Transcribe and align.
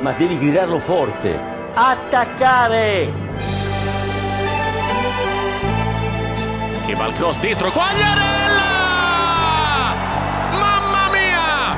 ma 0.00 0.12
devi 0.12 0.38
gridarlo 0.38 0.78
forte. 0.78 1.38
Attaccare! 1.74 3.12
Che 6.86 6.94
va 6.94 7.06
il 7.06 7.12
cross 7.14 7.38
dentro, 7.38 7.70
Quagliarella! 7.70 8.68
Mamma 10.52 11.08
mia! 11.12 11.74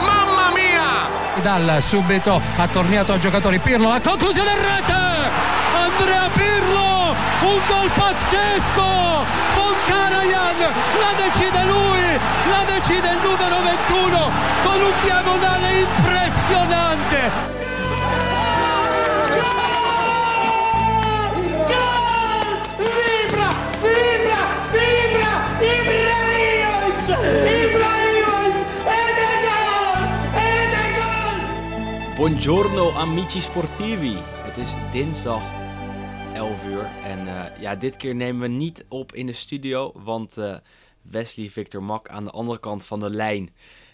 Mamma 0.00 0.50
mia! 0.54 1.42
Dal 1.42 1.82
subito 1.82 2.40
ha 2.56 2.66
tornato 2.68 3.12
a 3.12 3.18
giocatori 3.18 3.58
Pirlo, 3.58 3.88
la 3.88 4.00
conclusione 4.00 4.50
in 4.50 4.56
rete! 4.56 4.92
Andrea 5.76 6.28
Pirlo, 6.32 7.14
un 7.42 7.60
gol 7.68 7.90
pazzesco! 7.94 9.26
Con 9.54 9.74
Karajan, 9.86 10.58
la 10.98 11.12
decide 11.22 11.64
lui, 11.64 12.18
la 12.50 12.64
decide 12.72 13.08
il 13.10 13.18
numero 13.22 13.60
21 13.62 14.30
con 14.64 14.80
un 14.80 14.92
diagonale 15.04 15.72
impressionante! 15.78 17.57
Buongiorno 32.18 32.90
amici 32.90 33.40
sportivi. 33.40 34.14
Het 34.18 34.56
is 34.56 34.74
dinsdag 34.92 35.42
11 36.34 36.66
uur 36.68 36.84
en 37.04 37.18
eh, 37.26 37.60
ja, 37.60 37.74
dit 37.74 37.96
keer 37.96 38.14
nemen 38.14 38.40
we 38.40 38.48
niet 38.56 38.84
op 38.88 39.14
in 39.14 39.26
de 39.26 39.32
studio, 39.32 39.92
want 40.04 40.36
eh, 40.36 40.56
Wesley 41.02 41.48
Victor 41.48 41.82
Mak 41.82 42.08
aan 42.08 42.24
de 42.24 42.30
andere 42.30 42.60
kant 42.60 42.84
van 42.84 43.00
de 43.00 43.10
lijn 43.10 43.50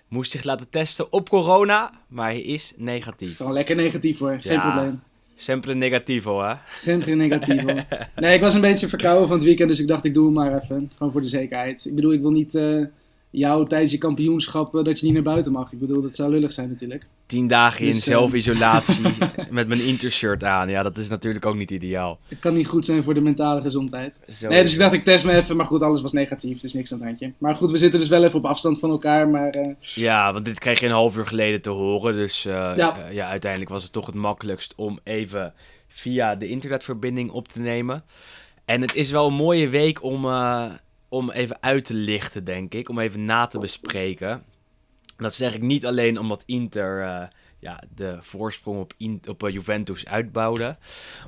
moest 0.08 0.30
zich 0.30 0.44
laten 0.44 0.70
testen 0.70 1.12
op 1.12 1.28
corona, 1.28 1.90
maar 2.08 2.30
hij 2.30 2.40
is 2.40 2.72
negatief. 2.76 3.36
Gewoon 3.36 3.52
lekker 3.52 3.76
negatief 3.76 4.18
hoor, 4.18 4.38
geen 4.40 4.52
Ja. 4.52 4.70
probleem. 4.70 5.02
Sempre 5.34 5.74
negativo, 5.74 6.42
hè? 6.42 6.54
Sempre 6.76 7.14
negatief 7.14 7.62
hoor. 7.62 7.84
Nee, 8.16 8.34
ik 8.34 8.40
was 8.40 8.54
een 8.54 8.60
beetje 8.60 8.88
verkouden 8.88 9.28
van 9.28 9.36
het 9.36 9.46
weekend, 9.46 9.68
dus 9.68 9.80
ik 9.80 9.88
dacht 9.88 10.04
ik 10.04 10.14
doe 10.14 10.24
hem 10.24 10.34
maar 10.34 10.62
even. 10.62 10.90
Gewoon 10.96 11.12
voor 11.12 11.20
de 11.22 11.28
zekerheid. 11.28 11.84
Ik 11.84 11.94
bedoel, 11.94 12.12
ik 12.12 12.20
wil 12.20 12.30
niet 12.32 12.54
eh, 12.54 12.84
jou 13.34 13.68
tijdens 13.68 13.92
je 13.92 13.98
kampioenschap 13.98 14.76
eh, 14.76 14.84
dat 14.84 14.98
je 14.98 15.04
niet 15.04 15.14
naar 15.14 15.22
buiten 15.22 15.52
mag. 15.52 15.72
Ik 15.72 15.78
bedoel, 15.78 16.02
dat 16.02 16.14
zou 16.14 16.30
lullig 16.30 16.52
zijn 16.52 16.68
natuurlijk. 16.68 17.06
Tien 17.26 17.46
dagen 17.46 17.84
in 17.84 17.92
Dus, 17.92 17.96
eh, 18.00 18.06
zelfisolatie 18.06 19.04
met 19.50 19.68
mijn 19.68 19.80
intershirt 19.80 20.44
aan. 20.44 20.68
Ja, 20.68 20.82
dat 20.82 20.96
is 20.98 21.08
natuurlijk 21.08 21.46
ook 21.46 21.56
niet 21.56 21.70
ideaal. 21.70 22.18
Het 22.28 22.38
kan 22.38 22.54
niet 22.54 22.66
goed 22.66 22.84
zijn 22.84 23.02
voor 23.04 23.14
de 23.14 23.20
mentale 23.20 23.62
gezondheid. 23.62 24.14
Zo 24.32 24.48
Nee, 24.48 24.62
dus 24.62 24.72
ik 24.72 24.78
dacht 24.78 24.92
ik 24.92 25.04
test 25.04 25.24
me 25.24 25.32
even, 25.32 25.56
maar 25.56 25.66
goed, 25.66 25.82
alles 25.82 26.00
was 26.00 26.12
negatief, 26.12 26.60
dus 26.60 26.72
niks 26.72 26.92
aan 26.92 26.98
het 26.98 27.06
handje. 27.06 27.32
Maar 27.38 27.56
goed, 27.56 27.70
we 27.70 27.76
zitten 27.76 28.00
dus 28.00 28.08
wel 28.08 28.24
even 28.24 28.38
op 28.38 28.44
afstand 28.44 28.78
van 28.78 28.90
elkaar, 28.90 29.28
maar 29.28 29.50
eh, 29.50 29.74
Ja, 29.80 30.32
want 30.32 30.44
dit 30.44 30.58
kreeg 30.58 30.80
je 30.80 30.86
een 30.86 30.92
half 30.92 31.16
uur 31.16 31.26
geleden 31.26 31.62
te 31.62 31.70
horen. 31.70 32.14
Dus 32.14 32.42
Ja. 32.42 32.96
ja, 33.10 33.28
uiteindelijk 33.28 33.70
was 33.70 33.82
het 33.82 33.92
toch 33.92 34.06
het 34.06 34.14
makkelijkst 34.14 34.72
om 34.76 34.98
even 35.04 35.52
via 35.88 36.34
de 36.34 36.48
internetverbinding 36.48 37.30
op 37.30 37.48
te 37.48 37.60
nemen. 37.60 38.04
En 38.64 38.80
het 38.80 38.94
is 38.94 39.10
wel 39.10 39.26
een 39.26 39.34
mooie 39.34 39.68
week 39.68 40.02
om, 40.02 40.26
om 41.14 41.30
even 41.30 41.56
uit 41.60 41.84
te 41.84 41.94
lichten, 41.94 42.44
denk 42.44 42.74
ik. 42.74 42.88
Om 42.88 42.98
even 42.98 43.24
na 43.24 43.46
te 43.46 43.58
bespreken. 43.58 44.44
Dat 45.16 45.34
zeg 45.34 45.54
ik 45.54 45.62
niet 45.62 45.86
alleen 45.86 46.18
omdat 46.18 46.42
Inter 46.46 47.02
eh, 47.02 47.26
ja, 47.58 47.82
de 47.94 48.18
voorsprong 48.20 48.80
op, 48.80 48.94
op 49.28 49.42
eh, 49.42 49.52
Juventus 49.52 50.06
uitbouwde. 50.06 50.76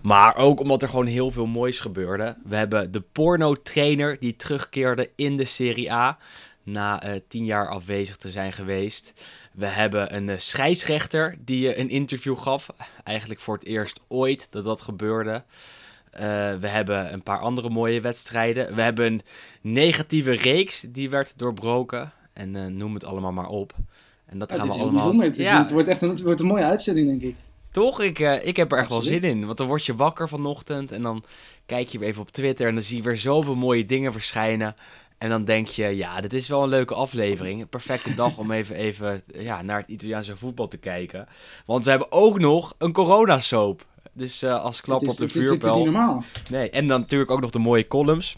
Maar 0.03 0.37
ook 0.37 0.61
omdat 0.61 0.83
er 0.83 0.89
gewoon 0.89 1.06
heel 1.06 1.31
veel 1.31 1.47
moois 1.47 1.81
gebeurde. 1.81 2.37
We 2.45 2.56
hebben 2.56 2.93
de 2.93 3.01
porno-trainer 3.01 4.19
die 4.19 4.37
terugkeerde 4.37 5.11
in 5.17 5.37
de 5.37 5.45
Serie 5.45 5.93
A. 5.93 6.19
Na 6.62 7.03
eh, 7.03 7.21
tien 7.28 7.45
jaar 7.45 7.69
afwezig 7.69 8.17
te 8.17 8.31
zijn 8.31 8.53
geweest. 8.53 9.12
We 9.53 9.67
hebben 9.67 10.17
een 10.17 10.41
scheidsrechter 10.41 11.37
die 11.39 11.78
een 11.78 11.91
interview 11.91 12.39
gaf. 12.39 12.69
Eigenlijk 13.05 13.41
voor 13.41 13.55
het 13.55 13.67
eerst 13.67 14.00
ooit 14.09 14.47
dat 14.50 14.65
dat 14.65 14.83
gebeurde. 14.83 15.45
Eh, 16.17 16.55
we 16.61 16.69
hebben 16.69 17.12
een 17.12 17.22
paar 17.22 17.39
andere 17.39 17.70
mooie 17.70 18.00
wedstrijden. 18.00 18.75
We 18.75 18.83
hebben 18.83 19.06
een 19.06 19.22
negatieve 19.60 20.32
reeks 20.32 20.84
die 20.88 21.10
werd 21.10 21.32
doorbroken. 21.38 22.12
En 22.32 22.56
eh, 22.56 22.66
noem 22.66 22.94
het 22.94 23.04
allemaal 23.04 23.32
maar 23.32 23.49
op. 23.49 23.75
En 24.27 24.38
dat 24.38 24.50
ja, 24.50 24.56
gaan 24.56 24.66
het 24.66 24.77
we 24.77 24.82
allemaal... 24.82 25.00
bijzonder. 25.03 25.27
Het, 25.28 25.38
is, 25.38 25.47
Ja, 25.47 25.62
het 25.62 25.71
wordt 25.71 25.88
echt 25.88 26.03
een, 26.03 26.09
het 26.09 26.22
wordt 26.22 26.41
een 26.41 26.47
mooie 26.47 26.65
uitzending, 26.65 27.09
denk 27.09 27.22
ik. 27.22 27.34
toch? 27.71 28.00
Ik, 28.00 28.19
eh, 28.19 28.47
ik 28.47 28.56
heb 28.56 28.72
er 28.72 28.78
echt 28.78 28.88
wel 28.88 29.03
zin 29.03 29.22
in. 29.22 29.44
Want 29.47 29.59
dan 29.59 29.66
word 29.66 29.84
je 29.84 29.97
wakker 29.97 30.28
vanochtend 30.28 30.93
en 30.93 31.03
dan 31.03 31.25
kijk 31.66 31.88
je 31.88 31.99
weer 31.99 32.09
even 32.09 32.22
op 32.22 32.31
Twitter 32.31 32.66
en 32.66 32.75
dan 32.75 32.83
zie 32.83 32.97
je 32.97 33.03
weer 33.03 33.16
zoveel 33.16 33.54
mooie 33.54 33.84
dingen 33.84 34.12
verschijnen. 34.12 34.75
En 35.19 35.28
dan 35.28 35.44
denk 35.44 35.66
je, 35.66 35.87
ja, 35.97 36.21
dit 36.21 36.32
is 36.32 36.49
wel 36.49 36.62
een 36.62 36.69
leuke 36.69 36.94
aflevering. 36.94 37.60
Een 37.60 37.69
perfecte 37.78 38.15
dag 38.15 38.38
om 38.38 38.50
even, 38.50 38.77
even 38.77 39.22
ja, 39.34 39.62
naar 39.62 39.78
het 39.81 39.88
Italiaanse 39.88 40.37
voetbal 40.37 40.69
te 40.69 40.77
kijken. 40.77 41.28
Want 41.66 41.84
we 41.84 41.91
hebben 41.91 42.12
ook 42.12 42.38
nog 42.38 42.75
een 42.78 42.93
coronasoap. 42.93 43.87
Dus 44.12 44.43
eh, 44.43 44.62
als 44.62 44.81
klap 44.81 45.00
op 45.00 45.06
de 45.06 45.12
is- 45.12 45.19
het 45.19 45.34
is 45.43 45.49
vuurpijl. 45.49 45.75
niet 45.77 45.84
normaal. 45.84 46.25
Nee, 46.50 46.71
en 46.71 46.87
dan 46.88 47.00
natuurlijk 47.00 47.31
ook 47.31 47.41
nog 47.41 47.50
de 47.50 47.59
mooie 47.59 47.87
columns. 47.87 48.37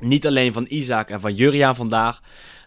Niet 0.00 0.26
alleen 0.26 0.52
van 0.52 0.66
Isaac 0.68 1.10
en 1.10 1.20
van 1.20 1.34
Juriaan 1.34 1.74
vandaag, 1.76 2.20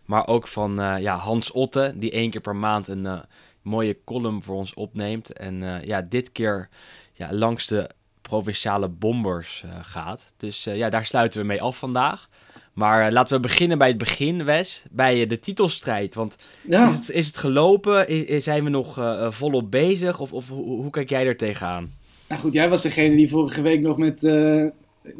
maar 0.05 0.27
ook 0.27 0.47
van 0.47 0.81
eh, 0.81 0.99
ja, 1.01 1.15
Hans 1.17 1.51
Otte, 1.51 1.93
die 1.95 2.11
één 2.11 2.29
keer 2.29 2.41
per 2.41 2.55
maand 2.55 2.87
een 2.87 3.05
eh, 3.05 3.19
mooie 3.61 3.97
column 4.05 4.43
voor 4.43 4.55
ons 4.55 4.73
opneemt. 4.73 5.33
En 5.33 5.81
ja, 5.85 6.01
dit 6.01 6.31
keer 6.31 6.69
ja, 7.13 7.33
langs 7.33 7.67
de 7.67 7.89
provinciale 8.21 8.87
bombers 8.89 9.63
gaat. 9.81 10.33
Dus 10.37 10.63
ja, 10.63 10.89
daar 10.89 11.05
sluiten 11.05 11.41
we 11.41 11.47
mee 11.47 11.61
af 11.61 11.77
vandaag. 11.77 12.29
Maar 12.73 13.05
eh, 13.05 13.11
laten 13.11 13.35
we 13.35 13.41
beginnen 13.41 13.77
bij 13.77 13.87
het 13.87 13.97
begin, 13.97 14.43
Wes. 14.43 14.83
Bij 14.91 15.21
eh, 15.21 15.29
de 15.29 15.39
titelstrijd. 15.39 16.15
Want 16.15 16.35
Ja. 16.69 16.87
is, 16.87 16.93
het, 16.93 17.09
is 17.09 17.27
het 17.27 17.37
gelopen? 17.37 18.05
Zijn 18.41 18.63
we 18.63 18.69
nog 18.69 18.97
eh, 18.97 19.31
volop 19.31 19.71
bezig? 19.71 20.19
Of, 20.19 20.33
of 20.33 20.47
hoe, 20.49 20.81
hoe 20.81 20.89
kijk 20.89 21.09
jij 21.09 21.25
er 21.25 21.37
tegenaan? 21.37 21.93
Nou 22.27 22.41
goed, 22.41 22.53
jij 22.53 22.69
was 22.69 22.81
degene 22.81 23.15
die 23.15 23.29
vorige 23.29 23.61
week 23.61 23.81
nog 23.81 23.97
met, 23.97 24.23
eh, 24.23 24.65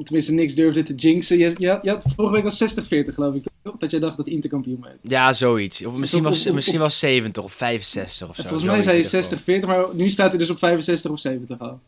tenminste 0.03 0.33
niks 0.33 0.53
durfde 0.53 0.83
te 0.83 0.95
jinxen. 0.95 1.37
Je, 1.37 1.53
je, 1.57 1.79
je 1.81 1.89
had, 1.89 2.05
vorige 2.15 2.33
week 2.33 2.43
was 2.43 2.77
60-40 2.79 2.85
geloof 3.13 3.35
ik 3.35 3.43
toch? 3.63 3.77
Dat 3.77 3.91
jij 3.91 3.99
dacht 3.99 4.17
dat 4.17 4.27
Inter 4.27 4.49
kampioen 4.49 4.81
werd. 4.81 4.97
Ja, 5.01 5.33
zoiets. 5.33 5.85
Of 5.85 5.93
misschien 5.93 6.23
was, 6.23 6.51
misschien 6.51 6.79
was 6.79 6.99
70 6.99 7.43
of 7.43 7.53
65 7.53 8.29
of 8.29 8.35
zo. 8.35 8.41
En 8.41 8.47
volgens 8.47 8.69
mij 8.71 8.81
zei 8.81 8.97
je 8.97 9.03
ieder 9.03 9.23
geval. 9.23 9.59
60-40, 9.61 9.65
maar 9.65 9.95
nu 9.95 10.09
staat 10.09 10.29
hij 10.29 10.37
dus 10.37 10.49
op 10.49 10.57
65 10.57 11.11
of 11.11 11.19
70 11.19 11.59
al. 11.59 11.79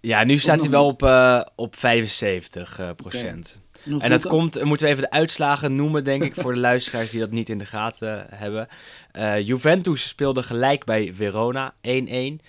Ja, 0.00 0.24
nu 0.24 0.38
staat 0.38 0.60
hij 0.60 0.70
wel 0.70 0.86
op, 0.86 1.02
eh, 1.02 1.40
op 1.54 1.76
75 1.76 2.78
eh, 2.78 2.90
procent. 2.96 3.60
En, 3.98 4.10
dat 4.10 4.26
komt, 4.26 4.56
eh, 4.56 4.64
moeten 4.64 4.86
we 4.86 4.92
even 4.92 5.04
de 5.04 5.10
uitslagen 5.10 5.74
noemen, 5.74 6.04
denk 6.04 6.24
ik, 6.24 6.34
voor 6.34 6.54
de 6.54 6.60
luisteraars 6.70 7.10
die 7.10 7.20
dat 7.20 7.30
niet 7.30 7.48
in 7.48 7.58
de 7.58 7.66
gaten 7.66 8.26
hebben. 8.30 8.68
Eh, 9.12 9.40
Juventus 9.40 10.08
speelde 10.08 10.42
gelijk 10.42 10.84
bij 10.84 11.14
Verona, 11.14 11.74
1-1. 11.80 12.40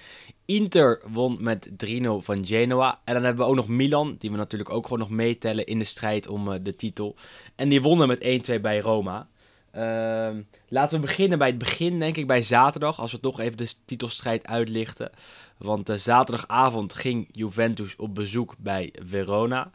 Inter 0.45 1.01
won 1.07 1.37
met 1.39 1.69
3-0 1.77 2.21
van 2.21 2.45
Genoa. 2.45 2.99
En 3.03 3.13
dan 3.13 3.23
hebben 3.23 3.45
we 3.45 3.51
ook 3.51 3.57
nog 3.57 3.67
Milan, 3.67 4.15
die 4.19 4.31
we 4.31 4.37
natuurlijk 4.37 4.69
ook 4.69 4.83
gewoon 4.83 4.99
nog 4.99 5.09
meetellen 5.09 5.65
in 5.65 5.79
de 5.79 5.85
strijd 5.85 6.27
om 6.27 6.51
eh, 6.51 6.59
de 6.63 6.75
titel. 6.75 7.15
En 7.55 7.69
die 7.69 7.81
wonnen 7.81 8.07
met 8.07 8.49
1-2 8.51 8.59
bij 8.61 8.79
Roma. 8.79 9.27
Ehm, 9.71 10.41
laten 10.67 10.99
we 10.99 11.05
beginnen 11.05 11.37
bij 11.37 11.47
het 11.47 11.57
begin, 11.57 11.99
denk 11.99 12.17
ik, 12.17 12.27
bij 12.27 12.41
zaterdag. 12.41 12.99
Als 12.99 13.11
we 13.11 13.19
toch 13.19 13.39
even 13.39 13.57
de 13.57 13.73
titelstrijd 13.85 14.47
uitlichten. 14.47 15.11
Want 15.57 15.89
eh, 15.89 15.97
zaterdagavond 15.97 16.93
ging 16.93 17.27
Juventus 17.31 17.95
op 17.95 18.15
bezoek 18.15 18.55
bij 18.57 18.93
Verona. 19.05 19.71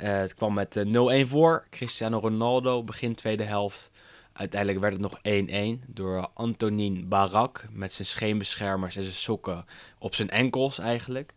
Eh, 0.00 0.18
het 0.18 0.34
kwam 0.34 0.54
met 0.54 0.76
eh, 0.76 0.84
0-1 1.24 1.28
voor. 1.28 1.66
Cristiano 1.70 2.18
Ronaldo 2.18 2.82
begin 2.82 3.14
tweede 3.14 3.44
helft. 3.44 3.90
Uiteindelijk 4.32 4.80
werd 4.80 4.92
het 4.92 5.02
nog 5.02 5.18
1-1 5.22 5.84
door 5.86 6.28
Antonin 6.34 7.08
Barak 7.08 7.66
met 7.72 7.92
zijn 7.92 8.08
scheenbeschermers 8.08 8.96
en 8.96 9.02
zijn 9.02 9.14
sokken 9.14 9.64
op 9.98 10.14
zijn 10.14 10.30
enkels 10.30 10.78
eigenlijk. 10.78 11.32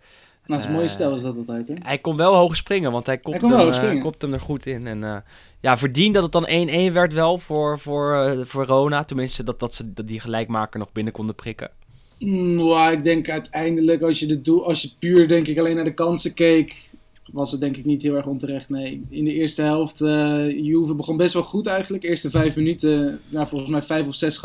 Nou, 0.45 0.59
dat 0.59 0.59
is 0.59 0.65
een 0.65 0.71
mooie 0.71 0.85
Eh, 0.85 0.93
stijl 0.93 1.15
is 1.15 1.21
dat 1.21 1.35
altijd, 1.35 1.67
hè? 1.67 1.73
Hij 1.81 1.97
kon 1.97 2.17
wel 2.17 2.35
hoog 2.35 2.55
springen, 2.55 2.91
want 2.91 3.05
hij 3.05 3.19
wel 3.23 3.71
hem, 3.71 3.95
eh, 3.95 4.01
kopte 4.01 4.25
hem 4.25 4.35
er 4.35 4.41
goed 4.41 4.65
in. 4.65 4.87
En 4.87 5.03
eh, 5.03 5.17
ja, 5.59 5.77
verdiend 5.77 6.13
dat 6.13 6.23
het 6.23 6.31
dan 6.31 6.47
1-1 6.47 6.93
werd 6.93 7.13
wel 7.13 7.37
voor, 7.37 7.79
voor, 7.79 8.15
eh, 8.15 8.39
voor 8.43 8.65
Rona. 8.65 9.03
Tenminste, 9.03 9.43
dat, 9.43 9.59
dat 9.59 9.73
ze 9.73 9.93
dat 9.93 10.07
die 10.07 10.19
gelijkmaker 10.19 10.79
nog 10.79 10.91
binnen 10.91 11.13
konden 11.13 11.35
prikken. 11.35 11.71
Mm, 12.19 12.59
ja, 12.59 12.89
ik 12.89 13.03
denk 13.03 13.29
uiteindelijk, 13.29 14.01
als 14.01 14.19
je, 14.19 14.25
de 14.25 14.41
doel, 14.41 14.65
als 14.65 14.81
je 14.81 14.91
puur 14.99 15.27
denk 15.27 15.47
ik 15.47 15.57
alleen 15.57 15.75
naar 15.75 15.83
de 15.83 15.93
kansen 15.93 16.33
keek, 16.33 16.89
was 17.31 17.51
het 17.51 17.59
denk 17.59 17.77
ik 17.77 17.85
niet 17.85 18.01
heel 18.01 18.15
erg 18.15 18.25
onterecht. 18.25 18.69
Nee, 18.69 19.05
in 19.09 19.25
de 19.25 19.33
eerste 19.33 19.61
helft, 19.61 20.01
eh 20.01 20.49
Juve 20.59 20.95
begon 20.95 21.17
best 21.17 21.33
wel 21.33 21.43
goed 21.43 21.65
eigenlijk. 21.65 22.03
Eerste 22.03 22.29
vijf 22.29 22.55
minuten, 22.55 23.19
nou, 23.29 23.47
volgens 23.47 23.71
mij 23.71 23.81
vijf 23.81 24.07
of 24.07 24.15
zes. 24.15 24.41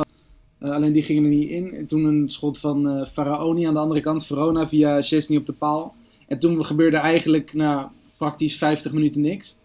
Eh, 0.58 0.70
alleen 0.70 0.92
die 0.92 1.02
gingen 1.02 1.22
er 1.22 1.28
niet 1.28 1.50
in. 1.50 1.74
En 1.74 1.86
toen 1.86 2.04
een 2.04 2.28
schot 2.28 2.58
van 2.58 2.88
eh 2.88 3.06
Faraoni 3.06 3.64
aan 3.64 3.74
de 3.74 3.80
andere 3.80 4.00
kant, 4.00 4.26
Verona 4.26 4.68
via 4.68 5.02
Chesney 5.02 5.38
op 5.38 5.46
de 5.46 5.52
paal. 5.52 5.94
En 6.26 6.38
toen 6.38 6.64
gebeurde 6.64 6.96
eigenlijk 6.96 7.54
nou, 7.54 7.86
praktisch 8.16 8.56
50 8.56 8.92
minuten 8.92 9.20
niks. 9.20 9.56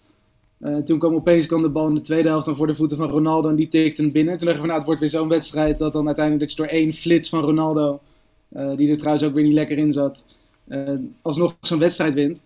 Toen 0.86 1.00
kwam 1.00 1.14
opeens 1.14 1.46
kwam 1.46 1.62
de 1.62 1.70
bal 1.70 1.88
in 1.88 1.96
de 1.96 2.02
tweede 2.02 2.28
helft 2.28 2.46
dan 2.46 2.56
voor 2.56 2.68
de 2.68 2.76
voeten 2.76 2.98
van 2.98 3.10
Ronaldo 3.10 3.50
en 3.50 3.56
die 3.56 3.68
tikte 3.68 4.02
hem 4.02 4.12
binnen. 4.12 4.38
Toen 4.38 4.46
dachten 4.46 4.62
we, 4.62 4.68
nou, 4.68 4.78
het 4.78 4.88
wordt 4.88 5.02
weer 5.02 5.10
zo'n 5.10 5.28
wedstrijd 5.28 5.78
dat 5.78 5.94
dan 5.94 6.06
uiteindelijk 6.06 6.56
door 6.56 6.66
één 6.66 6.94
flits 6.94 7.30
van 7.30 7.44
Ronaldo, 7.44 8.00
die 8.50 8.90
er 8.90 8.98
trouwens 8.98 9.24
ook 9.26 9.34
weer 9.34 9.44
niet 9.44 9.54
lekker 9.54 9.78
in 9.78 9.94
zat, 9.94 10.24
alsnog 11.22 11.56
zo'n 11.62 11.80
wedstrijd 11.80 12.14
wint. 12.14 12.40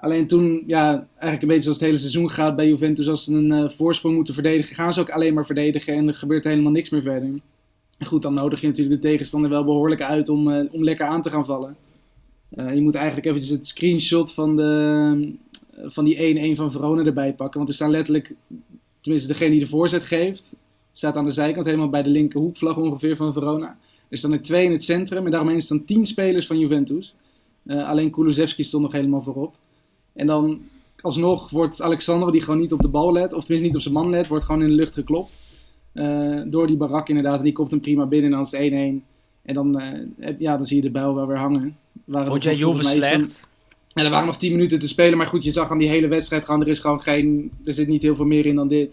Alleen 0.00 0.26
toen, 0.26 0.62
ja, 0.66 1.06
eigenlijk 1.08 1.42
een 1.42 1.48
beetje 1.48 1.62
zoals 1.62 1.78
het 1.78 1.86
hele 1.86 1.98
seizoen 1.98 2.30
gaat 2.30 2.56
bij 2.56 2.68
Juventus, 2.68 3.08
als 3.08 3.24
ze 3.24 3.32
een 3.32 3.52
eh, 3.52 3.68
voorsprong 3.68 4.14
moeten 4.14 4.34
verdedigen, 4.34 4.74
gaan 4.74 4.92
ze 4.92 5.00
ook 5.00 5.10
alleen 5.10 5.34
maar 5.34 5.46
verdedigen 5.46 5.94
en 5.94 6.08
er 6.08 6.14
gebeurt 6.14 6.44
helemaal 6.44 6.72
niks 6.72 6.90
meer 6.90 7.02
verder. 7.02 7.28
En 7.98 8.06
goed, 8.06 8.22
dan 8.22 8.34
nodig 8.34 8.60
je 8.60 8.66
natuurlijk 8.66 9.02
de 9.02 9.08
tegenstander 9.08 9.50
wel 9.50 9.64
behoorlijk 9.64 10.02
uit 10.02 10.28
om, 10.28 10.50
eh, 10.50 10.64
om 10.70 10.84
lekker 10.84 11.06
aan 11.06 11.22
te 11.22 11.30
gaan 11.30 11.44
vallen. 11.44 11.76
Eh, 12.48 12.74
je 12.74 12.80
moet 12.80 12.94
eigenlijk 12.94 13.26
eventjes 13.26 13.52
het 13.52 13.66
screenshot 13.66 14.32
van, 14.32 14.56
de, 14.56 15.32
van 15.74 16.04
die 16.04 16.52
1-1 16.52 16.56
van 16.56 16.72
Verona 16.72 17.04
erbij 17.04 17.34
pakken. 17.34 17.56
Want 17.56 17.68
er 17.68 17.74
staan 17.74 17.90
letterlijk, 17.90 18.34
tenminste 19.00 19.32
degene 19.32 19.50
die 19.50 19.60
de 19.60 19.66
voorzet 19.66 20.02
geeft, 20.02 20.52
staat 20.92 21.16
aan 21.16 21.24
de 21.24 21.30
zijkant 21.30 21.66
helemaal 21.66 21.88
bij 21.88 22.02
de 22.02 22.10
linker 22.10 22.40
hoekvlag 22.40 22.76
ongeveer 22.76 23.16
van 23.16 23.32
Verona. 23.32 23.78
Er 24.08 24.18
staan 24.18 24.32
er 24.32 24.42
twee 24.42 24.64
in 24.64 24.72
het 24.72 24.84
centrum 24.84 25.24
en 25.24 25.30
daaromheen 25.30 25.60
staan 25.60 25.84
tien 25.84 26.06
spelers 26.06 26.46
van 26.46 26.58
Juventus. 26.58 27.14
Alleen 27.66 28.10
Kulusevski 28.10 28.62
stond 28.64 28.82
nog 28.82 28.92
helemaal 28.92 29.22
voorop. 29.22 29.54
En 30.18 30.26
dan 30.26 30.60
alsnog 31.00 31.50
wordt 31.50 31.82
Alexander, 31.82 32.32
die 32.32 32.40
gewoon 32.40 32.60
niet 32.60 32.72
op 32.72 32.80
de 32.80 32.88
bal 32.88 33.12
let, 33.12 33.32
of 33.32 33.40
tenminste 33.40 33.66
niet 33.66 33.76
op 33.76 33.82
zijn 33.82 33.94
man 33.94 34.10
let, 34.10 34.28
wordt 34.28 34.44
gewoon 34.44 34.62
in 34.62 34.68
de 34.68 34.74
lucht 34.74 34.94
geklopt. 34.94 35.36
Uh, 35.94 36.42
door 36.46 36.66
die 36.66 36.76
barak 36.76 37.08
inderdaad. 37.08 37.38
En 37.38 37.44
die 37.44 37.52
komt 37.52 37.70
hem 37.70 37.80
prima 37.80 38.06
binnen 38.06 38.30
en 38.30 38.36
dan 38.36 38.46
is 38.46 38.50
het 38.50 39.02
1-1. 39.02 39.06
En 39.42 39.54
dan, 39.54 39.82
uh, 40.18 40.28
ja, 40.38 40.56
dan 40.56 40.66
zie 40.66 40.76
je 40.76 40.82
de 40.82 40.90
bijl 40.90 41.14
wel 41.14 41.26
weer 41.26 41.36
hangen. 41.36 41.76
Vond 42.06 42.42
jij 42.42 42.54
Juve 42.54 42.82
slecht? 42.82 43.46
En 43.94 44.04
er 44.04 44.10
waren 44.10 44.26
nog 44.26 44.38
10 44.38 44.52
minuten 44.52 44.78
te 44.78 44.88
spelen. 44.88 45.18
Maar 45.18 45.26
goed, 45.26 45.44
je 45.44 45.50
zag 45.50 45.70
aan 45.70 45.78
die 45.78 45.88
hele 45.88 46.08
wedstrijd 46.08 46.44
gewoon, 46.44 46.60
er 46.60 46.68
is 46.68 46.78
gewoon 46.78 47.00
geen, 47.00 47.50
er 47.64 47.74
zit 47.74 47.88
niet 47.88 48.02
heel 48.02 48.16
veel 48.16 48.24
meer 48.24 48.46
in 48.46 48.54
dan 48.54 48.68
dit. 48.68 48.90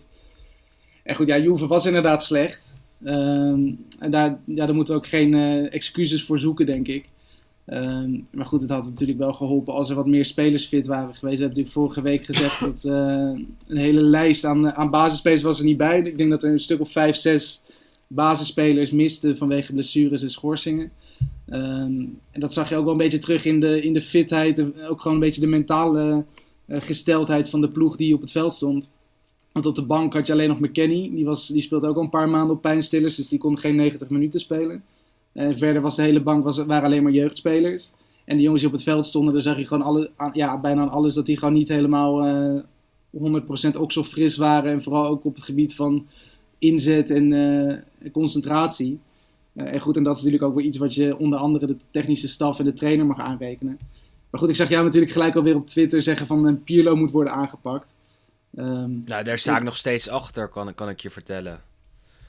En 1.04 1.16
goed, 1.16 1.27
ja, 1.27 1.38
Juve 1.38 1.68
was 1.68 1.86
inderdaad 1.86 2.24
slecht. 2.24 2.63
Uh, 3.01 3.13
en 4.00 4.10
daar, 4.10 4.39
ja, 4.45 4.66
daar 4.66 4.75
moeten 4.75 4.94
we 4.94 5.00
ook 5.00 5.07
geen 5.07 5.33
uh, 5.33 5.74
excuses 5.74 6.24
voor 6.24 6.39
zoeken, 6.39 6.66
denk 6.66 6.88
ik. 6.88 7.10
Uh, 7.67 8.19
maar 8.31 8.45
goed, 8.45 8.62
het 8.62 8.71
had 8.71 8.85
natuurlijk 8.85 9.19
wel 9.19 9.33
geholpen 9.33 9.73
als 9.73 9.89
er 9.89 9.95
wat 9.95 10.07
meer 10.07 10.25
spelers 10.25 10.65
fit 10.65 10.88
waren 10.88 11.15
geweest. 11.15 11.21
We 11.21 11.44
hebben 11.44 11.47
natuurlijk 11.47 11.73
vorige 11.73 12.01
week 12.01 12.25
gezegd 12.25 12.59
dat 12.59 12.83
uh, 12.83 12.94
een 13.67 13.77
hele 13.77 14.01
lijst 14.01 14.45
aan, 14.45 14.73
aan 14.73 14.89
basisspelers 14.89 15.41
was 15.41 15.59
er 15.59 15.65
niet 15.65 15.77
bij. 15.77 16.01
Ik 16.01 16.17
denk 16.17 16.29
dat 16.29 16.44
er 16.44 16.51
een 16.51 16.59
stuk 16.59 16.79
of 16.79 16.91
5, 16.91 17.15
6 17.15 17.63
basisspelers 18.07 18.91
misten 18.91 19.38
vanwege 19.38 19.73
blessures 19.73 20.21
en 20.21 20.29
schorsingen. 20.29 20.91
Um, 21.50 22.19
en 22.31 22.39
dat 22.39 22.53
zag 22.53 22.69
je 22.69 22.75
ook 22.75 22.83
wel 22.83 22.91
een 22.91 22.97
beetje 22.97 23.17
terug 23.17 23.45
in 23.45 23.59
de, 23.59 23.81
in 23.81 23.94
de 23.94 24.01
fitheid. 24.01 24.59
Ook 24.89 25.01
gewoon 25.01 25.17
een 25.17 25.23
beetje 25.23 25.41
de 25.41 25.47
mentale 25.47 26.25
uh, 26.67 26.81
gesteldheid 26.81 27.50
van 27.50 27.62
de 27.62 27.67
ploeg 27.67 27.95
die 27.95 28.13
op 28.13 28.21
het 28.21 28.31
veld 28.31 28.53
stond. 28.53 28.91
Want 29.51 29.65
op 29.65 29.75
de 29.75 29.85
bank 29.85 30.13
had 30.13 30.27
je 30.27 30.33
alleen 30.33 30.47
nog 30.47 30.59
McKenny. 30.59 31.12
Die, 31.13 31.25
was, 31.25 31.47
die 31.47 31.62
speelde 31.62 31.88
ook 31.88 31.95
al 31.95 32.03
een 32.03 32.09
paar 32.09 32.29
maanden 32.29 32.56
op 32.56 32.62
pijnstillers. 32.62 33.15
Dus 33.15 33.29
die 33.29 33.39
kon 33.39 33.59
geen 33.59 33.75
90 33.75 34.09
minuten 34.09 34.39
spelen. 34.39 34.83
En 35.35 35.57
verder 35.57 35.81
was 35.81 35.95
de 35.95 36.01
hele 36.01 36.21
bank 36.21 36.43
was, 36.43 36.57
waren 36.57 36.83
alleen 36.83 37.03
maar 37.03 37.11
jeugdspelers. 37.11 37.91
En 38.25 38.35
de 38.35 38.43
jongens 38.43 38.61
die 38.61 38.71
op 38.71 38.77
het 38.77 38.85
veld 38.85 39.05
stonden, 39.05 39.33
daar 39.33 39.41
zag 39.41 39.57
je 39.57 39.67
gewoon 39.67 39.83
alle, 39.83 40.11
ja, 40.33 40.59
bijna 40.59 40.81
aan 40.81 40.89
alles 40.89 41.13
dat 41.13 41.25
die 41.25 41.37
gewoon 41.37 41.53
niet 41.53 41.67
helemaal 41.67 42.27
uh, 42.27 42.61
100% 43.73 43.77
ook 43.77 43.91
zo 43.91 44.03
fris 44.03 44.37
waren. 44.37 44.71
En 44.71 44.83
vooral 44.83 45.05
ook 45.05 45.25
op 45.25 45.35
het 45.35 45.43
gebied 45.43 45.75
van 45.75 46.07
inzet 46.59 47.09
en 47.09 47.31
uh, 47.31 48.11
concentratie. 48.11 48.99
Uh, 49.53 49.73
en 49.73 49.79
goed, 49.79 49.97
en 49.97 50.03
dat 50.03 50.15
is 50.15 50.23
natuurlijk 50.23 50.49
ook 50.49 50.57
weer 50.57 50.65
iets 50.65 50.77
wat 50.77 50.93
je 50.93 51.17
onder 51.17 51.39
andere 51.39 51.65
de 51.65 51.77
technische 51.91 52.27
staf 52.27 52.59
en 52.59 52.65
de 52.65 52.73
trainer 52.73 53.05
mag 53.05 53.19
aanrekenen. 53.19 53.79
Maar 54.29 54.39
goed, 54.39 54.49
ik 54.49 54.55
zag 54.55 54.69
jou 54.69 54.83
natuurlijk 54.83 55.11
gelijk 55.11 55.35
alweer 55.35 55.55
op 55.55 55.67
Twitter 55.67 56.01
zeggen 56.01 56.27
van 56.27 56.45
een 56.45 56.63
Pierlo 56.63 56.95
moet 56.95 57.11
worden 57.11 57.33
aangepakt. 57.33 57.93
Um, 58.57 59.03
nou, 59.05 59.23
daar 59.23 59.38
sta 59.38 59.57
ik 59.57 59.63
nog 59.63 59.77
steeds 59.77 60.09
achter, 60.09 60.47
kan, 60.47 60.73
kan 60.73 60.89
ik 60.89 60.99
je 60.99 61.09
vertellen. 61.09 61.61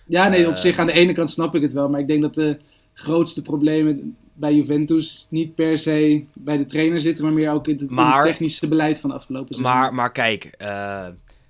Ja, 0.06 0.28
nee, 0.28 0.48
op 0.48 0.56
zich 0.56 0.78
aan 0.78 0.86
de 0.86 0.92
ene 0.92 1.12
kant 1.12 1.30
snap 1.30 1.54
ik 1.54 1.62
het 1.62 1.72
wel. 1.72 1.88
Maar 1.88 2.00
ik 2.00 2.06
denk 2.06 2.22
dat 2.22 2.34
de 2.34 2.58
grootste 2.98 3.42
problemen 3.42 4.16
bij 4.32 4.54
Juventus 4.54 5.26
niet 5.30 5.54
per 5.54 5.78
se 5.78 6.24
bij 6.34 6.56
de 6.56 6.66
trainer 6.66 7.00
zitten, 7.00 7.24
maar 7.24 7.32
meer 7.32 7.50
ook 7.50 7.68
in 7.68 7.78
het, 7.78 7.90
maar, 7.90 8.12
in 8.12 8.16
het 8.16 8.26
technische 8.26 8.68
beleid 8.68 9.00
van 9.00 9.10
de 9.10 9.16
afgelopen 9.16 9.54
seizoen. 9.54 9.78
Maar, 9.78 9.94
maar 9.94 10.12
kijk, 10.12 10.50
uh, 10.58 11.06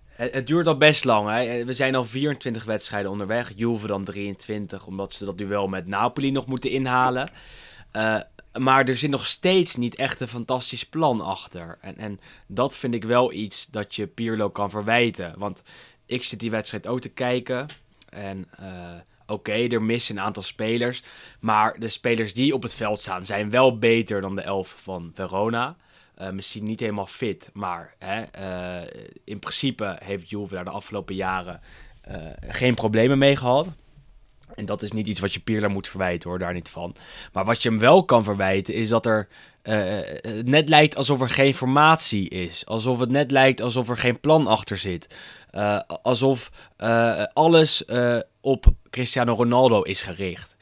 het, 0.09 0.33
het, 0.33 0.47
duurt 0.47 0.67
al 0.67 0.77
best 0.77 1.05
lang. 1.05 1.29
Hè? 1.29 1.65
We 1.65 1.73
zijn 1.73 1.95
al 1.95 2.05
24 2.05 2.65
wedstrijden 2.65 3.11
onderweg. 3.11 3.53
Juve 3.57 3.87
dan 3.87 4.05
23, 4.05 4.87
omdat 4.87 5.13
ze 5.13 5.25
dat 5.25 5.39
duel 5.39 5.69
met 5.69 5.87
Napoli 5.87 6.31
nog 6.31 6.47
moeten 6.47 6.71
inhalen. 6.71 7.31
Uh, 7.93 8.17
maar 8.59 8.89
er 8.89 8.97
zit 8.97 9.11
nog 9.11 9.27
steeds 9.27 9.77
niet 9.77 9.95
echt 9.95 10.21
een 10.21 10.29
fantastisch 10.29 10.87
plan 10.87 11.21
achter. 11.21 11.79
En, 11.81 11.97
en 11.97 12.21
dat 12.47 12.77
vind 12.77 12.95
ik 12.95 13.05
wel 13.05 13.33
iets 13.33 13.67
dat 13.71 13.95
je 13.95 14.07
Pirlo 14.07 14.51
kan 14.51 14.71
verwijten. 14.71 15.35
Want 15.39 15.63
ik 16.07 16.23
zit 16.23 16.41
die 16.41 16.51
wedstrijd 16.51 16.87
ook 16.87 17.01
te 17.01 17.09
kijken. 17.09 17.67
En 18.09 18.49
uh, 18.61 18.67
oké, 19.27 19.53
er 19.53 19.83
missen 19.83 20.17
een 20.17 20.23
aantal 20.23 20.43
spelers. 20.43 21.03
Maar 21.41 21.79
de 21.79 21.89
spelers 21.89 22.35
die 22.35 22.55
op 22.55 22.63
het 22.63 22.75
veld 22.75 23.01
staan 23.01 23.27
zijn 23.27 23.51
wel 23.51 23.79
beter 23.79 24.21
dan 24.21 24.35
de 24.35 24.43
elf 24.43 24.75
van 24.79 25.11
Verona. 25.15 25.77
Uh, 26.21 26.31
misschien 26.31 26.65
niet 26.65 26.81
helemaal 26.81 27.07
fit, 27.07 27.51
maar 27.53 27.95
hè, 27.99 28.25
uh, 28.39 28.89
in 29.25 29.39
principe 29.39 29.97
heeft 30.05 30.31
Juve 30.31 30.55
daar 30.55 30.65
de 30.65 30.71
afgelopen 30.71 31.15
jaren 31.15 31.61
uh, 32.09 32.17
geen 32.49 32.75
problemen 32.75 33.19
mee 33.19 33.37
gehad. 33.37 33.69
En 34.55 34.65
dat 34.65 34.83
is 34.83 34.93
niet 34.93 35.07
iets 35.07 35.21
wat 35.21 35.33
je 35.33 35.41
Pirlo 35.41 35.69
moet 35.69 35.89
verwijten 35.89 36.31
hoor, 36.31 36.39
daar 36.39 36.53
niet 36.53 36.69
van. 36.69 36.97
Maar 37.33 37.45
wat 37.45 37.63
je 37.63 37.69
hem 37.69 37.79
wel 37.79 38.05
kan 38.05 38.25
verwijten 38.25 38.75
is 38.75 38.89
dat 38.89 39.07
er 39.07 39.29
het 39.63 40.47
net 40.47 40.69
lijkt 40.69 40.97
alsof 40.97 41.21
er 41.21 41.29
geen 41.29 41.55
formatie 41.55 42.29
is. 42.29 42.67
Alsof 42.67 42.99
het 42.99 43.11
net 43.11 43.31
lijkt 43.31 43.61
alsof 43.61 43.89
er 43.89 43.97
geen 43.97 44.21
plan 44.21 44.47
achter 44.47 44.79
zit. 44.79 45.17
alsof 46.03 46.51
alles 47.33 47.85
op 48.41 48.67
Cristiano 48.91 49.35
Ronaldo 49.35 49.83
is 49.83 50.03
gericht. 50.03 50.57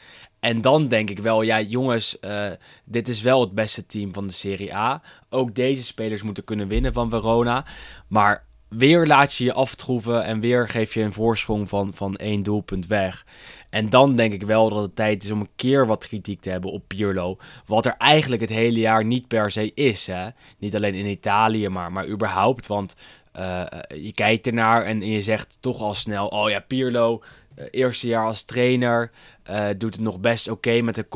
En 0.44 0.60
dan 0.60 0.88
denk 0.88 1.10
ik 1.10 1.18
wel, 1.18 1.42
ja 1.42 1.60
jongens, 1.60 2.16
uh, 2.20 2.46
dit 2.84 3.08
is 3.08 3.20
wel 3.20 3.40
het 3.40 3.52
beste 3.52 3.86
team 3.86 4.12
van 4.12 4.26
de 4.26 4.32
Serie 4.32 4.74
A. 4.74 5.02
Ook 5.30 5.54
deze 5.54 5.84
spelers 5.84 6.22
moeten 6.22 6.44
kunnen 6.44 6.68
winnen 6.68 6.92
van 6.92 7.10
Verona. 7.10 7.64
Maar 8.08 8.46
weer 8.76 9.06
laat 9.06 9.34
je 9.34 9.44
je 9.44 9.52
aftroeven 9.52 10.24
en 10.24 10.40
weer 10.40 10.68
geef 10.68 10.94
je 10.94 11.00
een 11.00 11.12
voorsprong 11.12 11.68
van, 11.68 11.94
van 11.94 12.16
één 12.16 12.42
doelpunt 12.42 12.86
weg. 12.86 13.26
En 13.70 13.90
dan 13.90 14.16
denk 14.16 14.32
ik 14.32 14.42
wel 14.42 14.68
dat 14.68 14.82
het 14.82 14.96
tijd 14.96 15.24
is 15.24 15.30
om 15.30 15.40
een 15.40 15.48
keer 15.56 15.86
wat 15.86 16.06
kritiek 16.06 16.40
te 16.40 16.50
hebben 16.50 16.70
op 16.70 16.82
Pirlo. 16.86 17.36
Wat 17.66 17.86
er 17.86 17.94
eigenlijk 17.98 18.42
het 18.42 18.50
hele 18.50 18.78
jaar 18.78 19.04
niet 19.04 19.28
per 19.28 19.50
se 19.50 19.74
is. 19.74 20.06
Hè? 20.06 20.28
Niet 20.58 20.76
alleen 20.76 20.94
in 20.94 21.06
Italië, 21.06 21.68
maar, 21.68 21.92
maar 21.92 22.08
überhaupt. 22.08 22.66
Want 22.66 22.96
uh, 23.36 23.62
je 23.88 24.12
kijkt 24.12 24.46
ernaar 24.46 24.82
en 24.82 25.00
je 25.00 25.22
zegt 25.22 25.56
toch 25.60 25.80
al 25.80 25.94
snel: 25.94 26.26
oh 26.26 26.50
ja, 26.50 26.60
Pirlo 26.60 27.22
uh, 27.58 27.64
eerste 27.70 28.06
jaar 28.06 28.26
als 28.26 28.44
trainer. 28.44 29.10
Uh, 29.50 29.66
doet 29.78 29.94
het 29.94 30.02
nog 30.02 30.20
best 30.20 30.48
oké 30.48 30.80
met 30.80 30.94
de 30.94 31.08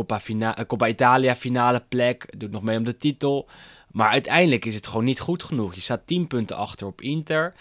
Coppa 0.66 0.88
Italia 0.88 1.34
finale 1.34 1.82
plek. 1.88 2.34
Doet 2.36 2.50
nog 2.50 2.62
mee 2.62 2.78
om 2.78 2.84
de 2.84 2.98
titel. 2.98 3.48
Maar 3.92 4.10
uiteindelijk 4.10 4.64
is 4.64 4.74
het 4.74 4.86
gewoon 4.86 5.04
niet 5.04 5.20
goed 5.20 5.42
genoeg. 5.42 5.74
Je 5.74 5.80
staat 5.80 6.06
10 6.06 6.26
punten 6.26 6.56
achter 6.56 6.86
op 6.86 7.00
Inter. 7.00 7.54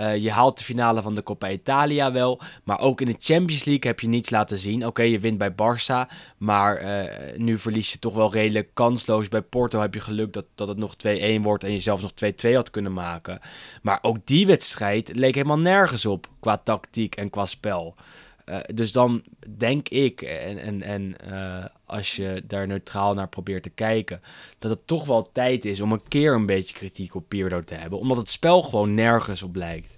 Uh, 0.00 0.16
je 0.16 0.30
haalt 0.30 0.58
de 0.58 0.64
finale 0.64 1.02
van 1.02 1.14
de 1.14 1.22
Coppa 1.22 1.50
Italia 1.50 2.12
wel. 2.12 2.40
Maar 2.64 2.80
ook 2.80 3.00
in 3.00 3.06
de 3.06 3.16
Champions 3.18 3.64
League 3.64 3.90
heb 3.90 4.00
je 4.00 4.08
niets 4.08 4.30
laten 4.30 4.58
zien. 4.58 4.86
Oké, 4.86 5.02
je 5.02 5.18
wint 5.18 5.38
bij 5.38 5.52
Barça. 5.52 6.12
Maar 6.36 6.82
uh, 6.82 7.10
nu 7.36 7.58
verlies 7.58 7.92
je 7.92 7.98
toch 7.98 8.14
wel 8.14 8.32
redelijk 8.32 8.70
kansloos. 8.72 9.28
Bij 9.28 9.42
Porto 9.42 9.80
heb 9.80 9.94
je 9.94 10.00
geluk 10.00 10.32
dat, 10.32 10.44
dat 10.54 10.68
het 10.68 10.76
nog 10.76 10.94
2-1 11.38 11.40
wordt. 11.40 11.64
En 11.64 11.72
je 11.72 11.80
zelfs 11.80 12.02
nog 12.02 12.12
2-2 12.46 12.54
had 12.54 12.70
kunnen 12.70 12.92
maken. 12.92 13.40
Maar 13.82 13.98
ook 14.02 14.16
die 14.24 14.46
wedstrijd 14.46 15.10
leek 15.14 15.34
helemaal 15.34 15.58
nergens 15.58 16.06
op. 16.06 16.28
Qua 16.40 16.56
tactiek 16.56 17.16
en 17.16 17.30
qua 17.30 17.46
spel. 17.46 17.94
Uh, 18.46 18.56
dus 18.74 18.92
dan 18.92 19.22
denk 19.56 19.88
ik, 19.88 20.22
en, 20.22 20.58
en, 20.58 20.82
en 20.82 21.16
als 21.94 22.16
je 22.16 22.42
daar 22.46 22.66
neutraal 22.66 23.14
naar 23.14 23.28
probeert 23.28 23.62
te 23.62 23.70
kijken, 23.70 24.20
dat 24.58 24.70
het 24.70 24.86
toch 24.86 25.06
wel 25.06 25.28
tijd 25.32 25.64
is 25.64 25.80
om 25.80 25.92
een 25.92 26.08
keer 26.08 26.34
een 26.34 26.46
beetje 26.46 26.74
kritiek 26.74 27.14
op 27.14 27.24
Pirlo 27.28 27.60
te 27.60 27.74
hebben. 27.74 27.98
Omdat 27.98 28.16
het 28.16 28.30
spel 28.30 28.62
gewoon 28.62 28.94
nergens 28.94 29.42
op 29.42 29.56
lijkt. 29.56 29.90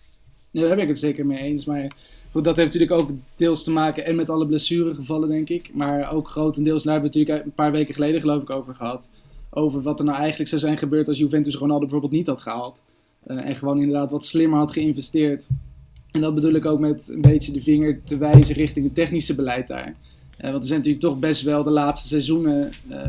Ja, 0.50 0.60
daar 0.60 0.74
ben 0.74 0.82
ik 0.82 0.88
het 0.88 0.98
zeker 0.98 1.26
mee 1.26 1.38
eens. 1.38 1.64
Maar 1.64 1.92
goed, 2.30 2.44
dat 2.44 2.56
heeft 2.56 2.72
natuurlijk 2.72 3.00
ook 3.00 3.10
deels 3.36 3.64
te 3.64 3.70
maken 3.70 4.04
en 4.04 4.16
met 4.16 4.30
alle 4.30 4.46
blessuregevallen, 4.46 5.28
denk 5.28 5.48
ik. 5.48 5.70
Maar 5.74 6.12
ook 6.12 6.28
grotendeels, 6.28 6.82
daar 6.82 6.92
hebben 6.92 7.12
we 7.12 7.18
natuurlijk 7.18 7.46
een 7.46 7.54
paar 7.54 7.72
weken 7.72 7.94
geleden 7.94 8.20
geloof 8.20 8.42
ik 8.42 8.50
over 8.50 8.74
gehad. 8.74 9.08
Over 9.50 9.82
wat 9.82 9.98
er 9.98 10.04
nou 10.04 10.18
eigenlijk 10.18 10.48
zou 10.48 10.60
zijn 10.60 10.78
gebeurd 10.78 11.08
als 11.08 11.18
Juventus 11.18 11.54
Ronaldo 11.54 11.80
bijvoorbeeld 11.80 12.12
niet 12.12 12.26
had 12.26 12.40
gehaald. 12.40 12.78
Uh, 13.26 13.44
en 13.48 13.56
gewoon 13.56 13.80
inderdaad 13.80 14.10
wat 14.10 14.24
slimmer 14.24 14.58
had 14.58 14.72
geïnvesteerd. 14.72 15.46
En 16.10 16.20
dat 16.20 16.34
bedoel 16.34 16.54
ik 16.54 16.64
ook 16.64 16.80
met 16.80 17.08
een 17.08 17.20
beetje 17.20 17.52
de 17.52 17.60
vinger 17.60 18.00
te 18.04 18.18
wijzen 18.18 18.54
richting 18.54 18.84
het 18.84 18.94
technische 18.94 19.34
beleid 19.34 19.68
daar. 19.68 19.94
Uh, 20.40 20.50
want 20.50 20.62
er 20.62 20.68
zijn 20.68 20.78
natuurlijk 20.78 21.04
toch 21.04 21.18
best 21.18 21.42
wel 21.42 21.64
de 21.64 21.70
laatste 21.70 22.08
seizoenen 22.08 22.72
uh, 22.90 23.08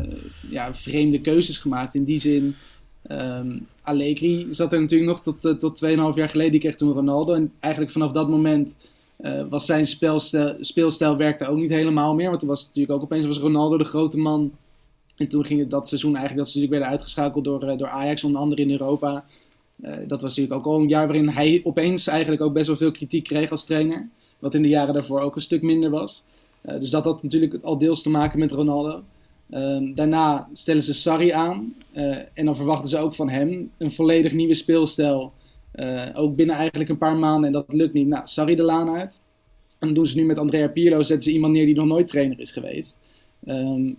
ja, 0.50 0.74
vreemde 0.74 1.20
keuzes 1.20 1.58
gemaakt. 1.58 1.94
In 1.94 2.04
die 2.04 2.18
zin, 2.18 2.54
um, 3.10 3.66
Allegri 3.82 4.46
zat 4.50 4.72
er 4.72 4.80
natuurlijk 4.80 5.10
nog 5.10 5.22
tot, 5.22 5.44
uh, 5.44 5.52
tot 5.52 5.84
2,5 5.84 5.90
jaar 6.14 6.28
geleden. 6.28 6.50
Die 6.50 6.60
kreeg 6.60 6.76
toen 6.76 6.92
Ronaldo. 6.92 7.34
En 7.34 7.52
eigenlijk 7.60 7.92
vanaf 7.92 8.12
dat 8.12 8.28
moment 8.28 8.72
was 9.48 9.66
zijn 9.66 9.86
spelstijl, 9.86 10.56
speelstijl 10.60 11.16
werkte 11.16 11.48
ook 11.48 11.56
niet 11.56 11.70
helemaal 11.70 12.14
meer. 12.14 12.28
Want 12.28 12.40
toen 12.40 12.48
was 12.48 12.66
natuurlijk 12.66 12.94
ook 12.94 13.02
opeens 13.02 13.26
was 13.26 13.38
Ronaldo 13.38 13.78
de 13.78 13.84
grote 13.84 14.18
man. 14.18 14.52
En 15.16 15.28
toen 15.28 15.44
ging 15.44 15.60
het 15.60 15.70
dat 15.70 15.88
seizoen 15.88 16.16
eigenlijk 16.16 16.44
dat 16.44 16.48
ze 16.52 16.58
natuurlijk 16.58 16.82
werden 16.82 16.98
uitgeschakeld 16.98 17.44
door, 17.44 17.76
door 17.78 17.88
Ajax, 17.88 18.24
onder 18.24 18.40
andere 18.40 18.62
in 18.62 18.70
Europa. 18.70 19.24
Dat 20.06 20.22
was 20.22 20.36
natuurlijk 20.36 20.54
ook 20.54 20.74
al 20.74 20.80
een 20.80 20.88
jaar 20.88 21.06
waarin 21.06 21.28
hij 21.28 21.60
opeens 21.64 22.06
eigenlijk 22.06 22.42
ook 22.42 22.52
best 22.52 22.66
wel 22.66 22.76
veel 22.76 22.90
kritiek 22.90 23.24
kreeg 23.24 23.50
als 23.50 23.64
trainer. 23.64 24.08
Wat 24.38 24.54
in 24.54 24.62
de 24.62 24.68
jaren 24.68 24.94
daarvoor 24.94 25.20
ook 25.20 25.34
een 25.34 25.40
stuk 25.40 25.62
minder 25.62 25.90
was. 25.90 26.24
Uh, 26.62 26.80
dus 26.80 26.90
dat 26.90 27.04
had 27.04 27.22
natuurlijk 27.22 27.58
al 27.62 27.78
deels 27.78 28.02
te 28.02 28.10
maken 28.10 28.38
met 28.38 28.52
Ronaldo. 28.52 29.02
Uh, 29.50 29.94
daarna 29.94 30.48
stellen 30.52 30.82
ze 30.82 30.94
Sarri 30.94 31.30
aan. 31.30 31.74
Uh, 31.92 32.16
en 32.34 32.44
dan 32.44 32.56
verwachten 32.56 32.88
ze 32.88 32.98
ook 32.98 33.14
van 33.14 33.28
hem 33.28 33.70
een 33.78 33.92
volledig 33.92 34.32
nieuwe 34.32 34.54
speelstijl. 34.54 35.32
ook 36.14 36.36
binnen 36.36 36.56
eigenlijk 36.56 36.90
een 36.90 36.98
paar 36.98 37.16
maanden. 37.16 37.46
En 37.46 37.52
dat 37.52 37.72
lukt 37.72 37.92
niet. 37.92 38.06
Nou, 38.06 38.22
Sarri 38.26 38.54
de 38.54 38.62
laan 38.62 38.90
uit. 38.90 39.20
dan 39.78 39.94
doen 39.94 40.06
ze 40.06 40.16
nu 40.16 40.24
met 40.24 40.38
Andrea 40.38 40.68
Pirlo, 40.68 41.02
zetten 41.02 41.22
ze 41.22 41.32
iemand 41.32 41.52
neer 41.52 41.66
die 41.66 41.74
nog 41.74 41.86
nooit 41.86 42.08
trainer 42.08 42.40
is 42.40 42.50
geweest. 42.50 42.98
Ehm, 43.44 43.92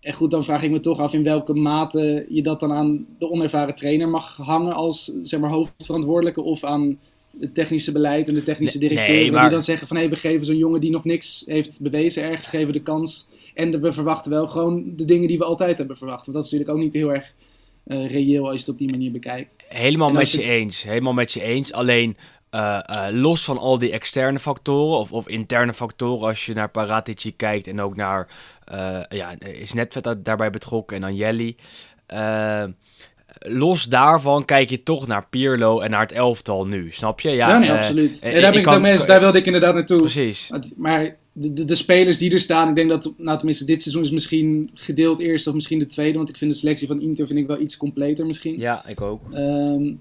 en 0.00 0.14
goed, 0.14 0.30
dan 0.30 0.44
vraag 0.44 0.62
ik 0.62 0.70
me 0.70 0.80
toch 0.80 0.98
af 0.98 1.12
in 1.12 1.22
welke 1.22 1.54
mate 1.54 2.26
je 2.28 2.42
dat 2.42 2.60
dan 2.60 2.72
aan 2.72 3.06
de 3.18 3.30
onervaren 3.30 3.74
trainer 3.74 4.08
mag 4.08 4.36
hangen 4.36 4.74
als 4.74 5.12
zeg 5.22 5.40
maar, 5.40 5.50
hoofdverantwoordelijke 5.50 6.42
of 6.42 6.64
aan 6.64 6.98
het 7.40 7.54
technische 7.54 7.92
beleid 7.92 8.28
en 8.28 8.34
de 8.34 8.42
technische 8.42 8.78
directeur. 8.78 9.14
nee, 9.16 9.32
maar- 9.32 9.40
Die 9.42 9.50
dan 9.50 9.62
zeggen 9.62 9.86
van 9.86 9.96
hé, 9.96 10.08
we 10.08 10.16
geven 10.16 10.46
zo'n 10.46 10.56
jongen 10.56 10.80
die 10.80 10.90
nog 10.90 11.04
niks 11.04 11.42
heeft 11.46 11.82
bewezen 11.82 12.22
ergens, 12.22 12.46
geven 12.46 12.72
de 12.72 12.82
kans. 12.82 13.28
En 13.54 13.80
we 13.80 13.92
verwachten 13.92 14.30
wel 14.30 14.48
gewoon 14.48 14.82
de 14.96 15.04
dingen 15.04 15.28
die 15.28 15.38
we 15.38 15.44
altijd 15.44 15.78
hebben 15.78 15.96
verwacht. 15.96 16.26
Want 16.26 16.36
dat 16.36 16.44
is 16.44 16.50
natuurlijk 16.50 16.78
ook 16.78 16.84
niet 16.84 16.94
heel 16.94 17.12
erg 17.14 17.34
eh, 17.84 18.10
reëel 18.10 18.42
als 18.44 18.52
je 18.52 18.58
het 18.60 18.68
op 18.68 18.78
die 18.78 18.90
manier 18.90 19.10
bekijkt. 19.12 19.50
Helemaal 19.68 20.12
met 20.12 20.30
je 20.30 20.38
je- 20.40 20.44
eens. 20.50 20.82
Helemaal 20.82 21.12
met 21.12 21.32
je 21.32 21.42
eens. 21.42 21.72
Alleen 21.72 22.16
eh, 22.50 22.78
eh, 23.08 23.14
los 23.14 23.44
van 23.44 23.58
al 23.58 23.78
die 23.78 23.90
externe 23.90 24.38
factoren 24.38 24.98
of, 24.98 25.12
of 25.12 25.28
interne 25.28 25.74
factoren, 25.74 26.26
als 26.28 26.46
je 26.46 26.54
naar 26.54 26.70
Paratici 26.70 27.36
kijkt 27.36 27.66
en 27.66 27.80
ook 27.80 27.96
naar. 27.96 28.28
ja, 29.08 29.34
is 29.40 29.72
Netvet 29.72 30.14
daarbij 30.24 30.50
betrokken 30.50 30.96
en 30.96 31.02
Anjelli. 31.04 31.56
Eh, 32.06 32.64
los 33.38 33.84
daarvan 33.84 34.44
kijk 34.44 34.70
je 34.70 34.82
toch 34.82 35.06
naar 35.06 35.26
Pirlo 35.30 35.80
en 35.80 35.90
naar 35.90 36.00
het 36.00 36.12
elftal 36.12 36.66
nu. 36.66 36.88
Snap 36.92 37.20
je? 37.20 37.30
Ja, 37.30 37.58
nee, 37.58 37.68
eh, 37.68 37.76
absoluut. 37.76 38.18
eh, 38.22 38.34
en 38.34 38.42
daar, 38.42 38.50
ben 38.50 38.60
ik 38.60 38.66
kan- 38.66 38.80
mee 38.80 38.98
daar 39.06 39.20
wilde 39.20 39.38
ik 39.38 39.46
inderdaad 39.46 39.74
naartoe. 39.74 40.00
Precies. 40.00 40.50
Maar 40.76 41.16
de, 41.32 41.52
de, 41.52 41.64
de 41.64 41.74
spelers 41.74 42.18
die 42.18 42.32
er 42.32 42.40
staan, 42.40 42.68
ik 42.68 42.74
denk 42.74 42.90
dat, 42.90 43.14
nou 43.16 43.36
tenminste 43.36 43.64
dit 43.64 43.82
seizoen 43.82 44.02
is 44.02 44.10
misschien 44.10 44.70
gedeeld 44.74 45.18
eerst 45.20 45.46
of 45.46 45.54
misschien 45.54 45.78
de 45.78 45.86
tweede. 45.86 46.16
Want 46.16 46.28
ik 46.28 46.36
vind 46.36 46.50
de 46.52 46.56
selectie 46.58 46.86
van 46.86 47.00
Inter 47.00 47.26
vind 47.26 47.38
ik 47.38 47.46
wel 47.46 47.60
iets 47.60 47.76
completer 47.76 48.26
misschien. 48.26 48.58
Ja, 48.58 48.86
ik 48.86 49.00
ook. 49.00 49.22
Ehm, 49.32 49.92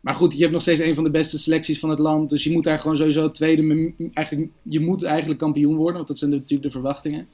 maar 0.00 0.14
goed, 0.14 0.32
je 0.32 0.40
hebt 0.40 0.52
nog 0.52 0.62
steeds 0.62 0.80
een 0.80 0.94
van 0.94 1.04
de 1.04 1.10
beste 1.10 1.38
selecties 1.38 1.78
van 1.78 1.90
het 1.90 1.98
land. 1.98 2.30
Dus 2.30 2.44
je 2.44 2.52
moet 2.52 2.64
daar 2.64 2.78
gewoon 2.78 2.96
sowieso 2.96 3.30
tweede, 3.30 3.92
eigenlijk, 4.12 4.50
je 4.62 4.80
moet 4.80 5.02
eigenlijk 5.02 5.40
kampioen 5.40 5.76
worden. 5.76 5.96
Want 5.96 6.08
dat 6.08 6.18
zijn 6.18 6.30
natuurlijk 6.30 6.62
de 6.62 6.70
verwachtingen. 6.70 7.26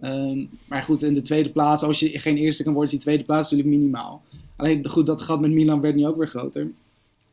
Ehm, 0.00 0.44
maar 0.68 0.82
goed, 0.82 1.02
in 1.02 1.14
de 1.14 1.22
tweede 1.22 1.48
plaats, 1.50 1.82
als 1.82 1.98
je 2.00 2.18
geen 2.18 2.36
eerste 2.36 2.62
kan 2.62 2.72
worden, 2.72 2.90
is 2.92 2.96
die 2.98 3.06
tweede 3.06 3.24
plaats 3.24 3.50
natuurlijk 3.50 3.78
minimaal. 3.78 4.22
Alleen 4.60 4.88
goed, 4.88 5.06
dat 5.06 5.22
gat 5.22 5.40
met 5.40 5.50
Milan 5.50 5.80
werd 5.80 5.94
nu 5.94 6.06
ook 6.06 6.16
weer 6.16 6.28
groter. 6.28 6.70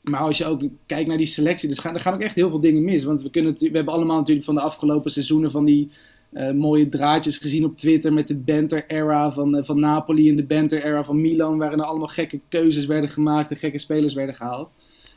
Maar 0.01 0.19
als 0.19 0.37
je 0.37 0.45
ook 0.45 0.61
kijkt 0.85 1.07
naar 1.07 1.17
die 1.17 1.25
selectie, 1.25 1.69
dus 1.69 1.79
gaan, 1.79 1.93
er 1.93 1.99
gaan 1.99 2.13
ook 2.13 2.21
echt 2.21 2.35
heel 2.35 2.49
veel 2.49 2.59
dingen 2.59 2.83
mis. 2.83 3.03
Want 3.03 3.21
we, 3.21 3.29
kunnen, 3.29 3.53
we 3.53 3.69
hebben 3.71 3.93
allemaal 3.93 4.17
natuurlijk 4.17 4.45
van 4.45 4.55
de 4.55 4.61
afgelopen 4.61 5.11
seizoenen 5.11 5.51
van 5.51 5.65
die 5.65 5.89
eh, 6.31 6.51
mooie 6.51 6.89
draadjes 6.89 7.37
gezien 7.37 7.65
op 7.65 7.77
Twitter 7.77 8.13
met 8.13 8.27
de 8.27 8.35
banter-era 8.35 9.31
van, 9.31 9.55
eh, 9.55 9.63
van 9.63 9.79
Napoli 9.79 10.29
en 10.29 10.35
de 10.35 10.43
banter-era 10.43 11.03
van 11.03 11.21
Milan, 11.21 11.57
waarin 11.57 11.79
er 11.79 11.85
allemaal 11.85 12.07
gekke 12.07 12.39
keuzes 12.49 12.85
werden 12.85 13.09
gemaakt 13.09 13.51
en 13.51 13.57
gekke 13.57 13.77
spelers 13.77 14.13
werden 14.13 14.35
gehaald. 14.35 14.69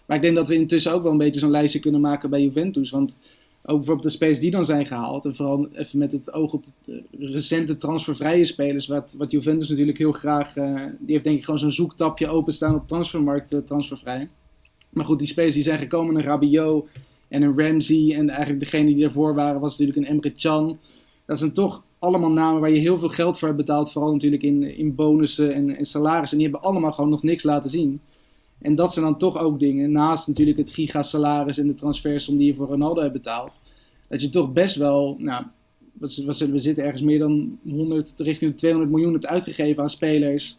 Maar 0.06 0.16
ik 0.16 0.22
denk 0.22 0.36
dat 0.36 0.48
we 0.48 0.54
intussen 0.54 0.92
ook 0.92 1.02
wel 1.02 1.12
een 1.12 1.18
beetje 1.18 1.40
zo'n 1.40 1.50
lijstje 1.50 1.80
kunnen 1.80 2.00
maken 2.00 2.30
bij 2.30 2.42
Juventus. 2.42 2.90
Want 2.90 3.14
ook 3.62 3.76
bijvoorbeeld 3.76 4.02
de 4.02 4.10
spelers 4.10 4.38
die 4.38 4.50
dan 4.50 4.64
zijn 4.64 4.86
gehaald, 4.86 5.24
en 5.24 5.34
vooral 5.34 5.68
even 5.72 5.98
met 5.98 6.12
het 6.12 6.32
oog 6.32 6.52
op 6.52 6.64
de 6.64 7.02
eh, 7.18 7.30
recente 7.30 7.76
transfervrije 7.76 8.44
spelers, 8.44 8.86
wat, 8.86 9.14
wat 9.18 9.30
Juventus 9.30 9.68
natuurlijk 9.68 9.98
heel 9.98 10.12
graag, 10.12 10.56
eh, 10.56 10.74
die 10.98 11.12
heeft 11.12 11.24
denk 11.24 11.38
ik 11.38 11.44
gewoon 11.44 11.60
zo'n 11.60 11.72
zoektapje 11.72 12.28
openstaan 12.28 12.74
op 12.74 12.88
transfermarkt, 12.88 13.52
eh, 13.52 13.58
transfervrij. 13.58 14.28
Maar 14.90 15.04
goed, 15.04 15.18
die 15.18 15.28
spelers 15.28 15.54
die 15.54 15.62
zijn 15.62 15.78
gekomen, 15.78 16.16
een 16.16 16.22
Rabiot 16.22 16.88
en 17.28 17.42
een 17.42 17.58
Ramsey. 17.58 18.14
En 18.14 18.28
eigenlijk 18.28 18.60
degene 18.60 18.90
die 18.90 19.00
daarvoor 19.00 19.34
waren 19.34 19.60
was 19.60 19.78
natuurlijk 19.78 19.98
een 19.98 20.14
Emre 20.14 20.32
Can. 20.32 20.78
Dat 21.26 21.38
zijn 21.38 21.52
toch 21.52 21.84
allemaal 21.98 22.30
namen 22.30 22.60
waar 22.60 22.70
je 22.70 22.78
heel 22.78 22.98
veel 22.98 23.08
geld 23.08 23.38
voor 23.38 23.48
hebt 23.48 23.60
betaald. 23.60 23.92
Vooral 23.92 24.12
natuurlijk 24.12 24.42
in, 24.42 24.76
in 24.76 24.94
bonussen 24.94 25.54
en, 25.54 25.76
en 25.76 25.84
salarissen. 25.84 26.38
En 26.38 26.44
die 26.44 26.52
hebben 26.52 26.70
allemaal 26.70 26.92
gewoon 26.92 27.10
nog 27.10 27.22
niks 27.22 27.42
laten 27.42 27.70
zien. 27.70 28.00
En 28.60 28.74
dat 28.74 28.92
zijn 28.92 29.04
dan 29.04 29.18
toch 29.18 29.38
ook 29.38 29.58
dingen, 29.58 29.92
naast 29.92 30.28
natuurlijk 30.28 30.58
het 30.58 30.70
gigasalaris 30.70 31.58
en 31.58 31.66
de 31.66 31.74
transfersom 31.74 32.36
die 32.36 32.46
je 32.46 32.54
voor 32.54 32.68
Ronaldo 32.68 33.00
hebt 33.00 33.12
betaald. 33.12 33.52
Dat 34.08 34.20
je 34.22 34.28
toch 34.28 34.52
best 34.52 34.76
wel, 34.76 35.16
nou, 35.18 35.44
wat, 35.92 36.16
wat 36.16 36.36
zullen 36.36 36.54
we 36.54 36.60
zitten, 36.60 36.84
ergens 36.84 37.02
meer 37.02 37.18
dan 37.18 37.58
100, 37.68 38.12
richting 38.16 38.50
de 38.50 38.56
200 38.56 38.92
miljoen 38.92 39.12
hebt 39.12 39.26
uitgegeven 39.26 39.82
aan 39.82 39.90
spelers. 39.90 40.56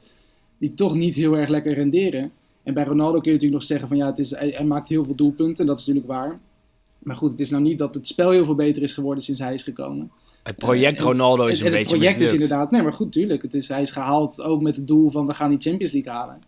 Die 0.57 0.73
toch 0.73 0.95
niet 0.95 1.15
heel 1.15 1.37
erg 1.37 1.49
lekker 1.49 1.73
renderen. 1.73 2.31
En 2.63 2.73
bij 2.73 2.83
Ronaldo 2.83 3.19
kun 3.19 3.31
je 3.31 3.37
natuurlijk 3.37 3.61
nog 3.61 3.63
zeggen 3.63 3.87
van 3.87 3.97
ja, 3.97 4.05
het 4.05 4.19
is, 4.19 4.29
hij, 4.29 4.49
hij 4.55 4.65
maakt 4.65 4.87
heel 4.87 5.05
veel 5.05 5.15
doelpunten. 5.15 5.65
Dat 5.65 5.79
is 5.79 5.85
natuurlijk 5.85 6.13
waar. 6.13 6.39
Maar 6.99 7.15
goed, 7.15 7.31
het 7.31 7.39
is 7.39 7.49
nou 7.49 7.63
niet 7.63 7.77
dat 7.77 7.93
het 7.93 8.07
spel 8.07 8.29
heel 8.29 8.45
veel 8.45 8.55
beter 8.55 8.83
is 8.83 8.93
geworden 8.93 9.23
sinds 9.23 9.39
hij 9.39 9.53
is 9.53 9.63
gekomen. 9.63 10.11
Het 10.43 10.55
project 10.57 10.99
en- 10.99 11.05
Ronaldo 11.05 11.45
is 11.45 11.59
En- 11.59 11.65
een 11.65 11.71
en 11.71 11.77
beetje 11.77 11.95
het 11.95 12.03
project 12.03 12.21
is 12.21 12.33
inderdaad, 12.33 12.71
nee 12.71 12.81
maar 12.81 12.93
goed, 12.93 13.11
tuurlijk. 13.11 13.41
Het 13.41 13.53
is, 13.53 13.67
hij 13.67 13.81
is 13.81 13.91
gehaald 13.91 14.41
ook 14.41 14.61
met 14.61 14.75
het 14.75 14.87
doel 14.87 15.09
van 15.09 15.27
we 15.27 15.33
gaan 15.33 15.49
die 15.49 15.59
Champions 15.59 15.93
League 15.93 16.11
halen. 16.11 16.41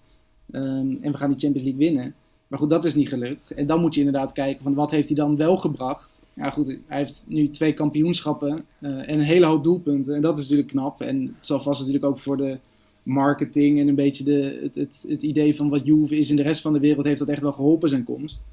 Ehm, 0.51 0.95
en 1.01 1.11
we 1.11 1.17
gaan 1.17 1.29
die 1.29 1.39
Champions 1.39 1.67
League 1.67 1.87
winnen. 1.87 2.15
Maar 2.47 2.59
goed, 2.59 2.69
dat 2.69 2.85
is 2.85 2.95
niet 2.95 3.07
gelukt. 3.07 3.51
En 3.51 3.65
dan 3.65 3.81
moet 3.81 3.93
je 3.93 3.99
inderdaad 3.99 4.31
kijken 4.31 4.63
van 4.63 4.73
wat 4.73 4.91
heeft 4.91 5.07
hij 5.07 5.17
dan 5.17 5.37
wel 5.37 5.57
gebracht. 5.57 6.09
Ja 6.33 6.49
goed, 6.49 6.67
hij 6.85 6.97
heeft 6.97 7.25
nu 7.27 7.49
twee 7.49 7.73
kampioenschappen 7.73 8.63
eh, 8.79 8.89
en 8.89 9.09
een 9.09 9.19
hele 9.19 9.45
hoop 9.45 9.63
doelpunten. 9.63 10.15
En 10.15 10.21
dat 10.21 10.37
is 10.37 10.43
natuurlijk 10.43 10.69
knap. 10.69 11.01
En 11.01 11.21
het 11.21 11.45
zal 11.45 11.59
vast 11.59 11.79
natuurlijk 11.79 12.05
ook 12.05 12.19
voor 12.19 12.37
de 12.37 12.57
marketing 13.03 13.79
en 13.79 13.87
een 13.87 13.95
beetje 13.95 14.23
de, 14.23 14.69
het, 14.73 15.05
het, 15.07 15.23
idee 15.23 15.55
van 15.55 15.69
wat 15.69 15.85
Juve 15.85 16.17
is 16.17 16.29
in 16.29 16.35
de 16.35 16.41
rest 16.41 16.61
van 16.61 16.73
de 16.73 16.79
wereld 16.79 17.05
heeft 17.05 17.19
dat 17.19 17.27
echt 17.27 17.41
wel 17.41 17.51
geholpen 17.51 17.89
zijn 17.89 18.03
komst. 18.03 18.43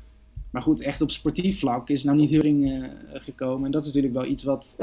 Maar 0.51 0.63
goed, 0.63 0.81
echt 0.81 1.01
op 1.01 1.11
sportief 1.11 1.59
vlak 1.59 1.89
is 1.89 2.05
nou 2.05 2.17
niet 2.17 2.31
heel 2.31 2.41
ring 2.41 2.71
eh, 2.71 2.89
gekomen. 3.13 3.65
En 3.65 3.71
dat 3.71 3.81
is 3.81 3.87
natuurlijk 3.87 4.15
wel 4.15 4.31
iets 4.31 4.43
wat 4.43 4.77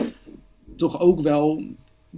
toch 0.76 1.00
ook 1.00 1.22
wel 1.22 1.64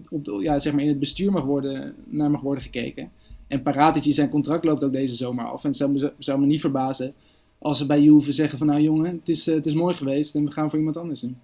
op 0.09 0.29
ja, 0.41 0.59
zeg 0.59 0.73
maar 0.73 0.81
in 0.81 0.89
het 0.89 0.99
bestuur 0.99 1.31
mag 1.31 1.43
worden, 1.43 1.95
naar 2.05 2.31
mag 2.31 2.41
worden 2.41 2.63
gekeken. 2.63 3.11
En 3.49 3.61
Paratici, 3.61 4.13
zijn 4.13 4.29
contract 4.29 4.65
loopt 4.65 4.83
ook 4.83 4.91
deze 4.91 5.15
zomer 5.15 5.45
af. 5.45 5.63
En 5.63 5.69
het 5.69 5.77
zou 5.77 5.91
me, 5.91 6.37
me 6.37 6.45
niet 6.45 6.61
verbazen 6.61 7.13
als 7.59 7.77
ze 7.77 7.85
bij 7.85 8.01
Juve 8.01 8.31
zeggen 8.31 8.57
van 8.57 8.67
nou 8.67 8.81
jongen, 8.81 9.15
het 9.19 9.29
is, 9.29 9.47
eh, 9.47 9.55
het 9.55 9.65
is 9.65 9.73
mooi 9.73 9.95
geweest 9.95 10.35
en 10.35 10.45
we 10.45 10.51
gaan 10.51 10.69
voor 10.69 10.79
iemand 10.79 10.97
anders 10.97 11.21
doen. 11.21 11.39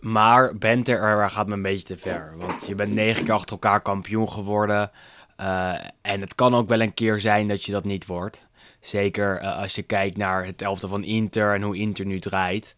Maar 0.00 0.56
Benter 0.58 1.00
er 1.00 1.30
gaat 1.30 1.46
me 1.46 1.52
een 1.52 1.62
beetje 1.62 1.86
te 1.86 1.98
ver. 1.98 2.34
Want 2.36 2.66
je 2.66 2.74
bent 2.74 2.92
negen 2.92 3.24
keer 3.24 3.34
achter 3.34 3.52
elkaar 3.52 3.80
kampioen 3.80 4.28
geworden. 4.28 4.90
Eh, 5.36 5.74
en 6.00 6.20
het 6.20 6.34
kan 6.34 6.54
ook 6.54 6.68
wel 6.68 6.80
een 6.80 6.94
keer 6.94 7.20
zijn 7.20 7.48
dat 7.48 7.64
je 7.64 7.72
dat 7.72 7.84
niet 7.84 8.06
wordt. 8.06 8.46
Zeker 8.80 9.38
eh, 9.38 9.58
als 9.58 9.74
je 9.74 9.82
kijkt 9.82 10.16
naar 10.16 10.46
het 10.46 10.62
elftal 10.62 10.88
van 10.88 11.04
Inter 11.04 11.54
en 11.54 11.62
hoe 11.62 11.76
Inter 11.76 12.06
nu 12.06 12.18
draait. 12.18 12.76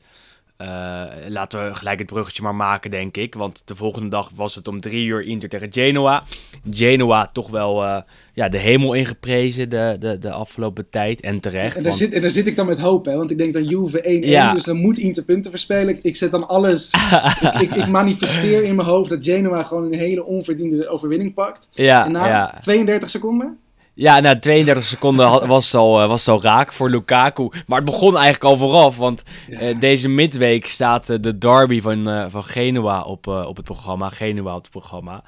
Eh, 0.57 1.03
laten 1.29 1.67
we 1.69 1.75
gelijk 1.75 1.99
het 1.99 2.07
bruggetje 2.07 2.43
maar 2.43 2.55
maken, 2.55 2.91
denk 2.91 3.17
ik. 3.17 3.35
Want 3.35 3.63
de 3.65 3.75
volgende 3.75 4.09
dag 4.09 4.31
was 4.35 4.55
het 4.55 4.69
om 4.69 4.81
drie 4.81 5.07
uur 5.07 5.23
Inter 5.23 5.49
tegen 5.49 5.69
Genoa. 5.73 6.23
Genoa 6.71 7.31
toch 7.33 7.51
wel 7.51 7.85
eh, 7.85 7.97
ja, 8.35 8.49
de 8.49 8.59
hemel 8.59 8.93
ingeprezen 8.95 9.69
de, 9.69 9.97
de, 10.01 10.19
de 10.19 10.31
afgelopen 10.31 10.91
tijd. 10.91 11.21
En 11.21 11.41
terecht. 11.41 11.77
En 11.77 11.83
daar, 11.83 11.83
want- 11.83 11.95
zit, 12.03 12.13
en 12.13 12.21
daar 12.21 12.31
zit 12.31 12.47
ik 12.47 12.57
dan 12.57 12.67
met 12.67 12.81
hoop, 12.81 13.05
hè? 13.05 13.17
want 13.17 13.31
ik 13.31 13.39
denk 13.39 13.53
dat 13.55 13.69
Juve 13.69 14.21
1-1, 14.25 14.29
Ja. 14.29 14.53
dus 14.53 14.65
dan 14.65 14.77
moet 14.77 14.99
Inter 14.99 15.25
punten 15.25 15.51
verspelen. 15.51 15.99
Ik 16.03 16.17
zet 16.17 16.31
dan 16.31 16.49
alles, 16.49 16.91
ik, 17.41 17.61
ik, 17.61 17.75
ik 17.75 17.87
manifesteer 17.89 18.65
in 18.65 18.75
mijn 18.75 18.89
hoofd 18.89 19.11
dat 19.11 19.25
Genoa 19.25 19.63
gewoon 19.63 19.85
een 19.85 19.99
hele 19.99 20.25
onverdiende 20.25 20.89
overwinning 20.89 21.35
pakt. 21.35 21.69
ja, 21.71 22.05
en 22.07 22.13
na 22.13 22.27
ja. 22.27 22.59
32 22.61 23.11
seconden, 23.11 23.59
Ja, 23.97 24.21
na 24.21 24.39
32 24.39 24.85
seconden 24.85 25.47
was 25.49 25.65
het, 25.65 25.75
al, 25.75 26.03
eh, 26.03 26.09
was 26.09 26.27
het 26.27 26.35
al 26.35 26.43
raak 26.43 26.73
voor 26.73 26.91
Lukaku. 26.91 27.49
Maar 27.67 27.77
het 27.77 27.91
begon 27.91 28.15
eigenlijk 28.15 28.45
al 28.45 28.57
vooraf. 28.57 28.97
Want 28.97 29.23
eh, 29.49 29.81
deze 29.81 30.09
midweek 30.09 30.67
staat 30.67 31.11
eh, 31.11 31.17
de 31.21 31.39
derby 31.39 31.81
van, 31.81 32.31
van 32.31 32.45
Genua 32.45 33.03
op, 33.03 33.27
op 33.27 33.57
het 33.57 33.65
programma. 33.65 34.09
Genua 34.09 34.55
op 34.55 34.63
het 34.63 34.71
programma. 34.71 35.23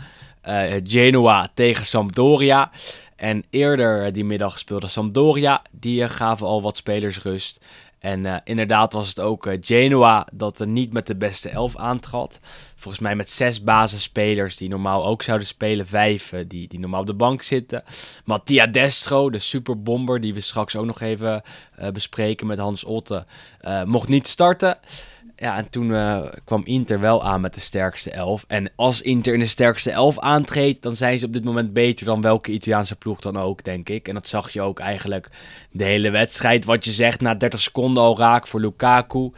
Genoa 0.84 1.48
tegen 1.54 1.86
Sampdoria. 1.86 2.70
En 3.16 3.44
eerder 3.50 4.12
die 4.12 4.24
middag 4.24 4.58
speelde 4.58 4.88
Sampdoria. 4.88 5.62
Die 5.70 6.08
gaven 6.08 6.46
al 6.46 6.62
wat 6.62 6.76
spelers 6.76 7.22
rust. 7.22 7.64
En 8.06 8.26
eh, 8.26 8.36
inderdaad 8.44 8.92
was 8.92 9.08
het 9.08 9.20
ook 9.20 9.46
eh, 9.46 9.58
Genoa 9.60 10.26
dat 10.32 10.60
er 10.60 10.66
niet 10.66 10.92
met 10.92 11.06
de 11.06 11.16
beste 11.16 11.48
elf 11.48 11.76
aantrad. 11.76 12.40
Volgens 12.76 13.02
mij 13.02 13.16
met 13.16 13.30
zes 13.30 13.62
basisspelers 13.62 14.56
die 14.56 14.68
normaal 14.68 15.06
ook 15.06 15.22
zouden 15.22 15.46
spelen. 15.46 15.86
Vijf 15.86 16.32
eh, 16.32 16.44
die, 16.48 16.68
die 16.68 16.78
normaal 16.78 17.00
op 17.00 17.06
de 17.06 17.14
bank 17.14 17.42
zitten. 17.42 17.84
Mattia 18.24 18.66
Destro, 18.66 19.30
de 19.30 19.38
superbomber, 19.38 20.20
die 20.20 20.34
we 20.34 20.40
straks 20.40 20.76
ook 20.76 20.86
nog 20.86 21.00
even 21.00 21.42
bespreken 21.92 22.46
met 22.46 22.58
Hans 22.58 22.84
Otte, 22.84 23.26
mocht 23.84 24.08
niet 24.08 24.26
starten. 24.26 24.78
Ja, 25.38 25.56
en 25.56 25.70
toen 25.70 25.94
eh, 25.94 26.22
kwam 26.44 26.64
Inter 26.64 27.00
wel 27.00 27.24
aan 27.24 27.40
met 27.40 27.54
de 27.54 27.60
sterkste 27.60 28.10
elf. 28.10 28.44
En 28.48 28.70
als 28.76 29.02
Inter 29.02 29.32
in 29.32 29.38
de 29.38 29.46
sterkste 29.46 29.90
elf 29.90 30.18
aantreedt, 30.18 30.82
dan 30.82 30.96
zijn 30.96 31.18
ze 31.18 31.26
op 31.26 31.32
dit 31.32 31.44
moment 31.44 31.72
beter 31.72 32.06
dan 32.06 32.20
welke 32.20 32.52
Italiaanse 32.52 32.96
ploeg 32.96 33.20
dan 33.20 33.38
ook, 33.38 33.64
denk 33.64 33.88
ik. 33.88 34.08
En 34.08 34.14
dat 34.14 34.26
zag 34.26 34.50
je 34.50 34.62
ook 34.62 34.78
eigenlijk 34.78 35.30
de 35.70 35.84
hele 35.84 36.10
wedstrijd. 36.10 36.64
Wat 36.64 36.84
je 36.84 36.90
zegt, 36.90 37.20
na 37.20 37.34
30 37.34 37.60
seconden 37.60 38.02
al 38.02 38.18
raak 38.18 38.46
voor 38.46 38.60
Lukaku. 38.60 39.32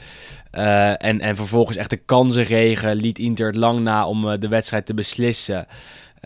Eh, 0.50 1.04
en, 1.04 1.20
en 1.20 1.36
vervolgens 1.36 1.76
echt 1.76 1.90
de 1.90 1.96
kansenregen 1.96 2.94
liet 2.94 3.18
Inter 3.18 3.46
het 3.46 3.56
lang 3.56 3.80
na 3.80 4.06
om 4.06 4.30
eh, 4.30 4.40
de 4.40 4.48
wedstrijd 4.48 4.86
te 4.86 4.94
beslissen. 4.94 5.66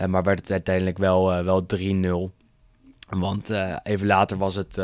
Maar 0.07 0.23
werd 0.23 0.41
het 0.41 0.50
uiteindelijk 0.50 0.99
wel, 0.99 1.45
wel 1.45 1.67
3-0. 1.76 1.79
Want 3.09 3.50
even 3.83 4.07
later 4.07 4.37
was 4.37 4.55
het 4.55 4.79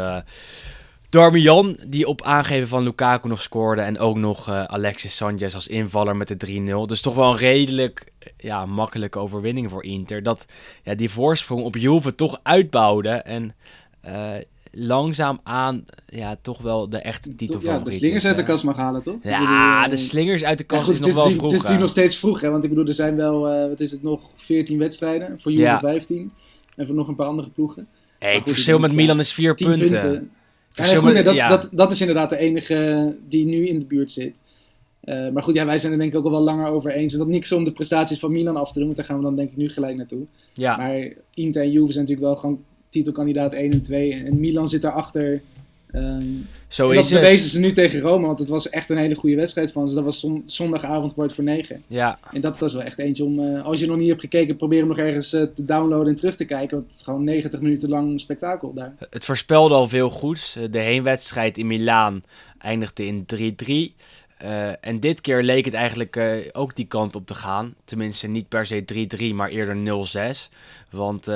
Darmian 1.09 1.77
die 1.87 2.07
op 2.09 2.23
aangeven 2.23 2.69
van 2.69 2.83
Lukaku 2.83 3.29
nog 3.29 3.43
scoorde. 3.43 3.81
En 3.81 3.99
ook 3.99 4.17
nog 4.17 4.49
eh, 4.49 4.65
Alexis 4.65 5.17
Sanchez 5.17 5.55
als 5.55 5.69
invaller 5.69 6.17
met 6.17 6.29
de 6.29 6.61
3-0. 6.83 6.87
Dus 6.87 7.01
toch 7.01 7.15
wel 7.15 7.31
een 7.31 7.37
redelijk 7.37 8.13
eh, 8.19 8.29
ja, 8.37 8.67
makkelijke 8.67 9.19
overwinning 9.19 9.71
voor 9.71 9.85
Inter. 9.85 10.23
Dat 10.23 10.45
ja, 10.83 10.95
die 10.95 11.11
voorsprong 11.11 11.63
op 11.63 11.77
Juve 11.77 12.15
toch 12.15 12.41
uitbouwde. 12.43 13.09
En 13.09 13.55
eh, 14.01 14.31
langzaam 14.73 15.41
aan 15.43 15.85
ja, 16.07 16.37
toch 16.43 16.59
wel 16.59 16.89
de 16.89 16.99
echte 16.99 17.35
titel 17.35 17.61
ja, 17.63 17.79
de 17.79 17.91
slingers 17.91 18.27
uit 18.27 18.37
de 18.37 18.43
kast 18.43 18.65
mag 18.65 18.77
halen, 18.77 19.03
toch? 19.03 19.17
Ja, 19.23 19.39
bedoel, 19.39 19.85
eh, 19.85 19.91
de 19.91 19.97
slingers 19.97 20.45
uit 20.45 20.59
de 20.59 20.65
ja, 20.69 20.75
kast 20.75 20.85
goed, 20.87 20.95
is 20.95 21.01
nog 21.01 21.09
is, 21.09 21.15
wel 21.15 21.29
nu- 21.29 21.33
vroeg. 21.33 21.43
het 21.43 21.53
is 21.53 21.59
natuurlijk 21.59 21.83
nog 21.83 21.91
steeds 21.91 22.17
vroeg, 22.17 22.41
hè? 22.41 22.51
Want 22.51 22.65
ik 22.65 22.71
bedoel, 22.71 22.87
er 22.87 22.95
zijn 22.95 23.17
wel, 23.17 23.49
eh, 23.49 23.69
wat 23.69 23.81
is 23.81 23.91
het 23.91 24.03
nog, 24.03 24.31
14 24.37 24.79
wedstrijden. 24.79 25.41
Voor 25.41 25.53
Juve 25.53 25.65
Ja. 25.65 25.79
15. 25.79 26.33
En 26.77 26.87
voor 26.87 26.95
nog 26.95 27.09
een 27.09 27.15
paar 27.17 27.27
andere 27.27 27.49
ploegen. 27.51 27.87
Hey, 28.19 28.35
het 28.35 28.43
verschil 28.43 28.79
met 28.79 28.93
Milan 28.93 29.21
is 29.21 29.33
vier 29.33 29.57
10 29.57 29.69
punten. 29.69 29.89
punten. 30.01 30.31
Ja, 30.73 31.23
dat, 31.23 31.35
ja. 31.35 31.49
dat, 31.49 31.69
dat 31.73 31.91
is 31.91 32.01
inderdaad 32.01 32.31
de 32.31 32.39
enige 32.39 33.17
die 33.29 33.45
nu 33.45 33.67
in 33.67 33.81
de 33.81 33.87
buurt 33.87 34.13
zit. 34.13 34.35
Eh, 35.01 35.29
maar 35.29 35.43
goed, 35.43 35.55
ja, 35.55 35.67
wij 35.67 35.79
zijn 35.79 35.93
er 35.93 35.99
denk 35.99 36.13
ik 36.13 36.19
ook 36.19 36.25
al 36.25 36.31
wel 36.31 36.41
langer 36.41 36.69
over 36.69 36.91
eens. 36.91 37.13
En 37.13 37.19
dat 37.19 37.29
niks 37.29 37.53
om 37.53 37.65
de 37.65 37.73
prestaties 37.73 38.19
van 38.19 38.33
Milan 38.33 38.57
af 38.57 38.69
te 38.69 38.75
doen, 38.75 38.85
want 38.85 38.97
daar 38.97 39.07
gaan 39.07 39.17
we 39.17 39.23
dan 39.23 39.37
denk 39.37 39.51
ik 39.51 39.57
nu 39.57 39.71
gelijk 39.71 39.97
naartoe. 39.97 40.27
Ja, 40.53 40.77
Maar 40.77 41.13
Inter 41.35 41.63
en 41.63 41.71
Juve 41.71 41.93
zijn 41.93 42.05
natuurlijk 42.05 42.27
wel 42.29 42.37
gewoon 42.37 42.65
titelkandidaat 42.89 43.55
1 43.55 43.73
en 43.73 43.81
2. 43.81 44.13
En 44.13 44.41
Milan 44.41 44.69
zit 44.69 44.83
daarachter. 44.83 45.43
Ehm 45.93 46.23
zo 46.69 46.89
en 46.89 46.95
dat 46.95 47.05
is 47.05 47.11
het. 47.11 47.21
bewezen 47.21 47.49
ze 47.49 47.61
nu 47.61 47.73
tegen 47.73 48.01
Rome, 48.01 48.27
want 48.27 48.39
het 48.39 48.49
was 48.49 48.69
echt 48.69 48.91
een 48.91 48.97
hele 48.97 49.15
goede 49.15 49.37
wedstrijd 49.37 49.73
van 49.73 49.89
ze. 49.89 49.95
Dat 49.95 50.05
was 50.05 50.21
zon- 50.21 50.43
zondagavond 50.47 51.13
kwart 51.13 51.33
voor 51.33 51.45
9. 51.45 51.83
Ja, 51.87 52.19
En 52.33 52.41
dat 52.41 52.59
was 52.59 52.73
wel 52.73 52.83
echt 52.83 52.99
eentje 52.99 53.25
om, 53.25 53.41
eh, 53.41 53.65
als 53.65 53.81
je 53.81 53.87
nog 53.87 53.97
niet 53.97 54.09
hebt 54.09 54.21
gekeken, 54.21 54.57
probeer 54.57 54.79
hem 54.79 54.89
nog 54.89 54.99
ergens 54.99 55.33
eh, 55.33 55.43
te 55.43 55.65
downloaden 55.65 56.09
en 56.09 56.15
terug 56.15 56.37
te 56.37 56.45
kijken. 56.45 56.77
Want 56.77 56.89
het 56.91 56.99
is 56.99 57.05
gewoon 57.05 57.25
90 57.25 57.61
minuten 57.61 57.89
lang 57.89 58.21
spektakel 58.21 58.73
daar. 58.75 58.95
het 59.11 59.25
voorspelde 59.25 59.75
al 59.75 59.89
veel 59.89 60.11
goeds. 60.11 60.57
Eh, 60.57 60.63
De 60.71 60.79
heenwedstrijd 60.79 61.59
in 61.59 61.67
Milaan 61.67 62.23
eindigde 62.59 63.07
in 63.07 63.25
3-3. 63.27 63.95
Eh, 64.39 64.69
en 64.87 65.01
dit 65.01 65.21
keer 65.21 65.43
leek 65.43 65.65
het 65.65 65.75
eigenlijk 65.75 66.21
ook 66.53 66.77
die 66.77 66.87
kant 66.87 67.17
op 67.17 67.27
te 67.27 67.35
gaan. 67.35 67.75
Tenminste, 67.85 68.27
niet 68.27 68.49
per 68.49 68.67
se 68.67 68.85
3-3, 68.85 69.35
maar 69.35 69.49
eerder 69.49 69.77
0-6. 69.77 70.49
Want 70.91 71.29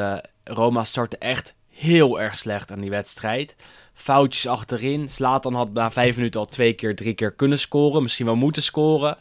Roma 0.45 0.85
startte 0.85 1.17
echt 1.19 1.55
heel 1.71 2.21
erg 2.21 2.39
slecht 2.39 2.71
aan 2.73 2.81
die 2.81 2.91
wedstrijd. 2.91 3.55
Foutjes 4.03 4.47
achterin. 4.47 5.09
Slatan 5.09 5.55
had 5.55 5.73
na 5.73 5.91
vijf 5.91 6.17
minuten 6.17 6.41
al 6.41 6.47
twee 6.47 6.73
keer, 6.73 6.97
drie 6.97 7.15
keer 7.15 7.33
kunnen 7.33 7.59
scoren. 7.59 8.03
Misschien 8.03 8.27
wel 8.27 8.37
moeten 8.37 8.63
scoren. 8.63 9.17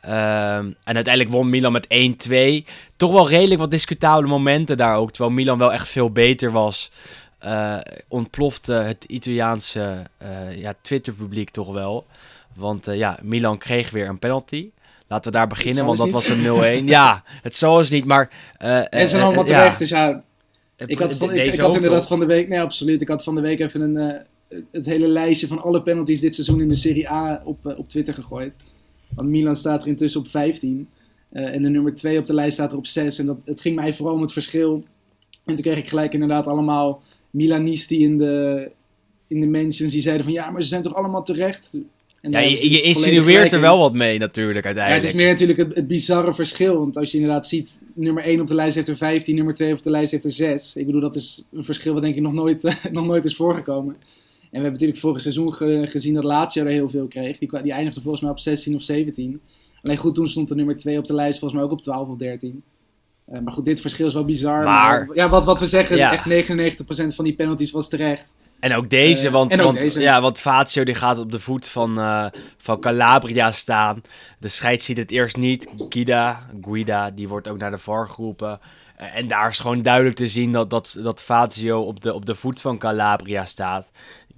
Ehm, 0.00 0.66
en 0.84 0.94
uiteindelijk 0.94 1.34
won 1.34 1.48
Milan 1.48 1.72
met 1.72 1.86
1-2. 1.88 2.64
Toch 2.96 3.12
wel 3.12 3.28
redelijk 3.28 3.60
wat 3.60 3.70
discutabele 3.70 4.28
momenten 4.28 4.76
daar 4.76 4.96
ook. 4.96 5.10
Terwijl 5.10 5.34
Milan 5.34 5.58
wel 5.58 5.72
echt 5.72 5.88
veel 5.88 6.10
beter 6.10 6.50
was. 6.52 6.90
eh, 7.38 7.76
ontplofte 8.08 8.72
het 8.72 9.04
Italiaanse 9.04 10.06
eh, 10.16 10.56
ja, 10.60 10.74
Twitter-publiek 10.82 11.50
toch 11.50 11.72
wel. 11.72 12.06
Want 12.54 12.86
eh, 12.86 12.96
ja, 12.96 13.18
Milan 13.22 13.58
kreeg 13.58 13.90
weer 13.90 14.08
een 14.08 14.18
penalty. 14.18 14.70
Laten 15.08 15.32
we 15.32 15.38
daar 15.38 15.46
beginnen, 15.46 15.84
want 15.86 15.98
dat 15.98 16.10
was 16.10 16.28
een 16.28 16.80
0-1. 16.82 16.84
ja, 16.84 17.22
het 17.42 17.56
zal 17.56 17.78
eens 17.78 17.90
niet, 17.90 18.04
maar... 18.04 18.30
En 18.58 18.88
ze 19.00 19.06
zijn 19.06 19.22
allemaal 19.22 19.44
eh, 19.44 19.50
ja. 19.50 19.56
terecht, 19.58 19.78
dus 19.78 19.88
ja, 19.88 20.22
Ik 20.86 20.98
had, 20.98 21.16
van, 21.16 21.32
ik, 21.32 21.54
had 21.54 21.74
inderdaad 21.74 22.00
toch? 22.00 22.08
van 22.08 22.20
de 22.20 22.26
week, 22.26 22.48
nee 22.48 22.60
absoluut, 22.60 23.00
ik 23.00 23.08
had 23.08 23.24
van 23.24 23.34
de 23.34 23.40
week 23.40 23.60
even 23.60 23.80
een, 23.80 23.96
eh, 23.96 24.20
het 24.70 24.86
hele 24.86 25.08
lijstje 25.08 25.46
van 25.46 25.58
alle 25.58 25.82
penalties 25.82 26.20
dit 26.20 26.34
seizoen 26.34 26.60
in 26.60 26.68
de 26.68 26.74
Serie 26.74 27.10
A 27.10 27.42
op, 27.44 27.66
eh, 27.66 27.78
op 27.78 27.88
Twitter 27.88 28.14
gegooid. 28.14 28.52
Want 29.14 29.28
Milan 29.28 29.56
staat 29.56 29.82
er 29.82 29.88
intussen 29.88 30.20
op 30.20 30.28
15 30.28 30.88
eh, 31.28 31.54
en 31.54 31.62
de 31.62 31.68
nummer 31.68 31.94
2 31.94 32.18
op 32.18 32.26
de 32.26 32.34
lijst 32.34 32.52
staat 32.52 32.72
er 32.72 32.78
op 32.78 32.86
6. 32.86 33.18
En 33.18 33.26
dat, 33.26 33.36
het 33.44 33.60
ging 33.60 33.76
mij 33.76 33.94
vooral 33.94 34.14
om 34.14 34.20
het 34.20 34.32
verschil. 34.32 34.84
En 35.44 35.54
toen 35.54 35.64
kreeg 35.64 35.78
ik 35.78 35.88
gelijk 35.88 36.12
inderdaad 36.12 36.46
allemaal 36.46 37.02
Milanisti 37.30 38.02
in 38.02 38.18
de, 38.18 38.70
in 39.26 39.40
de 39.40 39.46
mentions 39.46 39.92
die 39.92 40.02
zeiden 40.02 40.24
van 40.24 40.34
ja, 40.34 40.50
maar 40.50 40.62
ze 40.62 40.68
zijn 40.68 40.82
toch 40.82 40.94
allemaal 40.94 41.24
terecht. 41.24 41.78
En 42.20 42.30
Ja, 42.30 42.38
je, 42.38 42.80
insinueert 42.82 43.52
er 43.52 43.60
wel 43.60 43.78
wat 43.78 43.92
mee 43.94 44.18
natuurlijk 44.18 44.64
Ja, 44.64 44.68
het 44.70 44.78
uiteindelijk. 44.78 45.04
is 45.04 45.12
meer 45.22 45.28
natuurlijk 45.30 45.58
het, 45.58 45.76
het 45.76 45.86
bizarre 45.86 46.34
verschil. 46.34 46.78
Want 46.78 46.96
als 46.96 47.10
je 47.10 47.18
inderdaad 47.18 47.46
ziet, 47.46 47.78
nummer 47.94 48.22
1 48.22 48.40
op 48.40 48.46
de 48.46 48.54
lijst 48.54 48.74
heeft 48.74 48.88
er 48.88 48.96
15, 48.96 49.34
nummer 49.34 49.54
2 49.54 49.72
op 49.72 49.82
de 49.82 49.90
lijst 49.90 50.10
heeft 50.10 50.24
er 50.24 50.32
6. 50.32 50.72
Ik 50.76 50.86
bedoel, 50.86 51.00
dat 51.00 51.16
is 51.16 51.48
een 51.52 51.64
verschil 51.64 51.92
wat 51.94 52.02
denk 52.02 52.14
ik 52.16 52.22
nog 52.22 52.32
nooit, 52.32 52.62
nog 52.92 53.06
nooit 53.06 53.24
is 53.24 53.36
voorgekomen. 53.36 53.94
En 53.94 54.04
we 54.50 54.54
hebben 54.54 54.72
natuurlijk 54.72 54.98
vorig 54.98 55.20
seizoen 55.20 55.54
ge- 55.54 55.86
gezien 55.88 56.14
dat 56.14 56.24
Lazio 56.24 56.64
er 56.64 56.70
heel 56.70 56.88
veel 56.90 57.06
kreeg. 57.06 57.38
Die, 57.38 57.62
die 57.62 57.72
eindigde 57.72 58.00
volgens 58.00 58.22
mij 58.22 58.30
op 58.32 58.38
16 58.38 58.74
of 58.74 58.82
17. 58.82 59.40
Alleen 59.82 59.96
goed, 59.96 60.14
toen 60.14 60.28
stond 60.28 60.48
de 60.48 60.54
nummer 60.54 60.76
2 60.76 60.98
op 60.98 61.04
de 61.06 61.14
lijst 61.14 61.38
volgens 61.38 61.60
mij 61.60 61.68
ook 61.70 61.74
op 61.76 61.82
12 61.82 62.08
of 62.08 62.16
13. 62.16 62.62
Eh, 63.26 63.40
maar 63.40 63.52
goed, 63.52 63.64
dit 63.64 63.80
verschil 63.80 64.06
is 64.06 64.14
wel 64.14 64.24
bizar. 64.24 64.64
Maar- 64.64 65.08
ja, 65.14 65.28
wat, 65.28 65.44
wat 65.44 65.60
we 65.60 65.66
zeggen, 65.66 65.96
Ja. 65.96 66.12
echt 66.12 66.24
99% 66.26 67.14
van 67.14 67.24
die 67.24 67.34
penalties 67.34 67.70
was 67.70 67.88
terecht. 67.88 68.26
En 68.60 68.74
ook 68.74 68.90
deze, 68.90 69.26
Eh, 69.26 69.32
want, 69.32 69.52
ook 69.52 69.60
want, 69.60 69.80
deze. 69.80 70.00
Ja, 70.00 70.20
want 70.20 70.38
Fazio 70.38 70.84
die 70.84 70.94
gaat 70.94 71.18
op 71.18 71.32
de 71.32 71.40
voet 71.40 71.68
van, 71.68 71.98
eh, 71.98 72.26
van 72.58 72.80
Calabria 72.80 73.50
staan. 73.50 74.02
De 74.38 74.48
scheids 74.48 74.84
ziet 74.84 74.96
het 74.96 75.10
eerst 75.10 75.36
niet. 75.36 75.68
Guida, 75.88 76.46
Guida, 76.62 77.10
die 77.10 77.28
wordt 77.28 77.48
ook 77.48 77.58
naar 77.58 77.70
de 77.70 77.78
VAR 77.78 78.08
geroepen. 78.08 78.60
Eh, 78.96 79.16
en 79.16 79.28
daar 79.28 79.48
is 79.48 79.58
gewoon 79.58 79.82
duidelijk 79.82 80.16
te 80.16 80.28
zien 80.28 80.52
dat, 80.52 80.70
dat, 80.70 80.98
dat 81.02 81.22
Fazio 81.22 81.80
op 81.80 82.00
de, 82.00 82.14
op 82.14 82.26
de 82.26 82.34
voet 82.34 82.60
van 82.60 82.78
Calabria 82.78 83.44
staat. 83.44 83.90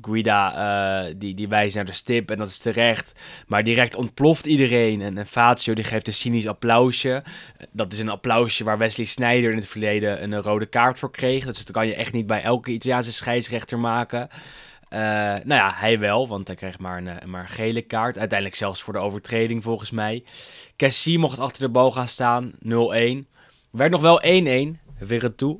Guida, 0.02 0.54
eh, 0.54 1.14
die, 1.16 1.34
die 1.34 1.48
wijst 1.48 1.74
naar 1.74 1.84
de 1.84 1.92
stip 1.92 2.30
en 2.30 2.38
dat 2.38 2.48
is 2.48 2.58
terecht. 2.58 3.12
Maar 3.46 3.64
direct 3.64 3.94
ontploft 3.94 4.46
iedereen. 4.46 5.00
En, 5.00 5.18
en 5.18 5.26
Fazio 5.26 5.74
die 5.74 5.84
geeft 5.84 6.06
een 6.06 6.14
cynisch 6.14 6.48
applausje. 6.48 7.22
Eh, 7.56 7.66
Dat 7.72 7.92
is 7.92 7.98
een 7.98 8.08
applausje 8.08 8.64
waar 8.64 8.78
Wesley 8.78 9.06
Sneijder 9.06 9.50
in 9.50 9.56
het 9.56 9.66
verleden 9.66 10.22
een, 10.22 10.42
rode 10.42 10.66
kaart 10.66 10.98
voor 10.98 11.10
kreeg. 11.10 11.44
Dus 11.44 11.64
dat 11.64 11.70
kan 11.70 11.86
je 11.86 11.94
echt 11.94 12.12
niet 12.12 12.26
bij 12.26 12.42
elke 12.42 12.70
Italiaanse 12.70 13.12
scheidsrechter 13.12 13.78
maken. 13.78 14.28
Eh, 14.88 15.00
nou 15.00 15.54
ja, 15.54 15.72
hij 15.74 15.98
wel, 15.98 16.28
want 16.28 16.46
hij 16.46 16.56
kreeg 16.56 16.78
maar 16.78 16.96
een, 16.96 17.30
maar 17.30 17.48
gele 17.48 17.82
kaart. 17.82 18.18
Uiteindelijk 18.18 18.58
zelfs 18.58 18.82
voor 18.82 18.92
de 18.92 18.98
overtreding 18.98 19.62
volgens 19.62 19.90
mij. 19.90 20.24
Cassie 20.76 21.18
mocht 21.18 21.38
achter 21.38 21.62
de 21.62 21.68
bal 21.68 21.90
gaan 21.90 22.08
staan, 22.08 22.52
0-1. 22.58 23.26
Werd 23.70 23.90
nog 23.90 24.00
wel 24.00 24.22
1-1, 24.76 24.78
weer 24.98 25.34
toe. 25.34 25.58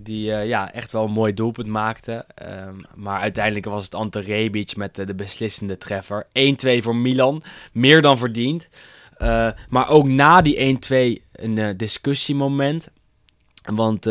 Die 0.00 0.32
eh, 0.32 0.46
ja, 0.46 0.72
echt 0.72 0.92
wel 0.92 1.04
een 1.04 1.10
mooi 1.10 1.34
doelpunt 1.34 1.66
maakte. 1.66 2.24
Ehm, 2.34 2.74
maar 2.94 3.20
uiteindelijk 3.20 3.66
was 3.66 3.84
het 3.84 3.94
Ante 3.94 4.20
Rebic 4.20 4.76
met 4.76 4.98
eh, 4.98 5.06
de 5.06 5.14
beslissende 5.14 5.78
treffer. 5.78 6.26
1-2 6.32 6.82
voor 6.82 6.96
Milan, 6.96 7.42
meer 7.72 8.02
dan 8.02 8.18
verdiend. 8.18 8.68
Eh, 9.16 9.48
maar 9.68 9.88
ook 9.88 10.06
na 10.06 10.42
die 10.42 10.56
1-2 10.56 11.22
een 11.32 11.76
discussiemoment. 11.76 12.90
Want 13.74 14.06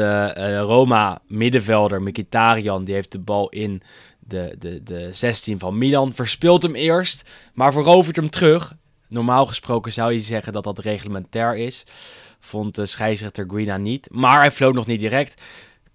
Roma, 0.60 1.22
middenvelder, 1.28 2.02
Mkhitaryan, 2.02 2.84
die 2.84 2.94
heeft 2.94 3.12
de 3.12 3.20
bal 3.20 3.50
in 3.50 3.82
de, 4.20 4.56
de, 4.60 4.84
de 4.84 5.10
16 5.12 5.60
van 5.60 5.78
Milan. 5.78 6.14
Verspeelt 6.14 6.64
hem 6.64 6.76
eerst, 6.76 7.30
maar 7.54 7.72
verovert 7.72 8.16
hem 8.16 8.30
terug. 8.30 8.76
Normaal 9.08 9.46
gesproken 9.46 9.94
zou 9.94 10.14
je 10.14 10.20
zeggen 10.20 10.54
dat 10.54 10.64
dat 10.64 10.80
reglementair 10.80 11.58
is. 11.58 11.86
Vond 12.40 12.76
de 12.76 12.86
scheidsrechter 12.86 13.46
Guina 13.48 13.78
niet. 13.78 14.08
Maar 14.12 14.40
hij 14.40 14.52
floot 14.52 14.74
nog 14.74 14.86
niet 14.86 15.00
direct. 15.00 15.42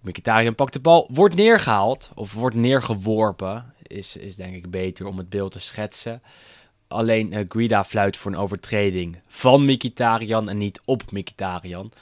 Mkhitaryan 0.03 0.55
pakt 0.55 0.73
de 0.73 0.81
bal, 0.81 1.09
wordt 1.13 1.35
neergehaald. 1.35 2.11
Of 2.15 2.33
wordt 2.33 2.57
neergeworpen. 2.57 3.75
Is, 3.83 4.17
is 4.17 4.37
denk 4.37 4.55
ik 4.55 4.71
beter 4.71 5.07
om 5.07 5.19
het 5.19 5.29
beeld 5.29 5.53
te 5.53 5.61
schetsen. 5.61 6.23
Alleen 6.89 7.33
eh, 7.33 7.45
Guida 7.49 7.85
fluit 7.85 8.17
voor 8.17 8.33
een 8.33 8.39
overtreding 8.39 9.19
van 9.27 9.65
Mkhitaryan 9.65 10.49
en 10.49 10.57
niet 10.57 10.81
op 10.85 11.11
Mkhitaryan. 11.11 11.93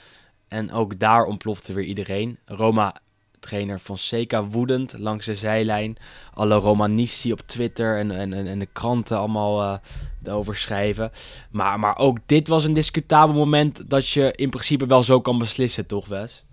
En 0.47 0.71
ook 0.71 0.99
daar 0.99 1.23
ontplofte 1.23 1.73
weer 1.73 1.83
iedereen. 1.83 2.37
Roma-trainer 2.45 3.79
Fonseca 3.79 4.43
woedend 4.43 4.95
langs 4.97 5.25
de 5.25 5.35
zijlijn. 5.35 5.97
Alle 6.33 6.55
Romanisti 6.55 7.31
op 7.31 7.41
Twitter 7.45 7.97
en, 7.97 8.11
en, 8.11 8.33
en, 8.33 8.59
de 8.59 8.69
kranten 8.73 9.17
allemaal 9.17 9.61
eh 9.61 9.79
erover 10.23 10.55
schrijven. 10.55 11.11
Maar, 11.51 11.79
maar 11.79 11.97
ook 11.97 12.17
dit 12.25 12.47
was 12.47 12.63
een 12.63 12.73
discutabel 12.73 13.35
moment 13.35 13.89
dat 13.89 14.09
je 14.09 14.33
in 14.35 14.49
principe 14.49 14.85
wel 14.85 15.03
zo 15.03 15.21
kan 15.21 15.37
beslissen, 15.37 15.87
toch 15.87 16.07
Wes? 16.07 16.43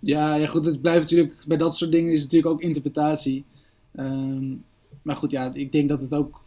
Ja, 0.00 0.46
goed, 0.46 0.64
het 0.64 0.80
blijft 0.80 1.00
natuurlijk, 1.00 1.44
bij 1.46 1.56
dat 1.56 1.76
soort 1.76 1.92
dingen 1.92 2.12
is 2.12 2.22
het 2.22 2.32
natuurlijk 2.32 2.52
ook 2.54 2.62
interpretatie. 2.62 3.44
Ehm, 3.94 4.54
maar 5.02 5.16
goed, 5.16 5.30
ja, 5.30 5.50
ik 5.54 5.72
denk 5.72 5.88
dat 5.88 6.00
het 6.00 6.14
ook 6.14 6.40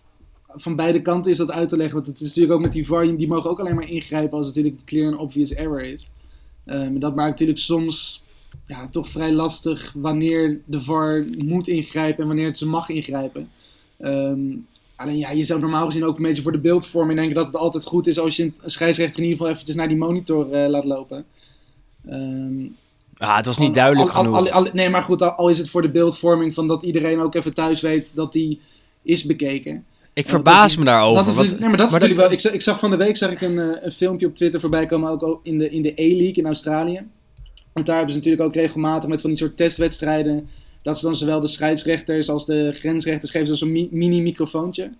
van 0.56 0.76
beide 0.76 1.02
kanten 1.02 1.32
is 1.32 1.38
dat 1.38 1.52
uit 1.52 1.70
te 1.70 1.78
leggen. 1.78 1.96
Want 1.96 2.08
het 2.08 2.20
is 2.20 2.28
natuurlijk 2.28 2.54
ook 2.54 2.62
met 2.62 2.72
die 2.72 2.86
VAR, 2.86 3.16
die 3.16 3.28
mogen 3.28 3.50
ook 3.50 3.60
alleen 3.60 3.76
maar 3.76 3.90
ingrijpen 3.90 4.38
als 4.38 4.48
het 4.48 4.56
natuurlijk 4.56 4.86
clear 4.86 5.12
en 5.12 5.18
obvious 5.18 5.54
error 5.54 5.84
is. 5.84 6.12
Ehm, 6.66 7.00
dat 7.00 7.16
maakt 7.16 7.30
natuurlijk 7.30 7.60
soms 7.60 8.24
ja, 8.64 8.88
toch 8.88 9.10
vrij 9.10 9.34
lastig 9.34 9.94
wanneer 9.98 10.62
de 10.66 10.82
VAR 10.82 11.26
moet 11.38 11.68
ingrijpen 11.68 12.22
en 12.22 12.28
wanneer 12.28 12.46
het 12.46 12.58
ze 12.58 12.66
mag 12.66 12.90
ingrijpen. 12.90 13.50
Ehm, 13.98 14.42
alleen 14.96 15.18
ja, 15.18 15.32
je 15.32 15.44
zou 15.44 15.60
normaal 15.60 15.86
gezien 15.86 16.06
ook 16.06 16.18
een 16.18 16.24
beetje 16.24 16.42
voor 16.42 16.52
de 16.52 16.60
beeldvorming 16.60 17.18
denken 17.20 17.36
dat 17.36 17.46
het 17.46 17.56
altijd 17.56 17.84
goed 17.84 18.08
is 18.08 18.20
als 18.20 18.36
je 18.36 18.44
een 18.44 18.54
scheidsrechter 18.66 19.18
in 19.18 19.24
ieder 19.24 19.38
geval 19.38 19.54
eventjes 19.54 19.76
naar 19.76 19.88
die 19.88 19.98
monitor 19.98 20.52
eh, 20.52 20.70
laat 20.70 20.86
lopen. 20.86 21.26
Ehm, 22.06 22.66
Ah, 23.22 23.36
het 23.36 23.46
was 23.46 23.58
niet 23.58 23.68
gewoon 23.68 23.74
duidelijk 23.84 24.16
al- 24.16 24.24
genoeg. 24.24 24.38
al- 24.38 24.50
al- 24.52 24.68
nee, 24.74 24.90
maar 24.90 25.02
goed, 25.02 25.22
al, 25.22 25.30
al 25.32 25.50
is 25.50 25.58
het 25.58 25.70
voor 25.70 25.82
de 25.82 25.90
beeldvorming 25.90 26.54
van 26.54 26.68
dat 26.68 26.84
iedereen 26.84 27.20
ook 27.20 27.36
even 27.36 27.54
thuis 27.54 27.82
weet 27.82 28.12
dat 28.16 28.32
die 28.34 28.60
is 29.04 29.24
bekeken. 29.24 29.86
ik 30.14 30.28
verbaas 30.28 30.66
is- 30.66 30.78
me 30.78 30.86
daarover. 30.86 31.18
dat 31.24 31.28
is, 31.28 31.36
want- 31.36 31.50
dus- 31.50 31.60
nee, 31.60 31.68
maar 31.70 31.78
dat 31.78 31.86
is 31.88 31.92
maar 31.92 32.02
natuurlijk 32.02 32.28
wel. 32.28 32.38
Ik 32.38 32.44
zag, 32.44 32.52
ik 32.54 32.62
zag 32.62 32.80
van 32.80 32.90
de 32.90 32.98
week 32.98 33.18
zag 33.18 33.32
ik 33.32 33.42
een, 33.42 33.60
eh, 33.60 33.84
een 33.84 33.92
filmpje 33.92 34.26
op 34.28 34.36
Twitter 34.36 34.60
voorbij 34.60 34.86
komen, 34.86 35.10
ook 35.22 35.40
in 35.44 35.58
de, 35.58 35.70
in 35.70 35.82
de 35.82 35.92
A-League 35.92 36.34
in 36.34 36.46
Australië. 36.46 37.08
Want 37.74 37.86
daar 37.86 37.96
hebben 37.96 38.14
ze 38.14 38.20
natuurlijk 38.20 38.48
ook 38.48 38.56
regelmatig 38.56 39.10
met 39.10 39.22
van 39.22 39.30
die 39.30 39.40
soort 39.40 39.58
testwedstrijden. 39.58 40.50
Dat 40.82 41.00
ze 41.00 41.06
dan 41.06 41.16
zowel 41.16 41.40
de 41.40 41.48
scheidsrechters 41.48 42.30
als 42.30 42.46
de 42.46 42.72
grensrechters 42.74 43.32
geven 43.32 43.58
zo'n 43.58 43.72
mi- 43.72 43.88
mini-microfoontje. 43.92 44.92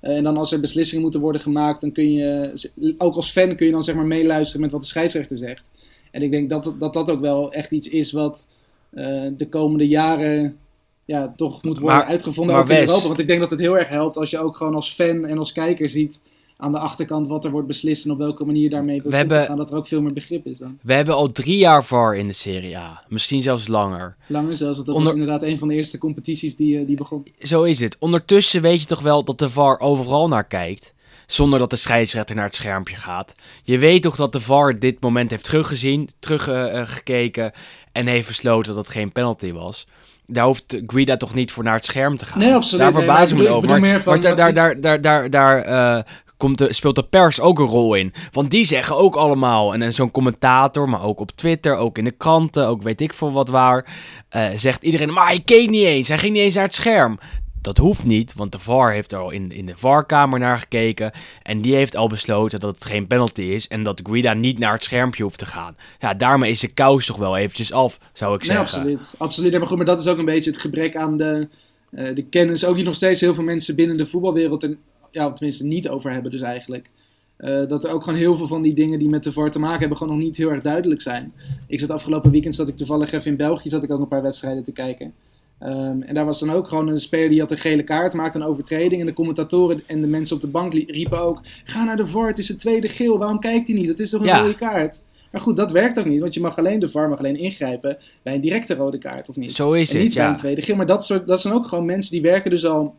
Eh, 0.00 0.16
en 0.16 0.24
dan 0.24 0.36
als 0.36 0.52
er 0.52 0.60
beslissingen 0.60 1.02
moeten 1.02 1.20
worden 1.20 1.40
gemaakt, 1.40 1.80
dan 1.80 1.92
kun 1.92 2.12
je, 2.12 2.52
ook 2.98 3.14
als 3.16 3.30
fan 3.30 3.56
kun 3.56 3.66
je 3.66 3.72
dan 3.72 3.84
zeg 3.84 3.94
maar 3.94 4.06
meeluisteren 4.06 4.60
met 4.60 4.70
wat 4.70 4.80
de 4.80 4.86
scheidsrechter 4.86 5.36
zegt. 5.36 5.68
En 6.10 6.22
ik 6.22 6.30
denk 6.30 6.50
dat 6.50 6.74
dat, 6.78 6.92
dat 6.92 7.10
ook 7.10 7.20
wel 7.20 7.52
echt 7.52 7.72
iets 7.72 7.88
is 7.88 8.12
wat 8.12 8.46
eh, 8.90 9.22
de 9.36 9.48
komende 9.48 9.88
jaren 9.88 10.58
ja, 11.04 11.32
toch 11.36 11.62
moet 11.62 11.78
worden 11.78 11.98
Maar- 11.98 12.06
uitgevonden 12.08 12.54
maar 12.54 12.64
ook 12.64 12.70
in 12.70 12.76
Wes- 12.76 12.86
Europa. 12.88 13.06
Want 13.08 13.20
ik 13.20 13.26
denk 13.26 13.40
dat 13.40 13.50
het 13.50 13.60
heel 13.60 13.78
erg 13.78 13.88
helpt 13.88 14.16
als 14.16 14.30
je 14.30 14.38
ook 14.38 14.56
gewoon 14.56 14.74
als 14.74 14.92
fan 14.92 15.26
en 15.26 15.38
als 15.38 15.52
kijker 15.52 15.88
ziet 15.88 16.20
aan 16.56 16.72
de 16.72 16.78
achterkant 16.78 17.28
wat 17.28 17.44
er 17.44 17.50
wordt 17.50 17.66
beslist 17.66 18.04
en 18.04 18.10
op 18.10 18.18
welke 18.18 18.44
manier 18.44 18.70
daarmee 18.70 19.02
We 19.02 19.16
hebben- 19.16 19.42
gaan. 19.42 19.56
Dat 19.56 19.70
er 19.70 19.76
ook 19.76 19.86
veel 19.86 20.02
meer 20.02 20.12
begrip 20.12 20.46
is 20.46 20.58
dan. 20.58 20.78
We 20.82 20.92
hebben 20.92 21.14
al 21.14 21.26
drie 21.26 21.56
jaar 21.56 21.84
VAR 21.84 22.16
in 22.16 22.26
de 22.26 22.32
Serie 22.32 22.76
A. 22.78 23.02
Misschien 23.08 23.42
zelfs 23.42 23.68
langer. 23.68 24.16
Langer 24.26 24.56
zelfs, 24.56 24.74
want 24.74 24.86
dat 24.86 24.96
Onder- 24.96 25.12
was 25.12 25.20
inderdaad 25.22 25.48
een 25.48 25.58
van 25.58 25.68
de 25.68 25.74
eerste 25.74 25.98
competities 25.98 26.56
die, 26.56 26.78
eh, 26.78 26.86
die 26.86 26.96
begon. 26.96 27.26
Zo 27.38 27.62
is 27.62 27.80
het. 27.80 27.96
Ondertussen 27.98 28.62
weet 28.62 28.80
je 28.80 28.86
toch 28.86 29.00
wel 29.00 29.24
dat 29.24 29.38
de 29.38 29.48
VAR 29.50 29.80
overal 29.80 30.28
naar 30.28 30.44
kijkt. 30.46 30.94
Zonder 31.30 31.58
dat 31.58 31.70
de 31.70 31.76
scheidsrechter 31.76 32.36
naar 32.36 32.44
het 32.44 32.54
schermpje 32.54 32.96
gaat. 32.96 33.34
Je 33.62 33.78
weet 33.78 34.02
toch 34.02 34.16
dat 34.16 34.32
de 34.32 34.40
VAR 34.40 34.78
dit 34.78 35.00
moment 35.00 35.30
heeft 35.30 35.44
teruggezien, 35.44 36.08
teruggekeken. 36.18 37.52
en 37.92 38.06
heeft 38.06 38.28
besloten 38.28 38.74
dat 38.74 38.84
het 38.86 38.94
geen 38.94 39.12
penalty 39.12 39.52
was. 39.52 39.86
Daar 40.26 40.44
hoeft 40.44 40.76
Guida 40.86 41.16
toch 41.16 41.34
niet 41.34 41.52
voor 41.52 41.64
naar 41.64 41.74
het 41.74 41.84
scherm 41.84 42.16
te 42.16 42.24
gaan. 42.24 42.38
Nee, 42.38 42.54
absoluut. 42.54 42.84
Daar 42.84 42.92
verbaas 42.92 43.30
ik 43.30 43.36
me 43.36 43.48
over. 43.48 43.68
Maar, 43.68 43.80
maar 43.80 44.20
daar, 44.20 44.36
daar, 44.36 44.54
daar, 44.54 44.80
daar, 44.80 45.00
daar, 45.00 45.30
daar 45.30 45.62
eh, 45.62 46.02
komt 46.36 46.58
de, 46.58 46.72
speelt 46.72 46.94
de 46.94 47.02
pers 47.02 47.40
ook 47.40 47.58
een 47.58 47.66
rol 47.66 47.94
in. 47.94 48.12
Want 48.32 48.50
die 48.50 48.64
zeggen 48.64 48.96
ook 48.96 49.16
allemaal. 49.16 49.74
En, 49.74 49.82
en 49.82 49.94
zo'n 49.94 50.10
commentator, 50.10 50.88
maar 50.88 51.02
ook 51.04 51.20
op 51.20 51.30
Twitter, 51.34 51.76
ook 51.76 51.98
in 51.98 52.04
de 52.04 52.10
kranten, 52.10 52.66
ook 52.66 52.82
weet 52.82 53.00
ik 53.00 53.12
veel 53.12 53.32
wat 53.32 53.48
waar. 53.48 53.86
eh, 54.28 54.48
zegt 54.54 54.82
iedereen, 54.82 55.12
maar 55.12 55.26
hij 55.26 55.40
keek 55.44 55.70
niet 55.70 55.84
eens. 55.84 56.08
Hij 56.08 56.18
ging 56.18 56.32
niet 56.32 56.42
eens 56.42 56.54
naar 56.54 56.64
het 56.64 56.74
scherm. 56.74 57.18
Dat 57.62 57.76
hoeft 57.76 58.04
niet, 58.04 58.34
want 58.34 58.52
de 58.52 58.58
VAR 58.58 58.92
heeft 58.92 59.12
er 59.12 59.18
al 59.18 59.30
in, 59.30 59.52
in 59.52 59.66
de 59.66 59.76
VAR-kamer 59.76 60.38
naar 60.38 60.58
gekeken. 60.58 61.12
En 61.42 61.60
die 61.60 61.74
heeft 61.74 61.96
al 61.96 62.08
besloten 62.08 62.60
dat 62.60 62.74
het 62.74 62.84
geen 62.84 63.06
penalty 63.06 63.42
is. 63.42 63.68
En 63.68 63.82
dat 63.82 64.00
Guida 64.02 64.32
niet 64.32 64.58
naar 64.58 64.72
het 64.72 64.84
schermpje 64.84 65.22
hoeft 65.22 65.38
te 65.38 65.46
gaan. 65.46 65.76
Ja, 65.98 66.14
daarmee 66.14 66.50
is 66.50 66.60
de 66.60 66.72
kous 66.72 67.06
toch 67.06 67.16
wel 67.16 67.36
eventjes 67.36 67.72
af, 67.72 67.98
zou 68.12 68.34
ik 68.34 68.40
Nee, 68.40 68.56
zeggen. 68.56 68.78
absoluut. 68.78 69.14
absoluut. 69.18 69.58
Maar 69.58 69.66
goed, 69.66 69.76
maar 69.76 69.86
dat 69.86 70.00
is 70.00 70.06
ook 70.06 70.18
een 70.18 70.24
beetje 70.24 70.50
het 70.50 70.60
gebrek 70.60 70.96
aan 70.96 71.16
de, 71.16 71.48
eh, 71.90 72.14
de 72.14 72.22
kennis. 72.24 72.64
Ook 72.64 72.74
die 72.74 72.84
nog 72.84 72.94
steeds 72.94 73.20
heel 73.20 73.34
veel 73.34 73.44
mensen 73.44 73.76
binnen 73.76 73.96
de 73.96 74.06
voetbalwereld 74.06 74.62
er, 74.62 74.76
ja, 75.10 75.26
of 75.26 75.32
tenminste 75.32 75.64
niet 75.64 75.88
over 75.88 76.12
hebben 76.12 76.30
dus 76.30 76.40
eigenlijk. 76.40 76.90
Eh, 77.36 77.68
dat 77.68 77.84
er 77.84 77.90
ook 77.90 78.04
gewoon 78.04 78.18
heel 78.18 78.36
veel 78.36 78.46
van 78.46 78.62
die 78.62 78.74
dingen 78.74 78.98
die 78.98 79.08
met 79.08 79.22
de 79.24 79.32
VAR 79.32 79.50
te 79.50 79.58
maken 79.58 79.80
hebben 79.80 79.96
gewoon 79.96 80.16
nog 80.16 80.22
niet 80.24 80.36
heel 80.36 80.50
erg 80.50 80.62
duidelijk 80.62 81.00
zijn. 81.02 81.32
Ik 81.66 81.80
zat 81.80 81.90
afgelopen 81.90 82.30
weekend, 82.30 82.54
zat 82.54 82.68
ik 82.68 82.76
toevallig 82.76 83.12
even 83.12 83.30
in 83.30 83.36
België, 83.36 83.68
zat 83.68 83.82
ik 83.82 83.90
ook 83.90 84.00
een 84.00 84.08
paar 84.08 84.22
wedstrijden 84.22 84.64
te 84.64 84.72
kijken. 84.72 85.14
Ehm, 85.60 86.02
en 86.02 86.14
daar 86.14 86.24
was 86.24 86.40
dan 86.40 86.52
ook 86.52 86.68
gewoon 86.68 86.88
een 86.88 87.00
speler 87.00 87.30
die 87.30 87.40
had 87.40 87.50
een 87.50 87.58
gele 87.58 87.82
kaart, 87.82 88.14
maakte 88.14 88.38
een 88.38 88.44
overtreding. 88.44 89.00
En 89.00 89.06
de 89.06 89.12
commentatoren 89.12 89.82
en 89.86 90.00
de 90.00 90.06
mensen 90.06 90.36
op 90.36 90.42
de 90.42 90.48
bank 90.48 90.72
riepen 90.72 91.20
ook: 91.20 91.40
Ga 91.64 91.84
naar 91.84 91.96
de 91.96 92.06
VAR, 92.06 92.28
het 92.28 92.38
is 92.38 92.48
een 92.48 92.58
tweede 92.58 92.88
geel, 92.88 93.18
waarom 93.18 93.40
kijkt 93.40 93.66
hij 93.66 93.76
niet? 93.76 93.86
Dat 93.86 93.98
is 93.98 94.10
toch 94.10 94.20
een 94.20 94.26
Ja. 94.26 94.40
rode 94.40 94.54
kaart? 94.54 94.98
Maar 95.32 95.40
goed, 95.40 95.56
dat 95.56 95.70
werkt 95.70 95.98
ook 95.98 96.04
niet, 96.04 96.20
want 96.20 96.34
je 96.34 96.40
mag 96.40 96.58
alleen 96.58 96.78
de 96.78 96.88
VAR 96.88 97.08
mag 97.08 97.18
alleen 97.18 97.36
ingrijpen 97.36 97.98
bij 98.22 98.34
een 98.34 98.40
directe 98.40 98.74
rode 98.74 98.98
kaart 98.98 99.28
of 99.28 99.36
niet. 99.36 99.52
Zo 99.52 99.72
is 99.72 99.90
en 99.90 99.94
het, 99.94 100.04
niet 100.04 100.14
bij 100.14 100.24
ja. 100.24 100.30
een 100.30 100.36
tweede 100.36 100.62
geel. 100.62 100.76
Maar 100.76 100.86
dat, 100.86 101.04
soort, 101.04 101.26
dat 101.26 101.40
zijn 101.40 101.54
ook 101.54 101.66
gewoon 101.66 101.84
mensen 101.84 102.12
die 102.12 102.22
werken 102.22 102.50
dus 102.50 102.66
al. 102.66 102.94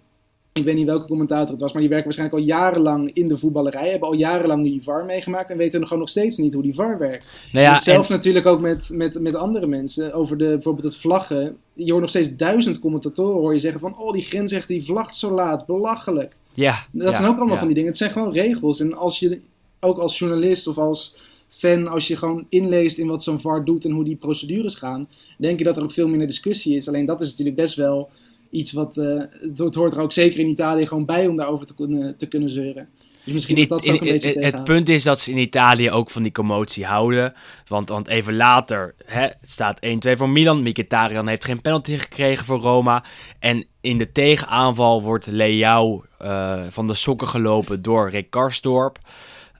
Ik 0.54 0.64
weet 0.64 0.76
niet 0.76 0.86
welke 0.86 1.08
commentator 1.08 1.52
het 1.52 1.60
was, 1.62 1.72
maar 1.72 1.82
die 1.82 1.90
werken 1.90 2.08
waarschijnlijk 2.08 2.40
al 2.42 2.48
jarenlang 2.48 3.14
in 3.14 3.28
de 3.28 3.38
voetballerij. 3.38 3.90
Hebben 3.90 4.10
al 4.10 4.16
jarenlang 4.16 4.64
die 4.64 4.84
VAR 4.84 5.06
meegemaakt 5.06 5.50
en 5.50 5.58
weten 5.58 5.84
gewoon 5.84 6.00
nog 6.00 6.10
steeds 6.10 6.38
niet 6.38 6.54
hoe 6.54 6.64
die 6.64 6.74
VAR 6.74 6.98
werkt. 6.98 7.26
Nou 7.52 7.66
Ja, 7.66 7.80
zelf 7.80 8.10
en- 8.10 8.14
natuurlijk 8.16 8.46
ook 8.46 8.60
met, 8.62 8.90
met, 8.94 9.20
met 9.20 9.36
andere 9.36 9.68
mensen 9.68 10.14
over 10.14 10.38
de, 10.38 10.46
bijvoorbeeld 10.46 10.86
het 10.86 10.96
vlaggen. 10.96 11.58
Je 11.74 11.90
hoort 11.90 12.02
nog 12.02 12.10
steeds 12.10 12.36
duizend 12.36 12.80
commentatoren 12.80 13.40
hoor 13.42 13.54
je 13.54 13.60
zeggen 13.60 13.80
van... 13.80 13.98
Oh, 13.98 14.12
die 14.14 14.22
grensrechter 14.22 14.74
die 14.74 14.84
vlagt 14.84 15.16
zo 15.16 15.32
laat. 15.32 15.66
Belachelijk. 15.66 16.36
ja, 16.54 16.86
Dat 16.92 17.10
ja, 17.10 17.16
zijn 17.16 17.28
ook 17.30 17.36
allemaal 17.38 17.54
ja. 17.54 17.58
van 17.58 17.66
die 17.68 17.76
dingen. 17.76 17.90
Het 17.90 18.00
zijn 18.00 18.12
gewoon 18.12 18.32
regels. 18.34 18.80
En 18.80 18.94
als 18.98 19.20
je 19.20 19.40
ook 19.80 19.98
als 19.98 20.20
journalist 20.20 20.68
of 20.68 20.78
als 20.78 21.16
fan... 21.48 21.88
Als 21.88 22.08
je 22.08 22.18
gewoon 22.18 22.46
inleest 22.50 22.98
in 22.98 23.08
wat 23.08 23.24
zo'n 23.24 23.40
VAR 23.40 23.66
doet 23.66 23.86
en 23.86 23.92
hoe 23.92 24.04
die 24.04 24.16
procedures 24.16 24.76
gaan... 24.76 25.08
Denk 25.38 25.58
je 25.58 25.64
dat 25.64 25.78
er 25.78 25.84
ook 25.84 25.92
veel 25.92 26.08
minder 26.08 26.28
discussie 26.28 26.76
is. 26.76 26.88
Alleen 26.88 27.06
dat 27.06 27.22
is 27.22 27.30
natuurlijk 27.30 27.58
best 27.58 27.76
wel 27.76 28.10
iets 28.52 28.72
wat... 28.72 28.98
eh, 28.98 29.18
het, 29.42 29.58
het 29.58 29.76
hoort 29.76 29.94
er 29.94 30.02
ook 30.02 30.12
zeker 30.12 30.40
in 30.40 30.50
Italië 30.50 30.88
gewoon 30.88 31.06
bij 31.06 31.28
om 31.28 31.36
daarover 31.36 31.66
te 31.66 31.76
kunnen, 31.76 32.18
te 32.18 32.28
kunnen 32.28 32.50
zeuren. 32.50 32.90
Dus 33.24 33.34
misschien 33.34 33.56
In 33.58 33.68
dat 33.68 33.86
in- 33.86 33.94
een 33.94 34.00
beetje 34.00 34.14
in- 34.14 34.16
het 34.28 34.34
tegenhouden. 34.34 34.76
punt 34.76 34.90
is 34.90 35.04
dat 35.04 35.20
ze 35.20 35.32
in 35.32 35.38
Italië 35.38 35.92
ook 35.92 36.10
van 36.10 36.24
die 36.24 36.32
commotie 36.32 36.86
houden. 36.86 37.34
Want, 37.68 37.90
want 37.90 38.08
even 38.08 38.36
later, 38.36 38.96
hè, 39.06 39.22
het 39.22 39.38
staat 39.42 39.80
1-2 39.86 40.18
voor 40.18 40.30
Milan. 40.30 40.62
Mkhitaryan 40.62 41.28
heeft 41.28 41.46
geen 41.46 41.62
penalty 41.62 41.98
gekregen 41.98 42.46
voor 42.46 42.60
Roma. 42.60 43.04
En 43.40 43.66
in 43.82 43.98
de 43.98 44.12
tegenaanval 44.12 45.02
wordt 45.02 45.28
Leao 45.28 46.04
eh, 46.18 46.62
van 46.70 46.88
de 46.88 46.94
sokken 46.94 47.28
gelopen 47.28 47.82
door 47.82 48.10
Rick 48.10 48.30
Karsdorp. 48.30 48.98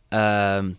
Ehm, 0.10 0.70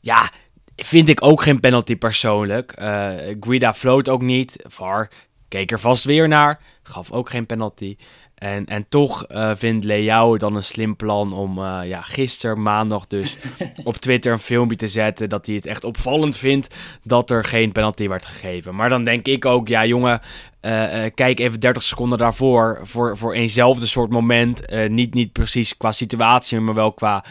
ja, 0.00 0.30
vind 0.76 1.08
ik 1.08 1.22
ook 1.24 1.42
geen 1.42 1.60
penalty 1.60 1.96
persoonlijk. 1.96 2.72
Eh 2.72 3.10
Guida 3.40 3.74
floot 3.74 4.08
ook 4.08 4.22
niet. 4.22 4.56
VAR 4.68 5.10
keek 5.50 5.70
er 5.70 5.80
vast 5.80 6.04
weer 6.04 6.28
naar. 6.28 6.60
Gaf 6.82 7.12
ook 7.12 7.30
geen 7.30 7.46
penalty. 7.46 7.96
En, 8.40 8.66
en 8.66 8.86
toch 8.88 9.24
eh, 9.24 9.50
vindt 9.54 9.84
Leao 9.84 10.36
dan 10.36 10.56
een 10.56 10.64
slim 10.64 10.96
plan 10.96 11.32
om 11.32 11.58
eh, 11.58 11.80
ja, 11.84 12.02
gisteren, 12.02 12.62
maandag 12.62 13.06
dus, 13.06 13.36
op 13.84 13.96
Twitter 13.96 14.32
een 14.32 14.38
filmpje 14.38 14.76
te 14.76 14.88
zetten 14.88 15.28
dat 15.28 15.46
hij 15.46 15.54
het 15.54 15.66
echt 15.66 15.84
opvallend 15.84 16.36
vindt 16.36 16.74
dat 17.02 17.30
er 17.30 17.44
geen 17.44 17.72
penalty 17.72 18.08
werd 18.08 18.24
gegeven. 18.24 18.74
Maar 18.74 18.88
dan 18.88 19.04
denk 19.04 19.26
ik 19.26 19.44
ook, 19.44 19.68
ja 19.68 19.86
jongen, 19.86 20.20
eh, 20.60 21.04
kijk 21.14 21.40
even 21.40 21.60
30 21.60 21.82
seconden 21.82 22.18
daarvoor 22.18 22.80
voor, 22.82 23.16
voor 23.16 23.34
eenzelfde 23.34 23.86
soort 23.86 24.10
moment. 24.10 24.62
Niet, 24.88 25.14
niet 25.14 25.32
precies 25.32 25.76
qua 25.76 25.92
situatie, 25.92 26.60
maar 26.60 26.74
wel 26.74 26.92
qua 26.92 27.24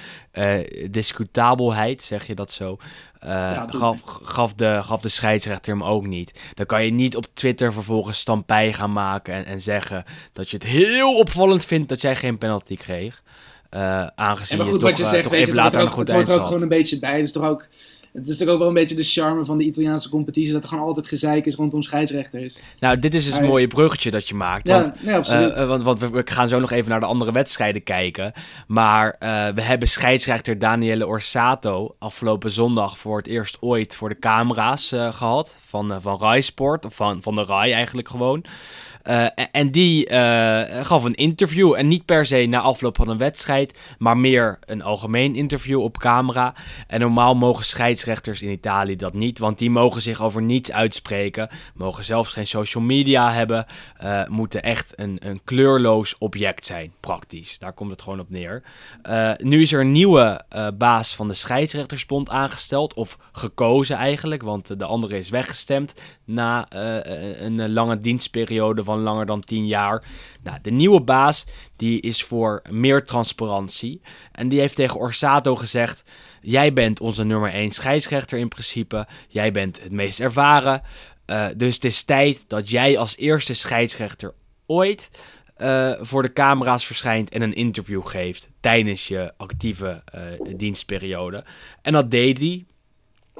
discutabelheid, 0.90 2.02
zeg 2.02 2.28
je 2.28 2.36
dat 2.36 2.52
zo. 2.52 2.78
Eh, 3.20 3.64
gaf, 3.68 3.98
gaf, 4.24 4.54
de, 4.54 4.80
gaf 4.84 5.02
de 5.02 5.10
scheidsrechter 5.10 5.74
hem 5.74 5.84
ook 5.84 6.08
niet. 6.08 6.40
Dan 6.54 6.66
kan 6.66 6.86
je 6.86 6.92
niet 6.92 7.16
op 7.16 7.26
Twitter 7.34 7.74
vervolgens 7.74 8.20
stampij 8.20 8.74
gaan 8.74 8.92
maken 8.92 9.34
en, 9.34 9.46
en 9.46 9.62
zeggen 9.62 10.04
dat 10.34 10.50
je 10.50 10.58
het 10.58 10.66
heel 10.66 11.18
opvallend 11.18 11.66
vindt 11.66 11.90
dat 11.90 12.02
jij 12.02 12.16
geen 12.16 12.38
penalty 12.38 12.76
kreeg. 12.76 13.24
Eh 13.70 14.08
aangezien 14.16 14.52
En 14.52 14.58
maar 14.58 14.74
goed, 14.74 14.82
je 14.82 14.88
toch, 14.88 14.90
wat 14.90 14.98
je 14.98 15.04
eh, 15.04 15.10
zegt, 15.10 15.30
weet 15.30 15.48
je, 15.48 15.62
het 15.62 15.74
er 15.74 15.82
ook, 15.82 15.96
het 15.96 16.12
hoort 16.12 16.30
ook 16.30 16.46
gewoon 16.46 16.62
een 16.62 16.68
beetje 16.68 17.00
bij. 17.00 17.16
Het 17.16 17.26
is 17.26 17.32
toch 17.32 17.44
ook, 17.48 17.68
het 18.13 18.30
is 18.30 18.38
toch 18.38 18.48
ook 18.48 18.60
wel 18.60 18.67
een 18.67 18.74
beetje 18.74 18.95
de 18.95 19.04
charme 19.04 19.45
van 19.45 19.58
de 19.58 19.63
Italiaanse 19.63 20.10
competitie, 20.10 20.54
dat 20.54 20.63
er 20.63 20.69
gewoon 20.69 20.84
altijd 20.84 21.08
gezeik 21.08 21.45
is 21.45 21.56
rondom 21.56 21.82
scheidsrechters. 21.82 22.58
Nou, 22.80 23.00
dit 23.00 23.13
is 23.13 23.26
dus 23.26 23.38
een 23.38 23.45
mooie 23.45 23.67
bruggetje 23.67 24.12
dat 24.12 24.28
je 24.28 24.36
maakt. 24.36 24.67
Ja, 24.67 24.82
want, 24.82 25.04
nee, 25.04 25.15
absoluut. 25.15 25.54
eh, 25.54 25.67
want, 25.67 25.84
want 25.84 26.00
we, 26.00 26.22
gaan 26.26 26.48
zo 26.48 26.60
nog 26.60 26.72
even 26.72 26.89
naar 26.89 27.00
de 27.00 27.06
andere 27.06 27.32
wedstrijden 27.32 27.84
kijken. 27.84 28.34
Maar 28.67 29.15
eh, 29.19 29.48
we 29.56 29.62
hebben 29.62 29.88
scheidsrechter 29.88 30.60
Daniele 30.60 31.08
Orsato 31.08 31.95
afgelopen 32.00 32.52
zondag 32.52 32.98
voor 32.98 33.17
het 33.17 33.28
eerst 33.28 33.58
ooit 33.60 33.95
voor 33.95 34.10
de 34.10 34.19
camera's 34.19 34.91
eh, 34.91 35.13
gehad. 35.13 35.56
Van, 35.65 36.02
van 36.02 36.19
Rai 36.19 36.41
Sport, 36.41 36.86
of 36.86 36.95
van, 36.95 37.22
van 37.22 37.36
de 37.36 37.43
Rai 37.43 37.72
eigenlijk 37.72 38.10
gewoon. 38.10 38.45
Eh, 39.10 39.26
en, 39.52 39.72
die 39.72 40.08
eh, 40.08 40.86
gaf 40.86 41.04
een 41.04 41.15
interview. 41.15 41.74
En 41.74 41.88
niet 41.88 42.06
per 42.06 42.26
se 42.26 42.45
na 42.45 42.60
afloop 42.60 42.95
van 42.95 43.10
een 43.10 43.17
wedstrijd, 43.17 43.78
maar 43.98 44.17
meer 44.17 44.60
een 44.65 44.82
algemeen 44.82 45.36
interview 45.36 45.82
op 45.82 45.98
camera. 45.98 46.54
En 46.88 47.00
normaal 47.00 47.36
mogen 47.36 47.65
scheidsrechters 47.65 48.41
in 48.41 48.50
Italië 48.50 48.95
dat 48.95 49.13
niet, 49.13 49.39
want 49.39 49.58
die 49.58 49.69
mogen 49.69 50.02
zich 50.02 50.22
over 50.22 50.41
niets 50.41 50.72
uitspreken. 50.72 51.50
Mogen 51.74 52.04
zelfs 52.04 52.34
geen 52.34 52.48
social 52.48 52.84
media 52.84 53.32
hebben. 53.32 53.65
eh, 53.98 54.28
moeten 54.28 54.63
echt 54.63 54.93
een, 54.95 55.17
een 55.19 55.41
kleurloos 55.43 56.15
object 56.17 56.65
zijn, 56.65 56.91
praktisch. 57.00 57.60
Daar 57.60 57.74
komt 57.74 57.91
het 57.91 58.02
gewoon 58.02 58.19
op 58.19 58.30
neer. 58.30 58.63
Nu 59.38 59.62
is 59.62 59.74
er 59.74 59.82
een 59.82 59.91
nieuwe 59.91 60.41
baas 60.78 61.15
van 61.15 61.28
de 61.28 61.34
scheidsrechtersbond 61.34 62.30
aangesteld, 62.30 62.93
of 62.93 63.17
gekozen 63.32 63.95
eigenlijk, 63.95 64.41
want 64.41 64.80
de 64.80 64.86
andere 64.86 65.17
is 65.17 65.30
weggestemd 65.30 65.93
na 66.26 66.65
een 67.39 67.72
lange 67.72 68.00
dienstperiode 68.00 68.84
van 68.84 68.99
langer 69.02 69.26
dan 69.26 69.44
10 69.44 69.68
jaar. 69.68 70.04
Nou, 70.44 70.58
de 70.62 70.72
nieuwe 70.72 71.02
baas 71.02 71.46
die 71.76 72.02
is 72.02 72.24
voor 72.24 72.62
meer 72.70 73.06
transparantie. 73.06 74.02
En 74.32 74.50
die 74.50 74.60
heeft 74.60 74.76
tegen 74.76 75.00
Orsato 75.00 75.56
gezegd: 75.56 76.04
Jij 76.42 76.74
bent 76.74 77.00
onze 77.00 77.24
nummer 77.24 77.54
1 77.54 77.72
scheidsrechter 77.72 78.40
in 78.40 78.48
principe. 78.48 79.08
Jij 79.28 79.52
bent 79.52 79.82
het 79.84 79.92
meest 79.92 80.20
ervaren. 80.20 80.82
Eh, 81.26 81.48
dus 81.56 81.76
het 81.76 81.86
is 81.86 82.04
tijd 82.04 82.44
dat 82.48 82.70
jij 82.70 82.98
als 82.98 83.18
eerste 83.18 83.54
scheidsrechter 83.54 84.34
ooit 84.66 85.10
eh, 85.56 85.94
voor 86.00 86.22
de 86.22 86.34
camera's 86.34 86.86
verschijnt 86.86 87.30
en 87.30 87.42
een 87.42 87.54
interview 87.54 88.06
geeft 88.06 88.50
tijdens 88.60 89.08
je 89.08 89.34
actieve 89.38 90.04
eh, 90.06 90.22
dienstperiode. 90.56 91.44
En 91.82 91.94
dat 91.94 92.12
deed 92.12 92.38
hij. 92.38 92.66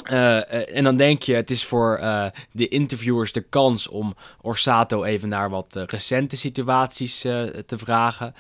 Eh, 0.04 0.38
eh, 0.38 0.76
en 0.78 0.84
dan 0.84 0.98
denk 0.98 1.24
je, 1.24 1.34
het 1.34 1.50
is 1.50 1.66
voor 1.66 1.98
eh, 1.98 2.26
de 2.52 2.68
interviewers 2.68 3.32
de 3.32 3.42
kans 3.42 3.88
om 3.88 4.16
Orsato 4.42 5.04
even 5.04 5.30
naar 5.30 5.50
wat 5.50 5.80
recente 5.86 6.38
situaties 6.38 7.20
te 7.66 7.78
vragen. 7.78 8.34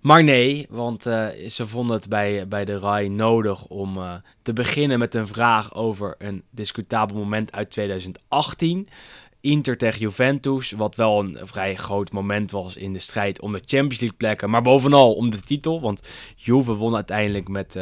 Maar 0.00 0.24
nee, 0.24 0.66
want 0.70 1.02
ze 1.48 1.66
vonden 1.66 1.96
het 1.96 2.08
bij, 2.08 2.48
bij 2.48 2.64
de 2.64 2.78
RAI 2.78 3.08
nodig 3.08 3.64
om 3.64 4.20
te 4.42 4.52
beginnen 4.52 4.98
met 4.98 5.14
een 5.14 5.26
vraag 5.26 5.74
over 5.74 6.14
een 6.18 6.42
discutabel 6.50 7.16
moment 7.16 7.52
uit 7.52 7.70
2018. 7.70 8.88
Inter 9.40 9.76
tegen 9.76 10.00
Juventus, 10.00 10.70
wat 10.70 10.96
wel 10.96 11.18
een 11.18 11.38
vrij 11.42 11.74
groot 11.74 12.12
moment 12.12 12.50
was 12.50 12.76
in 12.76 12.92
de 12.92 12.98
strijd 12.98 13.40
om 13.40 13.52
de 13.52 13.62
Champions 13.64 14.00
League 14.00 14.18
plekken, 14.18 14.50
maar 14.50 14.62
bovenal 14.62 15.14
om 15.14 15.30
de 15.30 15.40
titel. 15.40 15.80
Want 15.80 16.08
Juve 16.36 16.72
won 16.74 16.94
uiteindelijk 16.94 17.48
met 17.48 17.78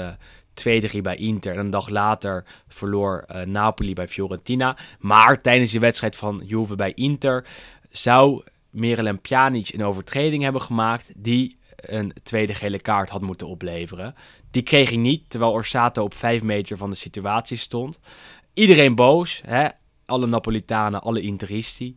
2-3 0.96 1.00
bij 1.02 1.16
Inter. 1.16 1.52
En 1.52 1.58
een 1.58 1.70
dag 1.70 1.88
later 1.88 2.44
verloor 2.68 3.24
eh, 3.26 3.46
Napoli 3.46 3.92
bij 3.92 4.08
Fiorentina. 4.08 4.76
Maar 4.98 5.40
tijdens 5.40 5.70
die 5.70 5.80
wedstrijd 5.80 6.16
van 6.16 6.42
Juve 6.44 6.74
bij 6.74 6.92
Inter 6.94 7.46
zou 7.90 8.42
Mirelem 8.70 9.20
Pjanic 9.20 9.68
een 9.68 9.84
overtreding 9.84 10.42
hebben 10.42 10.62
gemaakt 10.62 11.12
die 11.16 11.58
een 11.76 12.12
tweede 12.22 12.54
gele 12.54 12.78
kaart 12.78 13.10
had 13.10 13.20
moeten 13.20 13.46
opleveren. 13.46 14.14
Die 14.50 14.62
kreeg 14.62 14.88
hij 14.88 14.98
niet, 14.98 15.30
terwijl 15.30 15.52
Orsato 15.52 16.02
op 16.02 16.14
5 16.14 16.42
meter 16.42 16.76
van 16.76 16.90
de 16.90 16.96
situatie 16.96 17.56
stond. 17.56 18.00
Iedereen 18.54 18.94
boos, 18.94 19.42
hè? 19.46 19.68
alle 20.06 20.26
Napolitanen, 20.26 21.02
alle 21.02 21.20
Interisti. 21.20 21.96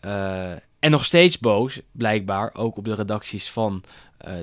Eh, 0.00 0.50
en 0.78 0.90
nog 0.90 1.04
steeds 1.04 1.38
boos, 1.38 1.80
blijkbaar, 1.92 2.54
ook 2.54 2.76
op 2.76 2.84
de 2.84 2.94
redacties 2.94 3.50
van 3.50 3.82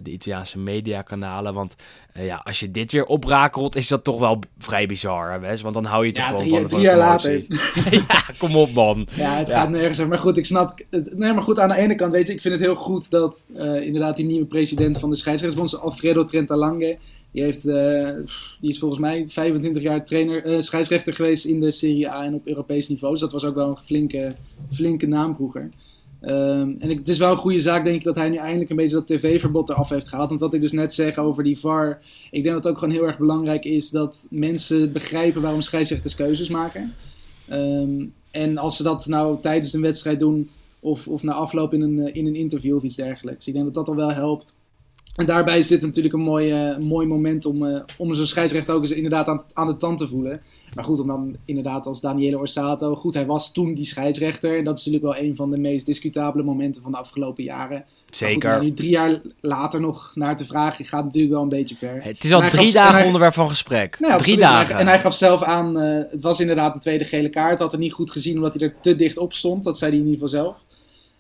de 0.04 0.12
Italiaanse 0.12 0.60
mediakanalen. 0.60 1.54
Want 1.54 1.76
eh, 2.14 2.26
ja, 2.26 2.42
als 2.44 2.60
je 2.60 2.72
dit 2.72 2.92
weer 2.92 3.06
oprakelt, 3.06 3.76
is 3.76 3.88
dat 3.88 4.04
toch 4.04 4.20
wel 4.20 4.40
vrij 4.58 4.86
bizar, 4.88 5.32
hè, 5.32 5.40
Wes? 5.40 5.62
Want 5.62 5.74
dan 5.74 5.86
hou 5.86 6.06
je 6.06 6.14
Ja, 6.16 6.26
gewoon 6.28 6.42
drie, 6.42 6.54
van... 6.60 6.68
drie 6.68 6.82
jaar 6.82 6.98
later. 6.98 7.46
ja, 8.08 8.24
kom 8.38 8.56
op, 8.56 8.72
man. 8.74 9.08
Ja, 9.16 9.38
het 9.38 9.48
Ja. 9.48 9.60
gaat 9.60 9.70
nergens 9.70 9.98
over. 9.98 10.10
Maar 10.10 10.20
goed, 10.20 10.38
ik 10.38 10.46
snap. 10.46 10.80
Het, 10.90 11.18
nee, 11.18 11.34
maar 11.34 11.44
goed, 11.44 11.60
aan 11.60 11.70
de 11.70 11.76
ene 11.76 11.96
kant, 11.96 12.12
weet 12.12 12.28
je, 12.28 12.34
ik 12.34 12.42
vind 12.42 12.54
het 12.54 12.64
heel 12.64 12.76
goed 12.76 13.10
dat 13.10 13.46
eh, 13.56 13.86
inderdaad 13.86 14.16
die 14.16 14.26
nieuwe 14.26 14.46
president 14.46 15.00
van 15.00 15.10
de 15.10 15.16
scheidsrechtersbond, 15.16 15.82
Alfredo 15.82 16.26
Trentalange, 16.26 16.98
die, 17.32 17.44
heeft, 17.44 17.66
eh, 17.66 18.08
die 18.62 18.70
is 18.70 18.80
volgens 18.80 19.00
mij 19.02 19.28
25 19.28 19.82
jaar 19.84 20.06
trainer, 20.06 20.46
eh, 20.46 20.62
scheidsrechter 20.62 21.14
geweest 21.14 21.46
in 21.46 21.60
de 21.60 21.72
Serie 21.72 22.10
A 22.10 22.24
en 22.24 22.34
op 22.34 22.48
Europees 22.48 22.88
niveau. 22.88 23.12
Dus 23.14 23.22
dat 23.22 23.32
was 23.32 23.44
ook 23.46 23.56
wel 23.56 23.70
een 23.70 23.78
flinke, 23.78 24.36
flinke 24.72 25.08
naam 25.08 25.36
vroeger. 25.36 25.70
Ehm, 26.22 26.74
en 26.80 26.90
ik, 26.90 26.98
het 26.98 27.08
is 27.08 27.18
wel 27.18 27.32
een 27.32 27.38
goede 27.38 27.60
zaak, 27.60 27.84
denk 27.84 27.96
ik, 27.96 28.04
dat 28.04 28.16
hij 28.16 28.30
nu 28.30 28.38
eindelijk 28.38 28.70
een 28.70 28.76
beetje 28.76 28.96
dat 28.96 29.08
tv-verbod 29.08 29.70
eraf 29.70 29.90
heeft 29.90 30.08
gehaald. 30.08 30.30
Want 30.30 30.42
wat 30.42 30.54
ik 30.54 30.62
dus 30.62 30.72
net 30.72 30.94
zeg 30.94 31.18
over 31.18 31.44
die 31.44 31.60
VAR, 31.60 32.02
ik 32.32 32.44
denk 32.44 32.56
dat 32.56 32.64
het 32.64 32.74
ook 32.74 32.80
gewoon 32.80 32.94
heel 32.94 33.08
erg 33.08 33.18
belangrijk 33.18 33.66
is 33.66 33.90
dat 33.90 34.26
mensen 34.30 34.92
begrijpen 34.92 35.42
waarom 35.42 35.62
scheidsrechters 35.62 36.16
keuzes 36.16 36.50
maken. 36.50 36.94
Ehm, 37.48 38.06
en 38.32 38.58
als 38.58 38.78
ze 38.78 38.84
dat 38.84 39.06
nou 39.06 39.42
tijdens 39.42 39.74
een 39.74 39.82
wedstrijd 39.82 40.20
doen, 40.20 40.50
of, 40.80 41.08
of 41.08 41.24
na 41.24 41.34
afloop 41.34 41.74
in 41.74 41.82
een, 41.82 42.08
eh, 42.08 42.16
in 42.16 42.26
een 42.26 42.36
interview 42.36 42.76
of 42.76 42.84
iets 42.84 42.96
dergelijks. 42.96 43.48
Ik 43.48 43.54
denk 43.54 43.66
dat 43.66 43.74
dat 43.74 43.88
al 43.88 43.96
wel 43.96 44.12
helpt. 44.12 44.56
En 45.16 45.26
daarbij 45.26 45.62
zit 45.62 45.82
natuurlijk 45.82 46.14
een 46.14 46.22
mooi, 46.22 46.78
mooi 46.80 47.08
moment 47.08 47.46
om, 47.46 47.66
eh, 47.66 47.82
om 47.98 48.14
zo'n 48.14 48.26
scheidsrechter 48.26 48.74
ook 48.74 48.82
eens 48.82 48.92
inderdaad 48.92 49.28
aan, 49.28 49.44
aan 49.54 49.68
de 49.68 49.78
tand 49.78 49.98
te 49.98 50.08
voelen. 50.08 50.42
Maar 50.76 50.84
goed, 50.84 51.00
om 51.00 51.08
dan 51.08 51.36
inderdaad 51.46 51.86
als 51.86 52.02
Daniele 52.02 52.38
Orsato. 52.38 52.96
Goed, 52.96 53.14
hij 53.14 53.26
was 53.26 53.52
toen 53.52 53.74
die 53.74 53.86
scheidsrechter. 53.86 54.58
En 54.58 54.64
dat 54.64 54.78
is 54.78 54.86
natuurlijk 54.86 55.14
wel 55.14 55.28
een 55.30 55.36
van 55.36 55.50
de 55.52 55.58
meest 55.58 55.86
discutabele 55.86 56.44
momenten 56.44 56.82
van 56.82 56.92
de 56.92 56.98
afgelopen 56.98 57.44
jaren. 57.44 57.78
Maar 57.78 57.88
goed, 58.06 58.16
Zeker. 58.18 58.50
daar 58.50 58.64
nu 58.64 58.74
drie 58.74 58.90
jaar 58.90 59.22
later 59.40 59.82
nog 59.82 60.12
naar 60.16 60.36
te 60.36 60.46
vragen, 60.46 60.86
gaat 60.86 61.04
natuurlijk 61.04 61.34
wel 61.34 61.42
een 61.42 61.50
beetje 61.50 61.76
ver. 61.76 62.04
Het 62.04 62.24
is 62.24 62.34
al 62.34 62.42
hij 62.42 62.50
drie 62.50 62.64
gaf- 62.64 62.74
dagen 62.74 62.96
hij- 62.96 63.06
onderwerp 63.06 63.34
van 63.34 63.50
gesprek. 63.50 64.00
Nou 64.00 64.18
drie 64.22 64.34
absoluut. 64.34 64.40
En 64.40 64.46
hij- 64.48 64.56
dagen. 64.66 64.80
En 64.80 64.88
hij 64.88 65.00
gaf 65.00 65.14
zelf 65.16 65.44
aan, 65.44 65.80
eh, 65.80 66.04
het 66.12 66.22
was 66.22 66.40
inderdaad 66.40 66.74
een 66.74 66.80
tweede 66.80 67.06
gele 67.06 67.30
kaart. 67.30 67.60
Had 67.60 67.72
het 67.72 67.82
niet 67.82 67.94
goed 67.94 68.12
gezien 68.12 68.36
omdat 68.36 68.54
hij 68.54 68.68
er 68.68 68.76
te 68.82 68.96
dicht 68.96 69.18
op 69.18 69.34
stond. 69.34 69.64
Dat 69.64 69.78
zei 69.78 69.92
hij 69.92 70.00
in 70.00 70.06
ieder 70.08 70.28
geval 70.28 70.44
zelf. 70.44 70.66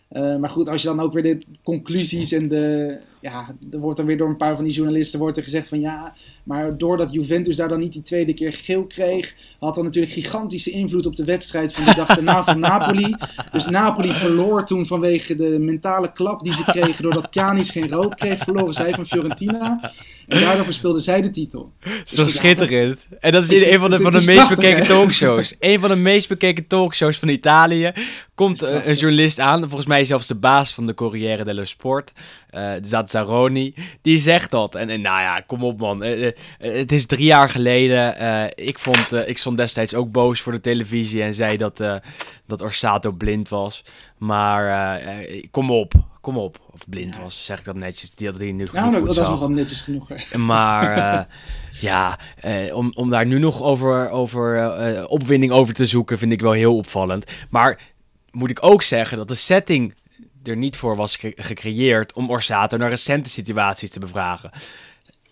Eh, 0.09 0.37
maar 0.37 0.49
goed, 0.49 0.69
als 0.69 0.81
je 0.81 0.87
dan 0.87 0.99
ook 0.99 1.13
weer 1.13 1.23
de 1.23 1.37
conclusies 1.63 2.31
en 2.31 2.47
de... 2.47 2.97
Ja, 3.21 3.55
er 3.71 3.79
wordt 3.79 3.97
dan 3.97 4.05
weer 4.05 4.17
door 4.17 4.29
een 4.29 4.37
paar 4.37 4.55
van 4.55 4.63
die 4.63 4.73
journalisten 4.73 5.19
wordt 5.19 5.37
er 5.37 5.43
gezegd 5.43 5.69
van... 5.69 5.79
Ja, 5.79 6.13
maar 6.43 6.77
doordat 6.77 7.13
Juventus 7.13 7.55
daar 7.55 7.67
dan 7.67 7.79
niet 7.79 7.93
die 7.93 8.01
tweede 8.01 8.33
keer 8.33 8.53
geel 8.53 8.85
kreeg... 8.85 9.35
had 9.59 9.75
dat 9.75 9.83
natuurlijk 9.83 10.13
gigantische 10.13 10.71
invloed 10.71 11.05
op 11.05 11.15
de 11.15 11.23
wedstrijd 11.23 11.73
van 11.73 11.85
de 11.85 11.95
dag 11.95 12.07
daarna 12.07 12.43
van 12.43 12.59
Napoli. 12.59 13.15
Dus 13.51 13.65
Napoli 13.65 14.13
verloor 14.13 14.65
toen 14.65 14.85
vanwege 14.85 15.35
de 15.35 15.59
mentale 15.59 16.11
klap 16.11 16.43
die 16.43 16.53
ze 16.53 16.63
kregen... 16.63 17.03
doordat 17.03 17.29
Pjanic 17.29 17.65
geen 17.65 17.89
rood 17.89 18.15
kreeg, 18.15 18.39
verloren 18.39 18.73
zij 18.73 18.93
van 18.93 19.05
Fiorentina. 19.05 19.91
En 20.27 20.41
daardoor 20.41 20.65
verspeelden 20.65 21.01
zij 21.01 21.21
de 21.21 21.29
titel. 21.29 21.73
Zo 22.05 22.23
Ja, 22.23 22.29
schitterend. 22.29 22.99
En 23.19 23.31
dat 23.31 23.43
is 23.43 23.49
in 23.49 23.73
een 23.73 23.79
van 23.79 23.89
de, 23.89 23.99
van 23.99 24.11
de 24.11 24.25
meest 24.25 24.33
prachtig, 24.33 24.55
bekeken 24.55 24.81
hè? 24.81 24.87
talkshows. 24.87 25.55
een 25.59 25.79
van 25.79 25.89
de 25.89 25.95
meest 25.95 26.27
bekeken 26.27 26.67
talkshows 26.67 27.19
van 27.19 27.27
Italië. 27.27 27.91
Komt 28.35 28.61
een 28.61 28.95
journalist 28.95 29.39
aan, 29.39 29.61
volgens 29.61 29.85
mij 29.85 30.05
zelfs 30.05 30.27
de 30.27 30.35
baas 30.35 30.73
van 30.73 30.85
de 30.85 30.93
Corriere 30.93 31.43
dello 31.43 31.63
Sport, 31.63 32.11
eh 32.49 32.71
Zazzaroni, 32.81 33.73
die 34.01 34.17
zegt 34.17 34.51
dat. 34.51 34.75
En, 34.75 34.89
en 34.89 35.01
nou 35.01 35.21
ja, 35.21 35.41
kom 35.47 35.63
op 35.63 35.79
man. 35.79 36.03
Eh, 36.03 36.27
eh, 36.27 36.33
het 36.59 36.91
is 36.91 37.05
drie 37.05 37.25
jaar 37.25 37.49
geleden. 37.49 38.15
ik, 38.55 38.79
vond, 38.79 39.27
ik 39.27 39.37
stond 39.37 39.57
destijds 39.57 39.93
ook 39.93 40.11
boos 40.11 40.41
voor 40.41 40.51
de 40.51 40.61
televisie 40.61 41.23
en 41.23 41.33
zei 41.33 41.57
dat, 41.57 41.77
dat 42.45 42.61
Orsato 42.61 43.11
blind 43.11 43.49
was. 43.49 43.83
Maar 44.17 45.01
kom 45.51 45.71
op, 45.71 45.93
kom 46.21 46.37
op. 46.37 46.59
Of 46.71 46.89
blind 46.89 47.15
Ja. 47.15 47.21
was, 47.21 47.45
zeg 47.45 47.59
ik 47.59 47.65
dat 47.65 47.75
netjes. 47.75 48.15
Die 48.15 48.27
had 48.27 48.37
hij 48.37 48.45
nu 48.45 48.51
niet 48.51 49.05
dat, 49.05 49.15
zag. 49.15 49.29
nog 49.29 49.39
wel 49.39 49.49
netjes 49.49 49.81
genoeg. 49.81 50.07
Hè. 50.07 50.37
Maar 50.37 51.27
ja, 51.79 52.19
om, 52.73 52.91
om 52.95 53.09
daar 53.09 53.25
nu 53.25 53.39
nog 53.39 53.61
over, 53.61 54.09
over 54.09 55.07
opwinding 55.07 55.51
over 55.51 55.73
te 55.73 55.85
zoeken, 55.85 56.17
vind 56.17 56.31
ik 56.31 56.41
wel 56.41 56.51
heel 56.51 56.75
opvallend. 56.75 57.25
Maar 57.49 57.79
moet 58.31 58.49
ik 58.49 58.63
ook 58.63 58.81
zeggen 58.81 59.17
dat 59.17 59.27
de 59.27 59.35
setting 59.35 59.93
er 60.43 60.57
niet 60.57 60.77
voor 60.77 60.95
was 60.95 61.15
ge- 61.15 61.33
gecreëerd 61.35 62.13
om 62.13 62.29
Orsato 62.29 62.77
naar 62.77 62.89
recente 62.89 63.29
situaties 63.29 63.89
te 63.89 63.99
bevragen. 63.99 64.49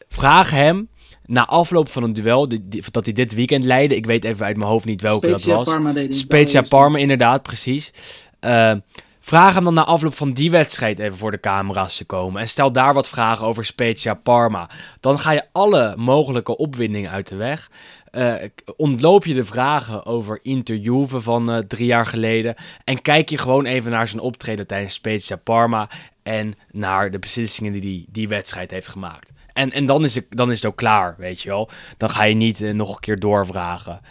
Vraag 0.08 0.52
hem 0.52 0.90
na 1.26 1.46
afloop 1.46 1.90
van 1.90 2.04
een 2.04 2.14
duel 2.14 2.48
die, 2.48 2.68
die- 2.68 2.84
dat 2.92 3.04
hij 3.06 3.14
dit 3.14 3.34
weekend 3.34 3.64
leidde. 3.64 3.96
Ik 3.96 4.06
weet 4.06 4.24
even 4.24 4.46
uit 4.46 4.58
mijn 4.58 4.70
hoofd 4.70 4.86
niet 4.86 5.02
welke 5.02 5.28
Spezia 5.28 5.56
dat 5.56 5.66
was. 5.66 5.74
Parma 5.76 5.92
deed 5.94 6.16
Spezia. 6.16 6.62
Parma, 6.62 6.98
inderdaad, 6.98 7.44
precies. 7.44 7.94
Eh, 8.40 8.74
vraag 9.20 9.54
hem 9.54 9.64
dan 9.64 9.74
na 9.74 9.86
afloop 9.86 10.14
van 10.16 10.34
die 10.34 10.52
wedstrijd 10.52 11.00
even 11.00 11.18
voor 11.18 11.32
de 11.32 11.40
camera's 11.40 11.98
te 11.98 12.06
komen. 12.06 12.42
En 12.42 12.48
stel 12.48 12.72
daar 12.72 12.94
wat 12.94 13.10
vragen 13.10 13.46
over 13.46 13.66
Spezia 13.66 14.14
Parma. 14.14 14.70
Dan 15.00 15.20
ga 15.20 15.32
je 15.32 15.44
alle 15.52 15.94
mogelijke 15.98 16.58
opwindingen 16.58 17.12
uit 17.12 17.28
de 17.28 17.36
weg. 17.36 17.72
Eh, 18.12 18.36
ontloop 18.76 19.26
je 19.26 19.34
de 19.34 19.46
vragen 19.46 20.06
over 20.06 20.40
Inter 20.42 20.76
Juve 20.76 21.22
van 21.22 21.52
eh, 21.52 21.58
drie 21.58 21.86
jaar 21.86 22.06
geleden. 22.06 22.56
En 22.84 23.02
kijk 23.02 23.30
je 23.30 23.38
gewoon 23.38 23.66
even 23.66 23.92
naar 23.92 24.08
zijn 24.08 24.22
optreden 24.22 24.68
tijdens 24.68 24.94
Spezia 24.94 25.36
Parma. 25.36 25.90
En 26.24 26.54
naar 26.72 27.12
de 27.12 27.20
beslissingen 27.20 27.72
die 27.72 28.06
die, 28.10 28.28
wedstrijd 28.28 28.72
heeft 28.72 28.88
gemaakt. 28.88 29.32
En, 29.54 29.72
en 29.72 29.86
dan, 29.86 30.04
is 30.04 30.16
het, 30.16 30.26
dan 30.30 30.52
is 30.52 30.56
het 30.56 30.66
ook 30.66 30.76
klaar, 30.76 31.16
weet 31.18 31.42
je 31.42 31.50
wel. 31.50 31.70
Dan 31.98 32.10
ga 32.10 32.24
je 32.24 32.36
niet 32.36 32.62
eh, 32.62 32.74
nog 32.74 32.94
een 32.94 33.00
keer 33.00 33.20
doorvragen. 33.20 34.02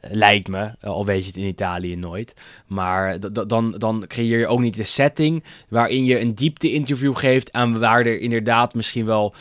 Lijkt 0.00 0.48
me, 0.48 0.72
al 0.80 1.04
weet 1.04 1.20
je 1.20 1.26
het 1.26 1.36
in 1.36 1.46
Italië 1.46 1.96
nooit. 1.96 2.34
Maar 2.66 3.20
dan, 3.46 3.74
dan 3.78 4.04
creëer 4.06 4.38
je 4.38 4.46
ook 4.46 4.60
niet 4.60 4.76
de 4.76 4.84
setting 4.84 5.44
waarin 5.68 6.04
je 6.04 6.20
een 6.20 6.34
diepte-interview 6.34 7.16
geeft. 7.16 7.50
En 7.50 7.78
waar 7.78 8.06
er 8.06 8.20
inderdaad 8.20 8.74
misschien 8.74 9.04
wel 9.04 9.34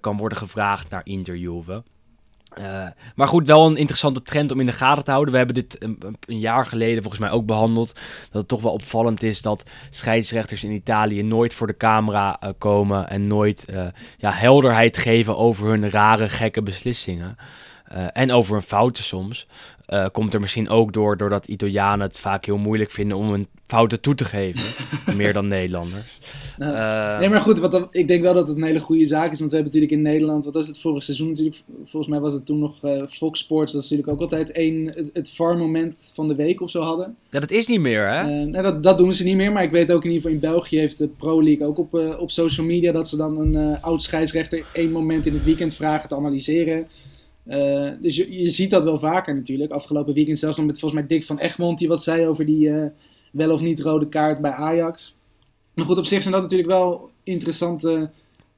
kan 0.00 0.16
worden 0.16 0.38
gevraagd 0.38 0.90
naar 0.90 1.00
interviewen. 1.04 1.84
Eh, 2.58 2.86
maar 3.14 3.28
goed, 3.28 3.46
wel 3.46 3.66
een 3.66 3.76
interessante 3.76 4.22
trend 4.22 4.52
om 4.52 4.60
in 4.60 4.66
de 4.66 4.72
gaten 4.72 5.04
te 5.04 5.10
houden. 5.10 5.32
We 5.32 5.38
hebben 5.38 5.54
dit 5.54 5.76
een, 5.78 6.16
jaar 6.26 6.66
geleden 6.66 7.02
volgens 7.02 7.22
mij 7.22 7.30
ook 7.30 7.46
behandeld. 7.46 7.94
Dat 8.30 8.40
het 8.40 8.48
toch 8.48 8.62
wel 8.62 8.72
opvallend 8.72 9.22
is 9.22 9.42
dat 9.42 9.62
scheidsrechters 9.90 10.64
in 10.64 10.70
Italië 10.70 11.22
nooit 11.22 11.54
voor 11.54 11.66
de 11.66 11.76
camera 11.76 12.40
eh, 12.40 12.50
komen. 12.58 13.08
En 13.08 13.26
nooit 13.26 13.64
eh, 13.64 13.86
ja, 14.16 14.30
helderheid 14.30 14.96
geven 14.96 15.36
over 15.36 15.66
hun 15.66 15.90
rare, 15.90 16.28
gekke 16.28 16.62
beslissingen. 16.62 17.36
Eh, 17.88 18.04
en 18.12 18.32
over 18.32 18.52
hun 18.52 18.62
fouten 18.62 19.04
soms. 19.04 19.46
Eh, 19.86 20.06
komt 20.12 20.34
er 20.34 20.40
misschien 20.40 20.68
ook 20.68 20.92
door 20.92 21.16
doordat 21.16 21.46
Italianen 21.46 22.06
het 22.06 22.18
vaak 22.18 22.44
heel 22.44 22.56
moeilijk 22.58 22.90
vinden 22.90 23.16
om 23.16 23.30
hun 23.30 23.46
fouten 23.66 24.00
toe 24.00 24.14
te 24.14 24.24
geven. 24.24 24.62
meer 25.16 25.32
dan 25.32 25.46
Nederlanders. 25.48 26.18
Nou, 26.56 26.74
Eh, 26.76 27.18
nee, 27.18 27.28
maar 27.28 27.40
goed, 27.40 27.58
wat 27.58 27.70
dan- 27.70 27.88
ik 27.90 28.08
denk 28.08 28.22
wel 28.22 28.34
dat 28.34 28.48
het 28.48 28.56
een 28.56 28.62
hele 28.62 28.80
goede 28.80 29.06
zaak 29.06 29.32
is. 29.32 29.38
Want 29.38 29.50
we 29.50 29.56
hebben 29.56 29.74
natuurlijk 29.74 29.92
in 29.92 30.02
Nederland, 30.12 30.44
wat 30.44 30.54
was 30.54 30.66
het 30.66 30.80
vorig 30.80 31.02
seizoen 31.02 31.28
natuurlijk? 31.28 31.62
Volgens 31.84 32.06
mij 32.12 32.20
was 32.20 32.32
het 32.32 32.46
toen 32.46 32.58
nog 32.58 32.74
Fox 33.10 33.38
Sports. 33.40 33.72
Dat 33.72 33.82
is 33.82 33.90
natuurlijk 33.90 34.16
ook 34.16 34.22
altijd 34.32 34.52
één, 34.52 34.86
het, 34.86 35.10
het 35.12 35.30
VAR-moment 35.30 36.10
van 36.14 36.28
de 36.28 36.34
week 36.34 36.60
of 36.60 36.70
zo 36.70 36.82
hadden. 36.82 37.16
ja, 37.30 37.40
dat 37.40 37.50
is 37.50 37.66
niet 37.66 37.80
meer, 37.80 38.08
hè? 38.10 38.44
Nou, 38.44 38.62
dat, 38.62 38.82
dat 38.82 38.98
doen 38.98 39.12
ze 39.12 39.24
niet 39.24 39.36
meer. 39.36 39.52
Maar 39.52 39.62
ik 39.62 39.70
weet 39.70 39.92
ook 39.92 40.04
in 40.04 40.10
ieder 40.10 40.30
geval 40.30 40.32
in 40.48 40.52
België 40.52 40.78
heeft 40.78 40.98
de 40.98 41.06
Pro 41.08 41.42
League 41.42 41.66
ook 41.66 41.78
op, 41.78 41.94
op 42.18 42.30
social 42.30 42.66
media 42.66 42.92
dat 42.92 43.08
ze 43.08 43.16
dan 43.16 43.38
een 43.40 43.80
oud 43.80 44.02
scheidsrechter 44.02 44.64
één 44.72 44.90
moment 44.92 45.26
in 45.26 45.34
het 45.34 45.44
weekend 45.44 45.74
vragen 45.74 46.08
te 46.08 46.16
analyseren. 46.16 46.86
Eh, 47.48 47.88
dus 48.00 48.16
je, 48.16 48.32
je 48.42 48.50
ziet 48.50 48.70
dat 48.70 48.84
wel 48.84 48.98
vaker 48.98 49.34
natuurlijk. 49.34 49.70
Afgelopen 49.72 50.14
weekend 50.14 50.38
zelfs 50.38 50.56
nog 50.56 50.66
met 50.66 50.78
volgens 50.78 51.00
mij 51.00 51.08
Dick 51.10 51.26
van 51.26 51.38
Egmond 51.38 51.78
die 51.78 51.88
wat 51.88 52.02
zei 52.02 52.26
over 52.26 52.46
die 52.46 52.70
eh, 52.70 52.86
wel 53.32 53.50
of 53.52 53.60
niet 53.60 53.80
rode 53.80 54.08
kaart 54.08 54.40
bij 54.40 54.50
Ajax. 54.50 55.16
Maar 55.74 55.84
goed, 55.86 55.98
op 55.98 56.06
zich 56.06 56.20
zijn 56.22 56.34
dat 56.34 56.42
natuurlijk 56.42 56.68
wel 56.70 57.10
interessante 57.24 58.10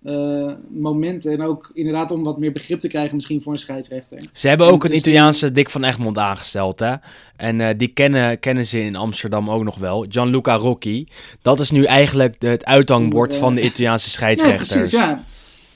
eh, 0.05 0.53
momenten. 0.68 1.33
En 1.33 1.42
ook 1.42 1.70
inderdaad 1.74 2.11
om 2.11 2.22
wat 2.22 2.38
meer 2.38 2.53
begrip 2.53 2.81
te 2.81 2.88
krijgen 2.88 3.14
misschien 3.14 3.42
voor 3.42 3.53
een 3.53 3.59
scheidsrechter. 3.59 4.18
Ze 4.33 4.48
hebben 4.48 4.66
En 4.66 4.72
ook 4.72 4.85
een 4.85 4.96
Italiaanse 4.96 5.53
Dick 5.53 5.70
van 5.70 5.85
Egmond 5.85 6.18
aangesteld, 6.18 6.79
hè. 6.79 6.94
En 7.37 7.76
die 7.79 7.88
kennen, 7.88 8.40
kennen 8.40 8.66
ze 8.66 8.81
in 8.81 8.96
Amsterdam 8.96 9.50
ook 9.50 9.64
nog 9.64 9.79
wel. 9.79 10.07
Gianluca 10.09 10.55
Rocchi. 10.55 11.05
Dat 11.42 11.61
is 11.61 11.70
nu 11.70 11.85
eigenlijk 11.85 12.40
de, 12.40 12.48
het 12.48 12.64
uithangbord 12.64 13.33
Ja. 13.33 13.38
van 13.38 13.55
de 13.55 13.62
Italiaanse 13.62 14.07
Ja, 14.07 14.12
scheidsrechters. 14.12 14.68
precies, 14.72 14.90
ja. 14.90 15.24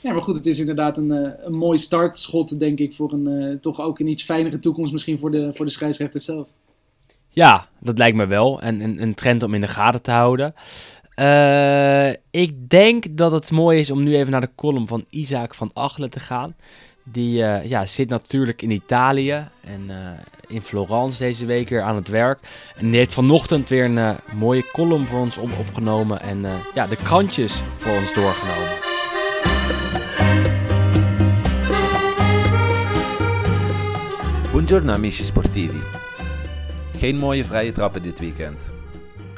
Ja, 0.05 0.13
maar 0.13 0.23
goed, 0.23 0.37
het 0.37 0.47
is 0.47 0.59
inderdaad 0.59 0.99
een, 0.99 1.11
eh, 1.11 1.33
een 1.45 1.55
mooi 1.55 1.79
startschot, 1.79 2.59
denk 2.59 2.79
ik, 2.79 2.95
voor 2.95 3.13
een 3.13 3.27
eh, 3.27 3.59
toch 3.61 3.81
ook 3.81 3.99
een 3.99 4.07
iets 4.07 4.23
fijnere 4.23 4.59
toekomst 4.59 4.93
misschien 4.93 5.19
voor 5.19 5.31
de, 5.31 5.51
voor 5.55 5.65
de 5.65 5.71
scheidsrechter 5.71 6.21
zelf. 6.21 6.49
Ja, 7.29 7.69
dat 7.81 7.99
lijkt 7.99 8.17
me 8.17 8.27
wel. 8.27 8.61
En 8.61 8.81
een, 8.81 9.03
een 9.03 9.15
trend 9.15 9.43
om 9.43 9.55
in 9.55 9.61
de 9.61 9.69
gaten 9.69 10.03
te 10.03 10.11
houden. 10.11 10.55
Eh, 11.15 12.11
ik 12.31 12.69
denk 12.69 13.17
dat 13.17 13.33
het 13.33 13.51
mooi 13.51 13.79
is 13.79 13.91
om 13.91 14.03
nu 14.03 14.17
even 14.17 14.33
naar 14.33 14.41
de 14.41 14.55
column 14.57 14.87
van 14.87 15.05
Isaac 15.11 15.55
van 15.55 15.71
Achelen 15.75 16.11
te 16.11 16.21
gaan. 16.21 16.57
Die 17.05 17.33
ja, 17.65 17.87
zit 17.87 18.09
natuurlijk 18.09 18.63
in 18.63 18.71
Italië 18.71 19.49
en 19.61 19.91
in 20.49 20.63
Florence 20.63 21.19
deze 21.19 21.45
week 21.45 21.69
weer 21.69 21.83
aan 21.83 21.97
het 21.97 22.09
werk. 22.09 22.41
En 22.77 22.87
die 22.87 22.97
heeft 22.97 23.13
vanochtend 23.13 23.69
weer 23.69 23.85
een 23.85 24.17
mooie 24.35 24.71
column 24.73 25.07
voor 25.07 25.21
ons 25.21 25.39
op 25.39 25.51
opgenomen 25.59 26.21
en 26.21 26.45
ja, 26.75 26.87
de 26.87 26.97
krantjes 26.97 27.61
voor 27.77 27.97
ons 27.97 28.15
doorgenomen. 28.15 28.94
Buongiorno 34.65 34.93
amici 34.93 35.25
sportivi. 35.25 35.81
Geen 36.97 37.17
mooie 37.17 37.45
vrije 37.45 37.73
trappen 37.73 38.03
dit 38.03 38.19
weekend. 38.19 38.67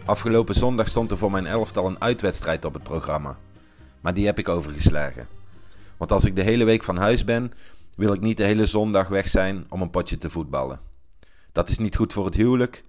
Afgelopen 0.05 0.55
zondag 0.55 0.89
stond 0.89 1.11
er 1.11 1.17
voor 1.17 1.31
mijn 1.31 1.47
elftal 1.47 1.87
een 1.87 2.01
uitwedstrijd 2.01 2.65
op 2.65 2.75
het 2.75 2.83
programma. 2.83 3.39
Maar 4.01 4.15
die 4.15 4.27
heb 4.27 4.39
ik 4.39 4.49
overgeslagen. 4.49 5.29
Want 5.97 6.13
als 6.13 6.25
ik 6.25 6.37
de 6.37 6.43
hele 6.43 6.65
week 6.65 6.85
van 6.85 6.97
huis 6.97 7.25
ben, 7.25 7.53
wil 7.95 8.13
ik 8.13 8.21
niet 8.21 8.37
de 8.37 8.45
hele 8.45 8.67
zondag 8.67 9.09
weg 9.09 9.29
zijn 9.29 9.67
om 9.69 9.81
een 9.81 9.91
potje 9.91 10.19
te 10.19 10.31
voetballen. 10.31 10.81
Dat 11.53 11.69
is 11.69 11.79
niet 11.79 11.97
goed 11.97 12.13
voor 12.13 12.25
het 12.25 12.35
huwelijk, 12.35 12.85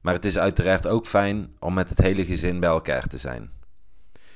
maar 0.00 0.14
het 0.14 0.24
is 0.24 0.38
uiteraard 0.38 0.86
ook 0.86 1.06
fijn 1.06 1.54
om 1.58 1.74
met 1.74 1.88
het 1.88 1.98
hele 1.98 2.24
gezin 2.24 2.60
bij 2.60 2.70
elkaar 2.70 3.06
te 3.06 3.18
zijn. 3.18 3.50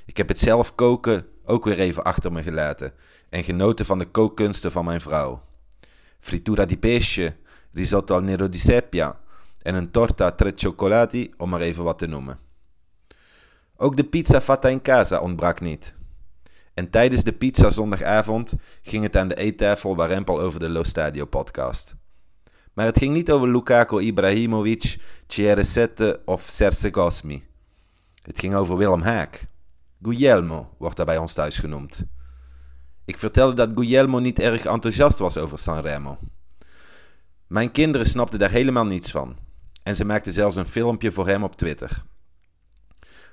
Ik 0.04 0.16
heb 0.16 0.28
het 0.28 0.38
zelf 0.38 0.74
koken 0.74 1.26
ook 1.44 1.64
weer 1.64 1.78
even 1.78 2.04
achter 2.04 2.32
me 2.32 2.42
gelaten 2.42 2.92
en 3.28 3.44
genoten 3.44 3.86
van 3.86 3.98
de 3.98 4.06
kookkunsten 4.06 4.72
van 4.72 4.84
mijn 4.84 5.00
vrouw. 5.00 5.48
Frittura 6.20 6.66
di 6.66 6.76
pesce, 6.76 7.36
risotto 7.72 8.14
al 8.14 8.22
nero 8.22 8.48
di 8.48 8.58
seppia 8.58 9.20
en 9.62 9.74
een 9.74 9.90
torta 9.90 10.26
a 10.26 10.30
tre 10.30 10.52
cioccolati, 10.54 11.34
om 11.36 11.50
maar 11.50 11.60
even 11.60 11.84
wat 11.84 11.98
te 11.98 12.06
noemen. 12.06 12.38
Ook 13.76 13.96
de 13.96 14.04
pizza 14.04 14.40
fatta 14.40 14.68
in 14.68 14.82
casa 14.82 15.20
ontbrak 15.20 15.60
niet. 15.60 15.94
En 16.74 16.90
tijdens 16.90 17.22
de 17.24 17.32
pizza 17.32 17.70
zondagavond 17.70 18.52
ging 18.82 19.02
het 19.02 19.16
aan 19.16 19.28
de 19.28 19.34
eettafel 19.34 19.96
warempel 19.96 20.40
over 20.40 20.60
de 20.60 20.68
Lo 20.68 20.82
Stadio 20.82 21.24
podcast. 21.24 21.94
Maar 22.72 22.86
het 22.86 22.98
ging 22.98 23.14
niet 23.14 23.30
over 23.30 23.48
Lukaku 23.48 24.00
Ibrahimovic, 24.00 24.98
CR7 25.26 26.24
of 26.24 26.46
Serse 26.48 26.90
Cosmi. 26.90 27.44
Het 28.22 28.38
ging 28.38 28.54
over 28.54 28.76
Willem 28.76 29.00
Haak. 29.00 29.46
Guglielmo 30.02 30.74
wordt 30.78 30.96
hij 30.96 31.06
bij 31.06 31.18
ons 31.18 31.32
thuis 31.32 31.58
genoemd. 31.58 32.04
Ik 33.04 33.18
vertelde 33.18 33.54
dat 33.54 33.70
Guglielmo 33.74 34.18
niet 34.18 34.38
erg 34.38 34.64
enthousiast 34.64 35.18
was 35.18 35.36
over 35.36 35.58
Sanremo. 35.58 36.18
Mijn 37.50 37.70
kinderen 37.70 38.06
snapten 38.06 38.38
daar 38.38 38.50
helemaal 38.50 38.86
niets 38.86 39.10
van. 39.10 39.36
En 39.82 39.96
ze 39.96 40.04
maakten 40.04 40.32
zelfs 40.32 40.56
een 40.56 40.66
filmpje 40.66 41.12
voor 41.12 41.28
hem 41.28 41.44
op 41.44 41.56
Twitter. 41.56 42.02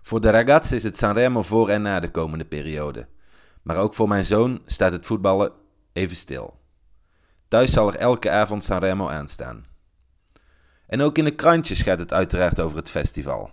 Voor 0.01 0.21
de 0.21 0.30
ragazzi 0.30 0.75
is 0.75 0.84
het 0.84 0.97
Sanremo 0.97 1.41
voor 1.41 1.69
en 1.69 1.82
na 1.82 1.99
de 1.99 2.12
komende 2.12 2.45
periode. 2.45 3.08
Maar 3.62 3.77
ook 3.77 3.93
voor 3.93 4.08
mijn 4.08 4.25
zoon 4.25 4.62
staat 4.65 4.91
het 4.91 5.06
voetballen 5.06 5.51
even 5.93 6.15
stil. 6.15 6.60
Thuis 7.47 7.71
zal 7.71 7.88
er 7.88 7.99
elke 7.99 8.30
avond 8.30 8.63
Sanremo 8.63 9.08
aanstaan. 9.08 9.65
En 10.88 11.01
ook 11.01 11.17
in 11.17 11.23
de 11.23 11.36
krantjes 11.36 11.82
gaat 11.82 11.99
het 11.99 12.13
uiteraard 12.13 12.60
over 12.60 12.77
het 12.77 12.89
festival. 12.89 13.51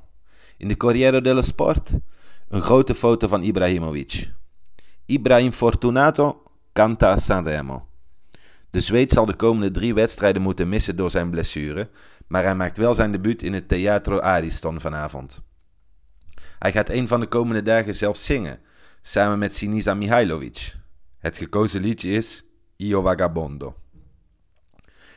In 0.56 0.68
de 0.68 0.76
Corriere 0.76 1.20
dello 1.20 1.42
Sport 1.42 1.90
een 2.48 2.62
grote 2.62 2.94
foto 2.94 3.28
van 3.28 3.42
Ibrahimovic. 3.42 4.30
Ibrahim 5.06 5.52
Fortunato 5.52 6.42
canta 6.72 7.16
Sanremo. 7.16 7.86
De 8.74 8.80
Zweed 8.80 9.10
zal 9.10 9.26
de 9.26 9.34
komende 9.34 9.70
drie 9.70 9.94
wedstrijden 9.94 10.42
moeten 10.42 10.68
missen 10.68 10.96
door 10.96 11.10
zijn 11.10 11.30
blessure, 11.30 11.88
maar 12.26 12.42
hij 12.42 12.54
maakt 12.54 12.78
wel 12.78 12.94
zijn 12.94 13.12
debuut 13.12 13.42
in 13.42 13.52
het 13.52 13.68
Teatro 13.68 14.20
Ariston 14.20 14.80
vanavond. 14.80 15.42
Hij 16.58 16.72
gaat 16.72 16.88
een 16.88 17.08
van 17.08 17.20
de 17.20 17.26
komende 17.26 17.62
dagen 17.62 17.94
zelfs 17.94 18.24
zingen, 18.24 18.60
samen 19.02 19.38
met 19.38 19.54
Sinisa 19.54 19.94
Mihailovic. 19.94 20.74
Het 21.18 21.36
gekozen 21.36 21.80
liedje 21.80 22.10
is 22.10 22.44
Io 22.76 23.02
Vagabondo. 23.02 23.76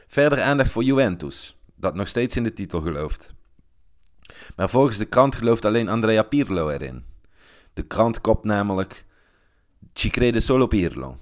Verder 0.08 0.41
aandacht 0.41 0.72
voor 0.72 0.84
Juventus, 0.84 1.58
dat 1.76 1.96
nog 1.96 2.08
steeds 2.08 2.36
in 2.36 2.43
de 2.43 2.54
titel 2.54 2.82
gelooft. 2.82 3.34
Maar 4.56 4.70
volgens 4.70 4.98
de 4.98 5.06
krant 5.06 5.36
gelooft 5.36 5.65
alleen 5.65 5.89
Andrea 5.89 6.24
Pirlo 6.24 6.70
erin. 6.70 7.06
De 7.74 7.84
krant 7.84 8.22
kopt 8.22 8.46
namelijk 8.46 9.06
Ci 9.93 10.10
crede 10.10 10.39
solo 10.39 10.67
Pirlo. 10.67 11.17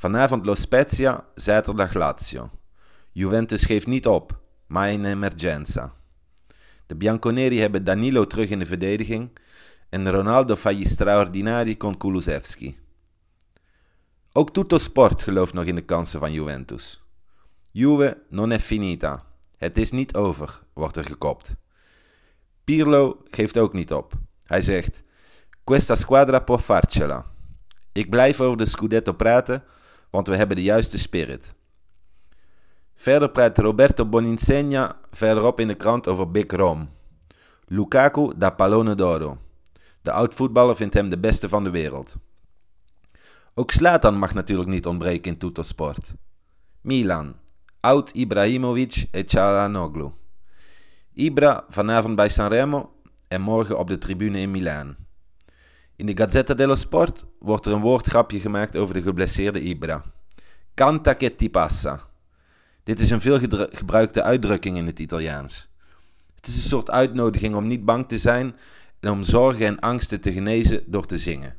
Vanavond 0.00 0.46
Lo 0.46 0.54
Spezia, 0.54 1.24
zaterdag 1.34 1.94
Lazio. 1.94 2.50
Juventus 3.12 3.64
geeft 3.64 3.86
niet 3.86 4.06
op, 4.06 4.40
maar 4.66 4.92
in 4.92 5.04
emergenza. 5.04 5.94
De 6.86 6.94
Bianconeri 6.94 7.60
hebben 7.60 7.84
Danilo 7.84 8.26
terug 8.26 8.48
in 8.48 8.58
de 8.58 8.66
verdediging 8.66 9.30
en 9.88 10.10
Ronaldo 10.10 10.56
fa 10.56 10.72
gli 10.72 10.84
straordinari 10.84 11.76
con 11.76 11.96
Kulusevski. 11.96 12.78
Ook 14.32 14.50
Tutto 14.50 14.78
Sport 14.78 15.22
gelooft 15.22 15.52
nog 15.52 15.64
in 15.64 15.74
de 15.74 15.84
kansen 15.84 16.20
van 16.20 16.32
Juventus. 16.32 17.02
Juve 17.70 18.22
non 18.28 18.52
è 18.52 18.58
finita. 18.58 19.24
Het 19.56 19.78
is 19.78 19.90
niet 19.90 20.14
over, 20.14 20.60
wordt 20.72 20.96
er 20.96 21.04
gekopt. 21.04 21.56
Pirlo 22.64 23.22
geeft 23.30 23.58
ook 23.58 23.72
niet 23.72 23.92
op. 23.92 24.12
Hij 24.44 24.60
zegt: 24.60 25.02
Questa 25.64 25.94
squadra 25.94 26.38
può 26.38 26.58
farcela. 26.58 27.24
Ik 27.92 28.10
blijf 28.10 28.40
over 28.40 28.58
de 28.58 28.66
Scudetto 28.66 29.12
praten, 29.12 29.64
want 30.10 30.26
we 30.26 30.36
hebben 30.36 30.56
de 30.56 30.62
juiste 30.62 30.98
spirit. 30.98 31.54
Verder 32.94 33.30
praat 33.30 33.58
Roberto 33.58 34.06
Boninsegna 34.06 34.96
verderop 35.10 35.60
in 35.60 35.68
de 35.68 35.74
krant 35.74 36.08
over 36.08 36.30
Big 36.30 36.50
Rom. 36.50 36.88
Lukaku 37.66 38.32
da 38.36 38.50
pallone 38.50 38.94
d'oro. 38.94 39.38
De 40.02 40.12
oud-voetballer 40.12 40.76
vindt 40.76 40.94
hem 40.94 41.08
de 41.08 41.18
beste 41.18 41.48
van 41.48 41.64
de 41.64 41.70
wereld. 41.70 42.16
Ook 43.54 43.70
Slatan 43.70 44.18
mag 44.18 44.34
natuurlijk 44.34 44.68
niet 44.68 44.86
ontbreken 44.86 45.32
in 45.32 45.38
Tuttosport. 45.38 46.14
Milan. 46.80 47.34
Oud 47.80 48.10
Ibrahimovic 48.10 49.06
en 49.10 49.26
Çalhanoğlu. 49.26 50.10
Ibra 51.12 51.64
vanavond 51.68 52.16
bij 52.16 52.28
Sanremo 52.28 52.92
en 53.28 53.40
morgen 53.40 53.78
op 53.78 53.88
de 53.88 53.98
tribune 53.98 54.40
in 54.40 54.50
Milaan. 54.50 54.96
In 56.00 56.06
de 56.06 56.16
Gazzetta 56.16 56.54
dello 56.54 56.74
Sport 56.74 57.26
wordt 57.38 57.66
er 57.66 57.72
een 57.72 57.80
woordgrapje 57.80 58.40
gemaakt 58.40 58.76
over 58.76 58.94
de 58.94 59.02
geblesseerde 59.02 59.60
Ibra. 59.60 60.04
Canta 60.74 61.14
che 61.16 61.34
ti 61.34 61.50
passa. 61.50 62.08
Dit 62.82 63.00
is 63.00 63.10
een 63.10 63.20
veel 63.20 63.38
gebruikte 63.70 64.22
uitdrukking 64.22 64.76
in 64.76 64.86
het 64.86 64.98
Italiaans. 64.98 65.68
Het 66.34 66.46
is 66.46 66.56
een 66.56 66.62
soort 66.62 66.90
uitnodiging 66.90 67.54
om 67.54 67.66
niet 67.66 67.84
bang 67.84 68.08
te 68.08 68.18
zijn 68.18 68.56
en 69.00 69.10
om 69.10 69.22
zorgen 69.22 69.66
en 69.66 69.78
angsten 69.78 70.20
te 70.20 70.32
genezen 70.32 70.82
door 70.86 71.06
te 71.06 71.18
zingen. 71.18 71.56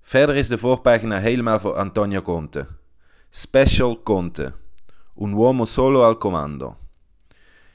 Verder 0.00 0.36
is 0.36 0.48
de 0.48 0.58
voorpagina 0.58 1.18
helemaal 1.18 1.58
voor 1.58 1.74
Antonio 1.74 2.22
Conte. 2.22 2.66
Special 3.28 4.02
Conte. 4.02 4.52
Un 5.16 5.32
uomo 5.32 5.64
solo 5.64 6.04
al 6.04 6.16
comando. 6.16 6.76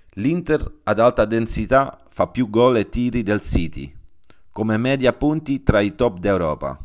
L'Inter 0.09 0.71
ad 0.83 0.99
alta 0.99 1.25
densità 1.25 1.99
fa 2.09 2.27
più 2.27 2.49
gol 2.49 2.75
e 2.75 2.89
tiri 2.89 3.23
del 3.23 3.41
City, 3.41 3.94
come 4.55 4.77
media 4.77 5.11
punti 5.11 5.63
tra 5.63 5.81
i 5.81 5.95
top 5.95 6.19
d'Europa, 6.19 6.79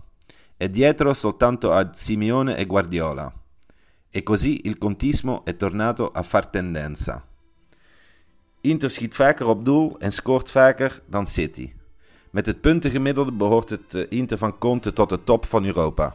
e 0.57 0.69
dietro 0.69 1.15
soltanto 1.15 1.73
a 1.73 1.89
Simeone 1.95 2.57
e 2.57 2.67
Guardiola. 2.67 3.33
E 4.11 4.23
così 4.25 4.63
il 4.65 4.77
contismo 4.77 5.45
è 5.45 5.55
tornato 5.55 6.11
a 6.11 6.23
far 6.23 6.47
tendenza. 6.47 7.25
Inter 8.63 8.91
schiet 8.91 9.15
vaker 9.15 9.47
op 9.47 9.65
doel 9.65 9.97
en 10.01 10.11
scoort 10.11 10.51
vaker 10.51 11.03
dan 11.07 11.27
City. 11.27 11.73
Met 12.31 12.47
het 12.47 12.61
puntengemiddelde 12.61 13.33
behoort 13.33 13.71
het 13.71 13.95
eh, 13.95 14.07
Inter 14.09 14.39
van 14.39 14.59
Conte 14.59 14.93
tot 14.93 15.09
de 15.09 15.25
top 15.25 15.45
van 15.45 15.65
Europa. 15.65 16.13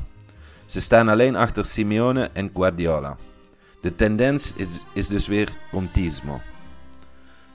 Ze 0.66 0.82
staan 0.82 1.08
alleen 1.08 1.36
achter 1.36 1.66
Simeone 1.66 2.30
en 2.34 2.52
Guardiola. 2.54 3.18
De 3.82 3.96
tendens 3.96 4.54
is, 4.56 4.68
is 4.94 5.08
dus 5.08 5.28
weer 5.28 5.50
contismo. 5.72 6.42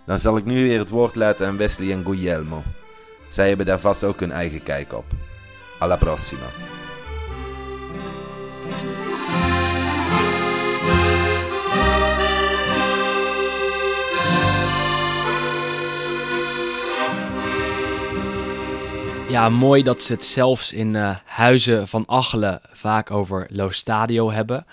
Dan 0.07 0.19
zal 0.19 0.37
ik 0.37 0.45
nu 0.45 0.63
weer 0.63 0.79
het 0.79 0.91
woord 0.91 1.15
laten 1.15 1.47
aan 1.47 1.57
Wesley 1.57 1.93
en 1.93 2.05
Guglielmo. 2.05 2.63
Zij 3.31 3.49
hebben 3.49 3.67
daar 3.67 3.81
vast 3.81 4.05
ook 4.05 4.21
hun 4.21 4.33
eigen 4.33 4.63
kijk 4.63 4.93
op. 4.93 5.05
Alla 5.79 5.97
prossima. 5.97 6.47
Ja, 19.31 19.49
mooi 19.49 19.83
dat 19.83 20.03
ze 20.03 20.13
het 20.13 20.25
zelfs 20.25 20.73
in 20.73 20.97
eh, 20.97 21.17
Huizen 21.25 21.89
van 21.89 22.03
Achelen 22.07 22.61
vaak 22.73 23.11
over 23.11 23.47
Lo 23.51 23.71
Stadio 23.71 24.31
hebben. 24.31 24.67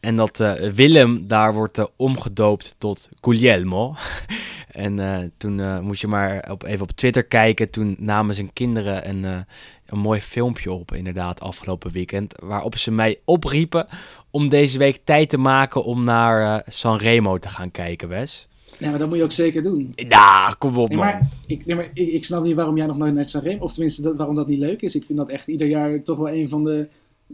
En 0.00 0.16
dat 0.16 0.40
eh, 0.40 0.70
Willem 0.70 1.26
daar 1.26 1.54
wordt 1.54 1.78
eh, 1.78 1.84
omgedoopt 1.96 2.74
tot 2.78 3.08
Guglielmo. 3.20 3.94
en 4.78 4.98
eh, 4.98 5.18
toen 5.36 5.60
eh, 5.60 5.80
moest 5.80 6.00
je 6.00 6.06
maar 6.06 6.48
op, 6.50 6.62
even 6.64 6.82
op 6.82 6.90
Twitter 6.92 7.24
kijken. 7.24 7.70
Toen 7.70 7.96
namen 7.98 8.34
zijn 8.34 8.52
kinderen 8.52 9.08
een, 9.08 9.24
eh, 9.24 9.38
een 9.86 9.98
mooi 9.98 10.20
filmpje 10.20 10.72
op, 10.72 10.94
inderdaad, 10.94 11.40
afgelopen 11.40 11.92
weekend. 11.92 12.34
Waarop 12.42 12.76
ze 12.76 12.90
mij 12.90 13.18
opriepen 13.24 13.86
om 14.30 14.48
deze 14.48 14.78
week 14.78 15.00
tijd 15.04 15.28
te 15.30 15.38
maken 15.38 15.84
om 15.84 16.04
naar 16.04 16.62
Sanremo 16.66 17.38
te 17.38 17.48
gaan 17.48 17.70
kijken, 17.70 18.08
Wes. 18.08 18.46
Ja, 18.78 18.90
maar 18.90 18.98
dat 18.98 19.08
moet 19.08 19.18
je 19.18 19.24
ook 19.24 19.32
zeker 19.32 19.62
doen. 19.62 19.92
Ja, 19.94 20.54
kom 20.58 20.76
op 20.76 20.88
Nee, 20.88 20.98
man. 20.98 21.06
maar, 21.06 21.28
ik, 21.46 21.66
nee, 21.66 21.76
maar 21.76 21.90
ik, 21.94 22.08
ik 22.08 22.24
snap 22.24 22.42
niet 22.44 22.54
waarom 22.54 22.76
jij 22.76 22.86
nog 22.86 22.96
nooit 22.96 23.14
naar 23.14 23.28
Sanremo, 23.28 23.64
of 23.64 23.72
tenminste 23.72 24.02
dat, 24.02 24.16
waarom 24.16 24.34
dat 24.34 24.48
niet 24.48 24.58
leuk 24.58 24.82
is. 24.82 24.94
Ik 24.94 25.04
vind 25.06 25.18
dat 25.18 25.30
echt 25.30 25.46
ieder 25.48 25.66
jaar 25.66 26.02
toch 26.02 26.16
wel 26.16 26.28
een 26.30 26.48
van 26.48 26.64
de 26.64 26.86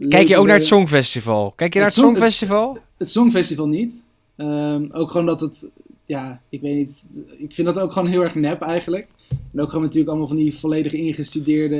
Kijk 0.09 0.27
je 0.27 0.37
ook 0.37 0.45
naar 0.45 0.55
het 0.55 0.65
song? 0.65 0.79
Songfestival? 0.79 1.53
Kijk 1.55 1.73
je 1.73 1.79
naar 1.79 1.87
Het 1.87 1.97
het 1.97 2.05
song- 2.05 2.15
Songfestival? 2.15 2.77
Het 2.97 3.09
Songfestival 3.09 3.67
niet. 3.67 3.93
Ehm, 4.35 4.85
ook 4.91 5.11
gewoon 5.11 5.25
dat 5.25 5.41
het, 5.41 5.65
ja, 6.05 6.41
ik 6.49 6.61
weet 6.61 6.75
niet. 6.75 7.03
Ik 7.37 7.53
vind 7.53 7.67
dat 7.67 7.79
ook 7.79 7.91
gewoon 7.91 8.07
heel 8.07 8.21
erg 8.21 8.35
nep 8.35 8.61
eigenlijk. 8.61 9.07
En 9.29 9.61
ook 9.61 9.67
gewoon 9.67 9.83
natuurlijk 9.83 10.09
allemaal 10.09 10.27
van 10.27 10.37
die 10.37 10.55
volledig 10.55 10.93
ingestudeerde 10.93 11.77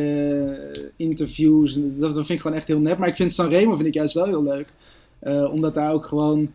eh, 0.74 0.84
interviews. 0.96 1.80
Dat, 1.80 2.14
vind 2.14 2.30
ik 2.30 2.42
gewoon 2.42 2.58
echt 2.58 2.68
heel 2.68 2.80
nep. 2.80 2.98
Maar 2.98 3.08
ik 3.08 3.16
vind 3.16 3.34
Sanremo 3.34 3.76
vind 3.76 3.88
ik 3.88 3.94
juist 3.94 4.14
wel 4.14 4.26
heel 4.26 4.44
leuk. 4.44 4.74
Eh, 5.20 5.52
omdat 5.52 5.74
daar 5.74 5.92
ook 5.92 6.06
gewoon, 6.06 6.52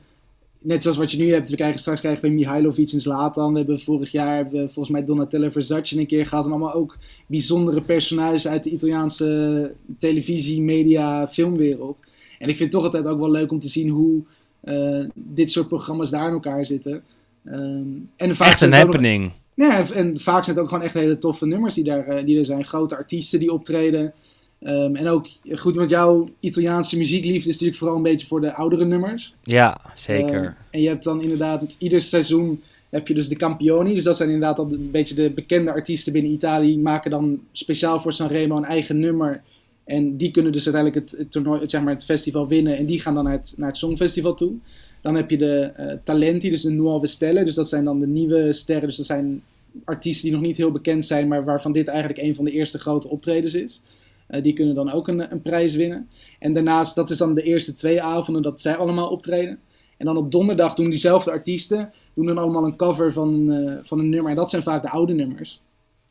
net 0.59 0.83
zoals 0.83 0.97
wat 0.99 1.11
je 1.11 1.19
nu 1.19 1.33
hebt, 1.33 1.49
we 1.49 1.57
krijgen 1.57 1.81
straks 1.81 2.01
krijgen 2.01 2.23
we 2.23 2.29
Mihailovic 2.29 2.93
en 2.93 3.01
Zlatan. 3.01 3.53
We 3.53 3.59
hebben 3.59 3.81
vorig 3.81 4.11
jaar 4.11 4.51
we 4.51 4.59
volgens 4.59 4.89
mij 4.89 5.05
Donatella 5.05 5.51
Versace 5.51 5.99
een 5.99 6.07
keer 6.07 6.27
gehad. 6.27 6.45
En 6.45 6.51
allemaal 6.51 6.75
ook 6.75 6.97
bijzondere 7.27 7.83
personages 7.83 8.49
uit 8.49 8.65
de 8.65 8.71
Italiaanse 8.71 9.73
televisie, 9.99 10.63
media, 10.63 11.29
filmwereld. 11.29 11.97
En 12.39 12.49
ik 12.49 12.57
vind 12.57 12.59
het 12.59 12.71
toch 12.71 12.85
altijd 12.85 13.07
ook 13.07 13.21
wel 13.21 13.31
leuk 13.31 13.53
om 13.53 13.59
te 13.59 13.69
zien 13.69 13.89
hoe 13.89 14.23
eh, 14.61 15.05
dit 15.15 15.51
soort 15.51 15.69
programma's 15.69 16.11
daar 16.11 16.27
in 16.27 16.33
elkaar 16.33 16.65
zitten. 16.65 17.03
Ehm, 17.45 17.83
en 18.17 18.37
vaak 18.37 18.49
Echt 18.49 18.61
een 18.61 18.69
ook 18.69 18.75
happening. 18.75 19.33
ja, 19.55 19.91
en- 19.91 20.21
vaak 20.21 20.45
zijn 20.45 20.57
het 20.57 20.65
ook 20.65 20.71
gewoon 20.71 20.85
echt 20.85 20.95
hele 20.95 21.19
toffe 21.19 21.47
nummers 21.47 21.75
die, 21.75 21.85
daar, 21.85 22.07
eh, 22.07 22.25
die 22.27 22.39
er 22.39 22.45
zijn. 22.45 22.65
Grote 22.65 22.97
artiesten 22.97 23.39
die 23.39 23.53
optreden. 23.53 24.13
Ehm, 24.61 24.95
en 24.95 25.09
ook, 25.09 25.27
goed, 25.55 25.77
want 25.77 25.91
jouw 25.91 26.29
Italiaanse 26.41 26.97
muziekliefde 26.99 27.39
is 27.49 27.53
natuurlijk 27.55 27.79
vooral 27.79 27.97
een 27.97 28.03
beetje 28.03 28.27
voor 28.27 28.41
de 28.41 28.55
oudere 28.55 28.85
nummers. 28.85 29.35
Ja, 29.43 29.81
zeker. 29.95 30.43
Ehm, 30.45 30.53
en 30.71 30.81
je 30.81 30.89
hebt 30.89 31.05
dan 31.05 31.23
inderdaad, 31.23 31.77
ieder 31.79 32.01
seizoen 32.01 32.63
heb 32.91 33.09
je 33.09 33.15
dus 33.15 33.29
de 33.29 33.37
Campioni. 33.37 33.95
Dus 33.95 34.05
dat 34.05 34.17
zijn 34.17 34.31
inderdaad 34.31 34.59
al 34.59 34.73
een 34.73 34.91
beetje 34.91 35.15
de 35.15 35.31
bekende 35.31 35.73
artiesten 35.73 36.13
binnen 36.13 36.33
Italië. 36.33 36.67
Die 36.67 36.79
maken 36.79 37.11
dan 37.11 37.41
speciaal 37.53 38.01
voor 38.01 38.13
Sanremo 38.13 38.57
een 38.57 38.65
eigen 38.65 38.99
nummer. 38.99 39.43
En 39.85 40.17
die 40.17 40.31
kunnen 40.31 40.53
dus 40.53 40.65
uiteindelijk 40.65 41.05
het, 41.11 41.19
het, 41.21 41.31
toernooi, 41.31 41.61
het, 41.61 41.71
zeg 41.71 41.83
maar 41.83 41.95
het 41.95 42.05
festival 42.05 42.49
winnen. 42.49 42.77
En 42.77 42.87
die 42.87 43.01
gaan 43.01 43.15
dan 43.15 43.25
naar 43.25 43.33
het, 43.33 43.55
naar 43.57 43.69
het 43.69 43.79
Songfestival 43.79 44.35
toe. 44.35 44.53
Dan 45.01 45.15
heb 45.15 45.31
je 45.31 45.39
de 45.39 45.61
eh, 45.61 45.97
Talenti, 46.05 46.51
dus 46.51 46.63
de 46.63 46.71
Nuove 46.71 47.07
Stelle. 47.07 47.45
Dus 47.45 47.55
dat 47.55 47.69
zijn 47.69 47.85
dan 47.85 48.01
de 48.01 48.07
nieuwe 48.07 48.53
sterren. 48.53 48.87
Dus 48.87 48.97
dat 48.97 49.07
zijn 49.07 49.43
artiesten 49.85 50.25
die 50.25 50.33
nog 50.33 50.43
niet 50.47 50.57
heel 50.57 50.73
bekend 50.73 51.05
zijn, 51.05 51.29
maar 51.29 51.45
waarvan 51.45 51.73
dit 51.73 51.89
eigenlijk 51.89 52.19
een 52.19 52.35
van 52.35 52.45
de 52.45 52.51
eerste 52.51 52.79
grote 52.79 53.09
optredens 53.09 53.55
is. 53.55 53.83
Eh, 54.27 54.43
die 54.43 54.53
kunnen 54.53 54.75
dan 54.75 54.93
ook 54.93 55.09
een, 55.09 55.33
een 55.33 55.43
prijs 55.43 55.75
winnen. 55.75 56.09
En 56.39 56.53
daarnaast, 56.53 56.95
dat 56.95 57.11
is 57.11 57.17
dan 57.17 57.35
de 57.35 57.43
eerste 57.43 57.75
twee 57.75 58.03
avonden 58.03 58.43
dat 58.43 58.61
zij 58.61 58.77
allemaal 58.77 59.09
optreden. 59.09 59.59
En 59.97 60.07
dan 60.07 60.17
op 60.17 60.33
donderdag 60.33 60.75
doen 60.75 60.91
diezelfde 60.91 61.31
artiesten 61.31 61.93
doen 62.15 62.27
dan 62.27 62.39
allemaal 62.39 62.65
een 62.65 62.77
cover 62.77 63.13
van, 63.13 63.53
eh, 63.53 63.75
van 63.83 63.99
een 63.99 64.09
nummer. 64.09 64.31
En 64.31 64.37
dat 64.37 64.51
zijn 64.51 64.63
vaak 64.63 64.83
de 64.83 64.91
oude 64.91 65.13
nummers. 65.13 65.61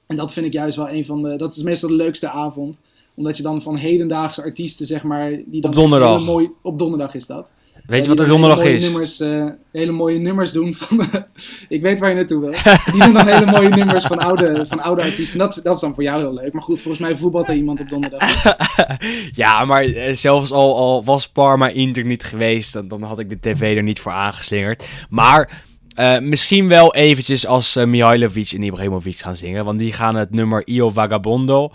En 0.07 0.15
dat 0.15 0.33
vind 0.33 0.45
ik 0.45 0.53
juist 0.53 0.77
wel 0.77 0.89
een 0.89 1.05
van 1.05 1.21
de. 1.21 1.35
Dat 1.35 1.55
is 1.55 1.63
meestal 1.63 1.89
de 1.89 1.95
leukste 1.95 2.29
avond. 2.29 2.77
Omdat 3.13 3.37
je 3.37 3.43
dan 3.43 3.61
van 3.61 3.75
hedendaagse 3.75 4.41
artiesten, 4.41 4.85
zeg 4.85 5.03
maar. 5.03 5.29
Die 5.45 5.61
dan 5.61 5.69
Op 5.69 5.75
donderdag. 5.75 6.25
mooie, 6.25 6.51
op 6.61 6.79
donderdag 6.79 7.15
is 7.15 7.25
dat. 7.25 7.49
Weet 7.89 8.03
je 8.03 8.09
wat 8.09 8.19
er 8.19 8.27
donderdag 8.27 8.63
is? 8.63 8.81
Nummers, 8.81 9.19
eh, 9.19 9.45
hele 9.71 9.91
mooie 9.91 10.19
nummers 10.19 10.51
doen 10.51 10.73
van. 10.73 11.05
ik 11.69 11.81
weet 11.81 11.99
waar 11.99 12.09
je 12.09 12.15
naartoe 12.15 12.39
wil. 12.39 12.51
Die 12.91 13.03
doen 13.03 13.13
dan 13.13 13.27
hele 13.27 13.45
mooie 13.45 13.69
nummers 13.69 14.05
van 14.05 14.19
oude, 14.19 14.65
van 14.67 14.79
oude 14.79 15.01
artiesten. 15.01 15.39
Dat, 15.39 15.59
dat 15.63 15.75
is 15.75 15.81
dan 15.81 15.93
voor 15.93 16.03
jou 16.03 16.21
heel 16.21 16.33
leuk. 16.33 16.53
Maar 16.53 16.61
goed, 16.61 16.81
volgens 16.81 17.07
mij 17.07 17.17
voetbalt 17.17 17.49
er 17.49 17.55
iemand 17.55 17.79
op 17.79 17.89
donderdag. 17.89 18.43
ja, 19.43 19.65
maar 19.65 19.83
eh, 19.83 20.15
zelfs 20.15 20.51
al, 20.51 20.77
al 20.77 21.03
was 21.03 21.29
Parma 21.29 21.69
Inter 21.69 22.05
niet 22.05 22.23
geweest, 22.23 22.73
dan, 22.73 22.87
dan 22.87 23.03
had 23.03 23.19
ik 23.19 23.29
de 23.29 23.39
tv 23.39 23.77
er 23.77 23.83
niet 23.83 23.99
voor 23.99 24.11
aangeslingerd. 24.11 24.85
Maar 25.09 25.63
eh, 25.95 26.19
misschien 26.19 26.67
wel 26.67 26.95
eventjes 26.95 27.47
als 27.47 27.75
eh, 27.75 27.85
Mihailovic 27.85 28.51
en 28.51 28.63
Ibrahimovic 28.63 29.17
gaan 29.17 29.35
zingen. 29.35 29.65
Want 29.65 29.79
die 29.79 29.93
gaan 29.93 30.15
het 30.15 30.31
nummer 30.31 30.67
Io 30.67 30.89
Vagabondo 30.89 31.71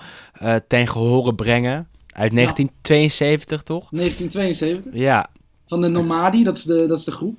ten 0.69 0.89
gehore 0.89 1.35
brengen. 1.35 1.89
Uit 2.15 2.35
1972, 2.35 3.63
toch? 3.63 3.89
1972. 3.91 4.93
Ja, 4.95 5.31
Van 5.67 5.81
de 5.81 5.89
Nomadi, 5.89 6.45
dat 6.45 6.57
is 6.57 6.63
de, 6.63 6.87
dat 6.87 6.99
is 6.99 7.05
de 7.05 7.13
groep. 7.13 7.39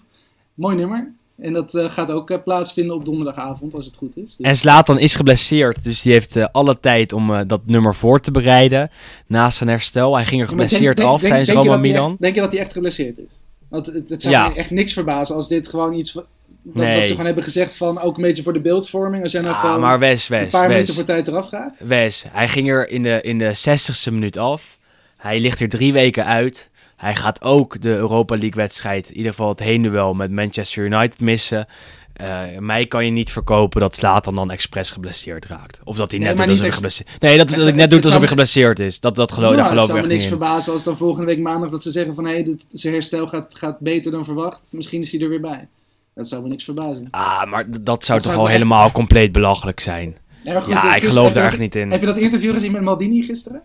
Mooi 0.54 0.76
nummer. 0.76 1.12
En 1.40 1.54
dat 1.54 1.76
eh, 1.76 1.90
gaat 1.90 2.12
ook 2.12 2.30
eh, 2.30 2.38
plaatsvinden 2.44 2.96
op 2.96 3.06
donderdagavond, 3.06 3.74
als 3.74 3.86
het 3.86 3.96
goed 3.96 4.18
is. 4.18 4.36
Dus- 4.36 4.48
En 4.48 4.58
Zlatan 4.58 5.00
is 5.00 5.16
geblesseerd, 5.16 5.84
dus 5.84 6.02
die 6.02 6.12
heeft 6.14 6.36
eh, 6.36 6.46
alle 6.52 6.80
tijd 6.80 7.14
om 7.14 7.48
dat 7.48 7.62
nummer 7.66 7.96
voor 7.96 8.20
te 8.20 8.32
bereiden. 8.32 8.92
Naast 9.28 9.58
zijn 9.58 9.70
herstel. 9.70 10.16
Hij 10.16 10.26
ging 10.26 10.42
er 10.42 10.48
geblesseerd 10.48 11.00
af 11.00 11.20
denk- 11.22 11.34
tijdens 11.34 11.50
denk 11.50 11.66
Roma 11.66 11.78
Milan. 11.78 12.10
echt- 12.12 12.22
Denk 12.22 12.36
je 12.36 12.42
dat 12.42 12.52
hij 12.52 12.62
echt 12.62 12.72
geblesseerd 12.72 13.18
is? 13.18 13.40
Want 13.70 13.86
het, 13.86 14.10
het 14.10 14.22
zou 14.22 14.34
Ja. 14.34 14.48
me 14.48 14.56
echt 14.56 14.70
niks 14.72 14.94
verbazen 14.94 15.36
als 15.36 15.48
dit 15.48 15.68
gewoon 15.68 15.94
iets... 15.94 16.12
van- 16.12 16.26
Dat, 16.68 16.84
Nee. 16.84 16.96
dat 16.96 17.04
ze 17.06 17.10
gewoon 17.12 17.26
hebben 17.26 17.44
gezegd 17.44 17.76
van, 17.78 18.00
ook 18.00 18.16
een 18.16 18.22
beetje 18.24 18.44
voor 18.44 18.54
de 18.54 18.60
beeldvorming. 18.62 19.24
Als 19.24 19.32
jij 19.32 19.42
nou 19.42 19.56
Ah, 19.56 19.78
maar 19.80 20.00
Wes, 20.00 20.30
een 20.30 20.40
Wes, 20.40 20.50
paar 20.52 20.62
Wes. 20.62 20.72
minuten 20.72 20.94
voor 20.94 21.04
tijd 21.04 21.28
eraf 21.28 21.48
gaat. 21.48 21.74
Wes, 21.80 22.26
hij 22.32 22.48
ging 22.48 22.70
er 22.70 22.90
in 22.90 23.04
de, 23.04 23.22
in 23.22 23.38
de 23.38 23.54
60ste 23.56 24.12
minuut 24.14 24.38
af. 24.38 24.78
Hij 25.18 25.40
ligt 25.40 25.60
er 25.60 25.70
drie 25.70 25.94
weken 25.94 26.26
uit. 26.26 26.70
Hij 26.96 27.16
gaat 27.16 27.42
ook 27.42 27.82
de 27.82 27.96
Europa 27.96 28.34
League 28.36 28.56
wedstrijd, 28.62 29.10
in 29.10 29.16
ieder 29.16 29.32
geval 29.32 29.50
het 29.50 29.60
heenduel 29.60 30.14
met 30.14 30.32
Manchester 30.32 30.84
United 30.84 31.20
missen. 31.20 31.68
Eh, 32.14 32.42
mij 32.60 32.86
kan 32.86 33.06
je 33.06 33.12
niet 33.12 33.32
verkopen 33.32 33.80
dat 33.82 33.96
Slatan 33.96 34.36
dan 34.36 34.52
expres 34.52 34.90
geblesseerd 34.92 35.46
raakt. 35.46 35.80
Of 35.84 35.98
dat 35.98 36.12
hij 36.12 36.20
Nee, 36.20 36.28
net 36.28 36.38
maar 36.38 36.48
doet 36.48 36.56
niet 36.56 36.64
alsof 36.66 36.82
hij 36.82 36.92
geblesseerd 36.92 37.22
Nee, 37.22 37.38
dat, 37.38 37.50
Het 37.50 37.60
dat 37.60 37.68
ik 37.68 37.74
net 37.74 37.82
het- 37.82 37.90
doet 37.90 37.98
het 38.00 38.06
alsof 38.08 38.20
hij 38.20 38.28
geblesseerd 38.30 38.80
is. 38.80 39.00
Dat, 39.00 39.16
dat 39.16 39.32
geloof, 39.32 39.44
Nou, 39.54 39.56
daar 39.62 39.72
het 39.72 39.74
geloof 39.74 39.90
ik 39.90 39.96
zou 39.96 40.08
me 40.08 40.14
echt 40.14 40.22
niks 40.22 40.32
niet 40.32 40.34
in. 40.42 40.48
verbazen 40.48 40.74
als 40.74 40.84
dan 40.84 40.98
volgende 40.98 41.26
week 41.26 41.40
maandag 41.40 41.70
dat 41.70 41.84
ze 41.84 41.92
zeggen 41.92 42.16
van... 42.16 42.26
Hé, 42.26 42.32
hey, 42.34 42.56
zijn 42.72 42.94
herstel 42.94 43.28
gaat, 43.28 43.56
gaat 43.58 43.80
beter 43.80 44.12
dan 44.12 44.26
verwacht. 44.26 44.62
Misschien 44.70 45.02
is 45.02 45.12
hij 45.12 45.22
er 45.22 45.30
weer 45.30 45.42
bij. 45.42 45.68
Dat 46.16 46.28
zou 46.28 46.42
me 46.42 46.48
niks 46.48 46.64
verbazen. 46.64 47.08
Ah, 47.12 47.46
maar 47.46 47.66
dat 47.82 48.06
zou 48.06 48.20
Dat 48.20 48.28
toch 48.28 48.38
al 48.38 48.44
echt- 48.46 48.52
helemaal 48.54 48.92
compleet 48.92 49.32
belachelijk 49.32 49.80
zijn. 49.80 50.18
Ja, 50.44 50.54
maar 50.54 50.62
goed, 50.62 50.74
Ja, 50.74 50.96
ik 50.96 51.04
geloof 51.04 51.34
daar 51.34 51.46
echt 51.46 51.60
niet 51.60 51.76
in. 51.76 51.92
Heb 51.92 52.00
je 52.00 52.06
dat 52.06 52.18
interview 52.18 52.54
gezien 52.54 52.72
met 52.72 52.82
Maldini 52.82 53.24
gisteren? 53.24 53.62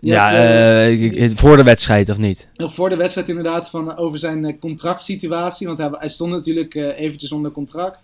Ja, 0.00 0.30
hebt, 0.30 1.14
eh, 1.14 1.24
eh, 1.24 1.36
voor 1.36 1.56
de 1.56 1.62
wedstrijd 1.62 2.08
of 2.08 2.18
niet? 2.18 2.48
Voor 2.56 2.88
de 2.88 2.96
wedstrijd 2.96 3.28
inderdaad 3.28 3.70
van, 3.70 3.90
eh, 3.92 3.98
over 3.98 4.18
zijn 4.18 4.58
contractsituatie. 4.58 5.66
Want 5.66 5.78
hij, 5.78 5.90
hij 5.92 6.08
stond 6.08 6.30
natuurlijk 6.30 6.74
eventjes 6.74 7.32
onder 7.32 7.50
contract. 7.50 7.98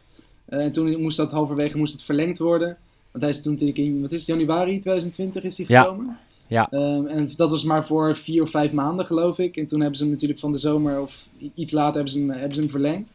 En 0.49 0.73
toen 0.73 1.01
moest 1.01 1.17
dat 1.17 1.31
halverwege 1.31 1.79
moest 1.79 1.93
het 1.93 2.03
verlengd 2.03 2.39
worden. 2.39 2.77
Want 3.11 3.25
hij 3.25 3.33
is 3.33 3.43
toen 3.43 3.53
natuurlijk 3.53 3.79
in, 3.79 4.01
wat 4.01 4.13
is 4.13 4.19
het, 4.19 4.27
januari 4.27 4.79
2020 4.79 5.45
is 5.45 5.57
hij 5.57 5.67
gekomen. 5.67 6.19
Ja. 6.47 6.69
Ehm, 6.71 7.07
en 7.07 7.31
dat 7.37 7.51
was 7.51 7.65
maar 7.65 7.87
voor 7.87 8.17
vier 8.17 8.43
of 8.43 8.51
vijf 8.51 8.73
maanden 8.73 9.07
geloof 9.07 9.39
ik. 9.39 9.57
En 9.57 9.67
toen 9.67 9.81
hebben 9.81 9.99
ze 9.99 10.03
hem 10.03 10.13
natuurlijk 10.13 10.41
van 10.41 10.53
de 10.53 10.59
zomer 10.59 11.01
of 11.01 11.29
iets 11.55 11.73
later 11.73 11.95
hebben 11.95 12.13
ze 12.13 12.19
hem, 12.19 12.31
hebben 12.31 12.55
ze 12.55 12.61
hem 12.61 12.71
verlengd. 12.71 13.09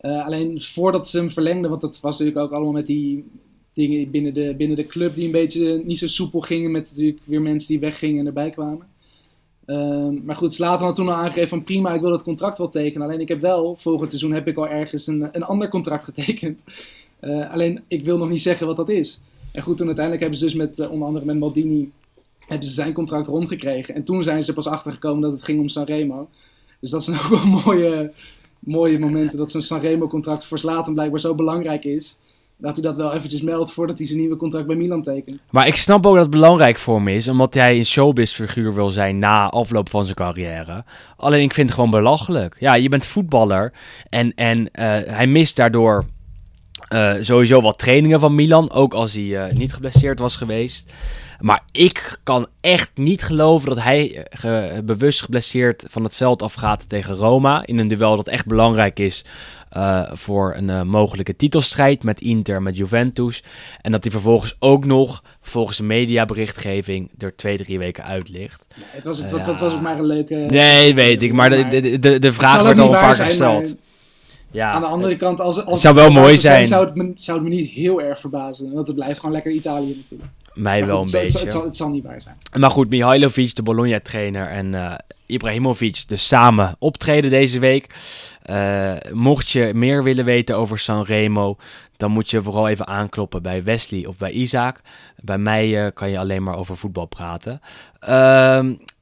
Alleen 0.00 0.60
voordat 0.60 1.08
ze 1.08 1.18
hem 1.18 1.30
verlengden, 1.30 1.70
want 1.70 1.80
dat 1.80 2.00
was 2.00 2.18
natuurlijk 2.18 2.44
ook 2.44 2.52
allemaal 2.52 2.72
met 2.72 2.86
die 2.86 3.24
dingen 3.76 4.10
binnen 4.10 4.34
de, 4.34 4.54
binnen 4.56 4.76
de 4.76 4.86
club 4.86 5.14
die 5.14 5.24
een 5.24 5.30
beetje 5.30 5.82
niet 5.84 5.98
zo 5.98 6.06
soepel 6.06 6.40
gingen. 6.40 6.70
Met 6.70 6.88
natuurlijk 6.90 7.20
weer 7.24 7.42
mensen 7.42 7.68
die 7.68 7.78
weggingen 7.78 8.20
en 8.20 8.26
erbij 8.26 8.50
kwamen. 8.50 8.86
Ehm, 9.66 10.24
maar 10.24 10.36
goed, 10.36 10.54
Slatan 10.54 10.86
had 10.86 10.96
toen 10.96 11.08
al 11.08 11.14
aangegeven 11.14 11.48
van 11.48 11.64
prima, 11.64 11.94
ik 11.94 12.00
wil 12.00 12.12
het 12.12 12.22
contract 12.22 12.58
wel 12.58 12.68
tekenen. 12.68 13.06
Alleen 13.06 13.20
ik 13.20 13.28
heb 13.28 13.40
wel, 13.40 13.76
volgend 13.76 14.10
seizoen 14.10 14.32
heb 14.32 14.48
ik 14.48 14.56
al 14.56 14.68
ergens 14.68 15.06
een, 15.06 15.28
een 15.32 15.42
ander 15.42 15.68
contract 15.68 16.04
getekend. 16.04 16.60
Eh, 17.20 17.50
alleen 17.52 17.82
ik 17.88 18.04
wil 18.04 18.18
nog 18.18 18.28
niet 18.28 18.42
zeggen 18.42 18.66
wat 18.66 18.76
dat 18.76 18.88
is. 18.88 19.20
En 19.52 19.62
goed, 19.62 19.76
toen 19.76 19.86
uiteindelijk 19.86 20.24
hebben 20.24 20.40
ze 20.40 20.44
dus 20.44 20.54
met, 20.54 20.78
eh, 20.78 20.90
onder 20.90 21.06
andere 21.06 21.24
met 21.24 21.38
Maldini, 21.38 21.90
hebben 22.46 22.68
ze 22.68 22.74
zijn 22.74 22.92
contract 22.92 23.26
rondgekregen. 23.26 23.94
En 23.94 24.04
toen 24.04 24.22
zijn 24.22 24.44
ze 24.44 24.52
pas 24.52 24.66
achtergekomen 24.66 25.22
dat 25.22 25.32
het 25.32 25.42
ging 25.42 25.60
om 25.60 25.68
Sanremo. 25.68 26.28
Dus 26.80 26.90
dat 26.90 27.04
zijn 27.04 27.18
ook 27.18 27.28
wel 27.28 27.46
mooie, 27.64 28.12
mooie 28.58 28.98
momenten 28.98 29.38
dat 29.38 29.50
zo'n 29.50 29.62
Sanremo 29.62 30.06
contract 30.06 30.44
voor 30.44 30.58
Slatan 30.58 30.94
blijkbaar 30.94 31.20
zo 31.20 31.34
belangrijk 31.34 31.84
is. 31.84 32.16
Dat 32.58 32.74
hij 32.74 32.82
dat 32.82 32.96
wel 32.96 33.12
eventjes 33.12 33.42
meldt 33.42 33.72
voordat 33.72 33.98
hij 33.98 34.06
zijn 34.06 34.18
nieuwe 34.18 34.36
contract 34.36 34.66
bij 34.66 34.76
Milan 34.76 35.02
tekent. 35.02 35.38
Maar 35.50 35.66
ik 35.66 35.76
snap 35.76 36.06
ook 36.06 36.14
dat 36.14 36.22
het 36.22 36.30
belangrijk 36.30 36.78
voor 36.78 36.96
hem 36.96 37.08
is, 37.08 37.28
omdat 37.28 37.54
hij 37.54 37.78
een 37.78 37.86
showbiz-figuur 37.86 38.74
wil 38.74 38.90
zijn 38.90 39.18
na 39.18 39.48
afloop 39.48 39.88
van 39.88 40.04
zijn 40.04 40.16
carrière. 40.16 40.84
Alleen 41.16 41.42
ik 41.42 41.54
vind 41.54 41.66
het 41.66 41.76
gewoon 41.76 41.90
belachelijk. 41.90 42.56
Ja, 42.60 42.74
je 42.74 42.88
bent 42.88 43.06
voetballer 43.06 43.72
en, 44.08 44.34
en 44.34 44.70
eh, 44.70 44.84
hij 45.06 45.26
mist 45.26 45.56
daardoor 45.56 46.04
eh, 46.88 47.12
sowieso 47.20 47.60
wat 47.60 47.78
trainingen 47.78 48.20
van 48.20 48.34
Milan, 48.34 48.70
ook 48.72 48.94
als 48.94 49.12
hij 49.12 49.36
eh, 49.46 49.52
niet 49.56 49.72
geblesseerd 49.72 50.18
was 50.18 50.36
geweest. 50.36 50.92
Maar 51.40 51.62
ik 51.72 52.18
kan 52.22 52.46
echt 52.60 52.90
niet 52.94 53.22
geloven 53.22 53.68
dat 53.68 53.82
hij 53.82 54.14
eh, 54.16 54.22
ge- 54.38 54.82
bewust 54.84 55.22
geblesseerd 55.22 55.84
van 55.88 56.04
het 56.04 56.14
veld 56.14 56.42
afgaat 56.42 56.88
tegen 56.88 57.14
Roma. 57.14 57.66
In 57.66 57.78
een 57.78 57.88
duel 57.88 58.16
dat 58.16 58.28
echt 58.28 58.46
belangrijk 58.46 58.98
is 58.98 59.24
voor 60.12 60.54
een 60.56 60.88
mogelijke 60.88 61.36
titelstrijd 61.36 62.02
met 62.02 62.20
Inter, 62.20 62.62
met 62.62 62.76
Juventus. 62.76 63.42
En 63.80 63.92
dat 63.92 64.02
hij 64.02 64.12
vervolgens 64.12 64.56
ook 64.58 64.84
nog, 64.84 65.22
volgens 65.42 65.76
de 65.76 65.82
mediaberichtgeving, 65.82 67.10
er 67.18 67.36
twee, 67.36 67.56
drie 67.56 67.78
weken 67.78 68.04
uit 68.04 68.28
ligt. 68.28 68.64
Het 68.74 69.04
was, 69.04 69.18
het, 69.18 69.30
Ja. 69.30 69.54
was 69.54 69.72
ook 69.72 69.80
maar 69.80 69.98
een 69.98 70.06
leuke... 70.06 70.34
Nee, 70.34 70.94
weet 70.94 71.22
ik. 71.22 71.32
Maar 71.32 71.50
de, 71.50 71.98
de, 71.98 72.18
de, 72.18 72.32
vraag 72.32 72.62
werd 72.62 72.78
al 72.78 72.84
een 72.84 72.90
paar 72.90 73.00
keer 73.10 73.18
maar 73.18 73.26
gesteld. 73.26 73.74
Ja, 74.56 74.70
Aan 74.70 74.80
de 74.80 74.86
andere 74.86 75.16
kant, 75.16 75.40
als, 75.40 75.64
als 75.64 75.80
zou 75.80 75.94
wel 75.94 76.10
mooi 76.10 76.32
het 76.32 76.40
zijn. 76.40 76.66
Zou 76.66 76.84
het, 76.86 76.94
me, 76.94 77.12
zou 77.14 77.38
het 77.38 77.48
me 77.48 77.54
niet 77.54 77.70
heel 77.70 78.02
erg 78.02 78.20
verbazen. 78.20 78.72
Want 78.72 78.86
het 78.86 78.96
blijft 78.96 79.18
gewoon 79.18 79.34
lekker 79.34 79.52
Italië 79.52 79.96
natuurlijk. 79.96 80.30
mij 80.54 80.86
wel 80.86 80.96
een 80.96 81.02
het, 81.02 81.10
zal- 81.10 81.20
beetje. 81.20 81.38
Het 81.38 81.52
zal, 81.52 81.64
het, 81.64 81.76
zal, 81.76 81.88
niet 81.88 82.04
waar 82.04 82.20
zijn. 82.20 82.36
Maar 82.58 82.70
goed, 82.70 82.90
Mihailovic, 82.90 83.54
de 83.54 83.62
Bologna-trainer, 83.62 84.48
en 84.48 84.74
eh, 84.74 84.94
Ibrahimovic 85.26 86.04
dus 86.06 86.26
samen 86.26 86.76
optreden 86.78 87.30
deze 87.30 87.58
week. 87.58 87.94
Eh, 88.42 88.92
mocht 89.12 89.50
je 89.50 89.70
meer 89.74 90.02
willen 90.02 90.24
weten 90.24 90.56
over 90.56 90.78
Sanremo, 90.78 91.56
dan 91.96 92.10
moet 92.10 92.30
je 92.30 92.42
vooral 92.42 92.68
even 92.68 92.86
aankloppen 92.86 93.42
bij 93.42 93.64
Wesley 93.64 94.06
of 94.06 94.18
bij 94.18 94.30
Isaac. 94.30 94.80
Bij 95.16 95.38
mij 95.38 95.84
eh, 95.84 95.92
kan 95.94 96.10
je 96.10 96.18
alleen 96.18 96.42
maar 96.42 96.56
over 96.56 96.76
voetbal 96.76 97.06
praten. 97.06 97.60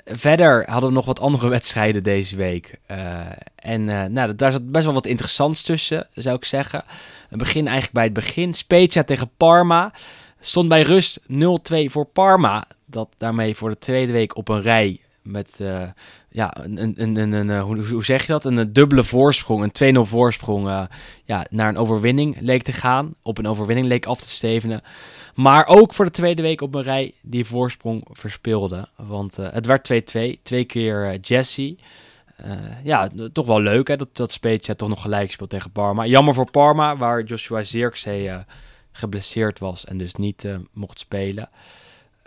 Verder 0.05 0.71
hadden 0.71 0.89
we 0.89 0.95
nog 0.95 1.07
wat 1.07 1.21
andere 1.21 1.49
wedstrijden 1.59 2.03
deze 2.03 2.37
week. 2.37 2.79
Uh, 2.91 3.21
en 3.57 3.89
uh, 3.89 4.05
nou, 4.05 4.35
daar 4.35 4.53
zat 4.53 4.71
best 4.71 4.85
wel 4.85 4.95
wat 4.95 5.07
interessants 5.07 5.63
tussen, 5.63 6.09
zou 6.15 6.37
ik 6.37 6.45
zeggen. 6.45 6.85
We 7.31 7.37
beginnen 7.37 7.73
eigenlijk 7.73 7.95
bij 7.95 8.05
het 8.05 8.27
begin. 8.27 8.55
Spezia 8.55 9.05
tegen 9.05 9.31
Parma. 9.37 9.93
Stond 10.41 10.69
bij 10.69 10.83
rust 10.83 11.21
0-2 11.21 11.25
voor 11.85 12.05
Parma. 12.05 12.65
Dat 12.87 13.09
daarmee 13.17 13.55
voor 13.55 13.71
de 13.71 13.79
tweede 13.79 14.13
week 14.13 14.37
op 14.37 14.49
een 14.49 14.63
rij 14.63 15.01
met 15.25 15.59
uh, 15.61 15.83
ja, 16.29 16.57
een, 16.65 17.01
een, 17.01 17.17
een, 17.17 17.33
een, 17.33 17.61
hoe, 17.61 17.89
hoe 17.89 18.05
zeg 18.05 18.21
je 18.21 18.33
dat? 18.33 18.45
Een, 18.45 18.73
dubbele 18.73 19.05
voorsprong, 19.05 19.73
een 19.81 19.97
2-0 19.97 20.01
voorsprong 20.01 20.89
ja, 21.25 21.47
naar 21.51 21.69
een 21.69 21.77
overwinning 21.77 22.37
leek 22.41 22.63
te 22.63 22.73
gaan. 22.73 23.15
Op 23.23 23.39
een 23.39 23.47
overwinning 23.47 23.87
leek 23.87 24.07
af 24.07 24.21
te 24.21 24.29
stevenen. 24.29 24.83
Maar 25.35 25.67
ook 25.67 25.95
voor 25.95 26.05
de 26.05 26.11
tweede 26.11 26.43
week 26.43 26.61
op 26.61 26.75
een 26.75 26.83
rij 26.83 27.15
die 27.23 27.45
voorsprong 27.45 28.07
verspeelde. 28.13 28.89
Want 28.97 29.37
het 29.37 29.67
werd 29.67 29.93
2-2, 30.39 30.43
twee 30.43 30.65
keer 30.65 31.19
Jesse. 31.21 31.77
ja, 32.83 33.09
toch 33.33 33.47
wel 33.47 33.61
leuk 33.61 33.89
hè, 33.89 33.97
dat, 33.97 34.17
dat 34.17 34.33
Spezia 34.33 34.75
toch 34.75 34.89
nog 34.89 35.03
gelijk 35.03 35.31
speelt 35.31 35.51
tegen 35.51 35.73
Parma. 35.73 36.07
Jammer 36.07 36.35
voor 36.35 36.51
Parma, 36.51 36.97
waar 36.97 37.23
Joshua 37.23 37.63
Zirkzee 37.63 38.31
geblesseerd 38.93 39.59
was 39.59 39.85
en 39.85 39.99
dus 39.99 40.15
niet 40.15 40.49
mocht 40.73 40.99
spelen. 40.99 41.49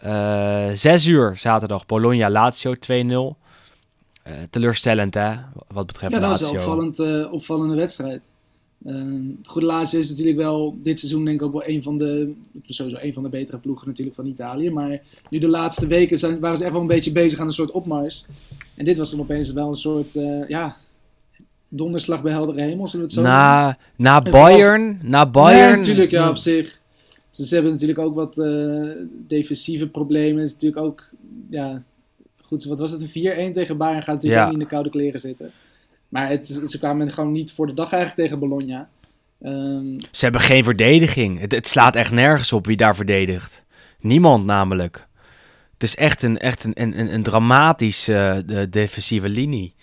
Uh, 0.06 0.70
zes 0.74 1.06
uur 1.06 1.38
zaterdag, 1.38 1.86
Bologna-Lazio 1.86 2.74
2-0. 2.76 2.78
Uh, 2.88 4.34
teleurstellend, 4.50 5.14
hè, 5.14 5.34
wat 5.68 5.86
betreft 5.88 6.14
Ja, 6.14 6.20
dat 6.20 6.30
Lazio. 6.30 6.46
is 6.46 6.52
een 6.52 6.58
opvallend, 6.58 7.00
uh, 7.00 7.34
opvallende 7.34 7.76
wedstrijd. 7.76 8.22
Uh, 8.86 9.04
goed, 9.44 9.64
Lazio 9.64 10.00
is 10.00 10.10
natuurlijk 10.10 10.38
wel 10.38 10.78
dit 10.84 11.00
seizoen 11.00 11.26
denk 11.26 11.42
ik 11.42 11.48
ook 11.48 11.54
wel 11.54 11.68
een 11.68 11.84
van 11.84 11.98
de, 11.98 12.34
sowieso 12.66 12.98
een 13.02 13.14
van 13.14 13.24
de 13.24 13.30
betere 13.30 13.58
ploegen 13.58 13.88
natuurlijk 13.88 14.16
van 14.16 14.26
Italië. 14.26 14.72
Maar 14.72 15.02
nu 15.30 15.40
de 15.40 15.48
laatste 15.48 15.88
weken 15.88 16.18
zijn, 16.18 16.40
waren 16.40 16.58
ze 16.58 16.64
echt 16.64 16.72
wel 16.72 16.82
een 16.82 16.88
beetje 16.88 17.12
bezig 17.12 17.40
aan 17.40 17.48
een 17.48 17.54
soort 17.54 17.72
opmars. 17.72 18.26
En 18.76 18.86
dit 18.86 18.98
was 18.98 19.12
dan 19.12 19.20
opeens 19.20 19.52
wel 19.52 19.68
een 19.68 19.76
soort, 19.76 20.14
ja, 20.48 20.78
donderslag 21.70 22.22
bij 22.22 22.32
heldere 22.32 22.62
hemel, 22.62 22.88
zullen 22.88 23.06
we 23.08 23.12
het 23.14 23.22
zo 23.24 23.30
Na, 23.32 23.78
na 23.96 24.22
Bayern, 24.22 25.00
na 25.02 25.26
Bayern. 25.26 25.68
Nee, 25.70 25.78
natuurlijk, 25.78 26.12
ja, 26.12 26.30
op 26.30 26.38
zich. 26.38 26.82
Ze 27.46 27.54
hebben 27.54 27.72
natuurlijk 27.72 28.00
ook 28.00 28.16
wat 28.16 28.38
uh, 28.38 28.92
defensieve 29.28 29.88
problemen. 29.88 30.42
Het 30.42 30.48
is 30.48 30.54
natuurlijk 30.54 30.82
ook, 30.86 31.10
ja, 31.50 31.84
goed, 32.42 32.64
wat 32.64 32.80
was 32.80 32.92
het, 32.92 33.02
een 33.02 33.52
4-1 33.52 33.54
tegen 33.54 33.78
Bayern 33.78 34.04
gaat 34.04 34.14
natuurlijk 34.14 34.42
Ja. 34.42 34.46
niet 34.46 34.54
in 34.54 34.60
de 34.60 34.66
koude 34.66 34.90
kleren 34.90 35.20
zitten. 35.20 35.52
Maar 36.10 36.30
het, 36.30 36.48
ze 36.48 36.78
kwamen 36.78 37.12
gewoon 37.12 37.32
niet 37.32 37.52
voor 37.52 37.68
de 37.68 37.74
dag 37.74 37.92
eigenlijk 37.92 38.22
tegen 38.22 38.40
Bologna. 38.50 38.90
Ehm, 39.42 40.00
Ze 40.12 40.24
hebben 40.24 40.42
geen 40.42 40.64
verdediging. 40.64 41.40
Het, 41.40 41.52
het 41.52 41.68
slaat 41.68 41.96
echt 41.96 42.12
nergens 42.12 42.54
op 42.54 42.66
wie 42.66 42.78
daar 42.78 42.96
verdedigt. 42.96 43.64
Niemand 44.00 44.46
namelijk. 44.46 45.08
Het 45.74 45.84
is 45.84 45.96
echt 45.96 46.24
een, 46.24 46.38
echt 46.38 46.64
een, 46.64 46.82
een, 46.82 47.14
een, 47.14 47.24
dramatische 47.24 48.44
de 48.46 48.70
defensieve 48.70 49.30
linie. 49.30 49.76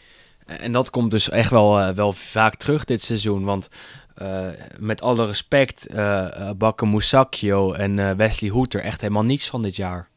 En 0.47 0.73
dat 0.73 0.91
komt 0.91 1.11
dus 1.11 1.31
echt 1.31 1.51
wel, 1.51 1.81
eh, 1.81 1.95
wel 1.95 2.13
vaak 2.13 2.57
terug 2.57 2.85
dit 2.85 3.03
seizoen. 3.03 3.45
Want 3.45 3.69
eh, 4.15 4.49
met 4.79 5.03
alle 5.03 5.27
respect, 5.27 5.87
eh 5.87 5.97
uh, 5.97 6.51
Bakke 6.59 6.87
Moussakio 6.87 7.73
en 7.73 7.99
eh, 7.99 8.11
Wesley 8.11 8.51
Hoeter 8.51 8.81
echt 8.81 9.01
helemaal 9.01 9.25
niets 9.25 9.49
van 9.49 9.63
dit 9.63 9.77
jaar. 9.77 10.09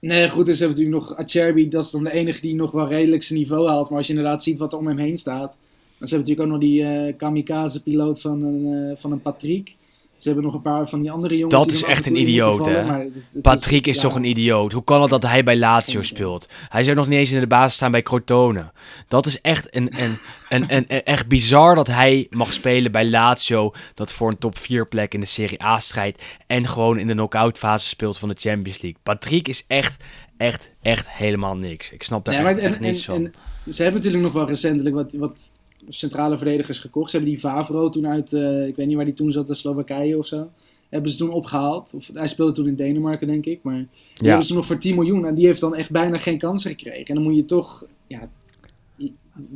nee, 0.00 0.28
goed, 0.28 0.46
dus 0.46 0.58
hebben 0.58 0.76
natuurlijk 0.78 1.06
nog 1.06 1.18
Acerbi, 1.18 1.68
dat 1.68 1.84
is 1.84 1.90
dan 1.90 2.04
de 2.04 2.12
enige 2.12 2.40
die 2.40 2.54
nog 2.54 2.70
wel 2.70 2.88
redelijk 2.88 3.22
zijn 3.22 3.38
niveau 3.38 3.68
haalt. 3.68 3.88
Maar 3.88 3.98
als 3.98 4.06
je 4.06 4.12
inderdaad 4.12 4.42
ziet 4.42 4.58
wat 4.58 4.72
er 4.72 4.78
om 4.78 4.86
hem 4.86 4.98
heen 4.98 5.18
staat. 5.18 5.56
Dan 5.98 6.08
ze 6.08 6.14
hebben 6.14 6.34
natuurlijk 6.34 6.40
ook 6.40 6.60
nog 6.60 6.70
die 6.70 6.84
eh, 6.84 7.16
kamikaze-piloot 7.16 8.20
van, 8.20 8.42
eh, 8.42 8.96
van 8.96 9.12
een 9.12 9.22
Patrick. 9.22 9.76
Ze 10.24 10.30
hebben 10.30 10.46
nog 10.48 10.54
een 10.54 10.62
paar 10.62 10.88
van 10.88 11.00
die 11.00 11.10
andere 11.10 11.36
jongens. 11.36 11.54
Dat 11.64 11.72
is 11.72 11.82
echt 11.84 12.06
een 12.06 12.16
idioot, 12.20 12.66
hè? 12.66 12.84
maar 12.84 12.98
het- 13.00 13.12
het 13.32 13.42
Patrick 13.42 13.86
is 13.86 13.96
ja, 13.96 14.02
toch 14.02 14.14
een 14.14 14.24
idioot? 14.24 14.72
Hoe 14.72 14.84
kan 14.84 15.00
het 15.00 15.10
dat 15.10 15.22
hij 15.22 15.42
bij 15.42 15.56
Lazio 15.56 16.02
speelt? 16.02 16.48
Hij 16.68 16.84
zou 16.84 16.96
nog 16.96 17.08
niet 17.08 17.18
eens 17.18 17.32
in 17.32 17.40
de 17.40 17.46
basis 17.46 17.74
staan 17.74 17.90
bij 17.90 18.02
Crotone. 18.02 18.72
Dat 19.08 19.26
is 19.26 19.40
echt, 19.40 19.76
een, 19.76 19.94
een, 20.00 20.18
een, 20.48 20.64
een, 20.88 20.88
echt 21.04 21.28
bizar 21.28 21.74
dat 21.74 21.86
hij 21.86 22.26
mag 22.30 22.52
spelen 22.52 22.92
bij 22.92 23.08
Lazio. 23.10 23.72
Dat 23.94 24.12
voor 24.12 24.30
een 24.30 24.38
top 24.38 24.58
4 24.58 24.86
plek 24.88 25.14
in 25.14 25.20
de 25.20 25.26
Serie 25.26 25.62
A 25.64 25.78
strijdt. 25.78 26.22
En 26.46 26.68
gewoon 26.68 26.98
in 26.98 27.06
de 27.06 27.12
knock-out 27.12 27.58
fase 27.58 27.88
speelt 27.88 28.18
van 28.18 28.28
de 28.28 28.36
Champions 28.38 28.82
League. 28.82 29.00
Patrick 29.02 29.48
is 29.48 29.64
echt, 29.66 30.04
echt, 30.36 30.70
echt 30.82 31.10
helemaal 31.10 31.56
niks. 31.56 31.90
Ik 31.92 32.02
snap 32.02 32.24
daar 32.24 32.42
Nee, 32.42 32.52
echt, 32.52 32.60
echt 32.60 32.80
niets 32.80 33.04
van. 33.04 33.14
en 33.14 33.32
ze 33.72 33.82
hebben 33.82 34.00
natuurlijk 34.00 34.24
nog 34.32 34.32
wel 34.42 34.48
recentelijk 34.48 34.94
wat, 34.94 35.14
wat 35.14 35.52
centrale 35.88 36.36
verdedigers 36.36 36.78
gekocht. 36.78 37.10
Ze 37.10 37.16
hebben 37.16 37.34
die 37.34 37.42
Vavro 37.42 37.88
toen 37.88 38.06
uit, 38.06 38.32
eh, 38.32 38.66
ik 38.66 38.76
weet 38.76 38.86
niet 38.86 38.96
waar 38.96 39.04
die 39.04 39.14
toen 39.14 39.32
zat, 39.32 39.46
de 39.46 39.54
Slowakije 39.54 40.18
of 40.18 40.26
zo. 40.26 40.50
Hebben 40.88 41.10
ze 41.10 41.16
toen 41.18 41.30
opgehaald. 41.30 41.92
Of, 41.94 42.10
hij 42.14 42.28
speelde 42.28 42.52
toen 42.52 42.66
in 42.66 42.76
Denemarken, 42.76 43.26
denk 43.26 43.44
ik. 43.46 43.58
Maar 43.62 43.74
die 43.74 43.86
Ja. 44.14 44.26
hebben 44.28 44.46
ze 44.46 44.54
nog 44.54 44.66
voor 44.66 44.78
10 44.78 44.94
miljoen. 44.94 45.26
En 45.26 45.34
die 45.34 45.46
heeft 45.46 45.60
dan 45.60 45.74
echt 45.74 45.90
bijna 45.90 46.18
geen 46.18 46.38
kansen 46.38 46.70
gekregen. 46.70 47.06
En 47.06 47.14
dan 47.14 47.22
moet 47.24 47.36
je 47.36 47.44
toch, 47.44 47.84
ja, 48.06 48.28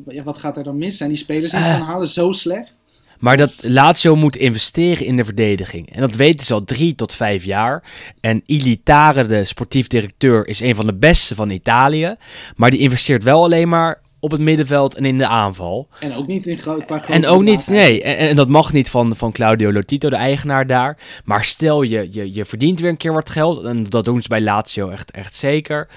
ja 0.09 0.23
wat 0.23 0.39
gaat 0.39 0.57
er 0.57 0.65
dan 0.65 0.79
mis? 0.79 0.97
Zijn 0.97 1.09
die 1.09 1.19
spelers 1.19 1.51
die 1.53 1.61
ze 1.61 1.67
Eh. 1.67 1.73
gaan 1.73 1.87
halen 1.87 2.09
zo 2.09 2.33
slecht? 2.33 2.73
Maar 3.19 3.37
dat 3.37 3.55
Lazio 3.63 4.17
moet 4.17 4.37
investeren 4.37 5.07
in 5.07 5.17
de 5.17 5.25
verdediging. 5.25 5.93
En 5.93 6.01
dat 6.01 6.15
weten 6.15 6.47
ze 6.47 6.55
al 6.55 6.65
drie 6.65 6.95
tot 6.95 7.15
vijf 7.15 7.45
jaar. 7.45 7.83
En 8.21 8.43
Ilitare, 8.47 9.27
de 9.27 9.45
sportief 9.45 9.87
directeur, 9.87 10.47
is 10.49 10.61
een 10.61 10.75
van 10.75 10.87
de 10.87 10.95
beste 10.95 11.35
van 11.35 11.51
Italië. 11.51 12.15
Maar 12.57 12.71
die 12.71 12.81
investeert 12.81 13.23
wel 13.23 13.43
alleen 13.45 13.69
maar 13.69 14.01
op 14.21 14.31
het 14.31 14.41
middenveld 14.41 14.95
en 14.95 15.05
in 15.05 15.19
de 15.19 15.27
aanval. 15.27 15.89
En 16.01 16.15
ook 16.15 16.27
niet 16.27 16.47
in 16.47 16.57
qua 16.57 16.85
grote 16.99 17.13
En 17.13 17.27
ook 17.27 17.43
niet, 17.43 17.67
nee, 17.67 18.03
en, 18.03 18.17
en 18.17 18.37
dat 18.37 18.49
mag 18.49 18.73
niet 18.73 18.91
van, 18.91 19.17
van 19.17 19.33
Claudio 19.33 19.73
Lotito, 19.73 20.11
de 20.11 20.17
eigenaar 20.17 20.67
daar. 20.67 20.99
Maar 21.25 21.45
stel 21.45 21.83
je, 21.83 22.09
je, 22.11 22.35
je 22.35 22.45
verdient 22.45 22.81
weer 22.81 22.91
een 22.91 22.97
keer 22.97 23.13
wat 23.13 23.31
geld, 23.31 23.65
en 23.65 23.85
dat 23.85 24.05
doen 24.05 24.23
ze 24.23 24.29
bij 24.29 24.41
Lazio 24.41 24.89
echt, 24.89 25.11
echt 25.11 25.35
zeker. 25.35 25.89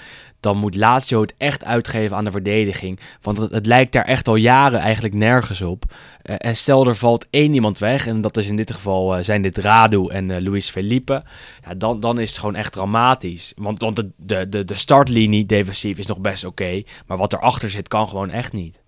Dan 0.42 0.58
moet 0.58 0.76
Lazio 0.76 1.22
het 1.22 1.34
echt 1.38 1.64
uitgeven 1.64 2.18
aan 2.18 2.24
de 2.24 2.32
verdediging. 2.32 3.00
Want 3.22 3.38
het, 3.38 3.52
het 3.52 3.66
lijkt 3.66 3.92
daar 3.92 4.06
echt 4.06 4.28
al 4.28 4.36
jaren 4.36 4.80
eigenlijk 4.80 5.14
nergens 5.14 5.62
op. 5.62 5.84
Eh, 6.22 6.36
en 6.38 6.56
stel 6.56 6.88
er 6.88 6.96
valt 6.96 7.28
één 7.30 7.54
iemand 7.54 7.80
weg, 7.80 8.08
en 8.08 8.22
dat 8.22 8.38
is 8.38 8.48
in 8.48 8.56
dit 8.56 8.72
geval 8.72 9.16
eh, 9.16 9.24
zijn 9.24 9.42
dit 9.42 9.58
Radu 9.58 10.08
en 10.08 10.32
eh, 10.32 10.44
Luis 10.44 10.70
Felipe. 10.70 11.24
Ja, 11.66 11.74
dan, 11.74 12.00
dan 12.00 12.20
is 12.20 12.30
het 12.30 12.40
gewoon 12.40 12.56
echt 12.56 12.72
dramatisch. 12.72 13.54
Want, 13.56 13.82
want 13.82 13.96
de, 13.96 14.10
de, 14.16 14.50
de, 14.50 14.66
de 14.66 14.76
startlinie 14.76 15.46
defensief 15.46 15.98
is 15.98 16.06
nog 16.06 16.20
best 16.20 16.44
oké. 16.44 16.84
maar 17.08 17.18
wat 17.18 17.34
erachter 17.34 17.70
zit 17.70 17.88
kan 17.88 18.08
gewoon 18.08 18.30
echt 18.30 18.54
niet. 18.54 18.80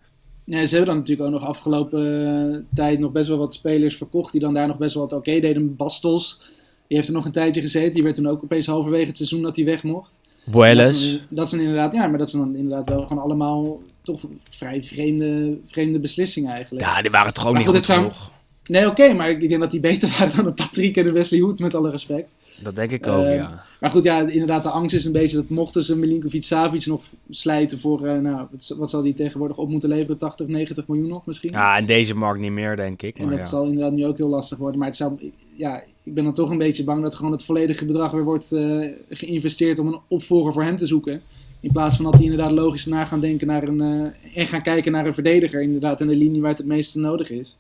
Nee, 0.45 0.67
ze 0.67 0.75
hebben 0.75 0.93
dan 0.93 0.97
natuurlijk 0.97 1.27
ook 1.29 1.39
nog 1.39 1.49
afgelopen 1.49 2.67
tijd 2.73 2.99
nog 2.99 3.11
best 3.11 3.27
wel 3.27 3.37
wat 3.37 3.53
spelers 3.53 3.97
verkocht 3.97 4.31
die 4.31 4.41
dan 4.41 4.53
daar 4.53 4.67
nog 4.67 4.77
best 4.77 4.93
wel 4.93 5.03
wat 5.03 5.13
oké 5.13 5.39
deden. 5.39 5.75
Bastos, 5.75 6.41
die 6.87 6.97
heeft 6.97 7.07
er 7.07 7.13
nog 7.13 7.25
een 7.25 7.31
tijdje 7.31 7.61
gezeten. 7.61 7.93
Die 7.93 8.03
werd 8.03 8.15
toen 8.15 8.27
ook 8.27 8.43
opeens 8.43 8.65
halverwege 8.65 9.07
het 9.07 9.17
seizoen 9.17 9.41
dat 9.41 9.55
hij 9.55 9.65
weg 9.65 9.83
mocht. 9.83 10.11
Dat 10.45 10.95
zijn, 10.95 11.19
dat 11.29 11.49
zijn 11.49 11.61
inderdaad, 11.61 11.93
ja, 11.93 12.07
maar 12.07 12.17
dat 12.17 12.29
zijn 12.29 12.43
dan 12.43 12.55
inderdaad 12.55 12.89
wel 12.89 13.07
gewoon 13.07 13.23
allemaal 13.23 13.81
toch 14.01 14.21
vrij 14.49 14.83
vreemde, 14.83 15.57
vreemde 15.65 15.99
beslissingen 15.99 16.51
eigenlijk. 16.53 16.85
Ja, 16.85 17.01
die 17.01 17.11
waren 17.11 17.33
toch 17.33 17.47
ook 17.47 17.53
Maar 17.53 17.61
niet 17.61 17.75
goed, 17.75 17.85
genoeg? 17.85 18.31
Nee, 18.67 18.87
oké, 18.87 19.13
maar 19.13 19.29
ik 19.29 19.49
denk 19.49 19.61
dat 19.61 19.71
die 19.71 19.79
beter 19.79 20.15
waren 20.19 20.35
dan 20.35 20.45
een 20.45 20.53
Patrick 20.53 20.97
en 20.97 21.07
een 21.07 21.13
Wesley 21.13 21.39
Hoed, 21.39 21.59
met 21.59 21.75
alle 21.75 21.91
respect. 21.91 22.29
Dat 22.61 22.75
denk 22.75 22.91
ik 22.91 23.07
ook, 23.07 23.23
Eh, 23.23 23.35
ja. 23.35 23.63
Maar 23.79 23.89
goed, 23.89 24.03
ja, 24.03 24.27
inderdaad, 24.27 24.63
de 24.63 24.69
angst 24.69 24.95
is 24.95 25.05
een 25.05 25.11
beetje 25.11 25.35
dat 25.35 25.49
mochten 25.49 25.83
ze 25.83 25.97
Milinkovic-Savic 25.97 26.85
nog 26.85 27.01
slijten 27.29 27.79
voor, 27.79 28.05
eh, 28.05 28.19
nou, 28.19 28.47
wat, 28.77 28.89
zal 28.89 29.01
die 29.01 29.13
tegenwoordig 29.13 29.57
op 29.57 29.69
moeten 29.69 29.89
leveren? 29.89 30.17
80, 30.17 30.47
90 30.47 30.87
miljoen 30.87 31.09
nog 31.09 31.25
misschien? 31.25 31.49
Ja, 31.51 31.77
en 31.77 31.85
deze 31.85 32.15
markt 32.15 32.39
niet 32.39 32.51
meer, 32.51 32.75
denk 32.75 33.01
ik. 33.01 33.17
En 33.17 33.25
Maar 33.25 33.35
dat 33.35 33.45
ja. 33.45 33.51
zal 33.51 33.65
inderdaad 33.65 33.91
nu 33.91 34.05
ook 34.05 34.17
heel 34.17 34.29
lastig 34.29 34.57
worden. 34.57 34.79
Maar 34.79 34.87
het 34.87 34.97
zou, 34.97 35.31
ja, 35.55 35.83
ik 36.03 36.13
ben 36.13 36.23
dan 36.23 36.33
toch 36.33 36.49
een 36.49 36.57
beetje 36.57 36.83
bang 36.83 37.03
dat 37.03 37.15
gewoon 37.15 37.31
het 37.31 37.43
volledige 37.43 37.85
bedrag 37.85 38.11
weer 38.11 38.23
wordt 38.23 38.51
eh, 38.51 38.87
geïnvesteerd 39.09 39.79
om 39.79 39.87
een 39.87 39.99
opvolger 40.07 40.53
voor 40.53 40.63
hem 40.63 40.77
te 40.77 40.87
zoeken. 40.87 41.21
In 41.59 41.71
plaats 41.71 41.95
van 41.95 42.05
dat 42.05 42.13
die 42.13 42.23
inderdaad 42.23 42.51
logisch 42.51 42.85
na 42.85 43.05
gaan 43.05 43.19
denken 43.19 43.47
naar 43.47 43.67
een, 43.67 43.81
eh, 43.81 44.39
en 44.41 44.47
gaan 44.47 44.61
kijken 44.61 44.91
naar 44.91 45.05
een 45.05 45.13
verdediger. 45.13 45.61
Inderdaad, 45.61 46.01
in 46.01 46.07
de 46.07 46.15
linie 46.15 46.41
waar 46.41 46.49
het 46.49 46.57
het 46.57 46.67
meeste 46.67 46.99
nodig 46.99 47.29
is. 47.29 47.57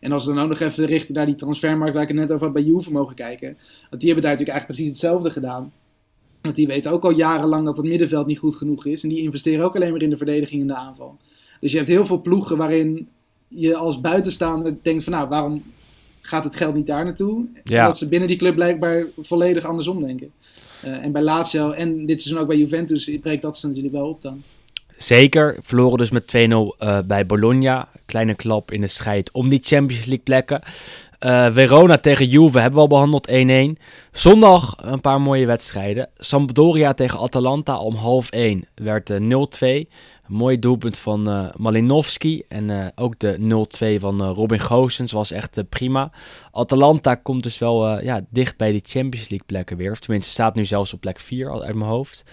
En 0.00 0.12
als 0.12 0.26
we 0.26 0.34
dan 0.34 0.42
ook 0.42 0.48
nog 0.48 0.60
even 0.60 0.84
richten 0.84 1.14
naar 1.14 1.26
die 1.26 1.34
transfermarkt 1.34 1.94
waar 1.94 2.02
ik 2.02 2.08
het 2.08 2.16
net 2.16 2.32
over 2.32 2.44
had 2.44 2.54
bij 2.54 2.62
Juve 2.62 2.92
mogen 2.92 3.14
kijken. 3.14 3.56
Want 3.90 4.00
die 4.00 4.12
hebben 4.12 4.22
daar 4.22 4.32
natuurlijk 4.32 4.58
eigenlijk 4.58 4.66
precies 4.66 4.88
hetzelfde 4.88 5.30
gedaan. 5.30 5.72
Want 6.40 6.56
die 6.56 6.66
weten 6.66 6.90
ook 6.90 7.04
al 7.04 7.10
jarenlang 7.10 7.64
dat 7.64 7.76
het 7.76 7.86
middenveld 7.86 8.26
niet 8.26 8.38
goed 8.38 8.54
genoeg 8.54 8.86
is. 8.86 9.02
En 9.02 9.08
die 9.08 9.22
investeren 9.22 9.64
ook 9.64 9.76
alleen 9.76 9.92
maar 9.92 10.02
in 10.02 10.10
de 10.10 10.16
verdediging 10.16 10.60
en 10.60 10.66
de 10.66 10.74
aanval. 10.74 11.18
Dus 11.60 11.70
je 11.70 11.76
hebt 11.76 11.90
heel 11.90 12.06
veel 12.06 12.20
ploegen 12.20 12.56
waarin 12.56 13.08
je 13.48 13.76
als 13.76 14.00
buitenstaander 14.00 14.76
denkt 14.82 15.04
van 15.04 15.12
nou, 15.12 15.28
waarom 15.28 15.62
gaat 16.20 16.44
het 16.44 16.56
geld 16.56 16.74
niet 16.74 16.86
daar 16.86 17.04
naartoe? 17.04 17.46
Ja. 17.64 17.86
Dat 17.86 17.98
ze 17.98 18.08
binnen 18.08 18.28
die 18.28 18.36
club 18.36 18.54
blijkbaar 18.54 19.06
volledig 19.18 19.64
andersom 19.64 20.02
denken. 20.02 20.32
Eh, 20.82 21.04
en 21.04 21.12
bij 21.12 21.22
Lazio 21.22 21.70
en 21.70 22.06
dit 22.06 22.22
seizoen 22.22 22.42
ook 22.42 22.48
bij 22.48 22.58
Juventus 22.58 23.18
breekt 23.20 23.42
dat 23.42 23.58
ze 23.58 23.66
natuurlijk 23.66 23.94
wel 23.94 24.08
op 24.08 24.22
dan. 24.22 24.42
Zeker, 24.96 25.56
verloren 25.60 25.98
dus 25.98 26.10
met 26.10 26.32
2-0 26.36 26.76
eh, 26.78 26.98
bij 27.04 27.26
Bologna. 27.26 27.88
Kleine 28.06 28.34
klap 28.34 28.72
in 28.72 28.80
de 28.80 28.86
strijd 28.86 29.30
om 29.32 29.48
die 29.48 29.60
Champions 29.62 30.04
League 30.04 30.24
plekken. 30.24 30.60
Eh, 31.18 31.46
Verona 31.50 31.98
tegen 31.98 32.28
Juve 32.28 32.58
hebben 32.58 32.74
we 32.74 32.80
al 32.80 32.88
behandeld 32.88 33.28
1-1. 33.28 33.78
Zondag 34.12 34.76
een 34.80 35.00
paar 35.00 35.20
mooie 35.20 35.46
wedstrijden. 35.46 36.08
Sampdoria 36.16 36.94
tegen 36.94 37.18
Atalanta 37.18 37.78
om 37.78 37.94
half 37.94 38.30
1 38.30 38.64
werd 38.74 39.10
eh, 39.10 39.16
0-2. 39.18 39.88
Een 40.28 40.34
mooi 40.34 40.58
doelpunt 40.58 40.98
van 40.98 41.28
eh, 41.28 41.46
Malinowski. 41.56 42.42
En 42.48 42.70
eh, 42.70 42.86
ook 42.94 43.18
de 43.18 43.66
0-2 43.96 44.00
van 44.00 44.22
eh, 44.22 44.30
Robin 44.34 44.60
Goossens 44.60 45.12
was 45.12 45.30
echt 45.30 45.56
eh, 45.56 45.64
prima. 45.68 46.10
Atalanta 46.52 47.14
komt 47.14 47.42
dus 47.42 47.58
wel 47.58 47.86
eh, 47.88 48.04
ja, 48.04 48.20
dicht 48.30 48.56
bij 48.56 48.72
die 48.72 48.82
Champions 48.84 49.28
League 49.28 49.46
plekken 49.46 49.76
weer. 49.76 49.90
Of 49.90 50.00
tenminste 50.00 50.30
staat 50.30 50.54
nu 50.54 50.66
zelfs 50.66 50.92
op 50.92 51.00
plek 51.00 51.20
4 51.20 51.50
al 51.50 51.62
uit 51.62 51.74
mijn 51.74 51.90
hoofd. 51.90 52.24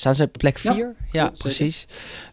Staan 0.00 0.14
ze 0.14 0.22
op 0.22 0.32
plek 0.32 0.58
Ja, 0.58 0.72
4? 0.74 0.94
Ja, 1.12 1.32
precies. 1.38 1.86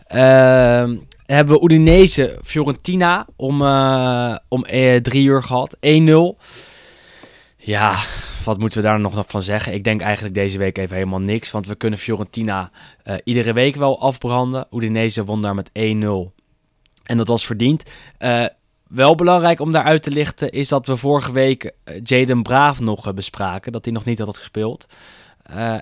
Ehm, 0.08 0.98
hebben 1.26 1.56
we 1.56 1.64
Udinese, 1.64 2.38
Fiorentina 2.44 3.28
om, 3.36 3.62
eh, 3.62 4.36
om 4.48 4.66
eh, 4.66 4.96
drie 4.96 5.26
uur 5.26 5.44
gehad. 5.44 5.78
1-0. 5.80 6.38
Ja, 7.58 7.96
wat 8.46 8.60
moeten 8.60 8.82
we 8.82 8.88
daar 8.88 9.00
nog 9.00 9.24
van 9.28 9.44
zeggen? 9.44 9.74
Ik 9.74 9.84
denk 9.84 10.02
eigenlijk 10.02 10.36
deze 10.36 10.58
week 10.58 10.78
even 10.78 10.96
helemaal 10.96 11.20
niks. 11.20 11.52
Want 11.52 11.68
we 11.68 11.76
kunnen 11.76 12.00
Fiorentina 12.00 12.72
eh, 13.04 13.16
iedere 13.24 13.54
week 13.54 13.76
wel 13.76 14.02
afbranden. 14.02 14.68
Udinese 14.72 15.24
won 15.24 15.42
daar 15.42 15.56
met 15.56 15.70
1-0. 15.70 16.34
En 17.04 17.18
dat 17.18 17.28
was 17.28 17.46
verdiend. 17.46 17.84
Wel 18.88 19.16
belangrijk 19.16 19.60
om 19.60 19.72
daaruit 19.72 20.04
te 20.04 20.12
lichten 20.12 20.52
is 20.52 20.68
dat 20.68 20.88
we 20.88 20.98
vorige 20.98 21.32
week 21.32 21.72
Jaden 22.04 22.44
Braaf 22.44 22.80
nog 22.80 23.14
bespraken. 23.14 23.72
Dat 23.72 23.86
hij 23.86 23.94
nog 23.94 24.06
niet 24.06 24.20
had 24.20 24.38
gespeeld. 24.38 24.86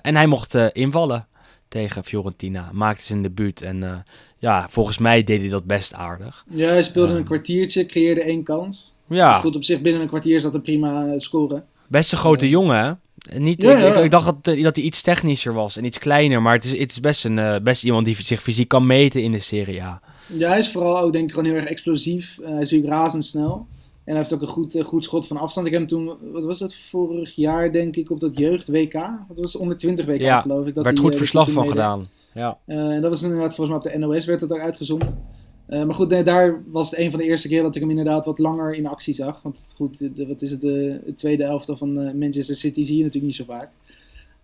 En 0.00 0.16
hij 0.16 0.26
mocht 0.26 0.54
invallen 0.54 1.26
tegen 1.68 2.04
Fiorentina. 2.04 2.70
Maakte 2.72 3.04
zijn 3.04 3.22
debuut. 3.22 3.62
En 3.62 3.82
eh, 3.82 3.94
ja, 4.38 4.66
volgens 4.68 4.98
mij 4.98 5.24
deed 5.24 5.40
hij 5.40 5.48
dat 5.48 5.64
best 5.64 5.94
aardig. 5.94 6.44
Ja, 6.50 6.68
hij 6.68 6.82
speelde 6.82 7.12
Ja. 7.12 7.18
een 7.18 7.24
kwartiertje, 7.24 7.86
creëerde 7.86 8.22
één 8.22 8.42
kans. 8.42 8.92
Ja, 9.08 9.32
Dus 9.32 9.40
goed, 9.40 9.56
op 9.56 9.64
zich 9.64 9.80
binnen 9.80 10.02
een 10.02 10.08
kwartier 10.08 10.36
is 10.36 10.42
dat 10.42 10.54
een 10.54 10.62
prima 10.62 11.06
eh, 11.06 11.12
score. 11.16 11.62
best 11.88 12.12
een 12.12 12.18
grote 12.18 12.48
jongen, 12.48 12.76
hè? 12.84 12.92
Niet, 13.38 13.62
Ja, 13.62 13.72
ik, 13.72 13.78
ja. 13.78 13.94
ik, 13.98 14.04
ik 14.04 14.10
dacht 14.10 14.24
dat, 14.42 14.54
eh, 14.56 14.62
dat 14.62 14.76
hij 14.76 14.84
iets 14.84 15.02
technischer 15.02 15.52
was 15.52 15.76
en 15.76 15.84
iets 15.84 15.98
kleiner. 15.98 16.42
Maar 16.42 16.54
het 16.54 16.64
is, 16.64 16.78
het 16.78 16.90
is 16.90 17.00
best, 17.00 17.24
een, 17.24 17.38
eh, 17.38 17.56
best 17.62 17.84
iemand 17.84 18.04
die 18.04 18.16
zich 18.24 18.42
fysiek 18.42 18.68
kan 18.68 18.86
meten 18.86 19.22
in 19.22 19.32
de 19.32 19.38
Serie 19.38 19.82
A. 19.82 20.00
Ja, 20.26 20.48
hij 20.48 20.58
is 20.58 20.70
vooral 20.70 20.98
ook 21.00 21.12
denk 21.12 21.24
ik 21.24 21.30
gewoon 21.34 21.46
heel 21.50 21.56
erg 21.60 21.64
explosief. 21.64 22.38
Eh, 22.38 22.44
hij 22.44 22.54
is 22.54 22.70
natuurlijk 22.70 22.92
razendsnel. 22.92 23.66
En 24.06 24.12
hij 24.12 24.16
heeft 24.16 24.34
ook 24.34 24.40
een 24.40 24.48
goed, 24.48 24.74
eh, 24.74 24.84
goed 24.84 25.04
schot 25.04 25.26
van 25.26 25.36
afstand. 25.36 25.66
Ik 25.66 25.72
heb 25.72 25.80
hem 25.80 25.90
toen, 25.90 26.16
wat 26.32 26.44
was 26.44 26.60
het, 26.60 26.74
vorig 26.74 27.34
jaar 27.34 27.72
denk 27.72 27.96
ik 27.96 28.10
op 28.10 28.20
dat 28.20 28.38
jeugd 28.38 28.68
WK. 28.68 28.92
Dat 29.28 29.38
was 29.38 29.56
onder 29.56 29.76
20 29.76 30.06
WK 30.06 30.20
Ja, 30.20 30.40
geloof 30.40 30.66
ik. 30.66 30.74
Dat 30.74 30.84
werd 30.84 30.96
hij, 30.96 31.04
goed 31.04 31.14
eh, 31.14 31.18
dat 31.18 31.28
verslag 31.28 31.50
van 31.50 31.68
gedaan. 31.68 32.06
Ja. 32.34 32.58
Eh, 32.64 32.76
en 32.76 33.00
dat 33.00 33.10
was 33.10 33.22
inderdaad 33.22 33.54
volgens 33.54 33.68
mij 33.68 33.94
op 33.94 34.00
de 34.00 34.06
NOS 34.06 34.24
werd 34.24 34.40
dat 34.40 34.52
ook 34.52 34.58
uitgezonden. 34.58 35.34
Maar 35.66 35.94
goed, 35.94 36.08
nee, 36.08 36.22
daar 36.22 36.62
was 36.66 36.90
het 36.90 36.98
een 36.98 37.10
van 37.10 37.20
de 37.20 37.26
eerste 37.26 37.48
keer 37.48 37.62
dat 37.62 37.74
ik 37.74 37.80
hem 37.80 37.90
inderdaad 37.90 38.24
wat 38.24 38.38
langer 38.38 38.74
in 38.74 38.86
actie 38.86 39.14
zag. 39.14 39.42
Want 39.42 39.72
goed, 39.76 39.98
de, 39.98 40.26
wat 40.26 40.42
is 40.42 40.50
het, 40.50 40.60
de, 40.60 41.00
tweede 41.16 41.44
elftal 41.44 41.76
van 41.76 42.18
Manchester 42.18 42.56
City 42.56 42.84
zie 42.84 42.96
je 42.96 43.02
natuurlijk 43.02 43.24
niet 43.24 43.46
zo 43.46 43.54
vaak. 43.54 43.70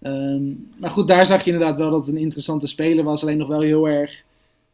Ehm, 0.00 0.42
maar 0.78 0.90
goed, 0.90 1.08
daar 1.08 1.26
zag 1.26 1.44
je 1.44 1.52
inderdaad 1.52 1.76
wel 1.76 1.90
dat 1.90 2.06
het 2.06 2.14
een 2.14 2.20
interessante 2.20 2.66
speler 2.66 3.04
was. 3.04 3.22
Alleen 3.22 3.38
nog 3.38 3.48
wel 3.48 3.60
heel 3.60 3.88
erg, 3.88 4.22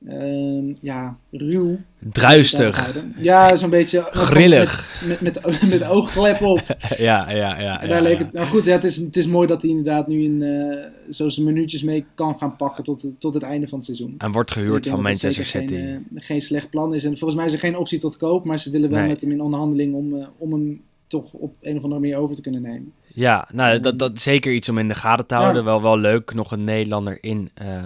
ehm, 0.07 0.73
ja, 0.81 1.17
ruw. 1.31 1.79
Druistig. 2.13 2.95
Ja, 3.19 3.57
zo'n 3.57 3.71
beetje... 3.71 4.07
Grillig. 4.11 5.03
Met, 5.09 5.21
met, 5.21 5.45
met, 5.47 5.69
met 5.69 5.89
oogklep 5.89 6.41
op. 6.43 6.63
ja, 6.99 7.31
ja, 7.31 7.61
ja. 7.61 7.81
En 7.81 7.89
ja, 7.89 7.93
daar 7.95 8.03
leek 8.03 8.19
ja. 8.19 8.25
het, 8.25 8.33
nou 8.33 8.47
goed, 8.47 8.65
ja, 8.65 8.73
het, 8.73 8.85
is, 8.85 8.97
het 8.97 9.17
is 9.17 9.27
mooi 9.27 9.47
dat 9.49 9.63
hij 9.63 9.71
inderdaad 9.71 10.07
nu 10.07 10.23
in, 10.23 10.43
eh 10.43 10.87
zo 11.11 11.29
zijn 11.29 11.47
minuutjes 11.47 11.83
mee 11.83 12.05
kan 12.15 12.39
gaan 12.39 12.57
pakken 12.57 12.85
tot, 12.85 13.03
het- 13.03 13.21
tot 13.21 13.35
het 13.35 13.43
einde 13.43 13.69
van 13.69 13.79
het 13.79 13.87
seizoen. 13.87 14.15
En 14.19 14.33
wordt 14.33 14.51
gehuurd 14.51 14.87
van 14.87 15.03
Manchester 15.03 15.45
City. 15.45 15.75
Geen, 15.75 16.07
eh, 16.15 16.23
geen 16.23 16.41
slecht 16.41 16.71
plan 16.71 16.95
is. 16.95 17.05
En 17.05 17.11
volgens 17.19 17.35
mij 17.35 17.47
is 17.47 17.53
er 17.53 17.59
geen 17.59 17.77
optie 17.77 17.99
tot 17.99 18.17
koop, 18.17 18.45
maar 18.45 18.59
ze 18.61 18.71
willen 18.71 18.91
wel 18.91 18.99
Nee. 18.99 19.09
met 19.09 19.21
hem 19.21 19.31
in 19.31 19.41
onderhandeling 19.41 19.95
om, 19.95 20.15
eh, 20.21 20.27
om 20.39 20.53
hem 20.53 20.81
toch 21.07 21.33
op 21.33 21.55
een 21.61 21.77
of 21.77 21.83
andere 21.83 22.01
manier 22.01 22.17
over 22.17 22.35
te 22.37 22.43
kunnen 22.43 22.63
nemen. 22.63 22.93
Ja, 23.19 23.49
nou, 23.53 23.81
dat, 23.81 23.99
dat 23.99 24.17
is 24.17 24.23
zeker 24.23 24.53
iets 24.53 24.69
om 24.69 24.79
in 24.79 24.89
de 24.89 24.95
gaten 24.95 25.27
te 25.27 25.35
houden. 25.35 25.63
Ja. 25.63 25.69
Wel, 25.69 25.83
wel 25.83 25.99
leuk, 25.99 26.35
nog 26.35 26.53
een 26.53 26.65
Nederlander 26.65 27.19
in 27.21 27.51
eh, 27.55 27.79
eh, 27.79 27.85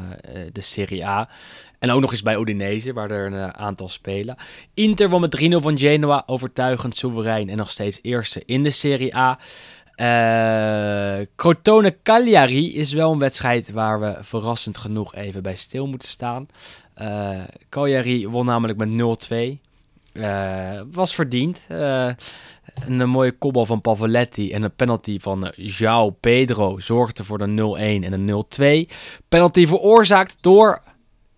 de 0.52 0.60
Serie 0.60 1.06
A. 1.06 1.28
En 1.78 1.90
ook 1.90 2.00
nog 2.00 2.10
eens 2.10 2.22
bij 2.22 2.36
Udinese, 2.36 2.92
waar 2.92 3.10
er 3.10 3.26
een 3.26 3.38
eh, 3.38 3.48
aantal 3.48 3.88
spelen. 3.88 4.36
Inter 4.74 5.08
won 5.08 5.20
met 5.20 5.40
3-0 5.40 5.56
van 5.56 5.78
Genoa, 5.78 6.22
overtuigend, 6.26 6.96
soeverein 6.96 7.48
en 7.48 7.56
nog 7.56 7.70
steeds 7.70 7.98
eerste 8.02 8.42
in 8.46 8.62
de 8.62 8.70
Serie 8.70 9.16
A. 9.16 9.38
Eh 9.94 11.26
Crotone 11.36 11.96
Cagliari 12.02 12.76
is 12.76 12.92
wel 12.92 13.12
een 13.12 13.18
wedstrijd 13.18 13.70
waar 13.70 14.00
we 14.00 14.16
verrassend 14.20 14.78
genoeg 14.78 15.14
even 15.14 15.42
bij 15.42 15.56
stil 15.56 15.86
moeten 15.86 16.08
staan. 16.08 16.48
Eh 16.94 17.40
Cagliari 17.68 18.28
won 18.28 18.46
namelijk 18.46 18.78
met 18.78 18.88
0-2. 19.58 19.71
Eh, 20.12 20.80
was 20.90 21.14
verdiend. 21.14 21.64
Eh, 21.68 22.10
een, 22.86 23.00
eh, 23.00 23.06
mooie 23.06 23.32
kopbal 23.32 23.66
van 23.66 23.80
Pavoletti 23.80 24.52
en 24.52 24.62
een 24.62 24.74
penalty 24.74 25.18
van 25.18 25.52
João 25.56 26.20
Pedro 26.20 26.78
zorgde 26.78 27.24
voor 27.24 27.38
de 27.38 27.46
0-1 27.46 28.04
en 28.04 28.10
de 28.10 28.16
0-2. 28.16 28.88
Penalty 29.28 29.66
veroorzaakt 29.66 30.36
door 30.40 30.82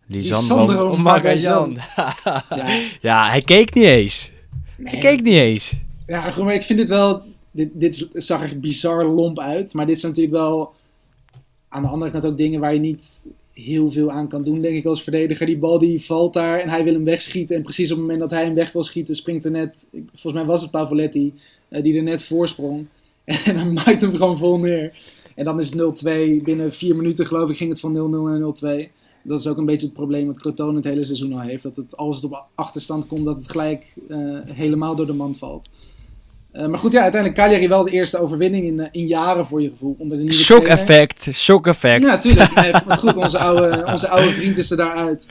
Lisandro 0.06 0.96
Magajan. 0.96 1.78
Ja, 2.48 2.68
ja, 3.00 3.28
hij 3.28 3.40
keek 3.40 3.74
niet 3.74 3.84
eens. 3.84 4.30
Hij 4.82 5.00
keek 5.00 5.22
niet 5.22 5.34
eens. 5.34 5.74
ja 6.06 6.30
goed, 6.30 6.44
maar 6.44 6.54
ik 6.54 6.62
vind 6.62 6.78
het 6.78 6.88
wel... 6.88 7.22
Dit, 7.50 7.70
dit 7.72 8.08
zag 8.12 8.50
er 8.50 8.60
bizar 8.60 9.04
lomp 9.04 9.38
uit, 9.38 9.74
maar 9.74 9.86
dit 9.86 10.00
zijn 10.00 10.12
natuurlijk 10.12 10.42
wel 10.42 10.74
aan 11.68 11.82
de 11.82 11.88
andere 11.88 12.10
kant 12.10 12.26
ook 12.26 12.36
dingen 12.36 12.60
waar 12.60 12.72
je 12.74 12.80
niet 12.80 13.06
heel 13.54 13.90
veel 13.90 14.10
aan 14.10 14.28
kan 14.28 14.44
doen, 14.44 14.60
denk 14.60 14.76
ik, 14.76 14.84
als 14.84 15.02
verdediger. 15.02 15.46
Die 15.46 15.58
bal 15.58 15.78
die 15.78 16.04
valt 16.04 16.32
daar 16.32 16.58
en 16.58 16.68
hij 16.68 16.84
wil 16.84 16.92
hem 16.92 17.04
wegschieten. 17.04 17.56
En 17.56 17.62
precies 17.62 17.90
op 17.90 17.96
het 17.96 18.06
moment 18.06 18.20
dat 18.20 18.30
hij 18.30 18.44
hem 18.44 18.54
weg 18.54 18.72
wil 18.72 18.84
schieten, 18.84 19.16
springt 19.16 19.44
er 19.44 19.50
net, 19.50 19.86
volgens 19.92 20.32
mij 20.32 20.44
was 20.44 20.62
het 20.62 20.70
Pavoletti, 20.70 21.32
eh, 21.68 21.82
die 21.82 21.96
er 21.96 22.02
net 22.02 22.22
voorsprong. 22.22 22.86
En 23.44 23.54
dan 23.54 23.72
maakt 23.72 24.00
hem 24.00 24.16
gewoon 24.16 24.38
vol 24.38 24.58
neer. 24.58 24.92
En 25.34 25.44
dan 25.44 25.60
is 25.60 25.70
het 25.72 26.04
0-2. 26.40 26.42
Binnen 26.42 26.72
vier 26.72 26.96
minuten, 26.96 27.26
geloof 27.26 27.50
ik, 27.50 27.56
ging 27.56 27.70
het 27.70 27.80
van 27.80 27.92
0-0 27.92 28.22
naar 28.22 28.84
0-2. 28.86 28.90
Dat 29.22 29.40
is 29.40 29.46
ook 29.46 29.56
een 29.56 29.66
beetje 29.66 29.86
het 29.86 29.96
probleem 29.96 30.26
wat 30.26 30.38
Crotone 30.38 30.76
het 30.76 30.84
hele 30.84 31.04
seizoen 31.04 31.32
al 31.32 31.40
heeft. 31.40 31.62
Dat 31.62 31.76
het, 31.76 31.96
als 31.96 32.16
het 32.16 32.32
op 32.32 32.44
achterstand 32.54 33.06
komt, 33.06 33.24
dat 33.24 33.36
het 33.36 33.50
gelijk 33.50 33.94
eh, 34.08 34.38
helemaal 34.44 34.96
door 34.96 35.06
de 35.06 35.12
mand 35.12 35.38
valt. 35.38 35.68
Eh, 36.54 36.66
maar 36.66 36.78
goed, 36.78 36.92
ja, 36.92 37.02
uiteindelijk 37.02 37.40
Cagliari 37.40 37.68
wel 37.68 37.84
de 37.84 37.90
eerste 37.90 38.18
overwinning 38.18 38.66
in, 38.66 38.80
eh, 38.80 38.86
in 38.90 39.06
jaren 39.06 39.46
voor 39.46 39.62
je 39.62 39.70
gevoel. 39.70 39.96
Onder 39.98 40.16
de 40.16 40.22
nieuwe 40.22 40.38
Shock 40.38 40.64
trainer. 40.64 40.82
effect, 40.82 41.28
shock 41.32 41.66
effect. 41.66 42.02
Ja, 42.02 42.18
tuurlijk. 42.18 42.54
Nee, 42.54 42.72
maar 42.86 42.96
goed, 42.96 43.16
onze 43.16 43.38
oude, 43.38 43.86
onze 43.86 44.08
oude 44.08 44.30
vriend 44.30 44.58
is 44.58 44.70
er 44.70 44.76
daaruit. 44.76 45.26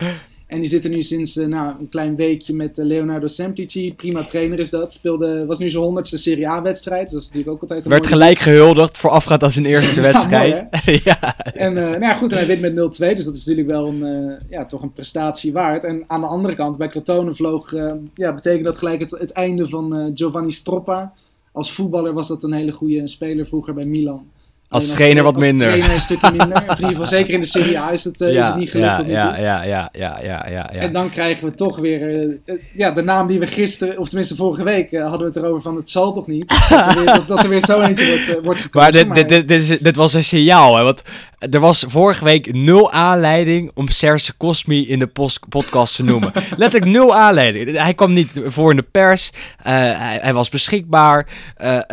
En 0.54 0.60
die 0.60 0.70
zit 0.70 0.84
er 0.84 0.90
nu 0.90 1.02
sinds 1.02 1.38
eh, 1.38 1.46
nou, 1.48 1.76
een 1.80 1.90
klein 1.90 2.16
weekje 2.16 2.54
met 2.54 2.78
eh, 2.80 2.86
Leonardo 2.86 3.28
Semplici. 3.28 3.94
Prima 3.94 4.24
trainer 4.26 4.60
is 4.60 4.70
dat. 4.70 4.94
Speelde, 4.94 5.46
was 5.46 5.58
nu 5.60 5.70
zijn 5.70 5.84
honderdste 5.84 6.18
Serie 6.18 6.50
A-wedstrijd. 6.50 7.04
Dus 7.04 7.12
dat 7.12 7.22
is 7.22 7.28
natuurlijk 7.28 7.54
ook 7.56 7.62
altijd 7.62 7.86
een 7.86 7.92
Werd 7.92 8.04
mooie- 8.04 8.14
gelijk 8.16 8.40
gehuldigd 8.40 8.98
voorafgaand 8.98 9.44
aan 9.44 9.52
zijn 9.52 9.66
eerste 9.66 9.96
Ja, 10.02 10.12
wedstrijd. 10.12 10.68
ja, 11.04 11.38
En 11.54 11.78
eh, 11.78 11.84
nou 11.84 12.00
ja, 12.02 12.14
goed, 12.14 12.32
en 12.32 12.38
hij 12.38 12.48
wint 12.60 12.62
met 12.62 12.72
0-2. 12.72 13.16
Dus 13.16 13.26
dat 13.26 13.36
is 13.36 13.46
natuurlijk 13.46 13.68
wel 13.68 13.88
een, 13.88 14.34
ja, 14.50 14.66
toch 14.66 14.82
een 14.82 14.92
prestatie 14.92 15.52
waard. 15.54 15.84
En 15.84 16.04
aan 16.08 16.22
de 16.22 16.28
andere 16.28 16.54
kant, 16.56 16.78
bij 16.78 16.88
Crotone 16.88 17.36
vloog... 17.36 17.72
ja, 18.14 18.34
betekent 18.34 18.66
dat 18.66 18.78
gelijk 18.78 19.00
het, 19.00 19.12
het 19.12 19.32
einde 19.32 19.68
van 19.70 20.12
Giovanni 20.14 20.52
Stroppa. 20.52 21.14
Als 21.52 21.72
voetballer 21.72 22.14
was 22.14 22.28
dat 22.28 22.44
een 22.44 22.54
hele 22.54 22.72
goede 22.72 23.08
speler 23.08 23.46
vroeger 23.46 23.74
bij 23.74 23.86
Milan. 23.86 24.26
Als 24.74 24.92
trainer 24.92 25.24
wat 25.24 25.36
als 25.36 25.46
minder. 25.46 25.68
trainer 25.68 25.94
een 25.94 26.02
stukje 26.02 26.32
minder. 26.32 26.58
Of 26.58 26.64
in 26.64 26.70
ieder 26.70 26.88
geval 26.88 27.06
zeker 27.18 27.34
in 27.34 27.40
de 27.40 27.46
Serie 27.46 27.80
A 27.80 27.92
is 27.92 28.04
het, 28.04 28.22
eh, 28.22 28.28
is 28.30 28.46
het 28.46 28.56
niet 28.56 28.72
gelukt 28.72 29.08
ja, 29.08 29.38
ja, 29.38 29.64
ja, 29.64 29.64
ja, 29.64 29.90
ja, 29.94 30.20
ja, 30.24 30.48
ja, 30.50 30.70
ja. 30.74 30.80
En 30.80 30.94
dan 30.94 31.10
krijgen 31.10 31.48
we 31.48 31.54
toch 31.54 31.78
weer 31.78 32.02
eh, 32.02 32.24
eh, 32.46 32.62
ja, 32.76 32.92
de 32.92 33.02
naam 33.02 33.28
die 33.28 33.40
we 33.40 33.48
gisteren, 33.48 33.98
of 33.98 34.08
tenminste 34.08 34.36
vorige 34.36 34.64
week, 34.64 34.98
hadden 34.98 35.20
we 35.20 35.26
het 35.26 35.36
erover 35.36 35.62
van 35.62 35.76
het 35.76 35.90
zal 35.90 36.14
toch 36.14 36.28
niet. 36.28 36.48
Dat 36.70 36.96
er 36.96 36.96
weer, 36.96 37.06
dat, 37.06 37.28
dat 37.28 37.44
er 37.44 37.50
weer 37.50 37.66
zo 37.66 37.82
eentje 37.82 38.08
wordt, 38.08 38.44
wordt 38.46 38.60
gekozen. 38.60 39.08
Maar 39.08 39.16
dit, 39.16 39.16
dit, 39.16 39.28
dit, 39.28 39.48
dit, 39.48 39.70
is, 39.70 39.80
dit 39.80 39.96
was 39.96 40.14
een 40.14 40.24
signaal, 40.24 40.78
hè? 40.78 40.84
Want 40.84 41.02
er 41.40 41.60
was 41.60 41.86
vorige 41.88 42.24
week 42.24 42.54
nul 42.54 42.92
aanleiding 42.92 43.72
om 43.74 43.88
Serge 43.88 44.38
Cosmi 44.38 44.88
in 44.88 45.00
de 45.00 45.10
podcast 45.50 45.96
te 45.96 46.04
noemen. 46.04 46.32
Letterlijk 46.58 46.92
nul 46.92 47.16
aanleiding. 47.16 47.78
Hij 47.78 47.94
kwam 47.94 48.14
niet 48.14 48.32
voor 48.46 48.70
in 48.70 48.76
de 48.76 48.86
pers, 48.92 49.32
hij, 49.62 50.20
hij 50.22 50.34
was 50.34 50.50
beschikbaar, 50.50 51.28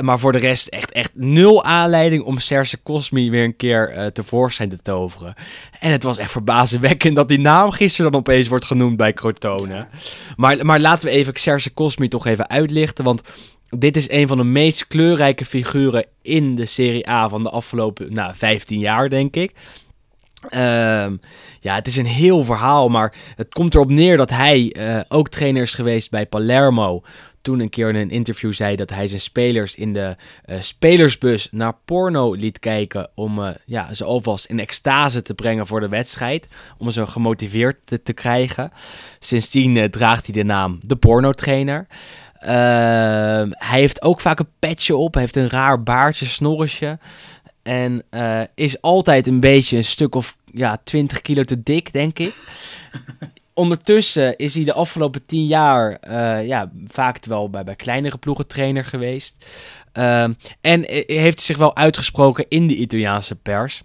maar 0.01 0.19
voor 0.19 0.33
de 0.33 0.39
rest 0.39 0.67
echt, 0.67 0.93
echt 0.93 1.11
nul 1.15 1.65
aanleiding 1.65 2.23
om 2.23 2.39
Serge 2.39 2.70
Cosmi 2.83 3.31
weer 3.31 3.45
een 3.45 3.57
keer 3.57 3.91
eh, 3.91 4.07
tevoorschijn 4.07 4.69
te 4.69 4.79
toveren. 4.83 5.35
En 5.81 5.93
het 5.93 6.03
was 6.03 6.19
echt 6.19 6.31
verbazingwekkend 6.31 7.17
dat 7.17 7.29
die 7.29 7.39
naam 7.39 7.71
gisteren 7.71 8.11
dan 8.11 8.21
opeens 8.21 8.49
wordt 8.49 8.65
genoemd 8.65 8.97
bij 8.97 9.13
Crotone. 9.13 9.89
Maar, 10.37 10.67
maar 10.67 10.81
laten 10.81 11.09
we 11.09 11.15
even 11.15 11.37
Serge 11.37 11.75
Cosmi 11.75 12.09
toch 12.09 12.27
even 12.27 12.49
uitlichten, 12.49 13.05
want 13.05 13.23
dit 13.69 13.97
is 13.97 14.11
een 14.11 14.29
van 14.29 14.37
de 14.37 14.45
meest 14.45 14.87
kleurrijke 14.87 15.45
figuren 15.45 16.07
in 16.23 16.55
de 16.55 16.67
Serie 16.67 17.09
A 17.09 17.29
van 17.29 17.43
de 17.43 17.51
afgelopen 17.51 18.13
nou, 18.13 18.35
15 18.35 18.79
jaar, 18.79 19.09
denk 19.09 19.37
ik. 19.37 19.53
Ehm, 20.49 21.17
ja, 21.61 21.75
het 21.75 21.87
is 21.87 21.97
een 21.97 22.07
heel 22.07 22.45
verhaal, 22.45 22.89
maar 22.89 23.15
het 23.37 23.53
komt 23.53 23.75
erop 23.75 23.91
neer 23.91 24.17
dat 24.17 24.31
hij 24.31 24.73
eh, 24.73 25.01
ook 25.09 25.29
trainer 25.29 25.63
is 25.63 25.75
geweest 25.75 26.11
bij 26.11 26.27
Palermo. 26.27 27.03
Toen 27.43 27.61
een 27.61 27.69
keer 27.69 27.89
in 27.89 27.95
een 27.95 28.11
interview 28.11 28.53
zei 28.53 28.77
dat 28.77 28.91
hij 28.91 29.07
zijn 29.07 29.21
spelers 29.21 29.75
in 29.75 29.93
de 29.93 30.17
eh, 30.45 30.61
spelersbus 30.61 31.49
naar 31.51 31.75
porno 31.85 32.33
liet 32.33 32.59
kijken. 32.59 33.11
Om 33.15 33.45
eh, 33.45 33.55
ja, 33.65 33.95
ze 33.95 34.05
alvast 34.05 34.45
in 34.45 34.61
extase 34.61 35.23
te 35.23 35.35
brengen 35.35 35.67
voor 35.67 35.81
de 35.81 35.89
wedstrijd. 35.89 36.49
Om 36.79 36.91
ze 36.91 37.07
gemotiveerd 37.07 37.77
te, 38.03 38.13
krijgen. 38.13 38.73
Sindsdien 39.19 39.77
eh, 39.77 39.85
draagt 39.85 40.25
hij 40.27 40.35
de 40.35 40.45
naam 40.45 40.79
de 40.83 40.97
pornotrainer. 40.97 41.87
Ehm, 42.39 43.51
hij 43.51 43.81
heeft 43.81 44.03
ook 44.03 44.21
vaak 44.21 44.39
een 44.39 44.53
petje 44.59 44.97
op. 44.97 45.15
Heeft 45.15 45.37
een 45.37 45.51
raar 45.51 45.83
baardje, 45.83 46.27
snorresje. 46.27 46.99
En 47.63 48.05
is 48.55 48.81
altijd 48.81 49.27
een 49.27 49.41
beetje 49.41 49.77
een 49.77 49.85
stuk 49.85 50.15
of 50.15 50.37
ja, 50.53 50.81
20 50.85 51.23
kilo 51.23 51.45
te 51.45 51.63
dik, 51.63 51.93
denk 51.93 52.19
ik. 52.19 52.35
Ondertussen 53.61 54.37
is 54.37 54.55
hij 54.55 54.65
de 54.65 54.73
afgelopen 54.73 55.27
10 55.27 55.47
jaar 55.47 55.93
eh, 55.93 56.47
ja, 56.47 56.71
vaak 56.87 57.25
wel 57.25 57.51
bij, 57.51 57.65
bij 57.65 57.77
kleinere 57.77 58.19
ploegen 58.19 58.47
trainer 58.47 58.85
geweest. 58.85 59.47
Ehm, 59.93 60.33
en 60.61 60.89
eh, 60.89 61.19
heeft 61.21 61.41
zich 61.41 61.57
wel 61.57 61.77
uitgesproken 61.77 62.47
in 62.49 62.67
de 62.67 62.75
Italiaanse 62.75 63.37
pers. 63.37 63.83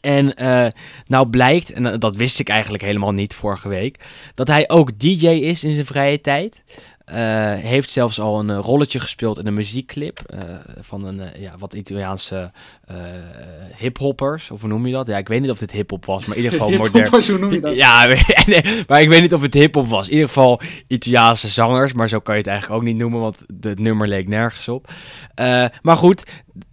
En 0.00 0.36
eh, 0.36 0.66
nou 1.06 1.28
blijkt, 1.28 1.72
en 1.72 1.98
dat 1.98 2.16
wist 2.16 2.38
ik 2.38 2.48
eigenlijk 2.48 2.82
helemaal 2.82 3.12
niet 3.12 3.34
vorige 3.34 3.68
week, 3.68 4.04
dat 4.34 4.48
hij 4.48 4.68
ook 4.68 4.98
DJ 4.98 5.26
is 5.26 5.64
in 5.64 5.72
zijn 5.72 5.86
vrije 5.86 6.20
tijd. 6.20 6.62
Uh, 7.12 7.18
heeft 7.54 7.90
zelfs 7.90 8.20
al 8.20 8.38
een 8.38 8.48
uh, 8.48 8.58
rolletje 8.58 9.00
gespeeld 9.00 9.38
in 9.38 9.46
een 9.46 9.54
muziekclip 9.54 10.20
uh, 10.34 10.40
van 10.80 11.04
een 11.04 11.20
ja, 11.38 11.54
wat 11.58 11.74
Italiaanse 11.74 12.50
hiphoppers, 13.76 14.50
of 14.50 14.60
hoe 14.60 14.68
noem 14.68 14.86
je 14.86 14.92
dat? 14.92 15.06
Ja, 15.06 15.18
ik 15.18 15.28
weet 15.28 15.40
niet 15.40 15.50
of 15.50 15.58
dit 15.58 15.72
hiphop 15.72 16.04
was, 16.04 16.26
maar 16.26 16.36
in 16.36 16.42
ieder 16.42 16.58
geval 16.58 16.76
modern. 16.78 17.22
hoe 17.24 17.38
noem 17.38 17.52
je 17.52 17.60
dat? 17.60 17.76
Ja, 17.76 18.06
maar 18.88 19.00
ik 19.00 19.08
weet 19.08 19.20
niet 19.20 19.34
of 19.34 19.42
het 19.42 19.54
hiphop 19.54 19.88
was. 19.88 20.06
In 20.06 20.12
ieder 20.12 20.28
geval 20.28 20.60
Italiaanse 20.86 21.48
zangers, 21.48 21.92
maar 21.92 22.08
zo 22.08 22.18
kan 22.18 22.34
je 22.34 22.40
het 22.40 22.50
eigenlijk 22.50 22.80
ook 22.80 22.86
niet 22.86 22.96
noemen, 22.96 23.20
want 23.20 23.44
het 23.60 23.78
nummer 23.78 24.08
leek 24.08 24.28
nergens 24.28 24.68
op. 24.68 24.92
maar 25.82 25.96
goed, 25.96 26.24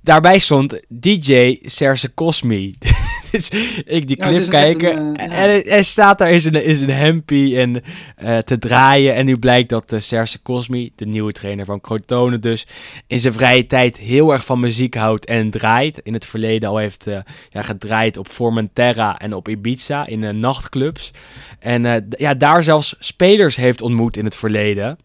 daarbij 0.01 0.39
stond 0.39 0.81
DJ 0.87 1.59
Serse 1.61 2.13
Cosmi. 2.13 2.75
dus 3.32 3.49
ik 3.86 4.07
die 4.07 4.17
clip 4.17 4.43
ja, 4.43 4.49
kijken 4.49 4.97
een, 4.97 5.32
uh, 5.32 5.39
en 5.39 5.61
hij 5.65 5.84
staat 5.84 6.17
daar 6.17 6.32
in 6.32 6.39
zijn, 6.39 6.65
in 6.65 6.75
zijn 6.75 6.89
hempie 6.89 7.57
en, 7.57 7.84
uh, 8.23 8.38
te 8.38 8.57
draaien. 8.57 9.15
En 9.15 9.25
nu 9.25 9.38
blijkt 9.38 9.69
dat 9.69 9.93
uh, 9.93 9.99
Serse 9.99 10.41
Cosmi, 10.41 10.91
de 10.95 11.05
nieuwe 11.05 11.32
trainer 11.32 11.65
van 11.65 11.82
Crotone 11.82 12.39
dus, 12.39 12.67
in 13.07 13.19
zijn 13.19 13.34
vrije 13.34 13.65
tijd 13.65 13.97
heel 13.97 14.32
erg 14.32 14.45
van 14.45 14.59
muziek 14.59 14.95
houdt 14.95 15.25
en 15.25 15.49
draait. 15.49 15.99
In 16.03 16.13
het 16.13 16.25
verleden 16.25 16.69
al 16.69 16.77
heeft 16.77 17.05
ja, 17.49 17.61
gedraaid 17.61 18.17
op 18.17 18.27
Formentera 18.27 19.19
en 19.19 19.34
op 19.34 19.47
Ibiza 19.47 20.07
in 20.07 20.39
nachtclubs. 20.39 21.11
En 21.59 22.07
ja, 22.17 22.34
daar 22.34 22.63
zelfs 22.63 22.95
spelers 22.99 23.55
heeft 23.55 23.82
ontmoet 23.82 24.17
in 24.17 24.25
het 24.25 24.36
verleden. 24.36 24.97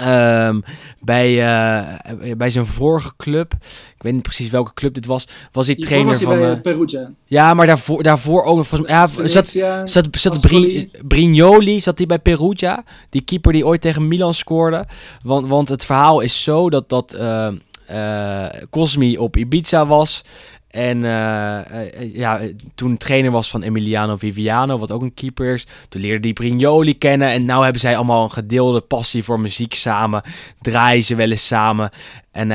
Um, 0.00 0.62
bij, 1.00 1.30
uh, 1.30 2.34
bij 2.36 2.50
zijn 2.50 2.66
vorige 2.66 3.12
club, 3.16 3.52
ik 3.96 4.02
weet 4.02 4.12
niet 4.12 4.22
precies 4.22 4.50
welke 4.50 4.74
club 4.74 4.94
dit 4.94 5.06
was, 5.06 5.28
was 5.52 5.66
hij 5.66 5.76
trainer 5.76 6.10
was 6.10 6.20
hij 6.20 6.36
van. 6.36 6.50
Uh, 6.50 6.60
Perugia. 6.60 7.10
Ja, 7.24 7.54
maar 7.54 7.66
daarvoor, 7.66 8.02
daarvoor 8.02 8.44
ook. 8.44 8.64
Volgens, 8.64 8.90
ja, 8.90 9.28
zat, 9.28 9.46
zat, 9.84 10.08
zat 10.10 10.40
Bri, 10.40 10.90
Brignoli 11.02 11.80
zat 11.80 11.98
hij 11.98 12.06
bij 12.06 12.18
Perugia, 12.18 12.84
die 13.08 13.22
keeper 13.22 13.52
die 13.52 13.66
ooit 13.66 13.80
tegen 13.80 14.08
Milan 14.08 14.34
scoorde. 14.34 14.86
Want, 15.22 15.46
want 15.46 15.68
het 15.68 15.84
verhaal 15.84 16.20
is 16.20 16.42
zo 16.42 16.70
dat, 16.70 16.88
dat 16.88 17.16
uh, 17.18 18.46
Cosmi 18.70 19.18
op 19.18 19.36
Ibiza 19.36 19.86
was. 19.86 20.24
En 20.70 20.96
uh, 20.96 22.14
ja, 22.14 22.40
toen 22.74 22.96
trainer 22.96 23.30
was 23.30 23.50
van 23.50 23.62
Emiliano 23.62 24.16
Viviano, 24.16 24.78
wat 24.78 24.90
ook 24.90 25.02
een 25.02 25.14
keeper 25.14 25.54
is. 25.54 25.66
Toen 25.88 26.00
leerde 26.00 26.20
die 26.20 26.32
Brignoli 26.32 26.98
kennen. 26.98 27.30
En 27.30 27.44
nu 27.44 27.52
hebben 27.52 27.80
zij 27.80 27.96
allemaal 27.96 28.24
een 28.24 28.30
gedeelde 28.30 28.80
passie 28.80 29.24
voor 29.24 29.40
muziek 29.40 29.74
samen. 29.74 30.22
Draaien 30.60 31.02
ze 31.02 31.14
wel 31.14 31.30
eens 31.30 31.46
samen. 31.46 31.90
En 32.32 32.52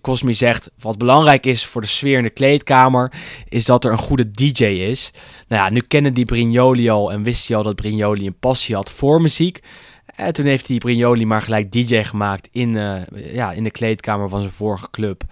Cosmi 0.00 0.34
zegt, 0.34 0.70
wat 0.80 0.98
belangrijk 0.98 1.46
is 1.46 1.66
voor 1.66 1.80
de 1.80 1.86
sfeer 1.86 2.16
in 2.16 2.22
de 2.22 2.30
kleedkamer, 2.30 3.12
is 3.48 3.64
dat 3.64 3.84
er 3.84 3.92
een 3.92 3.98
goede 3.98 4.30
DJ 4.30 4.64
is. 4.64 5.10
Nou 5.48 5.62
ja, 5.62 5.70
nu 5.70 5.80
kennen 5.80 6.14
die 6.14 6.24
Brignoli 6.24 6.90
al 6.90 7.12
en 7.12 7.22
wist 7.22 7.48
hij 7.48 7.56
al 7.56 7.62
dat 7.62 7.76
Brignoli 7.76 8.26
een 8.26 8.38
passie 8.38 8.74
had 8.74 8.90
voor 8.90 9.20
muziek. 9.20 9.60
En 10.14 10.32
toen 10.32 10.46
heeft 10.46 10.66
die 10.66 10.78
Brignoli 10.78 11.26
maar 11.26 11.42
gelijk 11.42 11.72
DJ 11.72 12.02
gemaakt 12.02 12.48
in, 12.52 12.72
ja, 13.14 13.52
in 13.52 13.64
de 13.64 13.70
kleedkamer 13.70 14.28
van 14.28 14.40
zijn 14.40 14.52
vorige 14.52 14.90
club. 14.90 15.24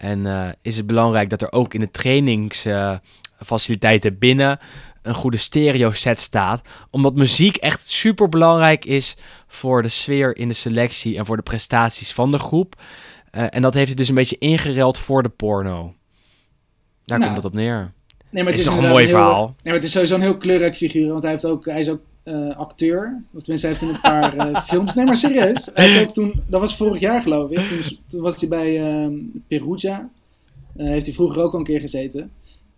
En 0.00 0.26
uh, 0.26 0.48
is 0.62 0.76
het 0.76 0.86
belangrijk 0.86 1.30
dat 1.30 1.42
er 1.42 1.52
ook 1.52 1.74
in 1.74 1.80
de 1.80 1.90
trainingsfaciliteiten 1.90 4.18
binnen 4.18 4.58
een 5.02 5.14
goede 5.14 5.36
stereo 5.36 5.90
set 5.90 6.20
staat. 6.20 6.62
Omdat 6.90 7.14
muziek 7.14 7.56
echt 7.56 7.86
super 7.86 8.28
belangrijk 8.28 8.84
is 8.84 9.16
voor 9.46 9.82
de 9.82 9.88
sfeer 9.88 10.36
in 10.36 10.48
de 10.48 10.54
selectie 10.54 11.16
en 11.16 11.26
voor 11.26 11.36
de 11.36 11.42
prestaties 11.42 12.12
van 12.12 12.30
de 12.30 12.38
groep. 12.38 12.80
Uh, 13.32 13.46
en 13.50 13.62
dat 13.62 13.74
heeft 13.74 13.86
hij 13.86 13.96
dus 13.96 14.08
een 14.08 14.14
beetje 14.14 14.38
ingereld 14.38 14.98
voor 14.98 15.22
de 15.22 15.28
porno. 15.28 15.94
Daar 17.04 17.18
nou, 17.18 17.30
komt 17.30 17.42
het 17.42 17.52
op 17.52 17.58
neer. 17.58 17.92
Nee, 18.30 18.42
maar 18.42 18.52
het 18.52 18.60
is, 18.60 18.66
is 18.66 18.74
toch 18.74 18.82
een 18.82 18.90
mooi 18.90 19.04
heel, 19.04 19.14
verhaal. 19.14 19.46
Nee, 19.46 19.54
maar 19.62 19.74
het 19.74 19.84
is 19.84 19.92
sowieso 19.92 20.14
een 20.14 20.20
heel 20.20 20.38
kleurrijk 20.38 20.76
figuur. 20.76 21.08
Want 21.08 21.22
hij, 21.22 21.30
heeft 21.30 21.46
ook, 21.46 21.64
hij 21.64 21.80
is 21.80 21.88
ook 21.88 22.00
uh, 22.24 22.56
acteur. 22.56 23.22
Of 23.34 23.42
tenminste, 23.42 23.66
hij 23.66 23.76
heeft 23.76 23.82
in 23.82 23.94
een 23.94 24.00
paar 24.00 24.36
uh, 24.36 24.60
films. 24.70 24.94
Nee, 24.94 25.04
maar 25.04 25.16
serieus. 25.16 25.70
Hij 25.74 25.88
heeft 25.88 26.08
ook 26.08 26.14
toen, 26.14 26.42
dat 26.46 26.60
was 26.60 26.76
vorig 26.76 27.00
jaar 27.00 27.22
geloof 27.22 27.50
ik. 27.50 27.58
Toen, 27.58 27.98
toen 28.06 28.20
was 28.20 28.40
hij 28.40 28.48
bij 28.48 29.02
uh, 29.04 29.18
Perugia. 29.48 30.10
Uh, 30.76 30.86
heeft 30.86 31.06
hij 31.06 31.14
vroeger 31.14 31.42
ook 31.42 31.52
al 31.52 31.58
een 31.58 31.64
keer 31.64 31.80
gezeten. 31.80 32.30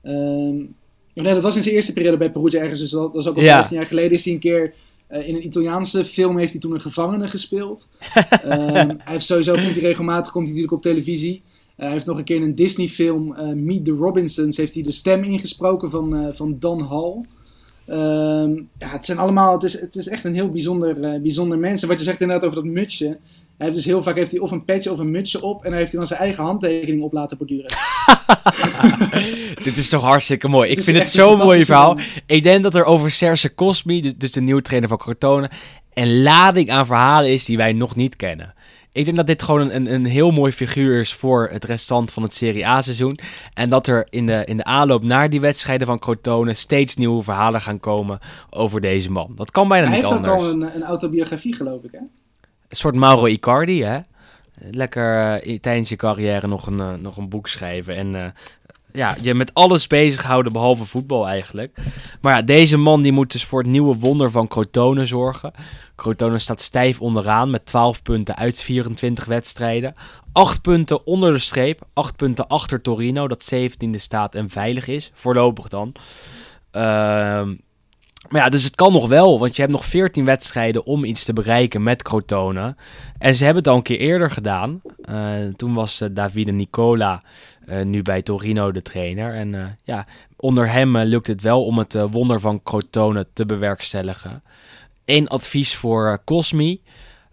Um, 0.03 0.75
nee, 1.15 1.35
dat 1.35 1.43
was 1.43 1.57
in 1.57 1.63
zijn 1.63 1.75
eerste 1.75 1.93
periode 1.93 2.17
bij 2.17 2.31
Perugia 2.31 2.61
ergens. 2.61 2.79
Dus 2.79 2.91
dat, 2.91 3.15
is 3.15 3.27
ook 3.27 3.37
al 3.37 3.43
Ja. 3.43 3.55
15 3.55 3.77
jaar 3.77 3.87
geleden. 3.87 4.13
Is 4.13 4.25
hij 4.25 4.35
een 4.35 4.41
keer 4.41 4.75
in 5.09 5.35
een 5.35 5.45
Italiaanse 5.45 6.05
film 6.05 6.39
heeft 6.39 6.53
hij 6.53 6.61
toen 6.61 6.73
een 6.73 6.81
gevangene 6.81 7.29
gespeeld. 7.29 7.87
um, 8.45 8.51
hij 8.53 8.97
heeft 9.05 9.27
sowieso 9.27 9.53
komt 9.53 9.65
hij 9.65 9.81
regelmatig 9.81 10.33
komt 10.33 10.49
hij 10.49 10.57
natuurlijk 10.57 10.73
op 10.87 10.93
televisie. 10.93 11.43
Hij 11.77 11.91
heeft 11.91 12.07
nog 12.07 12.19
een 12.19 12.25
keer 12.25 12.37
in 12.37 12.43
een 12.43 12.55
Disney 12.55 12.89
film 12.89 13.35
Meet 13.65 13.85
the 13.85 13.91
Robinsons 13.91 14.57
heeft 14.57 14.75
hij 14.75 14.83
de 14.83 14.93
stem 14.93 15.23
ingesproken 15.23 15.91
van, 15.91 16.35
van 16.35 16.57
Don 16.59 16.83
Hall. 16.83 17.25
Um, 17.87 18.69
ja, 18.79 18.89
het 18.89 19.07
zijn 19.07 19.19
allemaal, 19.19 19.53
het 19.53 19.63
is, 19.63 19.81
het 19.81 19.97
is 19.97 20.09
echt 20.09 20.25
een 20.25 20.35
heel 20.35 20.51
bijzonder, 20.51 21.21
bijzonder 21.21 21.59
mens. 21.59 21.83
En 21.83 21.89
wat 21.89 21.99
je 21.99 22.05
zegt 22.05 22.21
inderdaad 22.21 22.45
over 22.45 22.63
dat 22.63 22.73
mutsje. 22.73 23.19
Hij 23.57 23.71
heeft 23.71 23.75
dus 23.83 23.93
heel 23.93 24.03
vaak 24.03 24.17
heeft 24.17 24.31
hij 24.31 24.41
of 24.41 24.51
een 24.51 24.65
petje 24.65 24.93
of 24.93 24.99
een 24.99 25.11
mutsje 25.11 25.43
op. 25.43 25.65
En 25.65 25.71
daar 25.71 25.79
heeft 25.79 25.91
hij 25.91 25.99
dan 25.99 26.09
zijn 26.09 26.21
eigen 26.21 26.45
handtekening 26.45 27.03
op 27.03 27.13
laten 27.13 27.37
borduren. 27.37 27.71
Dit 29.65 29.77
is 29.77 29.89
toch 29.89 30.03
hartstikke 30.03 30.49
mooi. 30.49 30.71
Ik 30.71 30.83
vind 30.83 30.99
het 30.99 31.09
zo'n 31.09 31.39
mooi 31.39 31.65
verhaal. 31.65 31.99
Ik 32.27 32.43
denk 32.43 32.63
dat 32.63 32.75
er 32.75 32.85
over 32.85 33.11
Serse 33.11 33.55
Cosmi, 33.55 34.03
dus- 34.03 34.15
dus 34.17 34.33
de 34.33 34.41
nieuwe 34.41 34.63
trainer 34.63 34.89
van 34.89 34.99
Crotone, 34.99 35.51
een 35.95 36.23
lading 36.23 36.71
aan 36.71 36.87
verhalen 36.87 37.31
is 37.31 37.45
die 37.45 37.57
wij 37.57 37.73
nog 37.73 37.97
niet 37.97 38.17
kennen. 38.17 38.55
Ik 38.93 39.05
denk 39.05 39.17
dat 39.17 39.27
dit 39.27 39.43
gewoon 39.43 39.71
een, 39.71 39.93
een, 39.93 40.05
heel 40.05 40.31
mooi 40.31 40.53
figuur 40.53 41.01
is 41.01 41.15
voor 41.15 41.49
het 41.53 41.65
restant 41.65 42.13
van 42.13 42.23
het 42.23 42.35
Serie 42.35 42.67
A-seizoen. 42.67 43.19
En 43.55 43.71
dat 43.71 43.87
er 43.87 44.07
in 44.11 44.27
de, 44.27 44.45
in 44.45 44.57
de 44.57 44.65
aanloop 44.65 45.03
naar 45.03 45.31
die 45.31 45.41
wedstrijden 45.41 45.87
van 45.87 45.99
Crotone 45.99 46.55
steeds 46.55 46.97
nieuwe 46.97 47.23
verhalen 47.23 47.61
gaan 47.61 47.81
komen 47.81 48.19
over 48.51 48.81
deze 48.81 49.11
man. 49.11 49.33
Dat 49.35 49.51
kan 49.51 49.69
bijna 49.69 49.87
Hij 49.87 49.97
niet 49.97 50.05
heeft 50.05 50.19
ook 50.19 50.27
anders. 50.27 50.45
al 50.45 50.51
een, 50.51 50.75
een 50.75 50.83
autobiografie, 50.83 51.55
geloof 51.55 51.83
ik. 51.83 51.93
Hè? 51.93 51.99
Een 51.99 52.77
soort 52.77 52.95
Mauro 52.95 53.27
Icardi, 53.27 53.85
hè? 53.85 53.99
Lekker 54.71 55.41
eh, 55.41 55.59
tijdens 55.59 55.89
je 55.89 55.97
carrière 55.97 56.47
nog 56.47 56.67
een, 56.67 56.81
eh, 56.81 56.95
nog 56.95 57.17
een 57.17 57.29
boek 57.29 57.49
schrijven. 57.49 57.97
En 57.97 58.15
eh, 58.15 58.25
ja, 58.93 59.17
je 59.23 59.35
met 59.35 59.55
alles 59.55 59.87
bezighouden 59.87 60.53
behalve 60.53 60.85
voetbal 60.85 61.29
eigenlijk. 61.29 61.79
Maar 62.21 62.37
ja, 62.37 62.43
deze 62.43 62.77
man 62.77 63.03
die 63.03 63.13
moet 63.13 63.33
dus 63.33 63.45
voor 63.45 63.59
het 63.59 63.71
nieuwe 63.71 63.95
wonder 63.95 64.31
van 64.31 64.49
Crotone 64.49 65.07
zorgen. 65.07 65.53
Crotone 65.97 66.39
staat 66.39 66.61
stijf 66.61 67.01
onderaan 67.01 67.51
met 67.51 67.67
12 67.67 68.03
punten 68.03 68.37
uit 68.37 68.63
24 68.63 69.25
wedstrijden. 69.25 69.95
8 70.33 70.63
punten 70.63 71.07
onder 71.07 71.33
de 71.33 71.39
streep. 71.39 71.81
8 71.93 72.17
punten 72.17 72.49
achter 72.49 72.81
Torino, 72.81 73.29
dat 73.29 73.55
17e 73.55 73.91
staat 73.91 74.35
en 74.35 74.51
veilig 74.51 74.87
is. 74.87 75.11
Voorlopig 75.15 75.69
dan. 75.69 75.93
Ehm 76.71 77.51
maar 78.29 78.41
ja, 78.41 78.49
dus 78.49 78.65
het 78.65 78.75
kan 78.75 78.93
nog 78.93 79.09
wel, 79.09 79.39
want 79.39 79.57
je 79.57 79.61
hebt 79.63 79.75
nog 79.75 79.85
14 79.85 80.25
wedstrijden 80.25 80.85
om 80.85 81.05
iets 81.05 81.25
te 81.25 81.33
bereiken 81.33 81.83
met 81.83 82.03
Crotone. 82.03 82.77
En 83.19 83.35
ze 83.35 83.45
hebben 83.45 83.63
het 83.63 83.73
al 83.73 83.77
een 83.77 83.83
keer 83.83 83.99
eerder 83.99 84.31
gedaan. 84.31 84.81
Uh, 85.11 85.55
toen 85.57 85.75
was 85.75 86.01
uh, 86.01 86.09
Davide 86.13 86.53
Nicola 86.53 87.23
uh, 87.67 87.85
nu 87.85 88.03
bij 88.03 88.23
Torino 88.23 88.73
de 88.73 88.83
trainer. 88.83 89.35
En 89.35 89.79
ja, 89.85 90.07
onder 90.37 90.71
hem 90.71 90.97
lukt 90.99 91.27
het 91.27 91.43
wel 91.43 91.65
om 91.65 91.79
het 91.79 92.11
wonder 92.11 92.41
van 92.41 92.63
Crotone 92.63 93.27
te 93.33 93.47
bewerkstelligen. 93.47 94.43
Eén 95.05 95.29
advies 95.29 95.77
voor 95.77 96.23
Cosmi. 96.25 96.83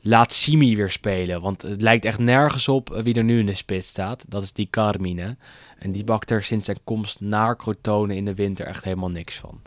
Laat 0.01 0.33
Simi 0.33 0.75
weer 0.75 0.91
spelen, 0.91 1.41
want 1.41 1.61
het 1.61 1.81
lijkt 1.81 2.05
echt 2.05 2.19
nergens 2.19 2.67
op 2.67 2.99
wie 3.03 3.13
er 3.13 3.23
nu 3.23 3.39
in 3.39 3.45
de 3.45 3.53
spits 3.53 3.87
staat. 3.87 4.25
Dat 4.27 4.43
is 4.43 4.53
die 4.53 4.67
Carmine. 4.69 5.37
En 5.79 5.91
die 5.91 6.03
bakt 6.03 6.31
er 6.31 6.43
sinds 6.43 6.65
zijn 6.65 6.79
komst 6.83 7.21
naar 7.21 7.57
Crotone 7.57 8.15
in 8.15 8.25
de 8.25 8.33
winter 8.33 8.65
echt 8.65 8.83
helemaal 8.83 9.09
niks 9.09 9.35
van. 9.35 9.61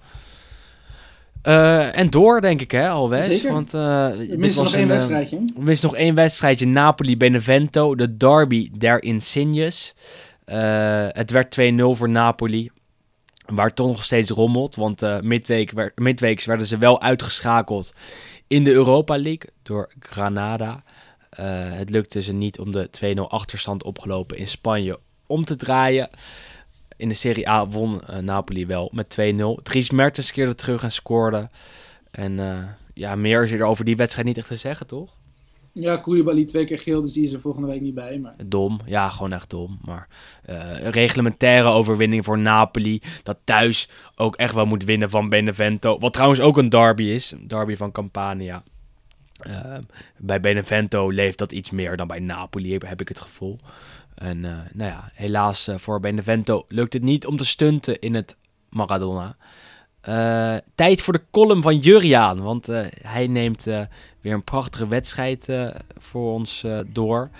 Uh, 1.42 1.98
en 1.98 2.10
door, 2.10 2.40
denk 2.40 2.60
ik, 2.60 2.70
hè, 2.70 2.88
Alves. 2.88 3.26
Zeker. 3.26 3.52
Want, 3.52 3.74
uh, 3.74 4.30
Er 4.30 4.38
mist 4.38 4.56
nog 4.58 4.74
één 4.74 4.88
wedstrijdje. 4.88 5.36
Er 5.36 5.62
mist 5.62 5.82
nog 5.82 5.94
één 5.94 6.14
wedstrijdje. 6.14 6.66
Napoli-Benevento, 6.66 7.94
de 7.94 8.16
derby 8.16 8.70
der 8.78 9.02
Insignes. 9.02 9.94
Uh, 10.46 11.06
het 11.08 11.30
werd 11.30 11.60
2-0 11.60 11.96
voor 11.96 12.08
Napoli. 12.08 12.70
Waar 13.46 13.74
toch 13.74 13.86
nog 13.86 14.04
steeds 14.04 14.30
rommelt. 14.30 14.76
Want 14.76 15.22
midweek 15.22 15.70
werd, 15.70 15.98
midweeks 15.98 16.44
werden 16.44 16.66
ze 16.66 16.78
wel 16.78 17.00
uitgeschakeld 17.00 17.94
in 18.46 18.64
de 18.64 18.72
Europa 18.72 19.18
League 19.18 19.50
door 19.62 19.92
Granada. 19.98 20.82
Het 21.74 21.90
lukte 21.90 22.22
ze 22.22 22.32
niet 22.32 22.58
om 22.58 22.72
de 22.72 22.88
2-0 23.16 23.20
achterstand 23.28 23.84
opgelopen 23.84 24.36
in 24.36 24.46
Spanje 24.46 24.98
om 25.26 25.44
te 25.44 25.56
draaien. 25.56 26.10
In 26.96 27.08
de 27.08 27.14
Serie 27.14 27.48
A 27.48 27.68
won 27.68 28.00
uh, 28.10 28.16
Napoli 28.16 28.66
wel 28.66 28.90
met 28.92 29.18
2-0. 29.20 29.62
Dries 29.62 29.90
Mertens 29.90 30.32
keerde 30.32 30.54
terug 30.54 30.82
en 30.82 30.92
scoorde. 30.92 31.50
En 32.10 32.32
uh, 32.32 32.64
ja, 32.94 33.14
meer 33.14 33.42
is 33.42 33.50
er 33.50 33.64
over 33.64 33.84
die 33.84 33.96
wedstrijd 33.96 34.26
niet 34.26 34.38
echt 34.38 34.48
te 34.48 34.56
zeggen, 34.56 34.86
toch? 34.86 35.10
Ja, 35.74 35.96
Koulibaly 35.96 36.44
twee 36.44 36.64
keer 36.64 36.78
geel, 36.78 37.02
dus 37.02 37.12
die 37.12 37.24
is 37.24 37.32
er 37.32 37.40
volgende 37.40 37.68
week 37.68 37.80
niet 37.80 37.94
bij. 37.94 38.18
Maar... 38.18 38.34
Dom, 38.46 38.80
ja, 38.84 39.08
gewoon 39.08 39.32
echt 39.32 39.50
dom. 39.50 39.78
Maar 39.84 40.08
uh, 40.50 40.56
een 40.80 40.90
reglementaire 40.90 41.68
overwinning 41.68 42.24
voor 42.24 42.38
Napoli. 42.38 43.02
Dat 43.22 43.38
thuis 43.44 43.88
ook 44.14 44.36
echt 44.36 44.54
wel 44.54 44.66
moet 44.66 44.84
winnen 44.84 45.10
van 45.10 45.28
Benevento. 45.28 45.98
Wat 45.98 46.12
trouwens 46.12 46.40
ook 46.40 46.56
een 46.56 46.68
derby 46.68 47.02
is. 47.02 47.30
Een 47.30 47.48
derby 47.48 47.76
van 47.76 47.92
Campania. 47.92 48.62
Uh, 49.46 49.78
bij 50.18 50.40
Benevento 50.40 51.10
leeft 51.10 51.38
dat 51.38 51.52
iets 51.52 51.70
meer 51.70 51.96
dan 51.96 52.06
bij 52.06 52.18
Napoli, 52.18 52.72
heb 52.72 53.00
ik 53.00 53.08
het 53.08 53.20
gevoel. 53.20 53.58
En 54.14 54.44
uh, 54.44 54.50
nou 54.72 54.90
ja, 54.90 55.10
helaas 55.14 55.68
uh, 55.68 55.78
voor 55.78 56.00
Benevento 56.00 56.64
lukt 56.68 56.92
het 56.92 57.02
niet 57.02 57.26
om 57.26 57.36
te 57.36 57.44
stunten 57.44 57.98
in 57.98 58.14
het 58.14 58.36
Maradona. 58.70 59.36
Eh, 60.02 60.54
tijd 60.74 61.02
voor 61.02 61.12
de 61.12 61.22
column 61.30 61.62
van 61.62 61.78
Juriaan, 61.78 62.40
want 62.40 62.68
eh, 62.68 62.86
hij 63.02 63.26
neemt 63.26 63.66
eh, 63.66 63.80
weer 64.20 64.34
een 64.34 64.44
prachtige 64.44 64.88
wedstrijd 64.88 65.48
eh, 65.48 65.66
voor 65.98 66.32
ons 66.32 66.64
eh, 66.64 66.78
door. 66.86 67.30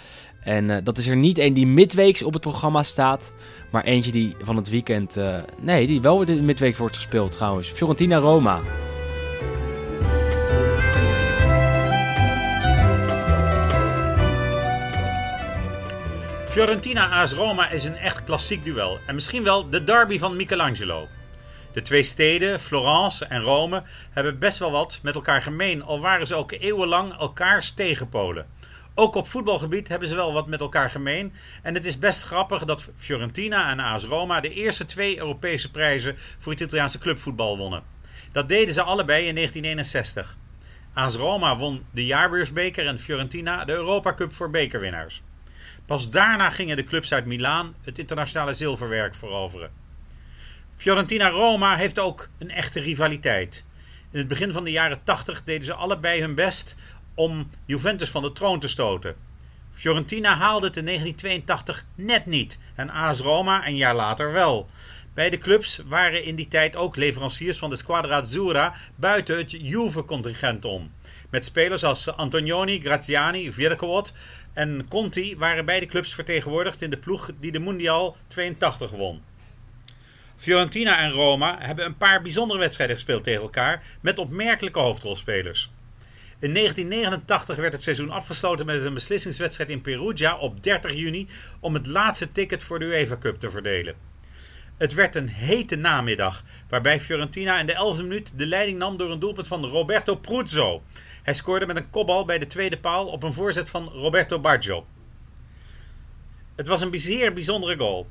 En 0.43 0.70
eh, 0.70 0.85
dat 0.85 0.99
is 0.99 1.07
er 1.07 1.16
niet 1.16 1.39
één 1.39 1.55
die 1.55 1.66
midweeks 1.66 2.23
op 2.23 2.33
het 2.33 2.43
programma 2.43 2.83
staat, 2.83 3.33
maar 3.70 3.85
eentje 3.85 4.12
die 4.12 4.37
van 4.41 4.57
het 4.57 4.68
weekend, 4.68 5.16
eh, 5.16 5.37
nee, 5.61 5.87
die 5.87 6.01
wel 6.01 6.25
midweek 6.25 6.77
wordt 6.77 6.97
gespeeld 6.97 7.33
trouwens. 7.33 7.68
Fiorentina-Roma. 7.68 8.61
Fiorentina 16.53 17.09
AS 17.09 17.33
Roma 17.33 17.71
is 17.71 17.85
een 17.85 17.97
echt 17.97 18.25
klassiek 18.25 18.65
duel 18.65 18.99
en 19.07 19.15
misschien 19.15 19.43
wel 19.43 19.71
de 19.71 19.85
derby 19.85 20.19
van 20.19 20.37
Michelangelo. 20.37 21.09
De 21.73 21.83
twee 21.83 22.03
steden, 22.03 22.61
Florence 22.61 23.25
en 23.25 23.41
Rome, 23.41 23.83
hebben 24.11 24.39
best 24.39 24.59
wel 24.59 24.71
wat 24.71 25.01
met 25.03 25.15
elkaar 25.15 25.43
gemeen, 25.43 25.83
al 25.83 26.01
waren 26.01 26.27
ze 26.27 26.35
ook 26.35 26.53
eeuwenlang 26.53 27.19
elkaars 27.19 27.73
tegenpolen. 27.73 28.47
Ook 28.95 29.15
op 29.15 29.27
voetbalgebied 29.27 29.89
hebben 29.89 30.09
ze 30.09 30.15
wel 30.15 30.33
wat 30.33 30.47
met 30.47 30.61
elkaar 30.61 30.91
gemeen. 30.91 31.33
En 31.63 31.75
het 31.75 31.85
is 31.85 31.99
best 31.99 32.23
grappig 32.23 32.65
dat 32.65 32.89
Fiorentina 32.97 33.71
en 33.71 33.81
AS 33.81 34.05
Roma 34.05 34.41
de 34.41 34.55
eerste 34.55 34.85
twee 34.85 35.19
Europese 35.19 35.71
prijzen 35.71 36.15
voor 36.39 36.53
het 36.53 36.61
Italiaanse 36.61 36.99
clubvoetbal 36.99 37.57
wonnen. 37.57 37.83
Dat 38.33 38.49
deden 38.49 38.75
ze 38.75 38.83
allebei 38.83 39.27
in 39.27 39.35
1961. 39.35 40.37
AS 40.95 41.17
Roma 41.17 41.57
won 41.57 41.85
de 41.91 42.07
jaarbeursbeker 42.07 42.87
en 42.87 42.99
Fiorentina 42.99 43.65
de 43.65 43.73
Europa 43.73 44.15
Cup 44.15 44.35
voor 44.35 44.51
bekerwinnaars. 44.51 45.23
Pas 45.93 46.11
daarna 46.11 46.51
gingen 46.51 46.76
de 46.76 46.84
clubs 46.84 47.12
uit 47.12 47.26
Milaan 47.26 47.74
het 47.82 47.99
internationale 47.99 48.53
zilverwerk 48.53 49.14
veroveren. 49.14 49.70
Fiorentina-Roma 50.76 51.76
heeft 51.76 51.99
ook 51.99 52.28
een 52.38 52.51
echte 52.51 52.80
rivaliteit. 52.80 53.64
In 54.11 54.18
het 54.18 54.28
begin 54.28 54.53
van 54.53 54.64
de 54.64 54.70
jaren 54.70 55.05
80 55.05 55.45
deden 55.45 55.64
ze 55.64 55.74
allebei 55.74 56.20
hun 56.20 56.34
best 56.34 56.76
om 57.14 57.51
Juventus 57.66 58.09
van 58.09 58.22
de 58.22 58.32
troon 58.32 58.61
te 58.61 58.68
stoten. 58.68 59.16
Fiorentina 59.70 60.36
haalde 60.36 60.66
het 60.66 60.76
in 60.76 60.84
1982 60.84 61.84
net 61.95 62.26
niet 62.26 62.59
en 62.74 62.90
AS 62.90 63.20
Roma 63.20 63.66
een 63.66 63.76
jaar 63.76 63.95
later 63.95 64.32
wel. 64.32 64.68
Beide 65.14 65.38
clubs 65.38 65.82
waren 65.86 66.24
in 66.24 66.34
die 66.34 66.49
tijd 66.49 66.76
ook 66.76 66.97
leveranciers 66.97 67.59
van 67.59 67.70
de 67.70 67.76
Squadra 67.76 68.20
Azzurra 68.20 68.74
buiten 68.95 69.36
het 69.36 69.51
Juve-contingent 69.51 70.64
om. 70.64 70.93
Met 71.30 71.45
spelers 71.45 71.84
als 71.84 72.09
Antonioni, 72.09 72.80
Graziani, 72.80 73.53
Virkowot 73.53 74.14
en 74.53 74.87
Conti 74.89 75.37
waren 75.37 75.65
beide 75.65 75.87
clubs 75.87 76.15
vertegenwoordigd 76.15 76.83
in 76.83 76.91
de 76.91 76.97
ploeg 76.97 77.31
die 77.41 77.53
de 77.53 77.59
Mondial 77.59 78.17
82 78.27 78.91
won. 78.91 79.23
Fiorentina 80.37 80.99
en 80.99 81.11
Roma 81.11 81.57
hebben 81.61 81.85
een 81.85 81.97
paar 81.97 82.23
bijzondere 82.23 82.59
wedstrijden 82.59 82.97
gespeeld 82.97 83.25
tegen 83.25 83.43
elkaar 83.43 83.83
met 84.01 84.19
opmerkelijke 84.19 84.79
hoofdrolspelers. 84.79 85.71
In 86.39 86.55
1989 86.55 87.57
werd 87.57 87.73
het 87.73 87.83
seizoen 87.83 88.11
afgesloten 88.11 88.67
met 88.67 88.85
een 88.85 88.95
beslissingswedstrijd 88.95 89.71
in 89.71 89.81
Perugia 89.81 90.37
op 90.37 90.63
30 90.63 90.93
juni 90.93 91.29
om 91.61 91.75
het 91.75 91.87
laatste 91.87 92.33
ticket 92.33 92.63
voor 92.63 92.79
de 92.79 92.85
UEFA 92.85 93.19
Cup 93.19 93.41
te 93.41 93.51
verdelen. 93.51 93.95
Het 94.77 94.95
werd 94.95 95.17
een 95.17 95.29
hete 95.29 95.77
namiddag, 95.77 96.45
waarbij 96.69 97.01
Fiorentina 97.01 97.59
in 97.59 97.67
de 97.67 97.95
11e 97.97 98.03
minuut 98.03 98.39
de 98.39 98.47
leiding 98.47 98.79
nam 98.79 98.97
door 98.97 99.11
een 99.11 99.19
doelpunt 99.19 99.47
van 99.47 99.65
Roberto 99.65 100.17
Pruzzo. 100.17 100.83
Hij 101.23 101.35
scoorde 101.35 101.66
met 101.66 101.77
een 101.77 101.91
kopbal 101.91 102.25
bij 102.25 102.39
de 102.39 102.47
tweede 102.47 102.79
paal 102.79 103.07
op 103.07 103.23
een 103.23 103.33
voorzet 103.33 103.70
van 103.70 103.89
Roberto 103.89 104.39
Baggio. 104.39 104.87
Het 106.55 106.66
was 106.66 106.81
een 106.81 106.99
zeer 106.99 107.33
bijzondere 107.33 107.77
goal. 107.77 108.07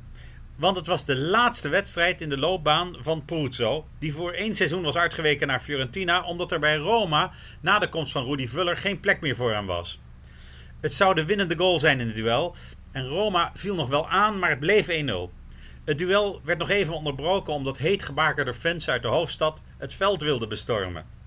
Want 0.56 0.76
het 0.76 0.88
was 0.88 1.06
de 1.06 1.16
laatste 1.16 1.70
wedstrijd 1.70 2.22
in 2.22 2.30
de 2.30 2.38
loopbaan 2.38 2.96
van 3.00 3.26
Pruzzo, 3.26 3.88
die 4.00 4.14
voor 4.14 4.32
één 4.32 4.56
seizoen 4.56 4.84
was 4.84 4.98
uitgeweken 4.98 5.48
naar 5.48 5.60
Fiorentina, 5.60 6.24
omdat 6.24 6.52
er 6.52 6.60
bij 6.60 6.76
Roma 6.76 7.32
na 7.62 7.80
de 7.80 7.90
komst 7.90 8.12
van 8.12 8.26
Rudy 8.26 8.48
Vuller 8.48 8.78
geen 8.78 9.00
plek 9.00 9.22
meer 9.22 9.36
voor 9.36 9.52
hem 9.52 9.66
was. 9.66 10.02
Het 10.80 10.94
zou 10.94 11.16
de 11.16 11.26
winnende 11.26 11.58
goal 11.58 11.80
zijn 11.80 12.00
in 12.00 12.06
het 12.06 12.16
duel, 12.16 12.56
en 12.92 13.08
Roma 13.08 13.52
viel 13.54 13.76
nog 13.76 13.90
wel 13.90 14.10
aan, 14.10 14.40
maar 14.40 14.50
het 14.50 14.60
bleef 14.60 14.88
1-0. 14.88 14.90
Het 15.86 15.98
duel 15.98 16.42
werd 16.44 16.60
nog 16.60 16.70
even 16.70 16.94
onderbroken 16.94 17.54
omdat 17.54 17.78
heetgebakerde 17.78 18.54
fans 18.54 18.90
uit 18.90 19.02
de 19.02 19.08
hoofdstad 19.08 19.64
het 19.78 19.94
veld 19.94 20.22
wilden 20.22 20.50
bestormen. 20.50 21.21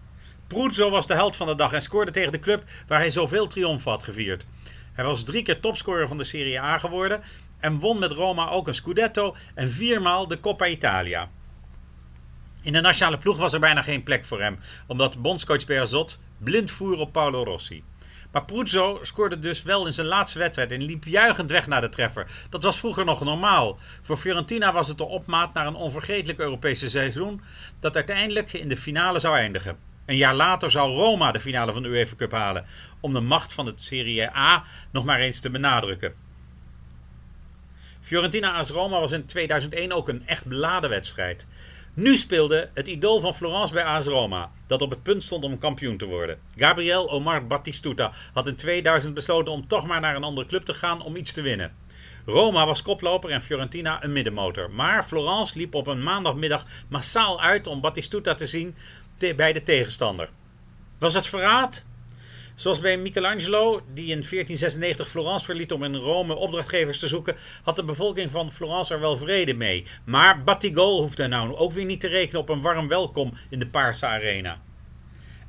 Pruzzo 0.55 0.91
was 0.91 1.07
de 1.07 1.15
held 1.15 1.37
van 1.37 1.47
de 1.47 1.55
dag 1.55 1.73
en 1.73 1.83
scoorde 1.83 2.11
tegen 2.11 2.33
de 2.33 2.39
club 2.39 2.63
waar 2.87 2.99
hij 2.99 3.11
zoveel 3.11 3.47
triomf 3.47 3.85
had 3.85 4.03
gevierd. 4.03 4.47
Hij 4.93 5.05
was 5.05 5.25
drie 5.25 5.43
keer 5.43 5.61
topscorer 5.61 6.09
van 6.09 6.19
de 6.19 6.25
Serie 6.25 6.61
A 6.61 6.79
geworden 6.79 7.23
en 7.61 7.79
won 7.79 7.99
met 7.99 8.13
Roma 8.13 8.49
ook 8.49 8.69
een 8.69 8.75
Scudetto 8.75 9.37
en 9.55 9.71
viermaal 9.71 10.29
de 10.29 10.41
Coppa 10.41 10.67
Italia. 10.67 11.29
In 12.63 12.73
de 12.73 12.81
nationale 12.81 13.19
ploeg 13.19 13.37
was 13.37 13.53
er 13.53 13.61
bijna 13.61 13.83
geen 13.83 14.03
plek 14.03 14.25
voor 14.25 14.41
hem, 14.41 14.59
omdat 14.87 15.23
bondscoach 15.23 15.67
Bearzot 15.67 16.21
blind 16.39 16.71
voer 16.71 16.99
op 16.99 17.13
Paolo 17.13 17.45
Rossi. 17.45 17.85
Maar 18.33 18.45
Pruzzo 18.45 18.99
scoorde 19.03 19.39
dus 19.39 19.63
wel 19.63 19.87
in 19.87 19.93
zijn 19.93 20.07
laatste 20.07 20.39
wedstrijd 20.39 20.71
en 20.71 20.83
liep 20.83 21.05
juichend 21.05 21.51
weg 21.51 21.67
naar 21.67 21.81
de 21.81 21.89
treffer. 21.89 22.27
Dat 22.51 22.63
was 22.63 22.79
vroeger 22.79 23.05
nog 23.05 23.25
normaal. 23.25 23.79
Voor 24.03 24.17
Fiorentina 24.17 24.73
was 24.73 24.89
het 24.89 24.99
de 24.99 25.05
opmaat 25.05 25.55
naar 25.55 25.67
een 25.67 25.75
onvergetelijk 25.75 26.39
Europese 26.39 26.89
seizoen 26.89 27.41
dat 27.81 27.95
uiteindelijk 27.95 28.53
in 28.53 28.69
de 28.69 28.77
finale 28.77 29.19
zou 29.19 29.37
eindigen. 29.37 29.94
Een 30.07 30.17
jaar 30.17 30.35
later 30.35 30.71
zou 30.71 30.93
Roma 30.93 31.33
de 31.33 31.41
finale 31.41 31.73
van 31.73 31.83
de 31.83 31.89
UEFA 31.89 32.15
Cup 32.17 32.33
halen, 32.33 32.65
om 33.01 33.13
de 33.13 33.21
macht 33.21 33.53
van 33.53 33.65
de 33.65 33.73
Serie 33.75 34.37
A 34.37 34.65
nog 34.91 35.05
maar 35.05 35.19
eens 35.19 35.41
te 35.41 35.51
benadrukken. 35.51 36.15
Fiorentina 38.01 38.53
AS 38.53 38.71
Roma 38.71 39.01
was 39.01 39.13
in 39.13 39.27
2001 39.27 39.93
ook 39.93 40.09
een 40.09 40.27
echt 40.27 40.47
beladen 40.47 40.91
wedstrijd. 40.91 41.47
Nu 41.95 42.17
speelde 42.17 42.71
het 42.75 42.89
idool 42.89 43.21
van 43.21 43.35
Florence 43.35 43.73
bij 43.73 43.85
AS 43.85 44.07
Roma, 44.07 44.51
dat 44.67 44.83
op 44.83 44.91
het 44.91 45.03
punt 45.03 45.23
stond 45.23 45.45
om 45.45 45.59
kampioen 45.59 45.97
te 45.97 46.07
worden. 46.07 46.39
Gabriel 46.57 47.11
Omar 47.11 47.47
Battistuta 47.47 48.13
had 48.33 48.47
in 48.47 48.57
2000 48.57 49.15
besloten 49.15 49.53
om 49.53 49.67
toch 49.67 49.87
maar 49.87 50.01
naar 50.01 50.17
een 50.17 50.25
andere 50.25 50.47
club 50.47 50.63
te 50.63 50.75
gaan 50.75 51.03
om 51.03 51.17
iets 51.17 51.33
te 51.33 51.43
winnen. 51.43 51.77
Roma 52.27 52.67
was 52.67 52.83
koploper 52.83 53.31
en 53.31 53.43
Fiorentina 53.43 54.05
een 54.05 54.13
middenmotor. 54.13 54.71
Maar 54.71 55.05
Florence 55.05 55.59
liep 55.59 55.75
op 55.75 55.87
een 55.87 56.03
maandagmiddag 56.03 56.65
massaal 56.89 57.41
uit 57.41 57.67
om 57.67 57.81
Battistuta 57.81 58.35
te 58.35 58.47
zien 58.47 58.77
bij 59.19 59.53
de 59.53 59.63
tegenstander. 59.63 60.29
Was 60.99 61.15
het 61.15 61.27
verraad? 61.27 61.85
Zoals 62.55 62.81
bij 62.81 62.97
Michelangelo, 62.97 63.83
die 63.95 64.05
in 64.05 64.25
1496 64.31 65.09
Florence 65.09 65.45
verliet 65.45 65.73
om 65.73 65.85
in 65.85 65.95
Rome 65.95 66.35
opdrachtgevers 66.35 66.99
te 66.99 67.09
zoeken, 67.09 67.37
had 67.63 67.77
de 67.77 67.85
bevolking 67.85 68.31
van 68.31 68.53
Florence 68.53 68.95
er 68.95 69.01
wel 69.01 69.17
vrede 69.17 69.55
mee. 69.55 69.87
Maar 70.05 70.45
Battigol 70.45 71.01
hoefde 71.01 71.27
nou 71.27 71.57
ook 71.57 71.73
weer 71.73 71.85
niet 71.85 72.01
te 72.01 72.09
rekenen 72.09 72.41
op 72.41 72.49
een 72.49 72.61
warm 72.61 72.89
welkom 72.89 73.33
in 73.51 73.59
de 73.59 73.67
Paarse 73.67 74.07
Arena. 74.07 74.61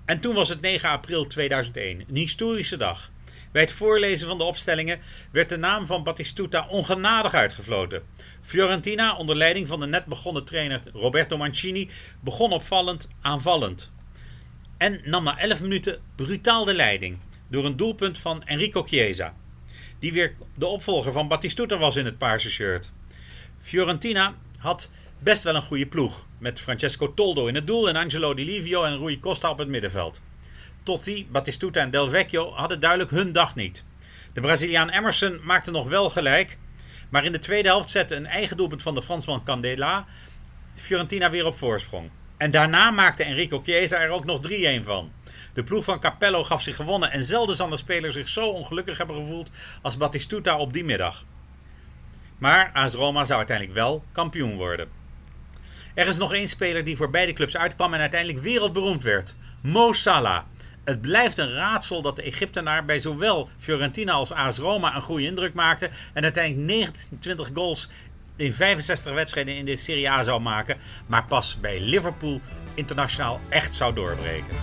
En 0.05 0.19
toen 0.19 0.35
was 0.35 0.49
het 0.49 0.61
9 0.61 0.89
april 0.89 1.27
2001, 1.27 1.99
een 1.99 2.15
historische 2.15 2.77
dag. 2.77 3.11
Bij 3.55 3.63
het 3.63 3.73
voorlezen 3.73 4.27
van 4.27 4.37
de 4.37 4.43
opstellingen 4.43 4.99
werd 5.31 5.49
de 5.49 5.57
naam 5.57 5.85
van 5.85 6.03
Battistuta 6.03 6.67
ongenadig 6.67 7.33
uitgefloten. 7.33 8.03
Fiorentina, 8.41 9.15
onder 9.15 9.35
leiding 9.35 9.67
van 9.67 9.79
de 9.79 9.85
net 9.85 10.05
begonnen 10.05 10.45
trainer 10.45 10.81
Roberto 10.93 11.37
Mancini, 11.37 11.89
begon 12.19 12.51
opvallend 12.51 13.07
aanvallend. 13.21 13.91
En 14.77 14.99
nam 15.03 15.23
na 15.23 15.39
11 15.39 15.61
minuten 15.61 15.99
brutaal 16.15 16.65
de 16.65 16.73
leiding 16.73 17.17
door 17.47 17.65
een 17.65 17.77
doelpunt 17.77 18.17
van 18.17 18.43
Enrico 18.43 18.83
Chiesa. 18.83 19.35
Die 19.99 20.13
weer 20.13 20.35
de 20.55 20.65
opvolger 20.65 21.11
van 21.11 21.27
Battistuta 21.27 21.77
was 21.77 21.95
in 21.95 22.05
het 22.05 22.17
paarse 22.17 22.49
shirt. 22.51 22.91
Fiorentina 23.59 24.35
had 24.57 24.91
best 25.19 25.43
wel 25.43 25.55
een 25.55 25.61
goede 25.61 25.87
ploeg. 25.87 26.27
Met 26.37 26.59
Francesco 26.59 27.13
Toldo 27.13 27.47
in 27.47 27.55
het 27.55 27.67
doel 27.67 27.89
en 27.89 27.95
Angelo 27.95 28.33
Di 28.33 28.45
Livio 28.45 28.83
en 28.83 28.97
Rui 28.97 29.19
Costa 29.19 29.49
op 29.49 29.57
het 29.57 29.67
middenveld. 29.67 30.21
Totti, 30.85 31.27
Battistuta 31.31 31.81
en 31.81 31.91
Del 31.91 32.09
Vecchio 32.09 32.53
hadden 32.53 32.79
duidelijk 32.79 33.09
hun 33.09 33.31
dag 33.31 33.55
niet. 33.55 33.85
De 34.33 34.41
Braziliaan 34.41 34.89
Emerson 34.89 35.39
maakte 35.43 35.71
nog 35.71 35.89
wel 35.89 36.09
gelijk. 36.09 36.57
Maar 37.09 37.25
in 37.25 37.31
de 37.31 37.39
tweede 37.39 37.67
helft 37.67 37.91
zette 37.91 38.15
een 38.15 38.25
eigen 38.25 38.57
doelpunt 38.57 38.81
van 38.81 38.95
de 38.95 39.03
Fransman 39.03 39.43
Candela 39.43 40.05
Fiorentina 40.75 41.29
weer 41.29 41.45
op 41.45 41.57
voorsprong. 41.57 42.09
En 42.37 42.51
daarna 42.51 42.91
maakte 42.91 43.23
Enrico 43.23 43.61
Chiesa 43.63 43.99
er 43.99 44.09
ook 44.09 44.25
nog 44.25 44.39
3-1 44.49 44.83
van. 44.83 45.11
De 45.53 45.63
ploeg 45.63 45.83
van 45.83 45.99
Capello 45.99 46.43
gaf 46.43 46.61
zich 46.61 46.75
gewonnen 46.75 47.11
en 47.11 47.23
zelden 47.23 47.55
zal 47.55 47.71
een 47.71 47.77
speler 47.77 48.11
zich 48.11 48.27
zo 48.27 48.47
ongelukkig 48.47 48.97
hebben 48.97 49.15
gevoeld 49.15 49.51
als 49.81 49.97
Battistuta 49.97 50.57
op 50.57 50.73
die 50.73 50.83
middag. 50.83 51.25
Maar 52.37 52.71
AS 52.73 52.93
Roma 52.93 53.25
zou 53.25 53.37
uiteindelijk 53.37 53.77
wel 53.77 54.03
kampioen 54.11 54.55
worden. 54.55 54.89
Er 55.93 56.07
is 56.07 56.17
nog 56.17 56.33
één 56.33 56.47
speler 56.47 56.83
die 56.83 56.97
voor 56.97 57.09
beide 57.09 57.33
clubs 57.33 57.57
uitkwam 57.57 57.93
en 57.93 57.99
uiteindelijk 57.99 58.43
wereldberoemd 58.43 59.03
werd. 59.03 59.35
Mo 59.61 59.93
Salah. 59.93 60.43
Het 60.85 61.01
blijft 61.01 61.37
een 61.37 61.53
raadsel 61.53 62.01
dat 62.01 62.15
de 62.15 62.21
Egyptenaar 62.21 62.85
bij 62.85 62.99
zowel 62.99 63.49
Fiorentina 63.57 64.11
als 64.11 64.31
AS 64.31 64.57
Roma 64.57 64.95
een 64.95 65.01
goede 65.01 65.23
indruk 65.23 65.53
maakte 65.53 65.89
en 66.13 66.23
uiteindelijk 66.23 66.67
29 66.67 67.49
goals 67.53 67.89
in 68.35 68.53
65 68.53 69.13
wedstrijden 69.13 69.55
in 69.55 69.65
de 69.65 69.77
Serie 69.77 70.09
A 70.09 70.23
zou 70.23 70.41
maken, 70.41 70.77
maar 71.07 71.25
pas 71.25 71.59
bij 71.59 71.81
Liverpool 71.81 72.41
internationaal 72.73 73.39
echt 73.49 73.75
zou 73.75 73.93
doorbreken. 73.93 74.55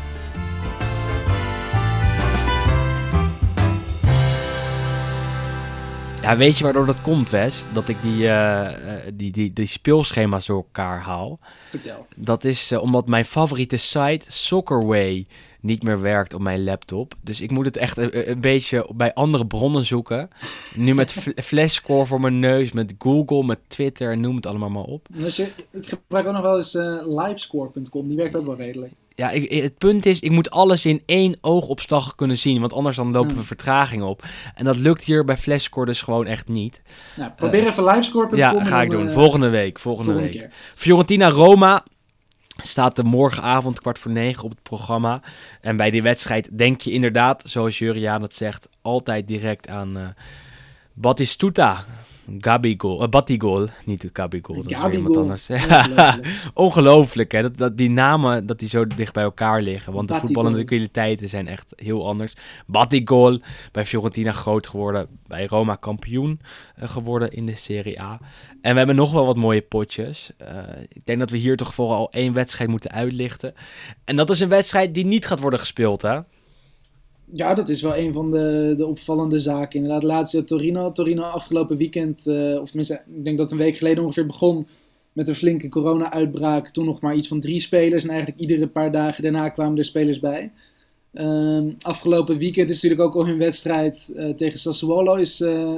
Ja, 6.22 6.36
weet 6.36 6.58
je 6.58 6.64
waardoor 6.64 6.86
dat 6.86 7.00
komt, 7.00 7.30
Wes? 7.30 7.64
Dat 7.72 7.88
ik 7.88 8.02
die, 8.02 8.28
eh, 8.28 8.96
eh, 9.06 9.12
die, 9.14 9.32
die, 9.32 9.52
die 9.52 9.66
speelschema's 9.66 10.46
door 10.46 10.56
elkaar 10.56 11.00
haal. 11.00 11.38
Vertel. 11.68 12.06
Dat 12.16 12.44
is 12.44 12.70
eh, 12.70 12.82
omdat 12.82 13.06
mijn 13.06 13.24
favoriete 13.24 13.76
site, 13.76 14.24
Soccerway, 14.28 15.26
niet 15.62 15.82
meer 15.82 16.00
werkt 16.00 16.34
op 16.34 16.40
mijn 16.40 16.64
laptop. 16.64 17.14
Dus 17.20 17.40
ik 17.40 17.50
moet 17.50 17.64
het 17.64 17.76
echt 17.76 17.96
een, 17.96 18.30
een 18.30 18.40
beetje 18.40 18.86
bij 18.94 19.14
andere 19.14 19.46
bronnen 19.46 19.84
zoeken. 19.84 20.28
Nu 20.76 20.94
met 20.94 21.12
fl- 21.22 21.30
Flashscore 21.42 22.06
voor 22.06 22.20
mijn 22.20 22.38
neus, 22.38 22.72
met 22.72 22.94
Google, 22.98 23.44
met 23.44 23.58
Twitter, 23.68 24.18
noem 24.18 24.36
het 24.36 24.46
allemaal 24.46 24.70
maar 24.70 24.82
op. 24.82 25.06
Als 25.24 25.36
je, 25.36 25.46
ik 25.70 25.88
gebruik 25.88 26.26
ook 26.26 26.32
nog 26.32 26.42
wel 26.42 26.56
eens 26.56 26.74
eh, 26.74 27.00
livescore.com, 27.06 28.08
die 28.08 28.16
werkt 28.16 28.36
ook 28.36 28.46
wel 28.46 28.56
redelijk. 28.56 28.92
Ja, 29.14 29.30
ik, 29.30 29.62
het 29.62 29.78
punt 29.78 30.06
is, 30.06 30.20
ik 30.20 30.30
moet 30.30 30.50
alles 30.50 30.86
in 30.86 31.02
één 31.06 31.36
oogopslag 31.40 32.14
kunnen 32.14 32.38
zien. 32.38 32.60
Want 32.60 32.72
anders 32.72 32.96
dan 32.96 33.12
lopen 33.12 33.30
Hmm. 33.30 33.38
we 33.40 33.44
vertraging 33.46 34.02
op. 34.02 34.24
En 34.54 34.64
dat 34.64 34.76
lukt 34.76 35.04
hier 35.04 35.24
bij 35.24 35.36
Flashscore 35.36 35.86
dus 35.86 36.02
gewoon 36.02 36.26
echt 36.26 36.48
niet. 36.48 36.82
Nou, 37.16 37.30
probeer 37.30 37.66
even 37.66 37.84
livescore.com. 37.84 38.38
Ja, 38.38 38.64
ga 38.64 38.82
ik 38.82 38.90
doen. 38.90 39.08
eh, 39.08 39.14
Volgende 39.14 39.48
week. 39.48 39.78
Volgende, 39.78 40.12
volgende 40.12 40.32
week. 40.38 40.48
keer. 40.48 40.56
Fiorentina 40.74 41.28
Roma 41.28 41.84
staat 42.56 42.98
er 42.98 43.06
morgenavond 43.06 43.80
kwart 43.80 43.98
voor 43.98 44.10
negen 44.10 44.44
op 44.44 44.50
het 44.50 44.62
programma. 44.62 45.20
En 45.60 45.76
bij 45.76 45.90
die 45.90 46.02
wedstrijd 46.02 46.58
denk 46.58 46.80
je 46.80 46.90
inderdaad, 46.90 47.42
zoals 47.46 47.78
Juriaan 47.78 48.22
het 48.22 48.34
zegt, 48.34 48.68
altijd 48.82 49.28
direct 49.28 49.68
aan 49.68 49.96
eh 49.96 50.08
Batistuta. 50.94 51.84
Gabigol, 52.38 53.02
uh, 53.02 53.08
Batigol, 53.08 53.66
niet 53.84 54.10
Gabigol, 54.12 54.62
dat 54.62 54.70
is 54.70 54.82
weer 54.82 54.92
iemand 54.94 55.16
Gabigol. 55.16 55.22
anders. 55.22 55.50
Ongelooflijk. 55.50 56.50
Ongelooflijk 56.54 57.32
hè, 57.32 57.42
dat, 57.42 57.58
dat 57.58 57.76
die 57.76 57.90
namen 57.90 58.46
dat 58.46 58.58
die 58.58 58.68
zo 58.68 58.86
dicht 58.86 59.12
bij 59.12 59.22
elkaar 59.22 59.62
liggen. 59.62 59.92
Want 59.92 60.08
de 60.08 60.14
voetballende 60.14 60.64
kwaliteiten 60.64 61.28
zijn 61.28 61.48
echt 61.48 61.72
heel 61.76 62.06
anders. 62.06 62.32
Batigol, 62.66 63.40
bij 63.72 63.86
Fiorentina 63.86 64.32
groot 64.32 64.66
geworden, 64.66 65.06
bij 65.26 65.46
Roma 65.46 65.74
kampioen 65.74 66.40
eh, 66.74 66.88
geworden 66.88 67.32
in 67.32 67.46
de 67.46 67.56
Serie 67.56 68.00
A. 68.00 68.20
En 68.60 68.72
we 68.72 68.78
hebben 68.78 68.96
nog 68.96 69.12
wel 69.12 69.26
wat 69.26 69.36
mooie 69.36 69.62
potjes. 69.62 70.30
Eh, 70.36 70.56
ik 70.88 71.06
denk 71.06 71.18
dat 71.18 71.30
we 71.30 71.36
hier 71.36 71.56
toch 71.56 71.74
vooral 71.74 72.10
één 72.10 72.32
wedstrijd 72.32 72.70
moeten 72.70 72.90
uitlichten. 72.90 73.54
En 74.04 74.16
dat 74.16 74.30
is 74.30 74.40
een 74.40 74.48
wedstrijd 74.48 74.94
die 74.94 75.04
niet 75.04 75.26
gaat 75.26 75.40
worden 75.40 75.60
gespeeld 75.60 76.02
hè. 76.02 76.20
Ja, 77.34 77.54
dat 77.54 77.68
is 77.68 77.82
wel 77.82 77.96
een 77.96 78.12
van 78.12 78.30
de, 78.30 78.74
de 78.76 78.86
opvallende 78.86 79.40
zaken. 79.40 79.80
Inderdaad, 79.80 80.02
laatste 80.02 80.44
Torino. 80.44 80.92
Torino 80.92 81.22
afgelopen 81.22 81.76
weekend, 81.76 82.26
eh, 82.26 82.60
of 82.60 82.66
tenminste, 82.66 82.94
ik 83.16 83.24
denk 83.24 83.38
dat 83.38 83.50
een 83.52 83.58
week 83.58 83.76
geleden 83.76 84.02
ongeveer 84.02 84.26
begon 84.26 84.66
met 85.12 85.28
een 85.28 85.34
flinke 85.34 85.68
corona-uitbraak. 85.68 86.70
Toen 86.70 86.84
nog 86.84 87.00
maar 87.00 87.14
iets 87.14 87.28
van 87.28 87.40
drie 87.40 87.60
spelers. 87.60 88.04
En 88.04 88.10
eigenlijk 88.10 88.40
iedere 88.40 88.66
paar 88.66 88.92
dagen 88.92 89.22
daarna 89.22 89.48
kwamen 89.48 89.78
er 89.78 89.84
spelers 89.84 90.20
bij. 90.20 90.52
Ehm, 91.12 91.70
afgelopen 91.80 92.38
weekend 92.38 92.68
is 92.70 92.82
natuurlijk 92.82 93.00
ook 93.00 93.14
al 93.14 93.26
hun 93.26 93.38
wedstrijd 93.38 94.08
eh, 94.16 94.28
tegen 94.28 94.58
Sassuolo. 94.58 95.14
Is, 95.14 95.40
eh, 95.40 95.74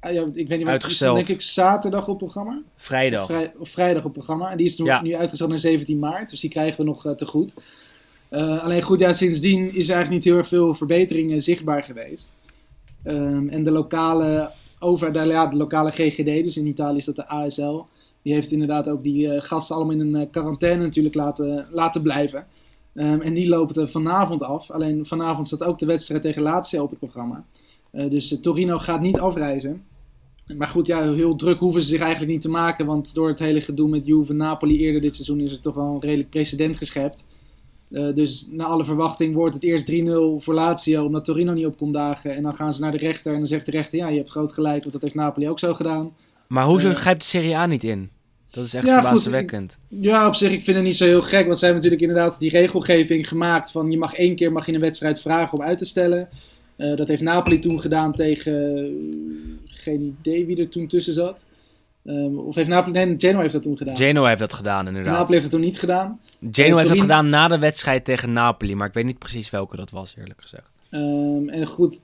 ah, 0.00 0.12
ja, 0.12 0.22
ik 0.34 0.48
weet 0.48 0.48
niet 0.48 0.62
wat, 0.62 0.68
Uitgesteld. 0.68 1.18
Is 1.18 1.26
denk 1.26 1.38
ik 1.38 1.44
zaterdag 1.46 2.08
op 2.08 2.18
programma. 2.18 2.62
Vrijdag. 2.76 3.20
Of, 3.20 3.26
vrij- 3.26 3.52
of 3.58 3.68
vrijdag 3.68 4.04
op 4.04 4.12
programma. 4.12 4.50
En 4.50 4.56
die 4.56 4.66
is 4.66 4.78
nu, 4.78 4.84
Ja. 4.84 5.02
nu 5.02 5.16
uitgesteld 5.16 5.50
naar 5.50 5.58
17 5.58 5.98
maart. 5.98 6.30
Dus 6.30 6.40
die 6.40 6.50
krijgen 6.50 6.76
we 6.80 6.84
nog 6.86 7.14
te 7.16 7.26
goed. 7.26 7.54
Eh, 8.30 8.62
alleen 8.62 8.82
goed, 8.82 9.00
ja, 9.00 9.12
sindsdien 9.12 9.74
is 9.74 9.88
er 9.88 9.94
eigenlijk 9.94 10.24
niet 10.24 10.34
heel 10.34 10.44
veel 10.44 10.74
verbeteringen 10.74 11.42
zichtbaar 11.42 11.82
geweest. 11.82 12.32
Ehm, 13.02 13.48
en 13.48 13.64
de 13.64 13.70
lokale, 13.70 14.50
over, 14.78 15.26
ja, 15.26 15.46
de 15.46 15.56
lokale 15.56 15.90
GGD, 15.90 16.44
dus 16.44 16.56
in 16.56 16.66
Italië 16.66 16.96
is 16.96 17.04
dat 17.04 17.16
de 17.16 17.28
ASL, 17.28 17.82
die 18.22 18.34
heeft 18.34 18.52
inderdaad 18.52 18.88
ook 18.88 19.02
die 19.02 19.32
eh, 19.32 19.42
gasten 19.42 19.76
allemaal 19.76 19.94
in 19.94 20.00
een 20.00 20.14
eh, 20.14 20.30
quarantaine 20.30 20.84
natuurlijk 20.84 21.14
laten, 21.14 21.66
laten 21.70 22.02
blijven. 22.02 22.46
Ehm, 22.94 23.20
en 23.20 23.34
die 23.34 23.48
lopen 23.48 23.82
er 23.82 23.88
vanavond 23.88 24.42
af. 24.42 24.70
Alleen 24.70 25.06
vanavond 25.06 25.46
staat 25.46 25.64
ook 25.64 25.78
de 25.78 25.86
wedstrijd 25.86 26.22
tegen 26.22 26.42
Lazio 26.42 26.82
op 26.82 26.90
het 26.90 26.98
programma. 26.98 27.44
Dus 27.90 28.38
Torino 28.40 28.76
gaat 28.76 29.00
niet 29.00 29.18
afreizen. 29.18 29.84
Maar 30.56 30.68
goed, 30.68 30.86
ja, 30.86 31.12
heel 31.12 31.36
druk 31.36 31.58
hoeven 31.58 31.82
ze 31.82 31.88
zich 31.88 32.00
eigenlijk 32.00 32.32
niet 32.32 32.40
te 32.40 32.50
maken. 32.50 32.86
Want 32.86 33.14
door 33.14 33.28
het 33.28 33.38
hele 33.38 33.60
gedoe 33.60 33.88
met 33.88 34.06
Juve 34.06 34.32
Napoli 34.32 34.78
eerder 34.78 35.00
dit 35.00 35.14
seizoen 35.14 35.40
is 35.40 35.52
er 35.52 35.60
toch 35.60 35.74
wel 35.74 35.94
een 35.94 36.00
redelijk 36.00 36.30
precedent 36.30 36.76
geschept. 36.76 37.22
Eh, 37.90 38.14
dus 38.14 38.46
na 38.50 38.64
alle 38.64 38.84
verwachting 38.84 39.34
wordt 39.34 39.54
het 39.54 39.62
eerst 39.64 39.86
3-0 39.86 40.40
voor 40.40 40.54
Lazio, 40.54 41.04
omdat 41.04 41.24
Torino 41.24 41.52
niet 41.52 41.66
op 41.66 41.76
kon 41.76 41.92
dagen. 41.92 42.34
En 42.36 42.42
dan 42.42 42.54
gaan 42.54 42.74
ze 42.74 42.80
naar 42.80 42.92
de 42.92 42.98
rechter 42.98 43.32
en 43.32 43.38
dan 43.38 43.46
zegt 43.46 43.64
de 43.64 43.70
rechter, 43.70 43.98
ja, 43.98 44.08
je 44.08 44.16
hebt 44.16 44.30
groot 44.30 44.52
gelijk, 44.52 44.80
want 44.80 44.92
dat 44.92 45.02
heeft 45.02 45.14
Napoli 45.14 45.48
ook 45.48 45.58
zo 45.58 45.74
gedaan. 45.74 46.12
Maar 46.46 46.64
hoezo 46.64 46.88
Eh, 46.88 46.94
grijpt 46.94 47.20
de 47.20 47.26
Serie 47.26 47.56
A 47.56 47.66
niet 47.66 47.84
in? 47.84 48.10
Dat 48.50 48.64
is 48.64 48.74
echt 48.74 48.86
Ja, 48.86 49.00
verbazingwekkend. 49.02 49.78
Ja, 49.88 50.26
op 50.26 50.34
zich, 50.34 50.50
ik 50.52 50.62
vind 50.62 50.76
het 50.76 50.86
niet 50.86 50.96
zo 50.96 51.04
heel 51.04 51.22
gek, 51.22 51.46
want 51.46 51.58
zij 51.58 51.68
hebben 51.68 51.84
natuurlijk 51.84 52.02
inderdaad 52.02 52.40
die 52.40 52.50
regelgeving 52.50 53.28
gemaakt 53.28 53.70
van 53.70 53.90
je 53.90 53.98
mag 53.98 54.14
één 54.14 54.36
keer 54.36 54.52
mag 54.52 54.66
je 54.66 54.72
een 54.72 54.80
wedstrijd 54.80 55.20
vragen 55.20 55.58
om 55.58 55.64
uit 55.64 55.78
te 55.78 55.84
stellen. 55.84 56.28
Eh, 56.76 56.96
dat 56.96 57.08
heeft 57.08 57.22
Napoli 57.22 57.58
toen 57.58 57.80
gedaan 57.80 58.12
tegen, 58.14 58.94
geen 59.66 60.16
idee 60.20 60.46
wie 60.46 60.56
er 60.56 60.68
toen 60.68 60.86
tussen 60.86 61.14
zat. 61.14 61.44
Ehm, 62.04 62.36
of 62.36 62.54
heeft 62.54 62.68
Napoli, 62.68 63.04
nee, 63.04 63.14
Genoa 63.18 63.40
heeft 63.40 63.52
dat 63.52 63.62
toen 63.62 63.76
gedaan. 63.76 63.96
Genoa 63.96 64.28
heeft 64.28 64.40
dat 64.40 64.52
gedaan 64.52 64.86
inderdaad. 64.86 65.12
Napoli 65.12 65.32
heeft 65.32 65.42
dat 65.42 65.52
toen 65.52 65.68
niet 65.68 65.78
gedaan. 65.78 66.20
Genoa 66.50 66.76
heeft 66.76 66.88
dat 66.88 67.00
gedaan 67.00 67.28
na 67.28 67.48
de 67.48 67.58
wedstrijd 67.58 68.04
tegen 68.04 68.32
Napoli, 68.32 68.74
maar 68.74 68.88
ik 68.88 68.94
weet 68.94 69.04
niet 69.04 69.18
precies 69.18 69.50
welke 69.50 69.76
dat 69.76 69.90
was, 69.90 70.14
eerlijk 70.18 70.40
gezegd. 70.40 70.70
Ehm, 70.90 71.48
en 71.48 71.66
goed, 71.66 72.02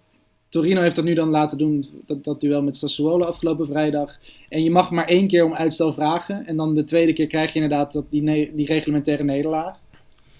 Torino 0.48 0.80
heeft 0.80 0.96
dat 0.96 1.04
nu 1.04 1.14
dan 1.14 1.28
laten 1.28 1.58
doen, 1.58 1.84
dat, 2.06 2.24
dat 2.24 2.40
duel 2.40 2.62
met 2.62 2.76
Sassuolo 2.76 3.24
afgelopen 3.24 3.66
vrijdag. 3.66 4.18
En 4.48 4.62
je 4.62 4.70
mag 4.70 4.90
maar 4.90 5.06
één 5.06 5.28
keer 5.28 5.44
om 5.44 5.54
uitstel 5.54 5.92
vragen. 5.92 6.46
En 6.46 6.56
dan 6.56 6.74
de 6.74 6.84
tweede 6.84 7.12
keer 7.12 7.26
krijg 7.26 7.52
je 7.52 7.60
inderdaad 7.60 7.92
dat, 7.92 8.04
die, 8.10 8.22
ne- 8.22 8.50
die 8.54 8.66
reglementaire 8.66 9.24
nederlaag. 9.24 9.76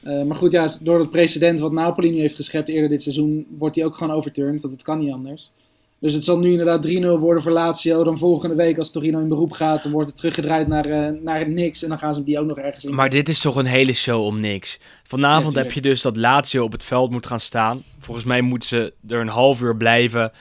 Eh, 0.02 0.22
maar 0.22 0.36
goed, 0.36 0.52
ja, 0.52 0.68
door 0.82 0.98
het 0.98 1.11
precedent 1.11 1.59
wat 1.61 1.72
Napoli 1.72 2.11
nu 2.11 2.18
heeft 2.18 2.34
geschept 2.34 2.68
eerder 2.68 2.88
dit 2.88 3.02
seizoen, 3.02 3.46
wordt 3.59 3.74
die 3.74 3.84
ook 3.84 3.96
gewoon 3.96 4.16
overturned, 4.16 4.61
want 4.61 4.72
het 4.74 4.82
kan 4.82 4.98
niet 4.98 5.12
anders. 5.12 5.52
Dus 5.99 6.14
het 6.14 6.24
zal 6.24 6.38
nu 6.38 6.51
inderdaad 6.51 6.86
3-0 6.86 7.18
worden 7.18 7.42
voor 7.42 7.53
Lazio. 7.53 8.05
Dan 8.05 8.18
volgende 8.18 8.55
week 8.55 8.78
als 8.78 8.90
Torino 8.90 9.18
in 9.18 9.28
beroep 9.28 9.53
gaat, 9.53 9.82
dan 9.82 9.92
wordt 9.92 10.09
het 10.09 10.16
teruggedraaid 10.16 10.68
naar, 10.68 10.84
eh, 10.84 11.12
naar 11.22 11.49
niks. 11.49 11.82
En 11.82 11.88
dan 11.88 11.99
gaan 11.99 12.14
ze 12.14 12.24
die 12.24 12.38
ook 12.38 12.47
nog 12.47 12.59
ergens 12.59 12.84
in. 12.84 12.94
Maar 12.94 13.11
dit 13.11 13.28
is 13.28 13.40
toch 13.40 13.57
een 13.57 13.66
hele 13.66 13.92
show 13.92 14.24
om 14.24 14.40
niks. 14.40 14.78
Vanavond 15.03 15.55
Ja, 15.55 15.62
heb 15.62 15.72
je 15.72 15.80
dus 15.80 16.03
dat 16.03 16.16
Lazio 16.16 16.64
op 16.64 16.72
het 16.72 16.84
veld 16.84 17.11
moet 17.11 17.26
gaan 17.26 17.40
staan. 17.40 17.82
Volgens 17.99 18.26
mij 18.26 18.40
moeten 18.40 18.68
ze 18.68 18.92
er 19.09 19.20
een 19.20 19.28
half 19.28 19.61
uur 19.61 19.76
blijven. 19.76 20.32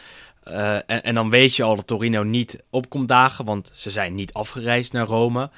Eh, 0.44 0.76
en, 0.76 1.04
en 1.04 1.16
dan 1.16 1.30
weet 1.30 1.56
je 1.56 1.64
al 1.64 1.76
dat 1.76 1.88
Torino 1.88 2.24
niet 2.24 2.64
opkomt 2.70 3.08
dagen, 3.08 3.46
want 3.46 3.72
ze 3.74 3.90
zijn 3.90 4.16
niet 4.16 4.34
afgereisd 4.34 4.92
naar 4.92 5.08
Rome. 5.08 5.50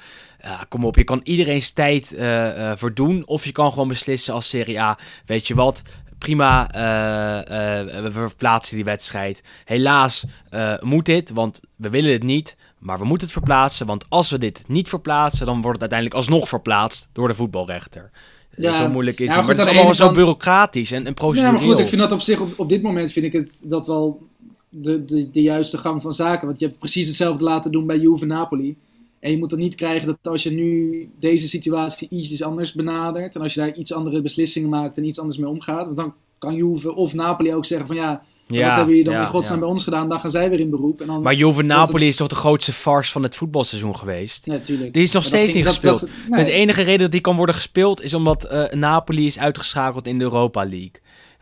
Kom 0.68 0.84
op, 0.84 0.96
je 0.96 1.04
kan 1.04 1.20
iedereen's 1.24 1.70
tijd 1.70 2.14
eh, 2.14 2.72
verdoen. 2.74 3.22
Of 3.26 3.44
je 3.44 3.52
kan 3.52 3.70
gewoon 3.70 3.88
beslissen 3.88 4.34
als 4.34 4.48
Serie 4.48 4.80
A, 4.80 4.98
weet 5.26 5.46
je 5.46 5.54
wat, 5.54 5.82
prima, 6.18 6.72
eh, 6.72 7.78
eh, 7.96 8.02
we 8.02 8.12
verplaatsen 8.12 8.76
die 8.76 8.84
wedstrijd. 8.84 9.42
Helaas 9.64 10.24
eh, 10.50 10.80
moet 10.80 11.04
dit, 11.04 11.30
want 11.30 11.60
we 11.76 11.90
willen 11.90 12.12
het 12.12 12.22
niet, 12.22 12.56
maar 12.78 12.98
we 12.98 13.04
moeten 13.04 13.26
het 13.26 13.36
verplaatsen. 13.36 13.86
Want 13.86 14.04
als 14.08 14.30
we 14.30 14.38
dit 14.38 14.64
niet 14.66 14.88
verplaatsen, 14.88 15.46
dan 15.46 15.54
wordt 15.54 15.80
het 15.80 15.80
uiteindelijk 15.80 16.18
alsnog 16.20 16.48
verplaatst 16.48 17.08
door 17.12 17.28
de 17.28 17.34
voetbalrechter. 17.34 18.10
Ja, 18.56 18.82
zo 18.82 18.90
moeilijk 18.90 19.20
is 19.20 19.26
ja, 19.26 19.34
goed, 19.34 19.46
Maar 19.46 19.56
het 19.56 19.66
is 19.66 19.72
allemaal 19.72 19.94
zo 19.94 20.12
bureaucratisch 20.12 20.92
en, 20.92 20.98
en 20.98 21.04
Ja, 21.04 21.12
procedureel. 21.12 21.52
maar 21.52 21.62
goed, 21.62 21.78
ik 21.78 21.88
vind 21.88 22.00
dat 22.00 22.12
op 22.12 22.20
zich, 22.20 22.40
op, 22.40 22.52
op 22.56 22.68
dit 22.68 22.82
moment 22.82 23.12
vind 23.12 23.26
ik 23.26 23.32
het 23.32 23.60
dat 23.62 23.86
wel 23.86 24.26
de, 24.68 25.04
de, 25.04 25.30
de 25.30 25.42
juiste 25.42 25.78
gang 25.78 26.02
van 26.02 26.12
zaken. 26.12 26.46
Want 26.46 26.58
je 26.58 26.66
hebt 26.66 26.78
precies 26.78 27.06
hetzelfde 27.06 27.44
laten 27.44 27.72
doen 27.72 27.86
bij 27.86 27.98
Juve 27.98 28.26
Napoli. 28.26 28.76
En 29.20 29.30
je 29.30 29.38
moet 29.38 29.50
dan 29.50 29.58
niet 29.58 29.74
krijgen 29.74 30.06
dat 30.06 30.18
als 30.22 30.42
je 30.42 30.50
nu 30.50 31.10
deze 31.18 31.48
situatie 31.48 32.08
iets 32.10 32.42
anders 32.42 32.72
benadert. 32.72 33.34
En 33.34 33.40
als 33.40 33.54
je 33.54 33.60
daar 33.60 33.74
iets 33.74 33.92
andere 33.92 34.22
beslissingen 34.22 34.68
maakt 34.68 34.96
en 34.96 35.04
iets 35.04 35.18
anders 35.18 35.38
mee 35.38 35.50
omgaat. 35.50 35.84
Want 35.84 35.96
dan 35.96 36.14
kan 36.38 36.54
Juve 36.54 36.94
of 36.94 37.14
Napoli 37.14 37.54
ook 37.54 37.64
zeggen 37.64 37.86
van 37.86 37.96
ja, 37.96 38.22
wat 38.46 38.58
hebben 38.58 38.88
jullie 38.88 39.04
dan 39.04 39.14
ja, 39.14 39.20
in 39.20 39.26
godsnaam 39.26 39.58
ja. 39.58 39.62
bij 39.64 39.72
ons 39.72 39.84
gedaan? 39.84 40.08
Dan 40.08 40.20
gaan 40.20 40.30
zij 40.30 40.50
weer 40.50 40.60
in 40.60 40.70
beroep. 40.70 41.00
En 41.00 41.06
dan, 41.06 41.22
Maar 41.22 41.34
Juve 41.34 41.62
Napoli 41.62 42.08
is 42.08 42.16
toch 42.16 42.28
de 42.28 42.34
grootste 42.34 42.72
farce 42.72 43.12
van 43.12 43.22
het 43.22 43.36
voetbalseizoen 43.36 43.96
geweest? 43.96 44.46
Ja, 44.46 44.58
tuurlijk. 44.58 44.92
Die 44.92 45.02
is 45.02 45.12
nog 45.12 45.22
Maar 45.22 45.32
steeds 45.32 45.52
ging- 45.52 45.64
niet 45.64 45.72
gespeeld. 45.72 46.00
dat- 46.00 46.08
nee. 46.28 46.44
De 46.44 46.50
enige 46.50 46.82
reden 46.82 47.00
dat 47.00 47.10
die 47.12 47.20
kan 47.20 47.36
worden 47.36 47.54
gespeeld 47.54 48.02
is 48.02 48.14
omdat 48.14 48.44
eh, 48.44 48.64
Napoli 48.72 49.26
is 49.26 49.38
uitgeschakeld 49.38 50.06
in 50.06 50.18
de 50.18 50.24
Europa 50.24 50.60
League. 50.66 50.92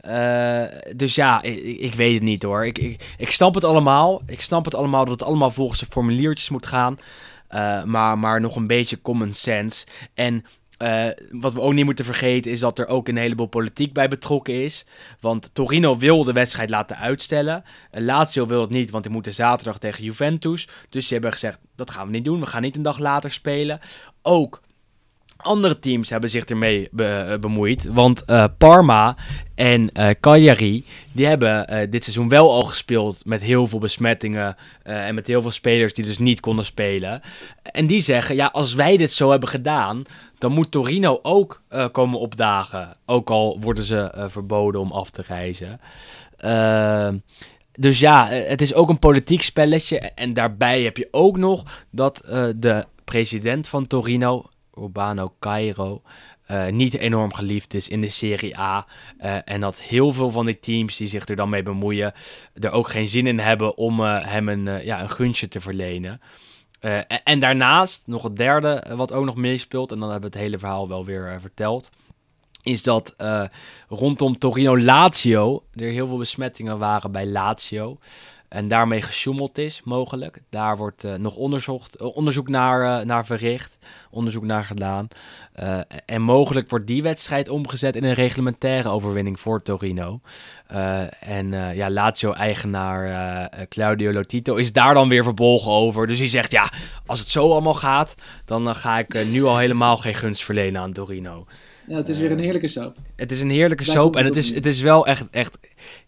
Eh, 0.01 0.62
dus 0.97 1.14
ja, 1.14 1.43
ik, 1.43 1.62
ik 1.81 1.95
weet 1.95 2.14
het 2.14 2.22
niet 2.22 2.43
hoor. 2.43 2.66
Ik, 2.66 2.79
ik, 2.79 3.14
ik 3.18 3.31
snap 3.31 3.55
het 3.55 3.64
allemaal. 3.64 4.22
Ik 4.27 4.41
snap 4.41 4.64
het 4.64 4.74
allemaal 4.74 5.05
dat 5.05 5.12
het 5.20 5.29
allemaal 5.29 5.51
volgens 5.51 5.81
de 5.81 5.87
formuliertjes 5.87 6.49
moet 6.49 6.66
gaan. 6.66 6.99
Eh, 7.49 7.83
maar, 7.85 8.19
maar 8.19 8.41
nog 8.41 8.57
een 8.57 8.67
beetje 8.67 9.03
common 9.03 9.33
sense. 9.33 9.87
En 10.15 10.45
eh, 10.77 11.07
wat 11.31 11.53
we 11.53 11.61
ook 11.61 11.73
niet 11.73 11.85
moeten 11.85 12.05
vergeten 12.05 12.51
is 12.51 12.61
dat 12.61 12.79
er 12.79 12.87
ook 12.87 13.09
een 13.09 13.17
heleboel 13.17 13.47
politiek 13.47 13.93
bij 13.93 14.09
betrokken 14.09 14.65
is. 14.65 14.87
Want 15.21 15.51
Torino 15.53 15.97
wil 15.97 16.25
de 16.25 16.33
wedstrijd 16.33 16.71
laten 16.71 16.99
uitstellen. 16.99 17.65
Eh, 17.91 18.03
Lazio 18.03 18.47
wil 18.47 18.61
het 18.61 18.71
niet, 18.71 18.91
want 18.91 19.05
die 19.05 19.13
moeten 19.13 19.35
zaterdag 19.35 19.79
tegen 19.79 20.05
Juventus. 20.05 20.69
Dus 20.89 21.07
ze 21.07 21.13
hebben 21.13 21.33
gezegd, 21.33 21.59
dat 21.77 21.91
gaan 21.91 22.07
we 22.07 22.13
niet 22.13 22.25
doen. 22.25 22.41
We 22.41 22.47
gaan 22.47 22.63
niet 22.63 22.77
een 22.77 22.83
dag 22.83 22.99
later 22.99 23.31
spelen. 23.31 23.81
Ook 24.23 24.61
andere 25.47 25.79
teams 25.79 26.11
hebben 26.11 26.31
zich 26.31 26.45
ermee 26.45 26.89
eh, 26.97 27.39
bemoeid. 27.39 27.85
Want 27.93 28.25
eh, 28.25 28.45
Parma 28.59 29.17
en 29.55 29.93
eh 29.93 30.11
Cagliari, 30.21 30.85
die 31.13 31.27
hebben 31.27 31.91
dit 31.91 32.03
seizoen 32.03 32.29
wel 32.29 32.51
al 32.51 32.63
gespeeld 32.63 33.25
met 33.25 33.43
heel 33.43 33.67
veel 33.67 33.79
besmettingen. 33.79 34.57
en 34.83 35.15
met 35.15 35.27
heel 35.27 35.43
veel 35.43 35.51
spelers 35.51 35.95
die 35.95 36.05
dus 36.05 36.19
niet 36.19 36.41
konden 36.41 36.65
spelen. 36.65 37.21
En 37.63 37.87
die 37.87 38.01
zeggen, 38.01 38.35
ja, 38.35 38.47
als 38.47 38.75
wij 38.75 38.97
dit 38.97 39.13
zo 39.13 39.31
hebben 39.31 39.49
gedaan, 39.49 40.03
dan 40.39 40.53
moet 40.53 40.71
Torino 40.71 41.19
ook 41.23 41.63
komen 41.93 42.19
opdagen. 42.19 42.97
Ook 43.07 43.31
al 43.31 43.59
worden 43.61 43.85
ze 43.85 44.27
verboden 44.29 44.81
om 44.81 44.93
af 44.93 45.11
te 45.11 45.23
reizen. 45.27 45.81
Eh, 46.37 47.09
dus 47.73 48.01
ja, 48.01 48.29
het 48.29 48.61
is 48.61 48.75
ook 48.75 48.89
een 48.89 48.99
politiek 48.99 49.43
spelletje. 49.43 49.99
En 49.99 50.33
daarbij 50.33 50.83
heb 50.83 50.97
je 50.97 51.09
ook 51.11 51.37
nog 51.37 51.85
dat 51.91 52.23
de 52.57 52.85
president 53.05 53.69
van 53.69 53.87
Torino, 53.87 54.45
Urbano 54.77 55.35
Cairo, 55.39 56.03
eh, 56.47 56.66
niet 56.66 56.95
enorm 56.95 57.35
geliefd 57.35 57.74
is 57.74 57.89
in 57.89 58.01
de 58.01 58.09
Serie 58.09 58.59
A. 58.59 58.87
Eh, 59.18 59.37
en 59.45 59.61
dat 59.61 59.81
heel 59.81 60.12
veel 60.12 60.31
van 60.31 60.47
die 60.47 60.59
teams 60.59 60.97
die 60.97 61.09
zich 61.09 61.29
er 61.29 61.37
dan 61.37 61.49
mee 61.49 61.62
bemoeien, 61.62 62.12
er 62.55 62.70
ook 62.70 62.89
geen 62.89 63.09
zin 63.09 63.27
in 63.27 63.39
hebben 63.39 63.77
om 63.77 64.05
eh, 64.05 64.24
hem 64.24 64.49
een, 64.49 64.85
ja, 64.85 65.03
een 65.03 65.11
gunstje 65.11 65.49
te 65.49 65.61
verlenen. 65.61 66.20
En, 66.81 67.22
en 67.24 67.41
daarnaast, 67.41 68.03
nog 68.07 68.22
het 68.22 68.37
derde 68.37 68.85
wat 68.97 69.12
ook 69.12 69.24
nog 69.24 69.37
meespeelt, 69.37 69.93
en 69.93 69.99
dan 69.99 70.11
hebben 70.11 70.31
we 70.31 70.37
het 70.37 70.45
hele 70.47 70.59
verhaal 70.59 70.89
wel 70.89 71.05
weer 71.05 71.39
verteld, 71.41 71.91
is 72.62 72.83
dat 72.83 73.14
rondom 73.89 74.39
Torino-Lazio 74.39 75.64
er 75.74 75.91
heel 75.91 76.07
veel 76.07 76.16
besmettingen 76.16 76.79
waren 76.79 77.12
bij 77.12 77.27
Lazio. 77.27 77.99
En 78.57 78.69
daarmee 78.69 79.03
gesjoemeld 79.03 79.59
is, 79.59 79.81
mogelijk. 79.85 80.41
Daar 80.51 80.77
wordt 80.77 81.05
eh, 81.05 81.15
nog 81.15 81.37
onderzocht, 81.37 81.97
eh, 81.97 82.17
onderzoek 82.17 82.49
naar, 82.49 83.01
eh, 83.01 83.07
naar 83.07 83.27
verricht, 83.27 83.79
onderzoek 84.11 84.45
naar 84.45 84.65
gedaan. 84.65 85.09
En 86.07 86.23
mogelijk 86.23 86.71
wordt 86.71 86.87
die 86.87 87.03
wedstrijd 87.03 87.49
omgezet 87.49 87.97
in 87.97 88.05
een 88.05 88.15
reglementaire 88.15 88.89
overwinning 88.89 89.41
voor 89.41 89.63
Torino. 89.63 90.21
En 91.21 91.53
ja, 91.75 91.91
Lazio-eigenaar 91.91 93.67
Claudio 93.69 94.13
Lotito 94.13 94.55
is 94.55 94.73
daar 94.73 94.95
dan 94.95 95.09
weer 95.09 95.23
verbolgen 95.23 95.73
over. 95.73 96.07
Dus 96.07 96.19
hij 96.19 96.29
zegt, 96.29 96.53
ja, 96.53 96.73
als 97.07 97.19
het 97.19 97.29
zo 97.29 97.51
allemaal 97.51 97.75
gaat, 97.75 98.15
dan 98.45 98.75
ga 98.75 98.99
ik 98.99 99.27
nu 99.27 99.45
al 99.45 99.57
helemaal 99.57 99.97
geen 99.97 100.15
gunst 100.15 100.45
verlenen 100.45 100.81
aan 100.81 100.93
Torino. 100.93 101.47
Ja, 101.87 101.97
het 101.97 102.09
is 102.09 102.18
weer 102.18 102.30
een 102.30 102.39
heerlijke 102.39 102.68
soap. 102.68 102.97
Het 103.16 103.30
is 103.30 103.41
een 103.41 103.51
heerlijke 103.51 103.84
Daar 103.84 103.95
soap 103.95 104.16
en 104.16 104.24
het 104.24 104.37
is, 104.37 104.55
het 104.55 104.66
is 104.66 104.80
wel 104.80 105.07
echt, 105.07 105.24
echt 105.30 105.59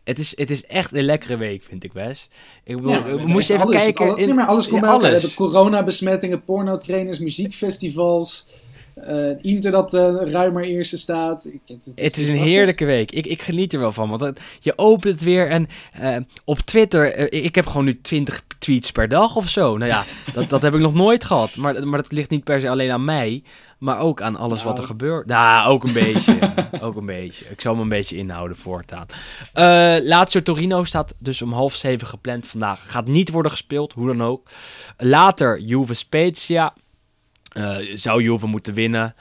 het, 0.04 0.18
is, 0.18 0.36
het 0.36 0.50
is 0.50 0.66
echt 0.66 0.94
een 0.94 1.04
lekkere 1.04 1.36
week, 1.36 1.62
vind 1.62 1.84
ik, 1.84 1.92
Wes. 1.92 2.28
Ik 2.64 2.76
bedoel, 2.76 2.90
Ja, 2.90 3.06
eh, 3.06 3.24
moest 3.24 3.48
je 3.48 3.54
even 3.54 3.66
alles, 3.66 3.76
kijken... 3.76 4.16
In- 4.16 4.26
nee, 4.26 4.34
maar 4.34 4.46
alles 4.46 4.68
komt 4.68 4.84
ja. 4.84 4.98
We 4.98 5.06
alles. 5.06 5.34
coronabesmettingen, 5.34 6.44
pornotrainers, 6.44 7.18
muziekfestivals. 7.18 8.46
Eh, 9.02 9.50
Inter 9.52 9.70
dat 9.70 9.94
eh, 9.94 10.14
ruimer 10.32 10.64
eerste 10.64 10.96
staat. 10.96 11.44
Ik, 11.44 11.60
het, 11.66 11.78
Het 11.94 12.16
is 12.16 12.28
een 12.28 12.36
heerlijke 12.36 12.84
week. 12.84 13.10
Ik, 13.12 13.26
ik 13.26 13.42
geniet 13.42 13.72
er 13.72 13.80
wel 13.80 13.92
van. 13.92 14.08
Want 14.08 14.20
het- 14.20 14.40
je 14.60 14.72
opent 14.78 15.14
het 15.14 15.22
weer 15.24 15.48
en 15.48 15.68
eh, 15.92 16.16
op 16.44 16.58
Twitter... 16.58 17.32
ik 17.32 17.54
heb 17.54 17.66
gewoon 17.66 17.84
nu 17.84 18.00
20 18.00 18.42
tweets 18.58 18.90
per 18.92 19.08
dag 19.08 19.36
of 19.36 19.48
zo. 19.48 19.76
Nou 19.76 19.90
ja, 19.90 20.04
dat, 20.34 20.48
dat 20.48 20.62
heb 20.62 20.74
ik 20.74 20.80
nog 20.80 20.94
nooit 20.94 21.24
gehad. 21.24 21.56
Maar, 21.56 21.86
maar 21.88 22.02
dat 22.02 22.12
ligt 22.12 22.30
niet 22.30 22.44
per 22.44 22.60
se 22.60 22.68
alleen 22.70 22.90
aan 22.90 23.04
mij. 23.04 23.42
Maar 23.78 23.98
ook 23.98 24.22
aan 24.22 24.36
alles 24.36 24.62
wat 24.62 24.72
er 24.72 24.76
Nou. 24.84 24.86
gebeurt. 24.86 25.26
Nou, 25.26 25.68
ook 25.68 25.84
een 25.84 25.92
beetje. 25.92 26.38
ook 26.80 26.96
een 26.96 27.06
beetje. 27.06 27.44
Ik 27.44 27.60
zal 27.60 27.74
me 27.74 27.82
een 27.82 27.88
beetje 27.88 28.16
inhouden 28.16 28.56
voortaan. 28.56 29.06
Eh 29.52 29.96
Lazio 30.02 30.42
Torino 30.42 30.84
staat 30.84 31.14
dus 31.18 31.42
om 31.42 31.52
half 31.52 31.74
zeven 31.74 32.06
gepland 32.06 32.46
vandaag. 32.46 32.90
Gaat 32.90 33.06
niet 33.06 33.30
worden 33.30 33.50
gespeeld, 33.52 33.92
hoe 33.92 34.06
dan 34.06 34.22
ook. 34.22 34.48
Later 34.96 35.60
Juve 35.60 35.94
Spezia. 35.94 36.74
Eh, 37.48 37.76
zou 37.94 38.22
Juve 38.22 38.46
moeten 38.46 38.74
winnen. 38.74 39.14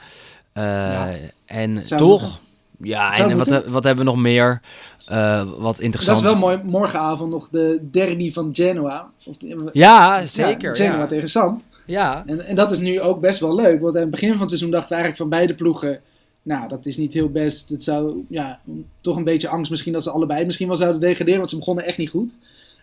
Ja. 0.54 1.10
En 1.46 1.86
Zou 1.86 2.00
toch... 2.00 2.20
moeten. 2.20 2.46
Ja, 2.82 3.16
en 3.16 3.26
wat, 3.28 3.36
moeten. 3.36 3.72
wat 3.72 3.84
hebben 3.84 4.04
we 4.04 4.10
nog 4.10 4.20
meer? 4.20 4.60
Eh, 5.06 5.44
wat 5.44 5.60
Dat 5.62 5.80
interessant. 5.80 6.16
is 6.16 6.22
wel 6.22 6.36
mooi. 6.36 6.60
Morgenavond 6.64 7.30
nog 7.30 7.48
de 7.48 7.78
derby 7.90 8.32
van 8.32 8.48
Genoa. 8.52 9.10
Of, 9.24 9.36
Ja, 9.72 10.26
zeker. 10.26 10.76
Genoa 10.76 10.98
Ja, 10.98 11.06
tegen 11.06 11.28
Sam. 11.28 11.62
ja. 11.86 12.22
En, 12.26 12.46
en 12.46 12.54
dat 12.56 12.70
is 12.70 12.78
nu 12.78 13.00
ook 13.00 13.20
best 13.20 13.40
wel 13.40 13.54
leuk. 13.54 13.80
Want 13.80 13.94
aan 13.94 14.00
het 14.00 14.10
begin 14.10 14.30
van 14.30 14.38
het 14.40 14.48
seizoen 14.48 14.70
dachten 14.70 14.88
we 14.88 14.94
eigenlijk 15.02 15.22
van 15.30 15.38
beide 15.38 15.54
ploegen... 15.54 16.00
Nou, 16.42 16.68
dat 16.68 16.86
is 16.86 16.96
niet 16.96 17.14
heel 17.14 17.30
best. 17.30 17.68
Het 17.68 17.82
zou 17.82 18.24
ja, 18.28 18.60
toch 19.00 19.16
een 19.16 19.24
beetje 19.24 19.48
angst 19.48 19.70
misschien 19.70 19.92
dat 19.92 20.02
ze 20.02 20.10
allebei 20.10 20.44
misschien 20.44 20.68
wel 20.68 20.76
zouden 20.76 21.00
degraderen. 21.00 21.38
Want 21.38 21.50
ze 21.50 21.58
begonnen 21.58 21.84
echt 21.84 21.98
niet 21.98 22.10
goed. 22.10 22.34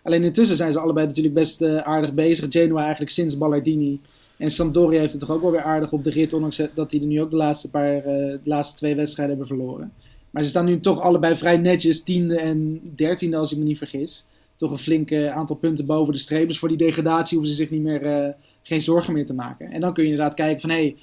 Alleen 0.02 0.24
intussen 0.24 0.56
zijn 0.56 0.72
ze 0.72 0.78
allebei 0.78 1.06
natuurlijk 1.06 1.34
best 1.34 1.62
eh, 1.62 1.76
aardig 1.76 2.12
bezig. 2.12 2.46
Genoa 2.50 2.80
eigenlijk 2.82 3.10
sinds 3.10 3.38
Ballardini. 3.38 4.00
En 4.36 4.50
Sampdoria 4.50 5.00
heeft 5.00 5.12
het 5.12 5.20
toch 5.20 5.30
ook 5.30 5.42
wel 5.42 5.50
weer 5.50 5.62
aardig 5.62 5.92
op 5.92 6.04
de 6.04 6.10
rit. 6.10 6.32
Ondanks 6.32 6.62
dat 6.74 6.90
die 6.90 7.00
er 7.00 7.06
nu 7.06 7.20
ook 7.20 7.30
de 7.30 7.36
laatste, 7.36 7.70
paar, 7.70 7.96
eh, 7.96 8.02
de 8.04 8.40
laatste 8.44 8.76
twee 8.76 8.94
wedstrijden 8.94 9.36
hebben 9.36 9.56
verloren. 9.56 9.92
Maar 10.30 10.42
ze 10.42 10.48
staan 10.48 10.64
nu 10.64 10.80
toch 10.80 11.00
allebei 11.00 11.36
vrij 11.36 11.56
netjes. 11.56 12.02
Tiende 12.02 12.38
en 12.38 12.80
dertiende 12.96 13.36
als 13.36 13.52
ik 13.52 13.58
me 13.58 13.64
niet 13.64 13.78
vergis. 13.78 14.24
Toch 14.56 14.70
een 14.70 14.78
flink 14.78 15.12
aantal 15.12 15.56
punten 15.56 15.86
boven 15.86 16.12
de 16.12 16.18
streep. 16.18 16.48
Dus 16.48 16.58
voor 16.58 16.68
die 16.68 16.76
degradatie 16.76 17.38
hoeven 17.38 17.56
ze 17.56 17.62
zich 17.62 17.70
niet 17.70 17.82
meer, 17.82 18.02
eh, 18.02 18.32
geen 18.62 18.80
zorgen 18.82 19.12
meer 19.12 19.26
te 19.26 19.34
maken. 19.34 19.70
En 19.70 19.80
dan 19.80 19.94
kun 19.94 20.04
je 20.04 20.10
inderdaad 20.10 20.34
kijken 20.34 20.60
van... 20.60 20.70
Hey, 20.70 20.96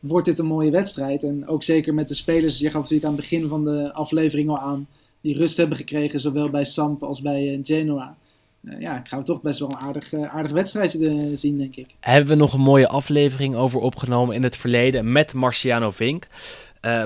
wordt 0.00 0.26
dit 0.26 0.38
een 0.38 0.46
mooie 0.46 0.70
wedstrijd? 0.70 1.22
En 1.22 1.48
ook 1.48 1.62
zeker 1.62 1.94
met 1.94 2.08
de 2.08 2.14
spelers. 2.14 2.58
Je 2.58 2.70
gaf 2.70 2.80
natuurlijk 2.82 3.04
aan 3.04 3.12
het 3.12 3.20
begin 3.20 3.48
van 3.48 3.64
de 3.64 3.92
aflevering 3.92 4.48
al 4.48 4.58
aan. 4.58 4.86
Die 5.20 5.36
rust 5.36 5.56
hebben 5.56 5.76
gekregen. 5.76 6.20
Zowel 6.20 6.50
bij 6.50 6.64
Samp 6.64 7.02
als 7.02 7.22
bij 7.22 7.52
eh, 7.52 7.58
Genoa. 7.62 8.16
Eh, 8.64 8.80
ja, 8.80 8.98
ik 8.98 9.08
ga 9.08 9.22
toch 9.22 9.40
best 9.40 9.58
wel 9.58 9.70
een 9.70 9.76
aardig, 9.76 10.12
eh, 10.12 10.34
aardig 10.34 10.52
wedstrijdje 10.52 11.08
eh, 11.08 11.16
zien, 11.34 11.58
denk 11.58 11.76
ik. 11.76 11.94
Hebben 12.00 12.30
we 12.30 12.34
nog 12.34 12.52
een 12.52 12.60
mooie 12.60 12.88
aflevering 12.88 13.54
over 13.54 13.80
opgenomen 13.80 14.34
in 14.34 14.42
het 14.42 14.56
verleden 14.56 15.12
met 15.12 15.34
Marciano 15.34 15.90
Vink. 15.90 16.26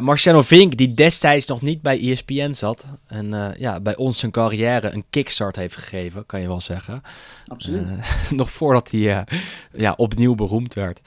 Marciano 0.01 0.43
Vink, 0.43 0.77
die 0.77 0.95
destijds 0.95 1.47
nog 1.47 1.63
niet 1.63 1.83
bij 1.83 2.01
ESPN 2.11 2.53
zat. 2.53 2.85
En 3.07 3.55
ja, 3.59 3.81
bij 3.81 3.97
ons 3.97 4.19
zijn 4.19 4.33
carrière 4.33 4.91
een 4.91 5.05
kickstart 5.11 5.57
heeft 5.57 5.77
gegeven, 5.77 6.27
kan 6.27 6.41
je 6.41 6.47
wel 6.47 6.61
zeggen. 6.61 7.03
Absoluut. 7.47 7.87
Nog 8.31 8.51
voordat 8.51 8.91
hij 8.91 9.25
ja, 9.73 9.95
opnieuw 9.97 10.35
beroemd 10.35 10.75
werd. 10.75 11.01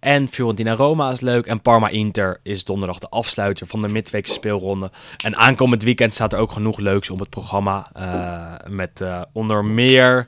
En 0.00 0.28
Fiorentina 0.28 0.74
Roma 0.74 1.10
is 1.10 1.20
leuk. 1.20 1.46
En 1.46 1.62
Parma 1.62 1.88
Inter 1.88 2.40
is 2.42 2.64
donderdag 2.64 2.98
de 2.98 3.08
afsluiter 3.08 3.66
van 3.66 3.82
de 3.82 3.88
midweekse 3.88 4.32
speelronde. 4.32 4.90
En 5.24 5.36
aankomend 5.36 5.82
weekend 5.82 6.14
staat 6.14 6.32
er 6.32 6.38
ook 6.38 6.52
genoeg 6.52 6.78
leuks 6.78 7.10
op 7.10 7.18
het 7.18 7.30
programma. 7.30 7.86
eh, 7.92 8.70
met 8.70 9.00
eh, 9.00 9.20
onder 9.32 9.64
meer 9.64 10.26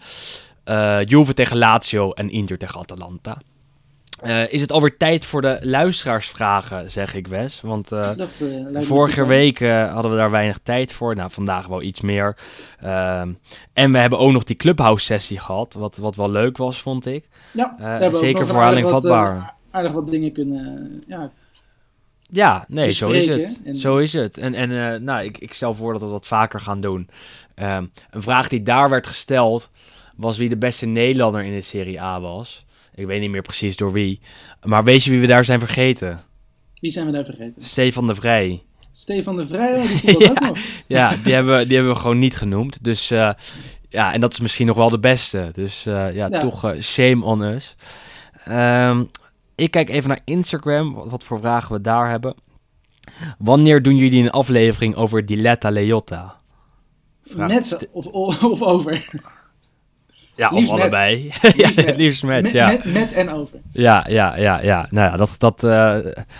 eh 0.64 0.98
Juve 1.04 1.34
tegen 1.34 1.58
Lazio 1.58 2.12
en 2.12 2.30
Inter 2.30 2.58
tegen 2.58 2.80
Atalanta. 2.80 3.38
Is 4.48 4.60
het 4.60 4.72
alweer 4.72 4.96
tijd 4.96 5.24
voor 5.24 5.42
de 5.42 5.58
luisteraarsvragen, 5.60 6.90
zeg 6.90 7.14
ik 7.14 7.28
Wes. 7.28 7.60
Want 7.60 7.88
dat, 7.88 8.16
Vorige 8.74 9.26
week 9.26 9.58
hadden 9.68 10.10
we 10.10 10.16
daar 10.16 10.30
weinig 10.30 10.58
tijd 10.62 10.92
voor. 10.92 11.14
Nou, 11.16 11.30
vandaag 11.30 11.66
wel 11.66 11.82
iets 11.82 12.00
meer. 12.00 12.36
Ehm, 12.80 13.32
en 13.72 13.92
we 13.92 13.98
hebben 13.98 14.18
ook 14.18 14.32
nog 14.32 14.44
die 14.44 14.56
Clubhouse-sessie 14.56 15.38
gehad. 15.38 15.74
Wat, 15.74 15.96
wat 15.96 16.16
wel 16.16 16.30
leuk 16.30 16.56
was, 16.56 16.82
vond 16.82 17.06
ik. 17.06 17.28
Ja, 17.52 17.76
zeker 18.12 18.46
voor 18.46 18.54
herhaling 18.56 18.88
vatbaar. 18.88 19.58
Aardig 19.70 19.92
wat 19.92 20.10
dingen 20.10 20.32
kunnen 20.32 21.02
ja, 21.06 21.30
Ja, 22.32 22.64
nee, 22.68 22.90
zo 22.90 23.10
is 23.10 23.26
het. 23.26 23.60
En- 23.64 23.76
Zo 23.76 23.98
is 23.98 24.12
het. 24.12 24.38
En, 24.38 24.54
en 24.54 24.92
eh, 24.92 25.00
nou, 25.00 25.24
ik, 25.24 25.38
ik 25.38 25.52
stel 25.54 25.74
voor 25.74 25.92
dat 25.92 26.02
we 26.02 26.08
dat 26.08 26.26
vaker 26.26 26.60
gaan 26.60 26.80
doen. 26.80 27.08
Ehm, 27.54 27.84
een 28.10 28.22
vraag 28.22 28.48
die 28.48 28.62
daar 28.62 28.90
werd 28.90 29.06
gesteld 29.06 29.70
was 30.16 30.38
wie 30.38 30.48
de 30.48 30.56
beste 30.56 30.86
Nederlander 30.86 31.42
in 31.44 31.52
de 31.52 31.60
Serie 31.62 32.00
A 32.00 32.20
was. 32.20 32.64
Ik 32.94 33.06
weet 33.06 33.20
niet 33.20 33.30
meer 33.30 33.42
precies 33.42 33.76
door 33.76 33.92
wie. 33.92 34.20
Maar 34.62 34.84
weet 34.84 35.04
je 35.04 35.10
wie 35.10 35.20
we 35.20 35.26
daar 35.26 35.44
zijn 35.44 35.58
vergeten? 35.58 36.20
Wie 36.80 36.90
zijn 36.90 37.06
we 37.06 37.12
daar 37.12 37.24
vergeten? 37.24 37.64
Stefan 37.64 38.06
de 38.06 38.14
Vrij. 38.14 38.62
Stefan 38.92 39.36
de 39.36 39.46
Vrij, 39.46 39.74
oh, 39.78 39.86
die 39.86 39.96
voetbalt 39.98 40.30
ook 40.30 40.38
Ja. 40.40 40.46
nog. 40.48 40.58
Ja, 40.86 41.16
die 41.24 41.34
hebben, 41.34 41.66
die 41.68 41.76
hebben 41.76 41.94
we 41.94 42.00
gewoon 42.00 42.18
niet 42.18 42.36
genoemd. 42.36 42.84
Dus 42.84 43.10
eh, 43.10 43.30
ja, 43.88 44.12
en 44.12 44.20
dat 44.20 44.32
is 44.32 44.40
misschien 44.40 44.66
nog 44.66 44.76
wel 44.76 44.90
de 44.90 44.98
beste. 44.98 45.50
Dus 45.54 45.86
eh, 45.86 45.94
ja, 46.14 46.26
Ja. 46.30 46.40
toch 46.40 46.74
shame 46.80 47.24
on 47.24 47.40
us. 47.42 47.76
Ehm, 48.44 49.04
ik 49.60 49.70
kijk 49.70 49.88
even 49.88 50.08
naar 50.08 50.20
Instagram, 50.24 50.94
wat, 50.94 51.10
wat 51.10 51.24
voor 51.24 51.38
vragen 51.38 51.74
we 51.74 51.80
daar 51.80 52.10
hebben. 52.10 52.34
Wanneer 53.38 53.82
doen 53.82 53.96
jullie 53.96 54.22
een 54.22 54.30
aflevering 54.30 54.94
over 54.94 55.26
Diletta 55.26 55.70
Leotta? 55.70 56.36
Vraagt 57.24 57.52
Net 57.52 57.88
of, 57.92 58.06
of, 58.06 58.44
of 58.44 58.62
over. 58.62 59.08
Ja, 60.34 60.50
of 60.50 60.60
met. 60.60 60.70
allebei. 60.70 61.22
Liefst 61.22 61.42
ja, 61.56 61.70
met. 61.76 61.86
het 61.86 61.96
liefst 61.96 62.22
met, 62.22 62.42
met, 62.42 62.52
ja. 62.52 62.66
met, 62.66 62.84
met 62.84 63.12
en 63.12 63.32
over. 63.32 63.58
Ja, 63.72 64.06
ja, 64.08 64.36
ja, 64.36 64.62
ja. 64.62 64.86
Nou 64.90 65.10
ja, 65.10 65.16
dat, 65.16 65.34
dat 65.38 65.64
eh, 65.64 65.98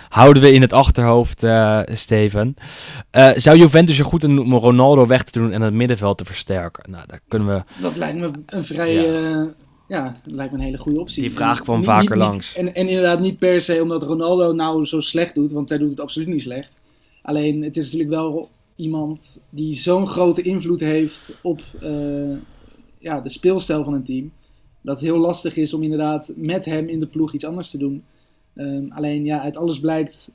houden 0.09 0.43
we 0.43 0.51
in 0.51 0.61
het 0.61 0.73
achterhoofd, 0.73 1.43
eh, 1.43 1.79
Steven. 1.85 2.55
Eh, 3.09 3.29
zou 3.35 3.57
Juventus 3.57 3.99
er 3.99 4.05
goed 4.05 4.23
aan 4.23 4.35
doen 4.35 4.53
om 4.53 4.59
Ronaldo 4.59 5.05
weg 5.05 5.23
te 5.23 5.39
doen 5.39 5.51
en 5.51 5.61
het 5.61 5.73
middenveld 5.73 6.17
te 6.17 6.25
versterken? 6.25 6.91
Nou, 6.91 7.03
daar 7.07 7.19
kunnen 7.27 7.47
we... 7.47 7.81
Dat 7.81 7.95
lijkt 7.95 8.17
me 8.17 8.31
een 8.45 8.65
vrij. 8.65 8.93
Ja. 8.93 9.47
Ja, 9.91 10.19
dat 10.23 10.33
lijkt 10.33 10.51
me 10.51 10.57
een 10.57 10.63
hele 10.63 10.77
goede 10.77 10.99
optie. 10.99 11.21
Die 11.21 11.31
vraag 11.31 11.61
kwam 11.61 11.83
vaker 11.83 12.15
niet- 12.15 12.25
langs. 12.25 12.55
En, 12.55 12.75
en 12.75 12.87
inderdaad 12.87 13.19
niet 13.19 13.37
per 13.37 13.61
se 13.61 13.81
omdat 13.81 14.03
Ronaldo 14.03 14.53
nou 14.53 14.85
zo 14.85 14.99
slecht 14.99 15.35
doet, 15.35 15.51
want 15.51 15.69
hij 15.69 15.77
doet 15.77 15.89
het 15.89 15.99
absoluut 15.99 16.27
niet 16.27 16.41
slecht. 16.41 16.71
Alleen 17.21 17.63
het 17.63 17.77
is 17.77 17.83
natuurlijk 17.83 18.09
wel 18.09 18.49
iemand 18.75 19.39
die 19.49 19.73
zo'n 19.73 20.07
grote 20.07 20.41
invloed 20.41 20.79
heeft 20.79 21.29
op 21.41 21.61
eh, 21.81 22.35
ja, 22.99 23.21
de 23.21 23.29
speelstijl 23.29 23.83
van 23.83 23.93
een 23.93 24.03
team. 24.03 24.31
Dat 24.81 24.95
het 24.95 25.03
heel 25.03 25.17
lastig 25.17 25.57
is 25.57 25.73
om 25.73 25.83
inderdaad 25.83 26.31
met 26.35 26.65
hem 26.65 26.87
in 26.87 26.99
de 26.99 27.07
ploeg 27.07 27.33
iets 27.33 27.45
anders 27.45 27.69
te 27.69 27.77
doen. 27.77 28.03
Ehm, 28.55 28.83
alleen 28.89 29.25
ja, 29.25 29.41
uit 29.41 29.57
alles 29.57 29.79
blijkt 29.79 30.29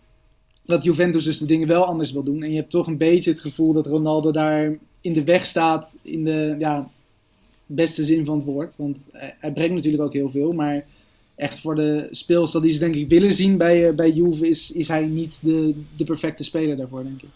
dat 0.65 0.83
Juventus 0.85 1.25
dus 1.25 1.39
de 1.39 1.47
dingen 1.47 1.69
wel 1.69 1.85
anders 1.85 2.13
wil 2.13 2.23
doen. 2.23 2.43
En 2.43 2.51
je 2.51 2.57
hebt 2.57 2.71
toch 2.71 2.87
een 2.87 2.97
beetje 2.97 3.31
het 3.31 3.41
gevoel 3.41 3.73
dat 3.73 3.87
Ronaldo 3.87 4.31
daar 4.31 4.79
in 5.01 5.13
de 5.13 5.25
weg 5.25 5.47
staat 5.47 5.97
in 6.03 6.25
de 6.25 6.57
ja, 6.59 6.91
beste 7.67 8.05
zin 8.05 8.25
van 8.25 8.37
het 8.37 8.45
woord. 8.47 8.77
Want 8.77 8.97
hij, 9.13 9.53
brengt 9.53 9.75
natuurlijk 9.75 10.03
ook 10.03 10.13
heel 10.13 10.31
veel, 10.31 10.53
maar 10.53 10.85
echt 11.35 11.61
voor 11.61 11.75
de 11.75 12.09
speelstijl 12.11 12.65
die 12.65 12.73
ze 12.73 12.79
denk 12.79 12.95
ik 12.95 13.09
willen 13.09 13.33
zien 13.33 13.57
bij, 13.57 13.89
eh, 13.89 13.95
bij 13.95 14.11
Juve 14.11 14.49
is, 14.49 14.73
is 14.73 14.89
hij 14.89 15.07
niet 15.07 15.39
de, 15.43 15.75
de 15.97 16.05
perfecte 16.05 16.45
speler 16.45 16.77
daarvoor, 16.77 17.03
denk 17.03 17.23
ik. 17.23 17.29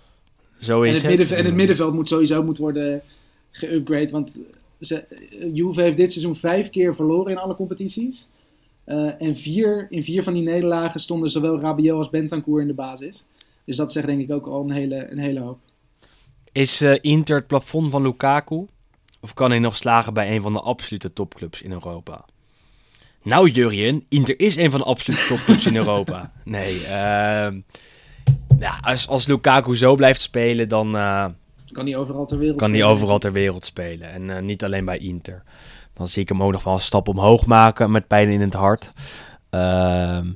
Zo 0.58 0.82
En 0.82 0.88
is 0.88 0.94
het, 0.94 1.02
het. 1.02 1.10
middenveld, 1.10 1.40
en 1.40 1.46
het 1.46 1.54
middenveld 1.54 1.94
moet 1.94 2.08
sowieso 2.08 2.42
moet 2.42 2.58
worden 2.58 3.02
geupgrade. 3.50 4.10
Want 4.10 4.38
ze, 4.80 5.04
Juve 5.52 5.80
heeft 5.80 5.96
dit 5.96 6.12
seizoen 6.12 6.34
vijf 6.34 6.70
keer 6.70 6.94
verloren 6.94 7.32
in 7.32 7.38
alle 7.38 7.56
competities. 7.56 8.28
Eh, 8.84 9.22
en 9.22 9.36
vier, 9.36 9.86
in 9.90 10.04
vier 10.04 10.22
van 10.22 10.34
die 10.34 10.42
nederlagen 10.42 11.00
stonden 11.00 11.30
zowel 11.30 11.60
Rabiot 11.60 11.96
als 11.96 12.10
Bentancur 12.10 12.60
in 12.60 12.66
de 12.66 12.74
basis. 12.74 13.24
Dus 13.64 13.76
dat 13.76 13.92
zegt 13.92 14.06
denk 14.06 14.20
ik 14.20 14.30
ook 14.30 14.46
al 14.46 14.62
een 14.62 14.70
hele, 14.70 15.10
een 15.10 15.18
hele 15.18 15.40
hoop. 15.40 15.58
Is 16.52 16.80
eh, 16.80 16.98
Inter 17.00 17.36
het 17.36 17.46
plafond 17.46 17.90
van 17.90 18.02
Lukaku? 18.02 18.66
Of 19.20 19.34
kan 19.34 19.50
hij 19.50 19.58
nog 19.58 19.76
slagen 19.76 20.14
bij 20.14 20.34
een 20.34 20.42
van 20.42 20.52
de 20.52 20.60
absolute 20.60 21.12
topclubs 21.12 21.62
in 21.62 21.72
Europa? 21.72 22.24
Nou, 23.22 23.50
Jurien, 23.50 24.06
Inter 24.08 24.40
is 24.40 24.56
een 24.56 24.70
van 24.70 24.80
de 24.80 24.86
absolute 24.86 25.26
topclubs 25.26 25.66
in 25.66 25.76
Europa. 25.76 26.32
Nee, 26.44 26.84
ehm, 26.84 27.60
ja, 28.58 28.78
als, 28.80 29.08
als 29.08 29.26
Lukaku 29.26 29.76
zo 29.76 29.94
blijft 29.94 30.20
spelen, 30.20 30.68
dan 30.68 30.96
eh, 30.96 31.26
Kan 31.72 31.86
hij 31.86 31.96
overal 31.96 32.26
ter 32.26 32.38
wereld 32.38 32.58
kan 32.58 32.70
hij 32.70 32.78
spelen. 32.78 32.96
overal 32.96 33.18
ter 33.18 33.32
wereld 33.32 33.64
spelen. 33.64 34.10
En 34.12 34.30
eh, 34.30 34.42
niet 34.42 34.64
alleen 34.64 34.84
bij 34.84 34.98
Inter. 34.98 35.42
Dan 35.94 36.08
zie 36.08 36.22
ik 36.22 36.28
hem 36.28 36.42
ook 36.42 36.52
nog 36.52 36.64
wel 36.64 36.74
een 36.74 36.80
stap 36.80 37.08
omhoog 37.08 37.46
maken 37.46 37.90
met 37.90 38.06
pijn 38.06 38.28
in 38.28 38.40
het 38.40 38.54
hart. 38.54 38.92
Ehm, 39.50 40.26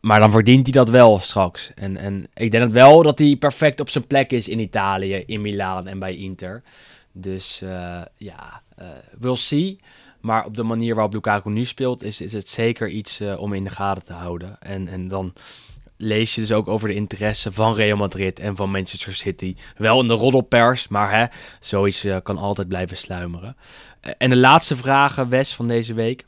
maar 0.00 0.20
dan 0.20 0.30
verdient 0.30 0.62
hij 0.62 0.72
dat 0.72 0.88
wel 0.88 1.18
straks. 1.18 1.70
En, 1.74 1.96
en 1.96 2.26
ik 2.34 2.50
denk 2.50 2.64
het 2.64 2.72
wel 2.72 3.02
dat 3.02 3.18
hij 3.18 3.36
perfect 3.36 3.80
op 3.80 3.90
zijn 3.90 4.06
plek 4.06 4.32
is 4.32 4.48
in 4.48 4.58
Italië, 4.58 5.14
in 5.26 5.40
Milaan 5.40 5.88
en 5.88 5.98
bij 5.98 6.16
Inter. 6.16 6.62
Dus 7.12 7.62
eh, 7.62 8.02
ja, 8.16 8.62
eh 8.76 8.86
we'll 9.18 9.36
see. 9.36 9.80
Maar 10.20 10.44
op 10.44 10.54
de 10.54 10.62
manier 10.62 10.94
waarop 10.94 11.12
Lukaku 11.12 11.50
nu 11.50 11.64
speelt, 11.64 12.02
is, 12.02 12.20
is 12.20 12.32
het 12.32 12.48
zeker 12.48 12.88
iets 12.88 13.20
eh, 13.20 13.40
om 13.40 13.52
in 13.52 13.64
de 13.64 13.70
gaten 13.70 14.04
te 14.04 14.12
houden. 14.12 14.56
En, 14.60 14.88
en 14.88 15.08
dan 15.08 15.32
lees 15.96 16.34
je 16.34 16.40
dus 16.40 16.52
ook 16.52 16.68
over 16.68 16.88
de 16.88 16.94
interesse 16.94 17.52
van 17.52 17.74
Real 17.74 17.96
Madrid 17.96 18.38
en 18.38 18.56
van 18.56 18.70
Manchester 18.70 19.14
City. 19.14 19.56
Wel 19.76 20.00
in 20.00 20.08
de 20.08 20.14
roddelpers, 20.14 20.88
maar 20.88 21.10
hè, 21.10 21.26
zoiets 21.60 22.06
kan 22.22 22.38
altijd 22.38 22.68
blijven 22.68 22.96
sluimeren. 22.96 23.56
En 24.18 24.30
de 24.30 24.36
laatste 24.36 24.76
vraag, 24.76 25.14
Wes, 25.14 25.54
van 25.54 25.68
deze 25.68 25.94
week... 25.94 26.26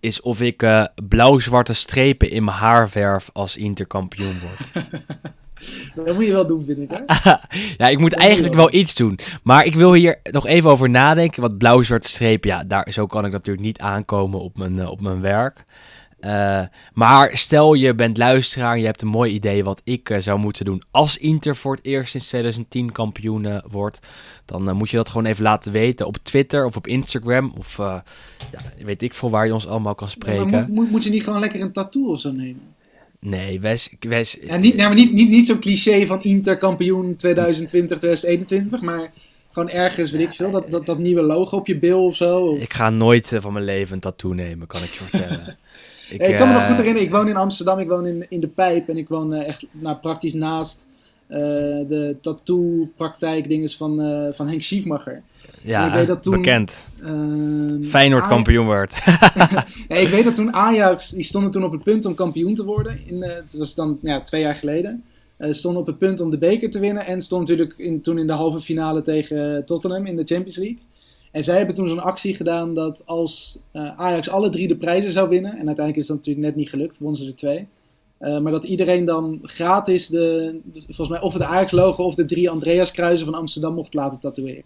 is 0.00 0.20
of 0.20 0.40
ik 0.40 0.88
blauw-zwarte 1.08 1.72
strepen 1.72 2.30
in 2.30 2.44
mijn 2.44 2.56
haar 2.56 2.90
verf 2.90 3.30
als 3.32 3.56
Inter 3.56 3.86
kampioen 3.86 4.40
word. 4.40 4.86
Dat 5.94 6.14
moet 6.14 6.26
je 6.26 6.32
wel 6.32 6.46
doen, 6.46 6.64
vind 6.64 6.78
ik. 6.78 6.90
Hè? 6.90 7.32
ja, 7.84 7.88
ik 7.88 7.98
moet 7.98 8.10
Dat 8.10 8.20
eigenlijk 8.20 8.54
wel 8.54 8.74
iets 8.74 8.94
doen. 8.94 9.18
Maar 9.42 9.64
ik 9.64 9.74
wil 9.74 9.92
hier 9.92 10.20
nog 10.22 10.46
even 10.46 10.70
over 10.70 10.90
nadenken. 10.90 11.42
Want 11.42 11.58
blauw-zwarte 11.58 12.08
streep, 12.08 12.44
ja, 12.44 12.64
daar, 12.64 12.92
zo 12.92 13.06
kan 13.06 13.24
ik 13.24 13.32
natuurlijk 13.32 13.66
niet 13.66 13.78
aankomen 13.78 14.40
op 14.40 14.56
mijn, 14.56 14.78
eh, 14.78 14.90
op 14.90 15.00
mijn 15.00 15.20
werk. 15.20 15.64
Eh, 16.20 16.62
maar 16.92 17.36
stel 17.36 17.74
je 17.74 17.94
bent 17.94 18.18
luisteraar, 18.18 18.78
je 18.78 18.84
hebt 18.84 19.02
een 19.02 19.08
mooi 19.08 19.32
idee 19.32 19.64
wat 19.64 19.80
ik 19.84 20.10
eh, 20.10 20.18
zou 20.18 20.38
moeten 20.38 20.64
doen 20.64 20.82
als 20.90 21.18
Inter 21.18 21.56
voor 21.56 21.74
het 21.74 21.84
eerst 21.84 22.10
sinds 22.10 22.28
2010 22.28 22.92
kampioen 22.92 23.62
wordt. 23.70 23.98
Dan 24.44 24.76
moet 24.76 24.90
je 24.90 24.96
dat 24.96 25.08
gewoon 25.08 25.26
even 25.26 25.42
laten 25.42 25.72
weten 25.72 26.06
op 26.06 26.16
Twitter 26.22 26.64
of 26.64 26.76
op 26.76 26.86
Instagram. 26.86 27.52
Of 27.58 27.76
ja, 27.76 28.04
weet 28.84 29.02
ik 29.02 29.14
veel 29.14 29.30
waar 29.30 29.46
je 29.46 29.54
ons 29.54 29.66
allemaal 29.66 29.94
kan 29.94 30.08
spreken. 30.08 30.48
moet, 30.48 30.68
moet, 30.68 30.90
moet 30.90 31.04
je 31.04 31.10
niet 31.10 31.24
gewoon 31.24 31.40
lekker 31.40 31.60
een 31.60 31.72
tattoo 31.72 32.10
of 32.10 32.20
zo 32.20 32.30
nemen? 32.30 32.62
Nee, 33.24 33.60
Wes, 33.60 33.94
Wes 34.00 34.38
Ja, 34.42 34.56
niet, 34.56 34.76
maar 34.76 34.94
niet, 34.94 35.12
niet, 35.12 35.28
niet 35.28 35.46
zo'n 35.46 35.60
cliché 35.60 36.06
van 36.06 36.22
Inter 36.22 36.58
kampioen 36.58 37.16
2020, 37.16 37.98
2021, 37.98 38.80
maar 38.80 39.12
gewoon 39.50 39.68
ergens, 39.68 40.10
weet 40.10 40.20
ik 40.20 40.32
veel, 40.32 40.50
dat, 40.50 40.70
dat, 40.70 40.86
dat 40.86 40.98
nieuwe 40.98 41.22
logo 41.22 41.56
op 41.56 41.66
je 41.66 41.78
bil 41.78 42.04
of 42.04 42.16
zo. 42.16 42.46
Of... 42.46 42.58
ik 42.58 42.72
ga 42.72 42.90
nooit 42.90 43.32
eh, 43.32 43.40
van 43.40 43.52
mijn 43.52 43.64
leven 43.64 43.94
een 43.94 44.00
tattoo 44.00 44.32
nemen, 44.32 44.66
kan 44.66 44.82
ik 44.82 44.90
je 44.90 45.04
vertellen. 45.04 45.56
Ik, 46.12 46.20
ik 46.20 46.36
kan 46.36 46.48
me 46.48 46.52
nog 46.52 46.62
eh, 46.62 46.68
goed 46.68 46.76
herinneren, 46.76 47.06
ik 47.06 47.14
woon 47.14 47.28
in 47.28 47.36
Amsterdam, 47.36 47.78
ik 47.78 47.88
woon 47.88 48.06
in, 48.06 48.26
in 48.28 48.40
de 48.40 48.48
Pijp 48.48 48.88
en 48.88 48.96
ik 48.96 49.08
woon 49.08 49.34
eh, 49.34 49.48
echt 49.48 49.66
nou, 49.70 49.96
praktisch 49.96 50.34
naast 50.34 50.86
eh, 50.86 50.91
de 51.26 52.16
tattoo-praktijk 52.20 53.48
dinges 53.48 53.76
van, 53.76 54.00
eh, 54.02 54.32
van 54.32 54.48
Henk 54.48 54.62
Schiefmacher. 54.62 55.22
Ja, 55.62 55.86
ik 55.86 55.92
weet 55.92 56.06
dat 56.06 56.22
toen- 56.22 56.36
bekend. 56.36 56.88
Ehm, 57.02 57.82
Feyenoord 57.82 58.26
kampioen. 58.26 58.66
Ja, 58.68 58.86
ik 60.04 60.08
weet 60.08 60.24
dat 60.24 60.34
toen 60.34 60.52
Ajax, 60.52 61.10
die 61.10 61.22
stonden 61.22 61.50
toen 61.50 61.64
op 61.64 61.72
het 61.72 61.82
punt 61.82 62.04
om 62.04 62.14
kampioen 62.14 62.54
te 62.54 62.64
worden. 62.64 63.00
In, 63.06 63.22
eh, 63.22 63.34
het 63.34 63.54
was 63.54 63.74
dan 63.74 63.98
ja, 64.02 64.20
twee 64.20 64.40
jaar 64.40 64.56
geleden. 64.56 65.04
Eh 65.36 65.52
stonden 65.52 65.80
op 65.80 65.86
het 65.86 65.98
punt 65.98 66.20
om 66.20 66.30
de 66.30 66.38
beker 66.38 66.70
te 66.70 66.78
winnen. 66.78 67.06
En 67.06 67.22
stond 67.22 67.48
natuurlijk 67.48 67.74
in, 67.78 68.00
toen 68.00 68.18
in 68.18 68.26
de 68.26 68.32
halve 68.32 68.60
finale 68.60 69.02
tegen 69.02 69.56
eh, 69.56 69.62
Tottenham 69.62 70.06
in 70.06 70.16
de 70.16 70.24
Champions 70.24 70.56
League. 70.56 70.78
En 71.30 71.44
zij 71.44 71.56
hebben 71.56 71.74
toen 71.74 71.88
zo'n 71.88 72.02
actie 72.02 72.34
gedaan 72.34 72.74
dat 72.74 73.02
als 73.06 73.58
eh, 73.72 73.96
Ajax 73.96 74.28
alle 74.28 74.50
drie 74.50 74.68
de 74.68 74.76
prijzen 74.76 75.12
zou 75.12 75.28
winnen. 75.28 75.50
En 75.50 75.66
uiteindelijk 75.66 75.96
is 75.96 76.06
dat 76.06 76.16
natuurlijk 76.16 76.46
net 76.46 76.56
niet 76.56 76.68
gelukt, 76.68 76.98
wonnen 76.98 77.20
ze 77.20 77.26
er 77.26 77.36
twee. 77.36 77.66
Eh, 78.22 78.38
maar 78.38 78.52
dat 78.52 78.64
iedereen 78.64 79.04
dan 79.04 79.38
gratis 79.42 80.06
de, 80.06 80.56
volgens 80.74 81.08
mij 81.08 81.20
of 81.20 81.32
het 81.32 81.42
Ajax-logo 81.42 82.02
of 82.02 82.14
de 82.14 82.24
drie 82.24 82.50
Andreas-kruisen 82.50 83.26
van 83.26 83.34
Amsterdam 83.34 83.74
mocht 83.74 83.94
laten 83.94 84.18
tatoeëren. 84.18 84.62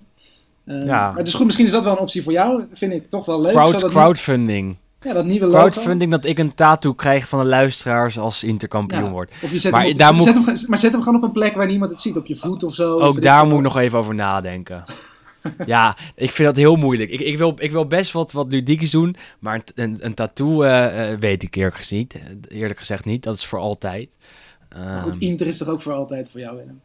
Eh, 0.64 0.84
Ja. 0.86 1.10
Maar 1.12 1.24
dus 1.24 1.34
goed, 1.34 1.44
misschien 1.44 1.66
is 1.66 1.72
dat 1.72 1.84
wel 1.84 1.92
een 1.92 1.98
optie 1.98 2.22
voor 2.22 2.32
jou. 2.32 2.62
Vind 2.72 2.92
ik 2.92 3.10
toch 3.10 3.24
wel 3.26 3.40
leuk. 3.40 3.52
Crowd, 3.52 3.80
dat 3.80 3.90
crowdfunding. 3.90 4.76
ja, 5.00 5.12
dat 5.12 5.24
nieuwe 5.24 5.46
logo. 5.46 5.58
Crowdfunding 5.58 6.10
dat 6.10 6.24
ik 6.24 6.38
een 6.38 6.54
tattoo 6.54 6.92
krijg 6.92 7.28
van 7.28 7.38
de 7.40 7.46
luisteraars 7.46 8.18
als 8.18 8.44
Inter 8.44 8.68
kampioen 8.68 9.04
Ja. 9.04 9.10
wordt. 9.10 9.32
Of 9.42 9.50
je 9.50 9.58
zet 9.58 9.72
Maar 9.72 9.82
hem 9.82 9.90
op, 9.92 9.98
daar 9.98 10.20
zet 10.20 10.34
moet- 10.34 10.46
hem, 10.46 10.56
maar 10.66 10.78
zet 10.78 10.92
hem 10.92 11.02
gewoon 11.02 11.18
op 11.18 11.22
een 11.24 11.32
plek 11.32 11.54
waar 11.54 11.66
niemand 11.66 11.90
het 11.90 12.00
ziet. 12.00 12.16
Op 12.16 12.26
je 12.26 12.36
voet 12.36 12.62
of 12.62 12.74
zo. 12.74 12.98
Ook 13.00 13.22
daar 13.22 13.46
moet 13.46 13.56
ik 13.56 13.62
nog 13.62 13.76
even 13.76 13.98
over 13.98 14.14
nadenken. 14.14 14.84
ja, 15.66 15.96
ik 16.14 16.30
vind 16.30 16.48
dat 16.48 16.56
heel 16.56 16.76
moeilijk. 16.76 17.10
Ik, 17.10 17.20
ik, 17.20 17.38
wil, 17.38 17.54
ik 17.58 17.72
wil 17.72 17.86
best 17.86 18.12
wat, 18.12 18.32
wat 18.32 18.50
doen, 18.90 19.16
maar 19.38 19.62
een, 19.74 19.96
een, 20.00 20.14
tattoo 20.14 20.62
eh, 20.62 21.12
eh, 21.12 21.18
weet 21.20 21.42
ik 21.42 21.54
eerlijk 21.54 21.76
gezegd, 21.76 22.14
niet. 22.14 22.50
eerlijk 22.50 22.78
gezegd 22.78 23.04
niet. 23.04 23.22
Dat 23.22 23.34
is 23.34 23.46
voor 23.46 23.58
altijd. 23.58 24.08
Maar 24.76 25.02
Goed, 25.02 25.14
Ehm, 25.14 25.22
Inter 25.22 25.46
is 25.46 25.58
toch 25.58 25.68
ook 25.68 25.82
voor 25.82 25.92
altijd 25.92 26.30
voor 26.30 26.40
jou, 26.40 26.56
Willem? 26.56 26.80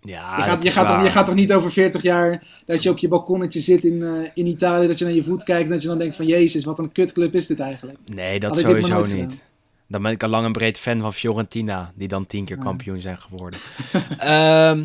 ja, 0.00 0.36
je, 0.36 0.42
gaat, 0.42 0.62
je, 0.62 0.70
gaat 0.70 0.86
toch, 0.86 1.02
je 1.02 1.10
gaat 1.10 1.26
toch 1.26 1.34
niet 1.34 1.52
over 1.52 1.72
40 1.72 2.02
jaar 2.02 2.42
dat 2.66 2.82
je 2.82 2.90
op 2.90 2.98
je 2.98 3.08
balkonnetje 3.08 3.60
zit 3.60 3.84
in, 3.84 4.02
eh, 4.02 4.30
in 4.34 4.46
Italië, 4.46 4.86
dat 4.86 4.98
je 4.98 5.04
naar 5.04 5.14
je 5.14 5.22
voet 5.22 5.42
kijkt 5.42 5.64
en 5.64 5.70
dat 5.70 5.82
je 5.82 5.88
dan 5.88 5.98
denkt 5.98 6.16
van 6.16 6.26
Jezus, 6.26 6.64
wat 6.64 6.78
een 6.78 6.92
kutclub 6.92 7.34
is 7.34 7.46
dit 7.46 7.60
eigenlijk. 7.60 7.98
Nee, 8.06 8.40
dat 8.40 8.58
sowieso 8.58 9.04
niet. 9.04 9.42
Dan 9.88 10.02
ben 10.02 10.12
ik 10.12 10.22
al 10.22 10.28
lang 10.28 10.46
een 10.46 10.52
breed 10.52 10.78
fan 10.78 11.00
van 11.00 11.14
Fiorentina, 11.14 11.92
die 11.94 12.08
dan 12.08 12.26
tien 12.26 12.44
keer 12.44 12.56
Ja. 12.56 12.62
kampioen 12.62 13.00
zijn 13.00 13.18
geworden. 13.20 13.60
Ehm, 14.18 14.84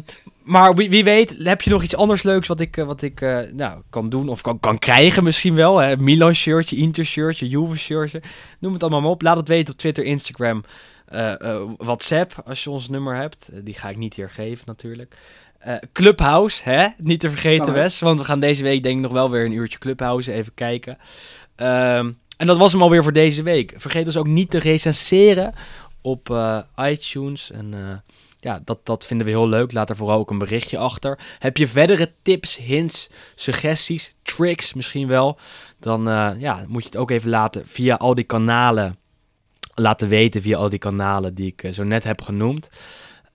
maar 0.50 0.76
wie, 0.76 0.90
wie 0.90 1.04
weet, 1.04 1.36
heb 1.38 1.62
je 1.62 1.70
nog 1.70 1.84
iets 1.84 1.96
anders 1.96 2.24
leuks 2.24 2.48
wat 2.48 2.60
ik, 2.60 2.78
eh, 2.78 2.86
wat 2.86 3.02
ik 3.02 3.22
eh, 3.22 3.40
nou, 3.52 3.82
kan 3.90 4.10
doen 4.10 4.30
of 4.30 4.42
kan, 4.42 4.60
kan 4.60 4.80
krijgen 4.80 5.24
misschien 5.24 5.56
wel? 5.56 5.78
Hè? 5.78 5.98
Milan 5.98 6.34
shirtje, 6.34 6.76
Inter 6.76 7.06
shirtje, 7.06 7.48
Juve 7.48 7.78
shirtje. 7.78 8.22
Noem 8.60 8.74
het 8.74 8.82
allemaal 8.82 9.02
maar 9.02 9.10
op. 9.10 9.22
Laat 9.22 9.38
het 9.38 9.48
weten 9.48 9.74
op 9.74 9.80
Twitter, 9.80 10.04
Instagram, 10.04 10.64
eh, 11.06 11.62
WhatsApp 11.78 12.42
als 12.46 12.64
je 12.64 12.70
ons 12.70 12.90
nummer 12.90 13.16
hebt. 13.16 13.50
Die 13.64 13.74
ga 13.74 13.90
ik 13.90 13.98
niet 13.98 14.14
hier 14.14 14.30
geven 14.30 14.64
natuurlijk. 14.66 15.16
Clubhouse, 15.94 16.62
hè? 16.64 16.88
niet 16.98 17.20
te 17.20 17.30
vergeten 17.30 17.66
hè? 17.66 17.72
Wes. 17.72 18.00
Want 18.00 18.20
we 18.20 18.26
gaan 18.26 18.40
deze 18.40 18.64
week 18.64 18.84
denk 18.84 18.96
ik 18.96 19.02
nog 19.02 19.12
wel 19.12 19.30
weer 19.30 19.46
een 19.46 19.52
uurtje 19.52 19.80
Clubhouse 19.80 20.34
even 20.34 20.54
kijken. 20.54 20.98
Ehm, 21.56 22.12
en 22.38 22.48
dat 22.48 22.58
was 22.58 22.72
hem 22.72 22.82
alweer 22.82 23.04
voor 23.04 23.14
deze 23.14 23.44
week. 23.44 23.74
Vergeet 23.78 24.06
dus 24.06 24.18
ook 24.18 24.28
niet 24.28 24.50
te 24.50 24.60
recenseren 24.60 25.54
op 26.02 26.38
iTunes. 26.78 27.52
En 27.52 28.04
ja, 28.40 28.62
dat, 28.66 28.86
dat 28.86 29.06
vinden 29.06 29.26
we 29.26 29.32
heel 29.32 29.50
leuk. 29.50 29.74
Laat 29.74 29.90
er 29.90 29.96
vooral 29.96 30.20
ook 30.20 30.30
een 30.30 30.38
berichtje 30.38 30.78
achter. 30.78 31.20
Heb 31.40 31.58
je 31.58 31.68
verdere 31.68 32.12
tips, 32.22 32.58
hints, 32.58 33.10
suggesties, 33.36 34.16
tricks 34.24 34.74
misschien 34.74 35.08
wel? 35.08 35.38
Dan 35.80 36.10
eh, 36.10 36.32
ja, 36.38 36.66
moet 36.68 36.82
je 36.82 36.90
het 36.90 36.98
ook 36.98 37.12
even 37.12 37.30
laten 37.30 37.68
via 37.68 37.96
al 37.96 38.16
die 38.16 38.24
kanalen. 38.24 38.98
Laten 39.76 40.08
weten 40.08 40.42
via 40.42 40.58
al 40.58 40.70
die 40.70 40.80
kanalen 40.80 41.34
die 41.34 41.48
ik 41.48 41.64
eh, 41.64 41.72
zo 41.72 41.84
net 41.84 42.04
heb 42.04 42.22
genoemd. 42.22 42.70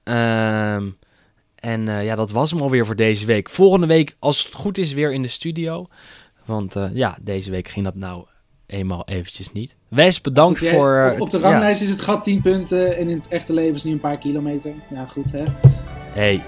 Ehm, 0.02 0.90
en 1.54 1.88
eh, 1.88 2.04
ja, 2.04 2.14
dat 2.14 2.30
was 2.30 2.50
hem 2.50 2.60
alweer 2.60 2.86
voor 2.86 2.96
deze 2.96 3.26
week. 3.26 3.48
Volgende 3.48 3.86
week, 3.86 4.16
als 4.18 4.44
het 4.44 4.54
goed 4.54 4.78
is, 4.78 4.92
weer 4.92 5.12
in 5.12 5.22
de 5.22 5.28
studio. 5.28 5.86
Want 6.44 6.76
ja, 6.92 7.18
deze 7.20 7.50
week 7.50 7.68
ging 7.68 7.84
dat 7.84 7.94
nou 7.94 8.26
eenmaal 8.66 9.02
eventjes 9.06 9.52
niet. 9.52 9.76
Wes, 9.88 10.20
bedankt 10.20 10.58
Goed, 10.58 10.68
jij- 10.68 10.76
voor... 10.76 11.10
op, 11.14 11.20
op 11.20 11.30
de 11.30 11.38
ja. 11.38 11.50
ranglijst 11.50 11.80
is 11.80 11.88
het 11.88 12.00
gat 12.00 12.24
10 12.24 12.42
punten 12.42 12.96
en 12.96 13.08
in 13.08 13.16
het 13.16 13.28
echte 13.28 13.52
leven 13.52 13.70
is 13.74 13.76
het 13.76 13.84
nu 13.84 13.92
een 13.92 14.00
paar 14.00 14.18
kilometer. 14.18 14.72
Ja, 14.90 15.04
goed 15.06 15.32
hè. 15.32 15.44
Hey, 16.12 16.42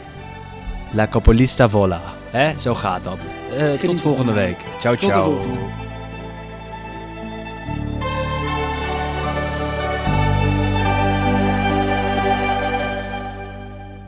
la 0.93 1.07
capolista 1.09 1.69
vola. 1.69 2.01
Hè, 2.31 2.59
zo 2.59 2.75
gaat 2.75 3.05
dat. 3.05 3.19
Eh, 3.57 3.73
tot 3.73 4.01
volgende 4.01 4.33
week. 4.33 4.57
Ciao, 4.81 4.95
Tot 4.97 5.11
ciao. 5.11 5.39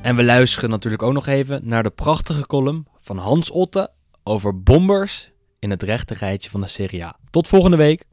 En 0.03 0.17
we 0.17 0.25
luisteren 0.25 0.71
natuurlijk 0.71 1.03
ook 1.03 1.13
nog 1.13 1.27
even 1.27 1.61
naar 1.65 1.83
de 1.83 1.91
prachtige 1.91 2.47
column 2.47 2.87
van 3.01 3.19
Hans 3.19 3.51
Otte 3.51 3.91
over 4.23 4.63
bombers 4.63 5.33
in 5.59 5.71
het 5.71 5.83
rechte 5.83 6.15
rijtje 6.15 6.51
van 6.51 6.61
de 6.61 6.67
Serie 6.67 7.05
A. 7.05 7.17
Tot 7.31 7.49
volgende 7.49 7.77
week. 7.77 8.05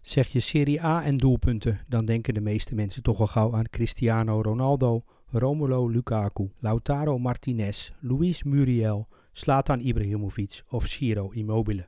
Zeg 0.00 0.28
je 0.28 0.40
Serie 0.40 0.84
A 0.84 1.04
en 1.04 1.16
doelpunten, 1.16 1.80
dan 1.88 2.04
denken 2.04 2.34
de 2.34 2.40
meeste 2.40 2.74
mensen 2.74 3.02
toch 3.02 3.20
al 3.20 3.26
gauw 3.26 3.54
aan 3.54 3.68
Cristiano 3.70 4.40
Ronaldo, 4.40 5.04
Romelu 5.26 5.90
Lukaku, 5.90 6.50
Lautaro 6.56 7.18
Martinez, 7.18 7.90
Luis 8.00 8.42
Muriel, 8.42 9.08
Zlatan 9.32 9.80
Ibrahimovic 9.80 10.62
of 10.68 10.86
Ciro 10.86 11.30
Immobile. 11.30 11.86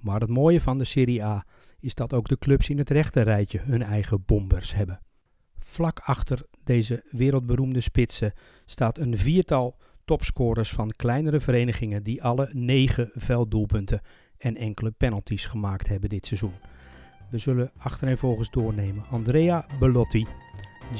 Maar 0.00 0.20
het 0.20 0.30
mooie 0.30 0.60
van 0.60 0.78
de 0.78 0.84
Serie 0.84 1.24
A 1.24 1.46
is 1.80 1.94
dat 1.94 2.12
ook 2.12 2.28
de 2.28 2.38
clubs 2.38 2.68
in 2.68 2.78
het 2.78 2.90
rechte 2.90 3.20
rijtje 3.20 3.58
hun 3.58 3.82
eigen 3.82 4.22
bombers 4.26 4.74
hebben. 4.74 5.00
Vlak 5.58 5.98
achter 5.98 6.46
deze 6.64 7.04
wereldberoemde 7.10 7.80
spitsen 7.80 8.32
staat 8.66 8.98
een 8.98 9.18
viertal 9.18 9.76
topscorers 10.04 10.70
van 10.70 10.92
kleinere 10.96 11.40
verenigingen 11.40 12.02
die 12.02 12.22
alle 12.22 12.48
9 12.52 13.10
velddoelpunten 13.14 14.00
en 14.38 14.56
enkele 14.56 14.90
penalties 14.90 15.46
gemaakt 15.46 15.88
hebben 15.88 16.08
dit 16.08 16.26
seizoen. 16.26 16.52
We 17.30 17.38
zullen 17.38 17.70
achtereenvolgens 17.78 18.50
doornemen. 18.50 19.04
Andrea 19.10 19.66
Belotti, 19.78 20.26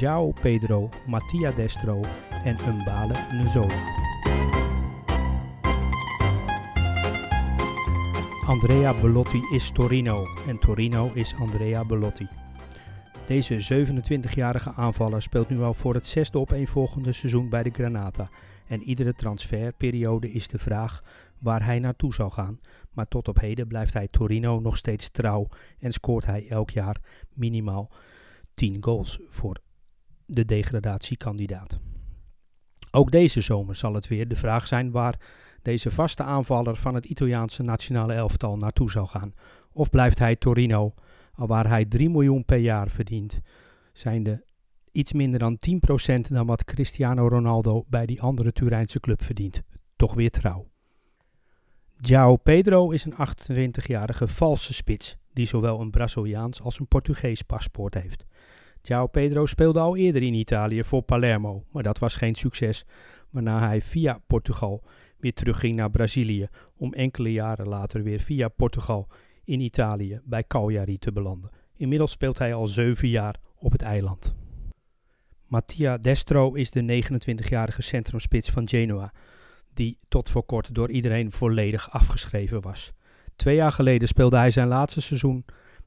João 0.00 0.40
Pedro, 0.40 0.90
Mattia 1.06 1.52
Destro 1.52 2.00
en 2.44 2.56
Umbale 2.68 3.14
Nzola. 3.44 4.02
Andrea 8.46 9.00
Belotti 9.00 9.40
is 9.52 9.70
Torino 9.70 10.26
en 10.46 10.58
Torino 10.58 11.10
is 11.14 11.34
Andrea 11.38 11.84
Belotti. 11.84 12.28
Deze 13.26 13.86
27-jarige 13.86 14.72
aanvaller 14.72 15.22
speelt 15.22 15.48
nu 15.48 15.60
al 15.60 15.74
voor 15.74 15.94
het 15.94 16.06
zesde 16.06 16.38
opeenvolgende 16.38 17.12
seizoen 17.12 17.48
bij 17.48 17.62
de 17.62 17.70
Granata. 17.70 18.28
En 18.66 18.82
iedere 18.82 19.14
transferperiode 19.14 20.30
is 20.30 20.48
de 20.48 20.58
vraag 20.58 21.02
waar 21.38 21.64
hij 21.64 21.78
naartoe 21.78 22.14
zal 22.14 22.30
gaan. 22.30 22.60
Maar 22.92 23.08
tot 23.08 23.28
op 23.28 23.40
heden 23.40 23.66
blijft 23.66 23.92
hij 23.92 24.08
Torino 24.08 24.60
nog 24.60 24.76
steeds 24.76 25.10
trouw 25.10 25.48
en 25.78 25.92
scoort 25.92 26.26
hij 26.26 26.48
elk 26.48 26.70
jaar 26.70 26.96
minimaal 27.34 27.90
10 28.54 28.76
goals 28.80 29.18
voor 29.28 29.56
de 30.26 30.44
degradatiekandidaat. 30.44 31.80
Ook 32.90 33.10
deze 33.10 33.40
zomer 33.40 33.74
zal 33.74 33.94
het 33.94 34.08
weer 34.08 34.28
de 34.28 34.36
vraag 34.36 34.66
zijn 34.66 34.90
waar 34.90 35.20
deze 35.62 35.90
vaste 35.90 36.22
aanvaller 36.22 36.76
van 36.76 36.94
het 36.94 37.04
Italiaanse 37.04 37.62
nationale 37.62 38.12
elftal 38.12 38.56
naartoe 38.56 38.90
zal 38.90 39.06
gaan. 39.06 39.34
Of 39.72 39.90
blijft 39.90 40.18
hij 40.18 40.36
Torino, 40.36 40.94
waar 41.34 41.68
hij 41.68 41.84
3 41.84 42.10
miljoen 42.10 42.44
per 42.44 42.58
jaar 42.58 42.90
verdient, 42.90 43.40
zijnde 43.92 44.44
iets 44.94 45.12
minder 45.12 45.38
dan 45.38 45.58
10% 46.16 46.20
dan 46.20 46.46
wat 46.46 46.64
Cristiano 46.64 47.28
Ronaldo 47.28 47.84
bij 47.88 48.06
die 48.06 48.22
andere 48.22 48.52
Turijnse 48.52 49.00
club 49.00 49.22
verdient. 49.22 49.62
Toch 49.96 50.14
weer 50.14 50.30
trouw. 50.30 50.68
João 52.00 52.42
Pedro 52.42 52.90
is 52.90 53.04
een 53.04 53.14
28-jarige 53.14 54.26
valse 54.26 54.74
spits 54.74 55.16
die 55.32 55.46
zowel 55.46 55.80
een 55.80 55.90
Braziliaans 55.90 56.60
als 56.60 56.78
een 56.78 56.86
Portugees 56.86 57.42
paspoort 57.42 57.94
heeft. 57.94 58.24
João 58.82 59.10
Pedro 59.10 59.46
speelde 59.46 59.80
al 59.80 59.96
eerder 59.96 60.22
in 60.22 60.34
Italië 60.34 60.84
voor 60.84 61.02
Palermo, 61.02 61.64
maar 61.70 61.82
dat 61.82 61.98
was 61.98 62.16
geen 62.16 62.34
succes, 62.34 62.84
waarna 63.30 63.66
hij 63.66 63.82
via 63.82 64.18
Portugal 64.26 64.82
weer 65.18 65.34
terugging 65.34 65.76
naar 65.76 65.90
Brazilië 65.90 66.48
om 66.76 66.92
enkele 66.92 67.32
jaren 67.32 67.68
later 67.68 68.02
weer 68.02 68.20
via 68.20 68.48
Portugal 68.48 69.08
in 69.44 69.60
Italië 69.60 70.20
bij 70.24 70.44
Cagliari 70.46 70.98
te 70.98 71.12
belanden. 71.12 71.50
Inmiddels 71.76 72.10
speelt 72.10 72.38
hij 72.38 72.54
al 72.54 72.66
zeven 72.66 73.08
jaar 73.08 73.36
op 73.54 73.72
het 73.72 73.82
eiland. 73.82 74.43
Mattia 75.54 75.96
Destro 75.98 76.52
is 76.52 76.70
de 76.70 77.02
29-jarige 77.02 77.82
centrumspits 77.82 78.50
van 78.50 78.68
Genoa, 78.68 79.12
die 79.72 79.98
tot 80.08 80.28
voor 80.28 80.44
kort 80.44 80.74
door 80.74 80.90
iedereen 80.90 81.32
volledig 81.32 81.90
afgeschreven 81.90 82.60
was. 82.60 82.92
Twee 83.36 83.56
jaar 83.56 83.72
geleden 83.72 84.08
speelde 84.08 84.36
hij 84.36 84.50
zijn 84.50 84.68
laatste 84.68 85.00
seizoen 85.00 85.44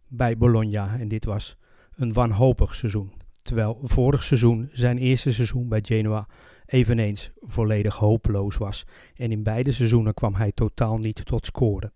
bij 0.08 0.38
Bologna 0.38 0.98
en 1.00 1.08
dit 1.08 1.26
was 1.26 1.58
een 1.96 2.14
wanhopig 2.14 2.76
seizoen. 2.76 3.12
Terwijl 3.42 3.80
vorig 3.84 4.24
seizoen, 4.24 4.70
zijn 4.72 4.98
eerste 4.98 5.34
seizoen 5.34 5.68
bij 5.68 5.82
Genoa, 5.86 6.28
eveneens 6.66 7.32
volledig 7.40 7.96
hopeloos 7.96 8.58
was. 8.58 8.86
En 9.16 9.32
in 9.32 9.44
beide 9.44 9.72
seizoenen 9.72 10.14
kwam 10.14 10.36
hij 10.36 10.52
totaal 10.52 10.98
niet 10.98 11.26
tot 11.26 11.46
scoren. 11.46 11.94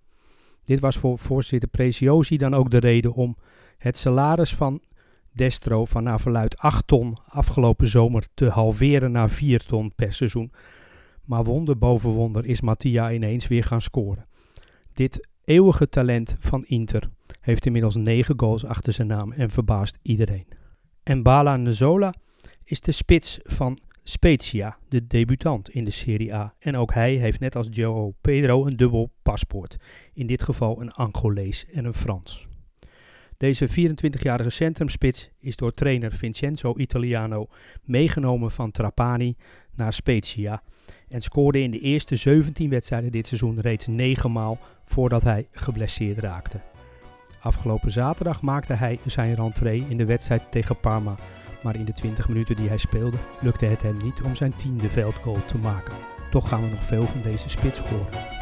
Dit 0.63 0.79
was 0.79 0.97
voor 0.97 1.19
voorzitter 1.19 1.69
Preziosi 1.69 2.37
dan 2.37 2.53
ook 2.53 2.71
de 2.71 2.79
reden 2.79 3.13
om 3.13 3.37
het 3.77 3.97
salaris 3.97 4.55
van 4.55 4.81
Destro 5.33 5.85
van 5.85 6.03
naar 6.03 6.19
verluid 6.19 6.57
8 6.57 6.87
ton 6.87 7.17
afgelopen 7.27 7.87
zomer 7.87 8.27
te 8.33 8.49
halveren 8.49 9.11
naar 9.11 9.29
4 9.29 9.65
ton 9.65 9.93
per 9.95 10.13
seizoen. 10.13 10.51
Maar 11.25 11.43
wonder 11.43 11.77
boven 11.77 12.09
wonder 12.09 12.45
is 12.45 12.61
Mattia 12.61 13.11
ineens 13.11 13.47
weer 13.47 13.63
gaan 13.63 13.81
scoren. 13.81 14.25
Dit 14.93 15.27
eeuwige 15.43 15.89
talent 15.89 16.35
van 16.39 16.61
Inter 16.61 17.09
heeft 17.41 17.65
inmiddels 17.65 17.95
9 17.95 18.39
goals 18.39 18.65
achter 18.65 18.93
zijn 18.93 19.07
naam 19.07 19.31
en 19.31 19.49
verbaast 19.49 19.97
iedereen. 20.01 20.47
En 21.03 21.23
Bala 21.23 21.55
Nzola 21.57 22.13
is 22.63 22.81
de 22.81 22.91
spits 22.91 23.39
van 23.43 23.79
Spezia, 24.03 24.77
de 24.89 25.07
debutant 25.07 25.69
in 25.69 25.83
de 25.83 25.91
Serie 25.91 26.33
A. 26.33 26.53
En 26.59 26.77
ook 26.77 26.93
hij 26.93 27.15
heeft 27.15 27.39
net 27.39 27.55
als 27.55 27.67
Joe 27.71 28.13
Pedro 28.21 28.65
een 28.65 28.77
dubbel 28.77 29.11
paspoort. 29.23 29.77
In 30.13 30.27
dit 30.27 30.41
geval 30.43 30.81
een 30.81 30.91
Angolees 30.91 31.65
en 31.71 31.85
een 31.85 31.93
Frans. 31.93 32.50
Deze 33.41 33.69
24-jarige 33.69 34.49
centrumspits 34.49 35.29
is 35.39 35.55
door 35.55 35.73
trainer 35.73 36.11
Vincenzo 36.11 36.73
Italiano 36.77 37.47
meegenomen 37.83 38.51
van 38.51 38.71
Trapani 38.71 39.35
naar 39.75 39.93
Spezia 39.93 40.61
en 41.09 41.21
scoorde 41.21 41.61
in 41.61 41.71
de 41.71 41.79
eerste 41.79 42.15
17 42.15 42.69
wedstrijden 42.69 43.11
dit 43.11 43.27
seizoen 43.27 43.59
reeds 43.59 43.87
9 43.87 44.31
maal 44.31 44.59
voordat 44.85 45.23
hij 45.23 45.47
geblesseerd 45.51 46.17
raakte. 46.17 46.61
Afgelopen 47.39 47.91
zaterdag 47.91 48.41
maakte 48.41 48.73
hij 48.73 48.99
zijn 49.05 49.35
rentree 49.35 49.85
in 49.89 49.97
de 49.97 50.05
wedstrijd 50.05 50.51
tegen 50.51 50.79
Parma 50.79 51.15
maar 51.63 51.75
in 51.75 51.85
de 51.85 51.93
20 51.93 52.27
minuten 52.27 52.55
die 52.55 52.67
hij 52.67 52.77
speelde 52.77 53.17
lukte 53.41 53.65
het 53.65 53.81
hem 53.81 53.97
niet 54.03 54.21
om 54.21 54.35
zijn 54.35 54.55
tiende 54.55 54.89
veldgoal 54.89 55.45
te 55.45 55.57
maken. 55.57 55.95
Toch 56.31 56.47
gaan 56.47 56.61
we 56.61 56.69
nog 56.69 56.83
veel 56.83 57.05
van 57.05 57.21
deze 57.21 57.49
spits 57.49 57.79
horen. 57.79 58.40